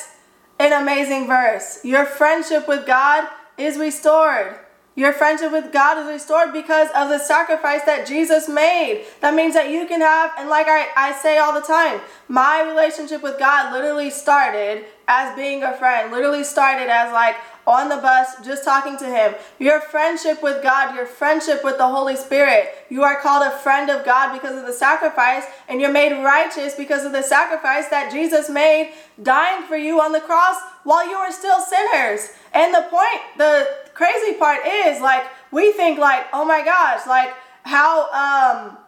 an 0.58 0.72
amazing 0.72 1.26
verse. 1.26 1.84
Your 1.84 2.04
friendship 2.04 2.66
with 2.68 2.86
God 2.86 3.28
is 3.56 3.78
restored. 3.78 4.58
Your 4.94 5.12
friendship 5.12 5.52
with 5.52 5.72
God 5.72 5.98
is 5.98 6.12
restored 6.12 6.52
because 6.52 6.88
of 6.88 7.08
the 7.08 7.20
sacrifice 7.20 7.82
that 7.84 8.04
Jesus 8.04 8.48
made. 8.48 9.04
That 9.20 9.34
means 9.34 9.54
that 9.54 9.70
you 9.70 9.86
can 9.86 10.00
have, 10.00 10.32
and 10.36 10.48
like 10.48 10.66
I, 10.68 10.88
I 10.96 11.12
say 11.12 11.38
all 11.38 11.52
the 11.52 11.64
time, 11.64 12.00
my 12.26 12.62
relationship 12.62 13.22
with 13.22 13.38
God 13.38 13.72
literally 13.72 14.10
started 14.10 14.86
as 15.08 15.34
being 15.34 15.64
a 15.64 15.76
friend, 15.76 16.12
literally 16.12 16.44
started 16.44 16.88
as 16.88 17.12
like 17.12 17.34
on 17.66 17.88
the 17.88 17.96
bus 17.96 18.36
just 18.44 18.62
talking 18.62 18.96
to 18.98 19.06
Him. 19.06 19.34
Your 19.58 19.80
friendship 19.80 20.42
with 20.42 20.62
God, 20.62 20.94
your 20.94 21.06
friendship 21.06 21.64
with 21.64 21.78
the 21.78 21.88
Holy 21.88 22.14
Spirit, 22.14 22.68
you 22.88 23.02
are 23.02 23.20
called 23.20 23.44
a 23.46 23.56
friend 23.58 23.90
of 23.90 24.04
God 24.04 24.32
because 24.32 24.56
of 24.56 24.66
the 24.66 24.72
sacrifice, 24.72 25.44
and 25.68 25.80
you're 25.80 25.92
made 25.92 26.12
righteous 26.22 26.74
because 26.74 27.04
of 27.04 27.12
the 27.12 27.22
sacrifice 27.22 27.88
that 27.88 28.12
Jesus 28.12 28.48
made 28.48 28.92
dying 29.22 29.64
for 29.64 29.76
you 29.76 30.00
on 30.00 30.12
the 30.12 30.20
cross 30.20 30.56
while 30.84 31.08
you 31.08 31.18
were 31.18 31.32
still 31.32 31.60
sinners. 31.60 32.30
And 32.52 32.74
the 32.74 32.86
point, 32.90 33.20
the 33.36 33.68
crazy 33.94 34.34
part 34.38 34.64
is 34.64 35.00
like 35.00 35.24
we 35.50 35.72
think 35.72 35.98
like, 35.98 36.26
oh 36.32 36.44
my 36.44 36.62
gosh, 36.64 37.06
like 37.06 37.34
how 37.62 38.10
um 38.12 38.78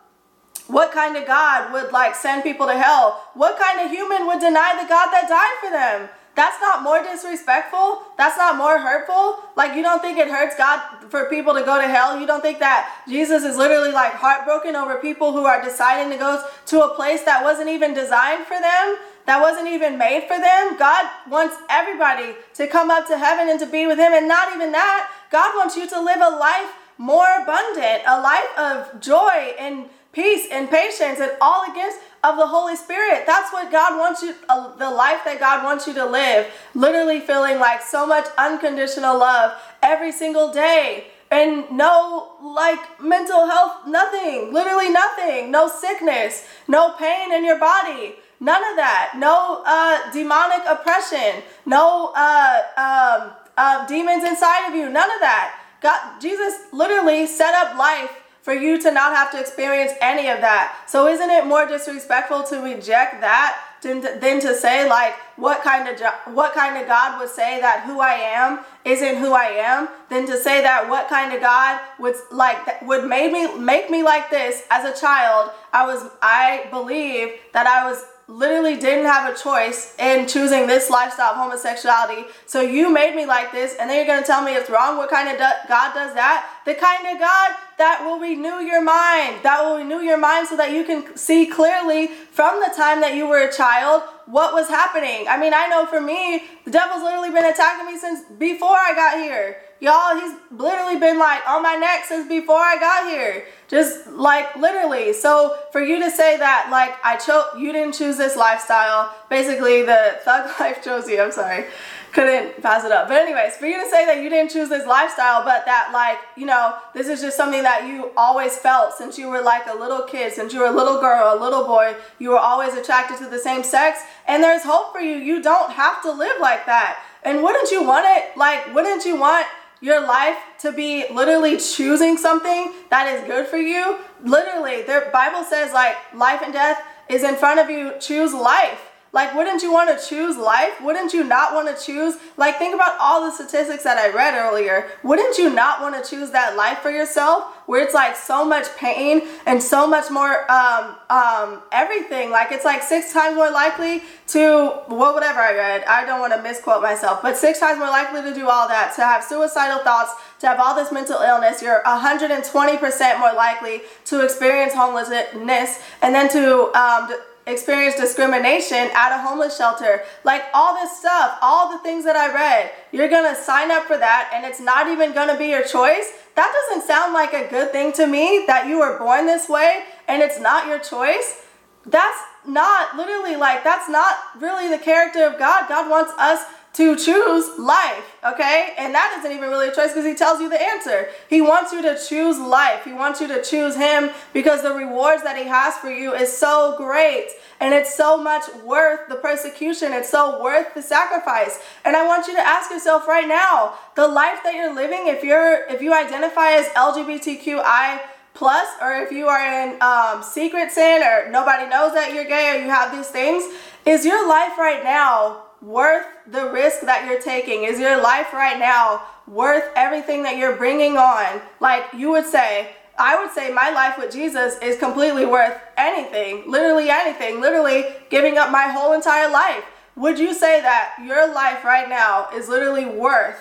what 0.70 0.92
kind 0.92 1.16
of 1.16 1.26
God 1.26 1.72
would 1.72 1.92
like 1.92 2.14
send 2.14 2.42
people 2.42 2.66
to 2.66 2.78
hell? 2.78 3.24
What 3.34 3.58
kind 3.58 3.80
of 3.80 3.90
human 3.90 4.26
would 4.26 4.40
deny 4.40 4.78
the 4.80 4.88
God 4.88 5.10
that 5.10 5.28
died 5.28 5.58
for 5.60 5.70
them? 5.70 6.08
That's 6.36 6.60
not 6.60 6.82
more 6.82 7.02
disrespectful. 7.02 8.02
That's 8.16 8.36
not 8.36 8.56
more 8.56 8.78
hurtful. 8.78 9.40
Like, 9.56 9.74
you 9.76 9.82
don't 9.82 10.00
think 10.00 10.16
it 10.16 10.28
hurts 10.28 10.56
God 10.56 10.80
for 11.10 11.28
people 11.28 11.54
to 11.54 11.62
go 11.62 11.80
to 11.80 11.88
hell? 11.88 12.18
You 12.20 12.26
don't 12.26 12.40
think 12.40 12.60
that 12.60 13.02
Jesus 13.08 13.42
is 13.42 13.56
literally 13.56 13.90
like 13.90 14.12
heartbroken 14.12 14.76
over 14.76 14.96
people 14.96 15.32
who 15.32 15.44
are 15.44 15.60
deciding 15.60 16.10
to 16.12 16.16
go 16.16 16.42
to 16.66 16.82
a 16.82 16.94
place 16.94 17.24
that 17.24 17.42
wasn't 17.42 17.68
even 17.68 17.92
designed 17.92 18.46
for 18.46 18.58
them? 18.58 18.96
That 19.26 19.40
wasn't 19.42 19.68
even 19.68 19.98
made 19.98 20.28
for 20.28 20.38
them? 20.38 20.78
God 20.78 21.10
wants 21.28 21.56
everybody 21.68 22.34
to 22.54 22.66
come 22.66 22.90
up 22.90 23.06
to 23.08 23.18
heaven 23.18 23.50
and 23.50 23.58
to 23.60 23.66
be 23.66 23.86
with 23.86 23.98
Him. 23.98 24.12
And 24.12 24.28
not 24.28 24.54
even 24.54 24.72
that, 24.72 25.10
God 25.30 25.56
wants 25.56 25.76
you 25.76 25.88
to 25.88 26.00
live 26.00 26.20
a 26.20 26.36
life 26.36 26.72
more 26.96 27.26
abundant, 27.42 28.02
a 28.06 28.20
life 28.20 28.58
of 28.58 29.00
joy 29.00 29.54
and 29.58 29.90
peace 30.12 30.46
and 30.50 30.68
patience 30.68 31.20
and 31.20 31.32
all 31.40 31.66
the 31.66 31.74
gifts 31.74 31.96
of 32.22 32.36
the 32.36 32.46
Holy 32.46 32.76
Spirit. 32.76 33.24
That's 33.26 33.52
what 33.52 33.70
God 33.70 33.98
wants 33.98 34.22
you, 34.22 34.34
uh, 34.48 34.76
the 34.76 34.90
life 34.90 35.20
that 35.24 35.40
God 35.40 35.64
wants 35.64 35.86
you 35.86 35.94
to 35.94 36.04
live. 36.04 36.46
Literally 36.74 37.20
feeling 37.20 37.58
like 37.58 37.82
so 37.82 38.06
much 38.06 38.26
unconditional 38.36 39.18
love 39.18 39.60
every 39.82 40.12
single 40.12 40.52
day. 40.52 41.06
And 41.30 41.70
no, 41.70 42.32
like, 42.42 43.00
mental 43.00 43.46
health, 43.46 43.86
nothing, 43.86 44.52
literally 44.52 44.90
nothing. 44.90 45.50
No 45.50 45.68
sickness, 45.68 46.44
no 46.66 46.94
pain 46.94 47.32
in 47.32 47.44
your 47.44 47.58
body. 47.58 48.16
None 48.40 48.64
of 48.70 48.76
that. 48.76 49.12
No 49.16 49.62
uh, 49.64 50.10
demonic 50.12 50.62
oppression. 50.66 51.42
No 51.66 52.12
uh, 52.16 52.62
um, 52.76 53.30
uh, 53.56 53.86
demons 53.86 54.24
inside 54.24 54.68
of 54.68 54.74
you. 54.74 54.88
None 54.88 55.10
of 55.10 55.20
that. 55.20 55.56
God, 55.80 56.20
Jesus 56.20 56.54
literally 56.72 57.26
set 57.26 57.54
up 57.54 57.78
life 57.78 58.10
for 58.42 58.54
you 58.54 58.80
to 58.80 58.90
not 58.90 59.14
have 59.14 59.30
to 59.32 59.40
experience 59.40 59.92
any 60.00 60.28
of 60.28 60.40
that. 60.40 60.84
So 60.88 61.06
isn't 61.06 61.30
it 61.30 61.46
more 61.46 61.66
disrespectful 61.66 62.42
to 62.44 62.62
reject 62.62 63.20
that 63.20 63.58
than 63.82 64.02
to, 64.02 64.18
than 64.20 64.40
to 64.40 64.54
say 64.54 64.88
like 64.88 65.14
what 65.36 65.62
kind 65.62 65.88
of 65.88 66.00
what 66.34 66.52
kind 66.52 66.76
of 66.80 66.86
God 66.86 67.18
would 67.18 67.30
say 67.30 67.60
that 67.60 67.84
who 67.84 68.00
I 68.00 68.12
am 68.12 68.60
isn't 68.84 69.16
who 69.16 69.32
I 69.32 69.46
am 69.46 69.88
than 70.08 70.26
to 70.26 70.36
say 70.36 70.60
that 70.62 70.88
what 70.88 71.08
kind 71.08 71.32
of 71.32 71.40
God 71.40 71.80
would 71.98 72.16
like 72.30 72.82
would 72.82 73.08
make 73.08 73.32
me 73.32 73.58
make 73.58 73.90
me 73.90 74.02
like 74.02 74.30
this 74.30 74.64
as 74.70 74.84
a 74.84 74.98
child. 75.00 75.50
I 75.72 75.86
was 75.86 76.10
I 76.22 76.66
believe 76.70 77.32
that 77.52 77.66
I 77.66 77.88
was 77.90 78.04
literally 78.30 78.76
didn't 78.76 79.06
have 79.06 79.32
a 79.32 79.36
choice 79.36 79.94
in 79.98 80.26
choosing 80.26 80.66
this 80.66 80.88
lifestyle 80.88 81.32
of 81.32 81.36
homosexuality. 81.36 82.24
So 82.46 82.60
you 82.60 82.90
made 82.90 83.16
me 83.16 83.26
like 83.26 83.50
this, 83.50 83.74
and 83.78 83.90
then 83.90 84.06
you're 84.06 84.16
to 84.16 84.24
tell 84.24 84.42
me 84.42 84.54
it's 84.54 84.70
wrong? 84.70 84.96
What 84.96 85.10
kind 85.10 85.28
of 85.28 85.36
do- 85.36 85.68
God 85.68 85.92
does 85.94 86.14
that? 86.14 86.48
The 86.64 86.74
kind 86.74 87.06
of 87.08 87.18
God 87.18 87.50
that 87.80 88.04
will 88.04 88.18
renew 88.20 88.60
your 88.60 88.82
mind, 88.82 89.42
that 89.42 89.64
will 89.64 89.78
renew 89.78 90.00
your 90.00 90.18
mind 90.18 90.46
so 90.46 90.54
that 90.58 90.70
you 90.70 90.84
can 90.84 91.16
see 91.16 91.46
clearly 91.46 92.08
from 92.08 92.60
the 92.60 92.70
time 92.76 93.00
that 93.00 93.14
you 93.14 93.26
were 93.26 93.48
a 93.48 93.50
child 93.50 94.02
what 94.26 94.52
was 94.52 94.68
happening. 94.68 95.26
I 95.26 95.40
mean, 95.40 95.54
I 95.54 95.66
know 95.66 95.86
for 95.86 95.98
me, 95.98 96.42
the 96.66 96.70
devil's 96.70 97.02
literally 97.02 97.30
been 97.30 97.46
attacking 97.46 97.86
me 97.86 97.98
since 97.98 98.20
before 98.38 98.76
I 98.76 98.92
got 98.94 99.18
here. 99.18 99.56
Y'all, 99.80 100.14
he's 100.20 100.36
literally 100.50 101.00
been 101.00 101.18
like 101.18 101.40
on 101.48 101.62
my 101.62 101.74
neck 101.74 102.04
since 102.04 102.28
before 102.28 102.58
I 102.60 102.76
got 102.78 103.08
here. 103.08 103.46
Just 103.66 104.08
like 104.08 104.54
literally. 104.56 105.14
So 105.14 105.56
for 105.72 105.80
you 105.80 105.98
to 106.04 106.10
say 106.10 106.36
that, 106.36 106.68
like, 106.70 106.94
I 107.02 107.16
chose, 107.16 107.46
you 107.58 107.72
didn't 107.72 107.94
choose 107.94 108.18
this 108.18 108.36
lifestyle. 108.36 109.14
Basically, 109.30 109.84
the 109.84 110.18
thug 110.24 110.50
life 110.60 110.84
chose 110.84 111.08
you. 111.08 111.18
I'm 111.22 111.32
sorry. 111.32 111.64
Couldn't 112.12 112.60
pass 112.60 112.84
it 112.84 112.90
up. 112.90 113.08
But, 113.08 113.18
anyways, 113.18 113.56
for 113.56 113.66
you 113.66 113.82
to 113.82 113.88
say 113.88 114.04
that 114.04 114.22
you 114.22 114.28
didn't 114.28 114.50
choose 114.50 114.68
this 114.68 114.86
lifestyle, 114.86 115.44
but 115.44 115.64
that, 115.66 115.90
like, 115.92 116.18
you 116.36 116.44
know, 116.44 116.74
this 116.92 117.08
is 117.08 117.20
just 117.20 117.36
something 117.36 117.62
that 117.62 117.86
you 117.86 118.10
always 118.16 118.56
felt 118.58 118.94
since 118.94 119.16
you 119.16 119.28
were 119.28 119.40
like 119.40 119.66
a 119.66 119.74
little 119.74 120.02
kid, 120.02 120.32
since 120.32 120.52
you 120.52 120.60
were 120.60 120.66
a 120.66 120.72
little 120.72 121.00
girl, 121.00 121.32
a 121.32 121.38
little 121.40 121.64
boy, 121.64 121.94
you 122.18 122.30
were 122.30 122.38
always 122.38 122.74
attracted 122.74 123.18
to 123.18 123.28
the 123.28 123.38
same 123.38 123.62
sex. 123.62 124.00
And 124.26 124.42
there's 124.42 124.64
hope 124.64 124.92
for 124.92 125.00
you. 125.00 125.16
You 125.16 125.40
don't 125.40 125.72
have 125.72 126.02
to 126.02 126.10
live 126.10 126.40
like 126.40 126.66
that. 126.66 127.00
And 127.22 127.42
wouldn't 127.42 127.70
you 127.70 127.84
want 127.84 128.06
it? 128.08 128.36
Like, 128.36 128.74
wouldn't 128.74 129.04
you 129.04 129.16
want 129.16 129.46
your 129.80 130.00
life 130.06 130.36
to 130.58 130.72
be 130.72 131.06
literally 131.10 131.56
choosing 131.56 132.16
something 132.16 132.72
that 132.90 133.06
is 133.06 133.26
good 133.26 133.46
for 133.46 133.56
you. 133.56 133.98
Literally, 134.22 134.82
the 134.82 135.08
Bible 135.12 135.42
says 135.42 135.72
like 135.72 135.96
life 136.14 136.42
and 136.42 136.52
death 136.52 136.82
is 137.08 137.24
in 137.24 137.34
front 137.36 137.60
of 137.60 137.70
you. 137.70 137.94
Choose 137.98 138.34
life. 138.34 138.89
Like, 139.12 139.34
wouldn't 139.34 139.62
you 139.62 139.72
want 139.72 139.90
to 139.90 140.06
choose 140.06 140.36
life? 140.36 140.80
Wouldn't 140.80 141.12
you 141.12 141.24
not 141.24 141.52
want 141.52 141.66
to 141.66 141.84
choose? 141.84 142.14
Like, 142.36 142.58
think 142.58 142.76
about 142.76 142.96
all 143.00 143.22
the 143.22 143.32
statistics 143.32 143.82
that 143.82 143.98
I 143.98 144.14
read 144.14 144.34
earlier. 144.34 144.88
Wouldn't 145.02 145.36
you 145.36 145.52
not 145.52 145.80
want 145.80 146.02
to 146.02 146.08
choose 146.08 146.30
that 146.30 146.56
life 146.56 146.78
for 146.78 146.90
yourself 146.90 147.56
where 147.66 147.82
it's 147.82 147.94
like 147.94 148.14
so 148.14 148.44
much 148.44 148.66
pain 148.76 149.22
and 149.46 149.60
so 149.60 149.86
much 149.88 150.12
more 150.12 150.48
um, 150.50 150.94
um, 151.10 151.60
everything? 151.72 152.30
Like, 152.30 152.52
it's 152.52 152.64
like 152.64 152.84
six 152.84 153.12
times 153.12 153.34
more 153.34 153.50
likely 153.50 154.04
to, 154.28 154.82
well, 154.88 155.12
whatever 155.12 155.40
I 155.40 155.54
read. 155.54 155.84
I 155.86 156.04
don't 156.04 156.20
want 156.20 156.32
to 156.34 156.40
misquote 156.40 156.80
myself, 156.80 157.20
but 157.20 157.36
six 157.36 157.58
times 157.58 157.80
more 157.80 157.88
likely 157.88 158.22
to 158.22 158.32
do 158.32 158.48
all 158.48 158.68
that, 158.68 158.94
to 158.94 159.02
have 159.02 159.24
suicidal 159.24 159.82
thoughts, 159.82 160.12
to 160.38 160.46
have 160.46 160.60
all 160.60 160.76
this 160.76 160.92
mental 160.92 161.20
illness. 161.20 161.60
You're 161.62 161.82
120% 161.84 163.18
more 163.18 163.34
likely 163.34 163.82
to 164.04 164.24
experience 164.24 164.72
homelessness 164.72 165.80
and 166.00 166.14
then 166.14 166.28
to, 166.28 166.72
um, 166.78 167.12
experience 167.50 167.96
discrimination 167.96 168.90
at 168.94 169.12
a 169.12 169.20
homeless 169.20 169.56
shelter. 169.56 170.02
Like 170.24 170.44
all 170.54 170.74
this 170.74 170.98
stuff, 170.98 171.38
all 171.42 171.70
the 171.70 171.78
things 171.78 172.04
that 172.04 172.16
I 172.16 172.32
read, 172.32 172.70
you're 172.92 173.08
gonna 173.08 173.34
sign 173.34 173.70
up 173.70 173.84
for 173.84 173.98
that 173.98 174.30
and 174.32 174.44
it's 174.44 174.60
not 174.60 174.88
even 174.88 175.12
gonna 175.12 175.36
be 175.36 175.46
your 175.48 175.62
choice. 175.62 176.12
That 176.36 176.52
doesn't 176.52 176.86
sound 176.86 177.12
like 177.12 177.32
a 177.32 177.48
good 177.48 177.72
thing 177.72 177.92
to 177.94 178.06
me 178.06 178.44
that 178.46 178.66
you 178.66 178.78
were 178.78 178.98
born 178.98 179.26
this 179.26 179.48
way 179.48 179.84
and 180.08 180.22
it's 180.22 180.40
not 180.40 180.66
your 180.66 180.78
choice. 180.78 181.42
That's 181.86 182.18
not 182.46 182.96
literally 182.96 183.36
like, 183.36 183.64
that's 183.64 183.88
not 183.88 184.16
really 184.38 184.68
the 184.68 184.82
character 184.82 185.24
of 185.26 185.38
God. 185.38 185.68
God 185.68 185.90
wants 185.90 186.12
us 186.18 186.44
to 186.72 186.96
choose 186.96 187.58
life, 187.58 188.16
okay? 188.24 188.74
And 188.78 188.94
that 188.94 189.16
isn't 189.18 189.36
even 189.36 189.50
really 189.50 189.68
a 189.68 189.74
choice 189.74 189.88
because 189.88 190.06
he 190.06 190.14
tells 190.14 190.40
you 190.40 190.48
the 190.48 190.60
answer. 190.60 191.08
He 191.28 191.40
wants 191.40 191.72
you 191.72 191.82
to 191.82 191.98
choose 191.98 192.38
life. 192.38 192.84
He 192.84 192.92
wants 192.92 193.20
you 193.20 193.26
to 193.28 193.42
choose 193.42 193.74
him 193.74 194.10
because 194.32 194.62
the 194.62 194.72
rewards 194.72 195.24
that 195.24 195.36
he 195.36 195.44
has 195.44 195.76
for 195.78 195.90
you 195.90 196.14
is 196.14 196.34
so 196.36 196.74
great 196.76 197.30
and 197.58 197.74
it's 197.74 197.94
so 197.94 198.16
much 198.16 198.44
worth 198.64 199.08
the 199.08 199.16
persecution. 199.16 199.92
It's 199.92 200.08
so 200.08 200.40
worth 200.42 200.72
the 200.74 200.82
sacrifice. 200.82 201.58
And 201.84 201.96
I 201.96 202.06
want 202.06 202.28
you 202.28 202.34
to 202.34 202.40
ask 202.40 202.70
yourself 202.70 203.08
right 203.08 203.26
now, 203.26 203.74
the 203.96 204.06
life 204.06 204.38
that 204.44 204.54
you're 204.54 204.74
living 204.74 205.08
if 205.08 205.24
you're 205.24 205.66
if 205.66 205.82
you 205.82 205.92
identify 205.92 206.52
as 206.52 206.66
LGBTQI 206.68 208.00
plus 208.32 208.68
or 208.80 208.94
if 208.94 209.10
you 209.10 209.26
are 209.26 209.64
in 209.64 209.82
um, 209.82 210.22
secret 210.22 210.70
sin 210.70 211.02
or 211.02 211.30
nobody 211.30 211.68
knows 211.68 211.92
that 211.94 212.14
you're 212.14 212.24
gay 212.24 212.56
or 212.56 212.62
you 212.62 212.70
have 212.70 212.92
these 212.96 213.08
things, 213.08 213.44
is 213.84 214.06
your 214.06 214.26
life 214.28 214.56
right 214.56 214.84
now 214.84 215.42
worth 215.62 216.06
the 216.26 216.50
risk 216.50 216.80
that 216.82 217.06
you're 217.06 217.20
taking? 217.20 217.64
Is 217.64 217.78
your 217.78 218.00
life 218.00 218.32
right 218.32 218.58
now 218.58 219.02
worth 219.26 219.64
everything 219.76 220.22
that 220.22 220.36
you're 220.36 220.56
bringing 220.56 220.96
on? 220.96 221.40
Like 221.60 221.84
you 221.96 222.10
would 222.10 222.26
say, 222.26 222.70
I 222.98 223.20
would 223.20 223.32
say 223.32 223.52
my 223.52 223.70
life 223.70 223.96
with 223.98 224.12
Jesus 224.12 224.58
is 224.60 224.78
completely 224.78 225.24
worth 225.24 225.58
anything, 225.76 226.50
literally 226.50 226.90
anything, 226.90 227.40
literally 227.40 227.86
giving 228.10 228.36
up 228.36 228.50
my 228.50 228.68
whole 228.68 228.92
entire 228.92 229.30
life. 229.30 229.64
Would 229.96 230.18
you 230.18 230.34
say 230.34 230.60
that 230.60 230.96
your 231.04 231.32
life 231.32 231.64
right 231.64 231.88
now 231.88 232.28
is 232.34 232.48
literally 232.48 232.86
worth, 232.86 233.40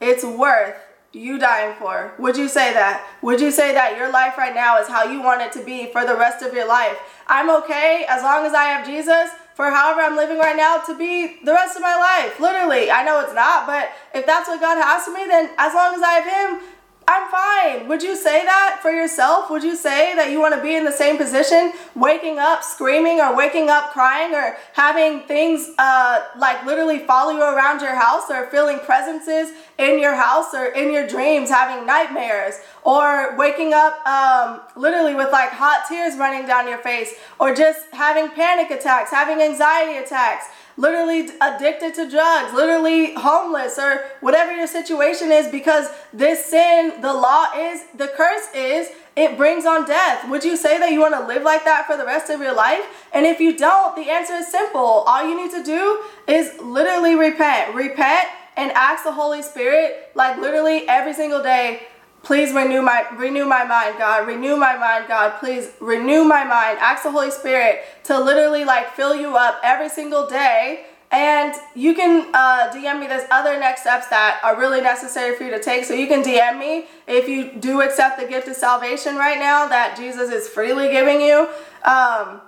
it's 0.00 0.24
worth 0.24 0.76
you 1.12 1.38
dying 1.38 1.74
for? 1.78 2.14
Would 2.18 2.36
you 2.36 2.48
say 2.48 2.72
that? 2.74 3.06
Would 3.22 3.40
you 3.40 3.50
say 3.50 3.72
that 3.72 3.96
your 3.96 4.12
life 4.12 4.36
right 4.36 4.54
now 4.54 4.78
is 4.78 4.88
how 4.88 5.04
you 5.04 5.22
want 5.22 5.40
it 5.40 5.52
to 5.52 5.64
be 5.64 5.90
for 5.90 6.04
the 6.04 6.16
rest 6.16 6.44
of 6.44 6.52
your 6.52 6.68
life? 6.68 6.98
I'm 7.26 7.50
okay 7.62 8.04
as 8.08 8.22
long 8.22 8.44
as 8.44 8.52
I 8.52 8.64
have 8.64 8.86
Jesus 8.86 9.30
for 9.56 9.70
however 9.70 10.02
I'm 10.02 10.16
living 10.16 10.38
right 10.38 10.54
now 10.54 10.76
to 10.84 10.94
be 10.94 11.40
the 11.42 11.52
rest 11.52 11.76
of 11.76 11.82
my 11.82 11.96
life. 11.96 12.38
Literally. 12.38 12.90
I 12.90 13.02
know 13.02 13.20
it's 13.20 13.32
not, 13.32 13.66
but 13.66 13.88
if 14.14 14.26
that's 14.26 14.48
what 14.48 14.60
God 14.60 14.76
has 14.76 15.06
for 15.06 15.12
me, 15.12 15.24
then 15.26 15.48
as 15.56 15.72
long 15.72 15.94
as 15.94 16.02
I 16.02 16.12
have 16.20 16.28
Him, 16.28 16.68
I'm 17.08 17.30
fine. 17.30 17.86
Would 17.86 18.02
you 18.02 18.16
say 18.16 18.44
that 18.44 18.80
for 18.82 18.90
yourself? 18.90 19.48
Would 19.50 19.62
you 19.62 19.76
say 19.76 20.16
that 20.16 20.32
you 20.32 20.40
want 20.40 20.56
to 20.56 20.62
be 20.62 20.74
in 20.74 20.84
the 20.84 20.90
same 20.90 21.16
position, 21.16 21.72
waking 21.94 22.40
up 22.40 22.64
screaming 22.64 23.20
or 23.20 23.36
waking 23.36 23.70
up 23.70 23.92
crying 23.92 24.34
or 24.34 24.56
having 24.72 25.20
things 25.20 25.70
uh, 25.78 26.24
like 26.36 26.66
literally 26.66 26.98
follow 26.98 27.30
you 27.30 27.42
around 27.42 27.80
your 27.80 27.94
house 27.94 28.28
or 28.28 28.46
feeling 28.50 28.80
presences 28.80 29.52
in 29.78 30.00
your 30.00 30.16
house 30.16 30.52
or 30.52 30.66
in 30.66 30.92
your 30.92 31.06
dreams, 31.06 31.48
having 31.48 31.86
nightmares 31.86 32.54
or 32.82 33.36
waking 33.36 33.72
up 33.72 34.04
um, 34.04 34.62
literally 34.74 35.14
with 35.14 35.30
like 35.30 35.50
hot 35.50 35.84
tears 35.88 36.16
running 36.16 36.44
down 36.44 36.66
your 36.66 36.78
face 36.78 37.14
or 37.38 37.54
just 37.54 37.86
having 37.92 38.28
panic 38.30 38.72
attacks, 38.72 39.12
having 39.12 39.40
anxiety 39.40 39.96
attacks? 39.98 40.46
Literally 40.76 41.30
addicted 41.40 41.94
to 41.94 42.10
drugs, 42.10 42.52
literally 42.52 43.14
homeless, 43.14 43.78
or 43.78 44.04
whatever 44.20 44.54
your 44.54 44.66
situation 44.66 45.32
is, 45.32 45.48
because 45.48 45.88
this 46.12 46.44
sin, 46.46 47.00
the 47.00 47.12
law 47.12 47.46
is, 47.56 47.82
the 47.94 48.08
curse 48.08 48.48
is, 48.54 48.88
it 49.16 49.38
brings 49.38 49.64
on 49.64 49.86
death. 49.86 50.28
Would 50.28 50.44
you 50.44 50.56
say 50.56 50.78
that 50.78 50.92
you 50.92 51.00
want 51.00 51.14
to 51.14 51.26
live 51.26 51.42
like 51.42 51.64
that 51.64 51.86
for 51.86 51.96
the 51.96 52.04
rest 52.04 52.30
of 52.30 52.40
your 52.40 52.54
life? 52.54 52.84
And 53.14 53.24
if 53.24 53.40
you 53.40 53.56
don't, 53.56 53.96
the 53.96 54.10
answer 54.10 54.34
is 54.34 54.48
simple. 54.48 54.80
All 54.80 55.26
you 55.26 55.34
need 55.42 55.52
to 55.52 55.64
do 55.64 56.02
is 56.28 56.60
literally 56.60 57.14
repent. 57.14 57.74
Repent 57.74 58.28
and 58.58 58.70
ask 58.72 59.04
the 59.04 59.12
Holy 59.12 59.42
Spirit, 59.42 60.10
like 60.14 60.38
literally 60.38 60.86
every 60.88 61.14
single 61.14 61.42
day, 61.42 61.82
Please 62.26 62.52
renew 62.52 62.82
my 62.82 63.06
renew 63.14 63.44
my 63.44 63.62
mind, 63.62 63.98
God. 63.98 64.26
Renew 64.26 64.56
my 64.56 64.76
mind, 64.76 65.06
God. 65.06 65.38
Please 65.38 65.70
renew 65.78 66.24
my 66.24 66.42
mind. 66.42 66.76
Ask 66.80 67.04
the 67.04 67.10
Holy 67.12 67.30
Spirit 67.30 67.84
to 68.02 68.18
literally 68.18 68.64
like 68.64 68.90
fill 68.94 69.14
you 69.14 69.36
up 69.36 69.60
every 69.62 69.88
single 69.88 70.26
day. 70.26 70.86
And 71.12 71.54
you 71.76 71.94
can 71.94 72.28
uh, 72.34 72.72
DM 72.74 72.98
me. 72.98 73.06
There's 73.06 73.28
other 73.30 73.60
next 73.60 73.82
steps 73.82 74.08
that 74.08 74.40
are 74.42 74.58
really 74.58 74.80
necessary 74.80 75.36
for 75.36 75.44
you 75.44 75.52
to 75.52 75.62
take. 75.62 75.84
So 75.84 75.94
you 75.94 76.08
can 76.08 76.24
DM 76.24 76.58
me 76.58 76.86
if 77.06 77.28
you 77.28 77.52
do 77.60 77.80
accept 77.80 78.18
the 78.18 78.26
gift 78.26 78.48
of 78.48 78.56
salvation 78.56 79.14
right 79.14 79.38
now 79.38 79.68
that 79.68 79.96
Jesus 79.96 80.32
is 80.32 80.48
freely 80.48 80.88
giving 80.88 81.20
you. 81.20 81.48
Um, 81.84 82.40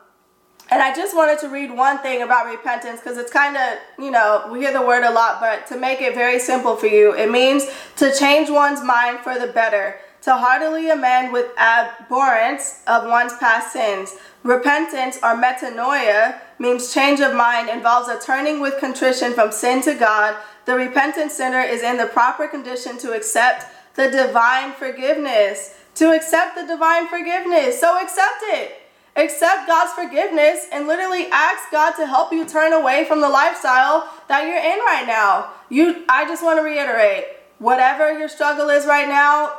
and 0.70 0.82
I 0.82 0.94
just 0.94 1.16
wanted 1.16 1.38
to 1.40 1.48
read 1.48 1.70
one 1.70 1.98
thing 1.98 2.22
about 2.22 2.46
repentance 2.46 3.00
because 3.00 3.16
it's 3.16 3.32
kind 3.32 3.56
of, 3.56 3.78
you 3.98 4.10
know, 4.10 4.48
we 4.52 4.60
hear 4.60 4.72
the 4.72 4.82
word 4.82 5.02
a 5.02 5.10
lot, 5.10 5.40
but 5.40 5.66
to 5.68 5.78
make 5.78 6.02
it 6.02 6.14
very 6.14 6.38
simple 6.38 6.76
for 6.76 6.86
you, 6.86 7.14
it 7.14 7.30
means 7.30 7.66
to 7.96 8.14
change 8.14 8.50
one's 8.50 8.82
mind 8.82 9.20
for 9.20 9.38
the 9.38 9.46
better, 9.46 9.96
to 10.22 10.34
heartily 10.34 10.90
amend 10.90 11.32
with 11.32 11.46
abhorrence 11.56 12.82
of 12.86 13.06
one's 13.06 13.34
past 13.38 13.72
sins. 13.72 14.16
Repentance 14.42 15.16
or 15.22 15.34
metanoia 15.36 16.38
means 16.58 16.92
change 16.92 17.20
of 17.20 17.34
mind, 17.34 17.70
involves 17.70 18.08
a 18.08 18.20
turning 18.20 18.60
with 18.60 18.78
contrition 18.78 19.32
from 19.32 19.50
sin 19.50 19.80
to 19.82 19.94
God. 19.94 20.36
The 20.66 20.74
repentant 20.74 21.32
sinner 21.32 21.62
is 21.62 21.82
in 21.82 21.96
the 21.96 22.06
proper 22.06 22.46
condition 22.46 22.98
to 22.98 23.12
accept 23.12 23.64
the 23.94 24.10
divine 24.10 24.72
forgiveness. 24.72 25.76
To 25.94 26.12
accept 26.12 26.56
the 26.56 26.66
divine 26.66 27.08
forgiveness. 27.08 27.80
So 27.80 27.98
accept 28.00 28.42
it. 28.42 28.77
Accept 29.18 29.66
God's 29.66 29.92
forgiveness 29.94 30.66
and 30.72 30.86
literally 30.86 31.26
ask 31.32 31.72
God 31.72 31.90
to 31.96 32.06
help 32.06 32.32
you 32.32 32.44
turn 32.44 32.72
away 32.72 33.04
from 33.04 33.20
the 33.20 33.28
lifestyle 33.28 34.08
that 34.28 34.46
you're 34.46 34.56
in 34.56 34.78
right 34.86 35.04
now. 35.08 35.50
You 35.68 36.04
I 36.08 36.24
just 36.24 36.44
want 36.44 36.60
to 36.60 36.62
reiterate, 36.62 37.24
whatever 37.58 38.16
your 38.16 38.28
struggle 38.28 38.68
is 38.68 38.86
right 38.86 39.08
now, 39.08 39.58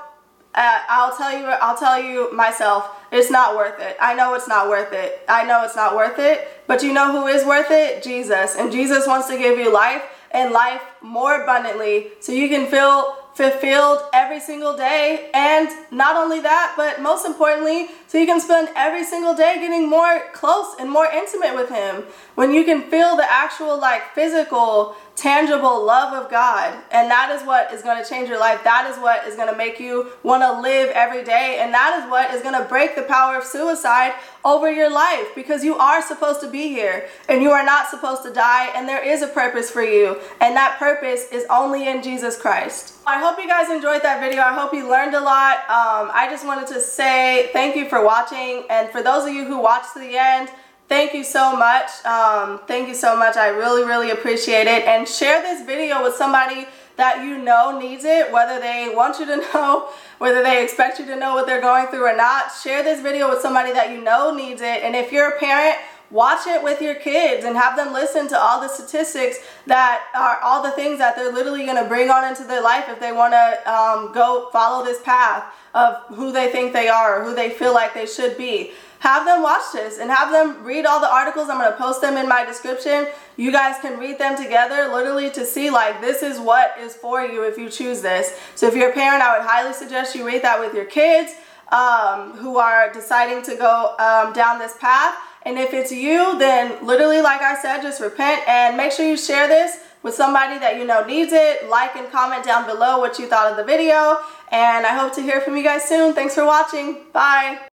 uh, 0.56 0.80
I'll 0.88 1.16
tell 1.18 1.38
you 1.38 1.46
I'll 1.46 1.78
tell 1.78 2.02
you 2.02 2.34
myself, 2.34 2.90
it's 3.12 3.30
not 3.30 3.58
worth 3.58 3.82
it. 3.82 3.98
I 4.00 4.14
know 4.14 4.34
it's 4.34 4.48
not 4.48 4.70
worth 4.70 4.94
it. 4.94 5.26
I 5.28 5.44
know 5.44 5.66
it's 5.66 5.76
not 5.76 5.94
worth 5.94 6.20
it, 6.20 6.48
but 6.66 6.82
you 6.82 6.94
know 6.94 7.12
who 7.12 7.28
is 7.28 7.46
worth 7.46 7.70
it? 7.70 8.02
Jesus. 8.02 8.56
And 8.56 8.72
Jesus 8.72 9.08
wants 9.08 9.28
to 9.28 9.38
give 9.38 9.60
you 9.60 9.74
life 9.74 10.04
and 10.32 10.54
life 10.54 10.82
more 11.02 11.44
abundantly 11.44 12.12
so 12.22 12.32
you 12.32 12.48
can 12.48 12.66
feel 12.68 13.18
fulfilled 13.40 14.02
every 14.12 14.42
single 14.42 14.76
day. 14.76 15.30
And 15.34 15.70
not 15.92 16.18
only 16.18 16.42
that, 16.42 16.74
but 16.76 17.02
most 17.02 17.26
importantly, 17.26 17.88
so 18.08 18.18
you 18.18 18.26
can 18.26 18.42
spend 18.42 18.68
every 18.76 19.06
single 19.06 19.34
day 19.34 19.56
getting 19.62 19.90
more 19.90 20.24
close 20.34 20.76
and 20.78 20.92
more 20.92 21.06
intimate 21.06 21.56
with 21.56 21.70
Him. 21.70 22.04
When 22.36 22.54
you 22.54 22.66
can 22.66 22.82
feel 22.90 23.16
the 23.16 23.32
actual, 23.32 23.80
like, 23.80 24.14
physical, 24.14 24.98
tangible 25.16 25.86
love 25.86 26.14
of 26.14 26.32
God. 26.32 26.82
And 26.92 27.12
that 27.12 27.30
is 27.30 27.46
what 27.46 27.74
is 27.74 27.82
going 27.82 28.02
to 28.02 28.10
change 28.10 28.30
your 28.30 28.40
life. 28.40 28.64
That 28.64 28.90
is 28.90 28.98
what 29.02 29.28
is 29.28 29.36
going 29.36 29.50
to 29.50 29.58
make 29.58 29.80
you 29.80 30.12
want 30.24 30.44
to 30.44 30.62
live 30.62 30.90
every 30.92 31.24
day. 31.24 31.60
And 31.62 31.74
that 31.74 32.02
is 32.02 32.10
what 32.10 32.34
is 32.34 32.42
going 32.42 32.62
to 32.62 32.68
break 32.68 32.96
the 32.96 33.04
power 33.04 33.38
of 33.38 33.44
suicide 33.44 34.14
over 34.46 34.72
your 34.72 34.90
life 34.90 35.28
because 35.36 35.64
you 35.64 35.76
are 35.76 36.02
supposed 36.02 36.40
to 36.42 36.50
be 36.50 36.70
here 36.70 37.10
and 37.28 37.42
you 37.42 37.52
are 37.52 37.66
not 37.66 37.90
supposed 37.90 38.24
to 38.24 38.34
die. 38.34 38.72
And 38.76 38.88
there 38.88 39.04
is 39.04 39.22
a 39.22 39.28
purpose 39.28 39.70
for 39.70 39.84
you. 39.84 40.20
And 40.40 40.56
that 40.56 40.80
purpose 40.80 41.32
is 41.32 41.46
only 41.50 41.88
in 41.88 42.02
Jesus 42.02 42.38
Christ. 42.38 42.99
I 43.10 43.18
hope 43.18 43.40
you 43.40 43.48
guys 43.48 43.72
enjoyed 43.72 44.04
that 44.04 44.22
video. 44.22 44.44
I 44.44 44.54
hope 44.54 44.72
you 44.72 44.88
learned 44.88 45.16
a 45.16 45.20
lot. 45.20 45.58
Um, 45.66 46.12
I 46.14 46.28
just 46.30 46.46
wanted 46.46 46.68
to 46.68 46.80
say 46.80 47.50
thank 47.54 47.76
you 47.76 47.90
for 47.90 48.06
watching. 48.06 48.66
And 48.70 48.88
for 48.92 49.02
those 49.02 49.26
of 49.26 49.34
you 49.34 49.46
who 49.46 49.60
watched 49.60 49.94
to 49.94 50.00
the 50.00 50.16
end, 50.16 50.50
thank 50.88 51.16
you 51.16 51.24
so 51.24 51.58
much. 51.58 51.90
Um, 52.06 52.60
thank 52.68 52.88
you 52.88 52.94
so 52.94 53.18
much. 53.18 53.36
I 53.36 53.48
really, 53.48 53.84
really 53.84 54.12
appreciate 54.12 54.68
it. 54.68 54.86
And 54.86 55.08
share 55.08 55.42
this 55.42 55.66
video 55.66 56.04
with 56.04 56.14
somebody 56.14 56.68
that 56.98 57.26
you 57.26 57.40
know 57.40 57.80
needs 57.80 58.06
it, 58.06 58.32
whether 58.32 58.60
they 58.60 58.94
want 58.94 59.18
you 59.18 59.26
to 59.26 59.38
know, 59.56 59.90
whether 60.20 60.44
they 60.44 60.64
expect 60.64 61.00
you 61.00 61.08
to 61.08 61.16
know 61.16 61.34
what 61.34 61.48
they're 61.48 61.62
going 61.62 61.88
through 61.88 62.06
or 62.06 62.16
not. 62.16 62.52
Share 62.62 62.84
this 62.84 63.02
video 63.02 63.28
with 63.28 63.40
somebody 63.40 63.72
that 63.72 63.90
you 63.90 64.04
know 64.04 64.36
needs 64.36 64.62
it. 64.62 64.84
And 64.84 64.96
if 64.96 65.12
you're 65.12 65.30
a 65.30 65.40
parent 65.40 65.78
watch 66.12 66.48
it 66.48 66.64
with 66.64 66.82
your 66.82 66.96
kids 66.96 67.46
and 67.46 67.56
have 67.56 67.76
them 67.76 67.94
listen 67.94 68.28
to 68.28 68.40
all 68.40 68.60
the 68.60 68.68
statistics 68.68 69.38
that 69.68 70.04
are 70.16 70.40
all 70.44 70.64
the 70.64 70.72
things 70.72 70.98
that 70.98 71.16
they're 71.16 71.32
literally 71.32 71.66
going 71.66 71.82
to 71.82 71.88
bring 71.88 72.10
on 72.10 72.28
into 72.28 72.44
their 72.44 72.62
life 72.62 72.86
if 72.88 73.00
they 73.00 73.12
want 73.12 73.34
to 73.34 73.72
um, 73.72 74.12
go 74.14 74.50
follow 74.52 74.84
this 74.84 75.02
path 75.04 75.54
of 75.74 75.98
who 76.16 76.32
they 76.32 76.52
think 76.52 76.74
they 76.74 76.88
are 76.88 77.22
or 77.22 77.26
who 77.26 77.36
they 77.36 77.50
feel 77.50 77.74
like 77.74 77.94
they 77.94 78.08
should 78.08 78.38
be. 78.38 78.72
Have 79.00 79.26
them 79.26 79.42
watch 79.42 79.72
this 79.72 79.98
and 79.98 80.12
have 80.12 80.32
them 80.32 80.64
read 80.64 80.86
all 80.86 81.00
the 81.00 81.10
articles. 81.10 81.48
I'm 81.50 81.58
going 81.58 81.72
to 81.72 81.78
post 81.78 82.02
them 82.02 82.18
in 82.18 82.28
my 82.28 82.44
description. 82.44 83.08
You 83.38 83.52
guys 83.52 83.80
can 83.80 83.98
read 83.98 84.18
them 84.18 84.36
together 84.36 84.92
literally 84.94 85.30
to 85.32 85.46
see 85.46 85.70
like 85.70 86.02
this 86.02 86.22
is 86.22 86.38
what 86.38 86.76
is 86.78 86.96
for 86.96 87.22
you 87.22 87.44
if 87.44 87.58
you 87.58 87.70
choose 87.70 88.02
this. 88.02 88.38
So 88.56 88.68
if 88.68 88.76
you're 88.76 88.90
a 88.90 88.94
parent 88.94 89.24
i 89.24 89.38
would 89.38 89.48
highly 89.48 89.74
suggest 89.74 90.16
you 90.16 90.26
read 90.26 90.42
that 90.42 90.60
with 90.60 90.74
your 90.74 90.86
kids 90.86 91.34
um, 91.72 92.34
who 92.34 92.58
are 92.58 92.92
deciding 92.92 93.42
to 93.44 93.56
go 93.56 93.96
um, 94.00 94.34
down 94.34 94.60
this 94.60 94.76
path 94.78 95.16
and 95.50 95.58
if 95.58 95.74
it's 95.74 95.92
you, 95.92 96.38
then 96.38 96.86
literally, 96.86 97.22
like 97.22 97.42
I 97.42 97.60
said, 97.60 97.82
just 97.82 98.00
repent 98.00 98.48
and 98.48 98.78
make 98.78 98.92
sure 98.92 99.04
you 99.04 99.18
share 99.18 99.48
this 99.48 99.80
with 100.04 100.14
somebody 100.14 100.60
that 100.60 100.78
you 100.78 100.86
know 100.86 101.04
needs 101.04 101.34
it. 101.34 101.68
Like 101.68 101.96
and 101.96 102.10
comment 102.12 102.44
down 102.46 102.68
below 102.68 103.00
what 103.00 103.18
you 103.18 103.26
thought 103.26 103.50
of 103.50 103.58
the 103.58 103.64
video. 103.64 104.20
And 104.52 104.86
I 104.86 104.96
hope 104.96 105.16
to 105.16 105.22
hear 105.22 105.42
from 105.42 105.58
you 105.58 105.64
guys 105.64 105.84
soon. 105.84 106.14
Thanks 106.14 106.36
for 106.36 106.46
watching. 106.46 106.98
Bye. 107.14 107.69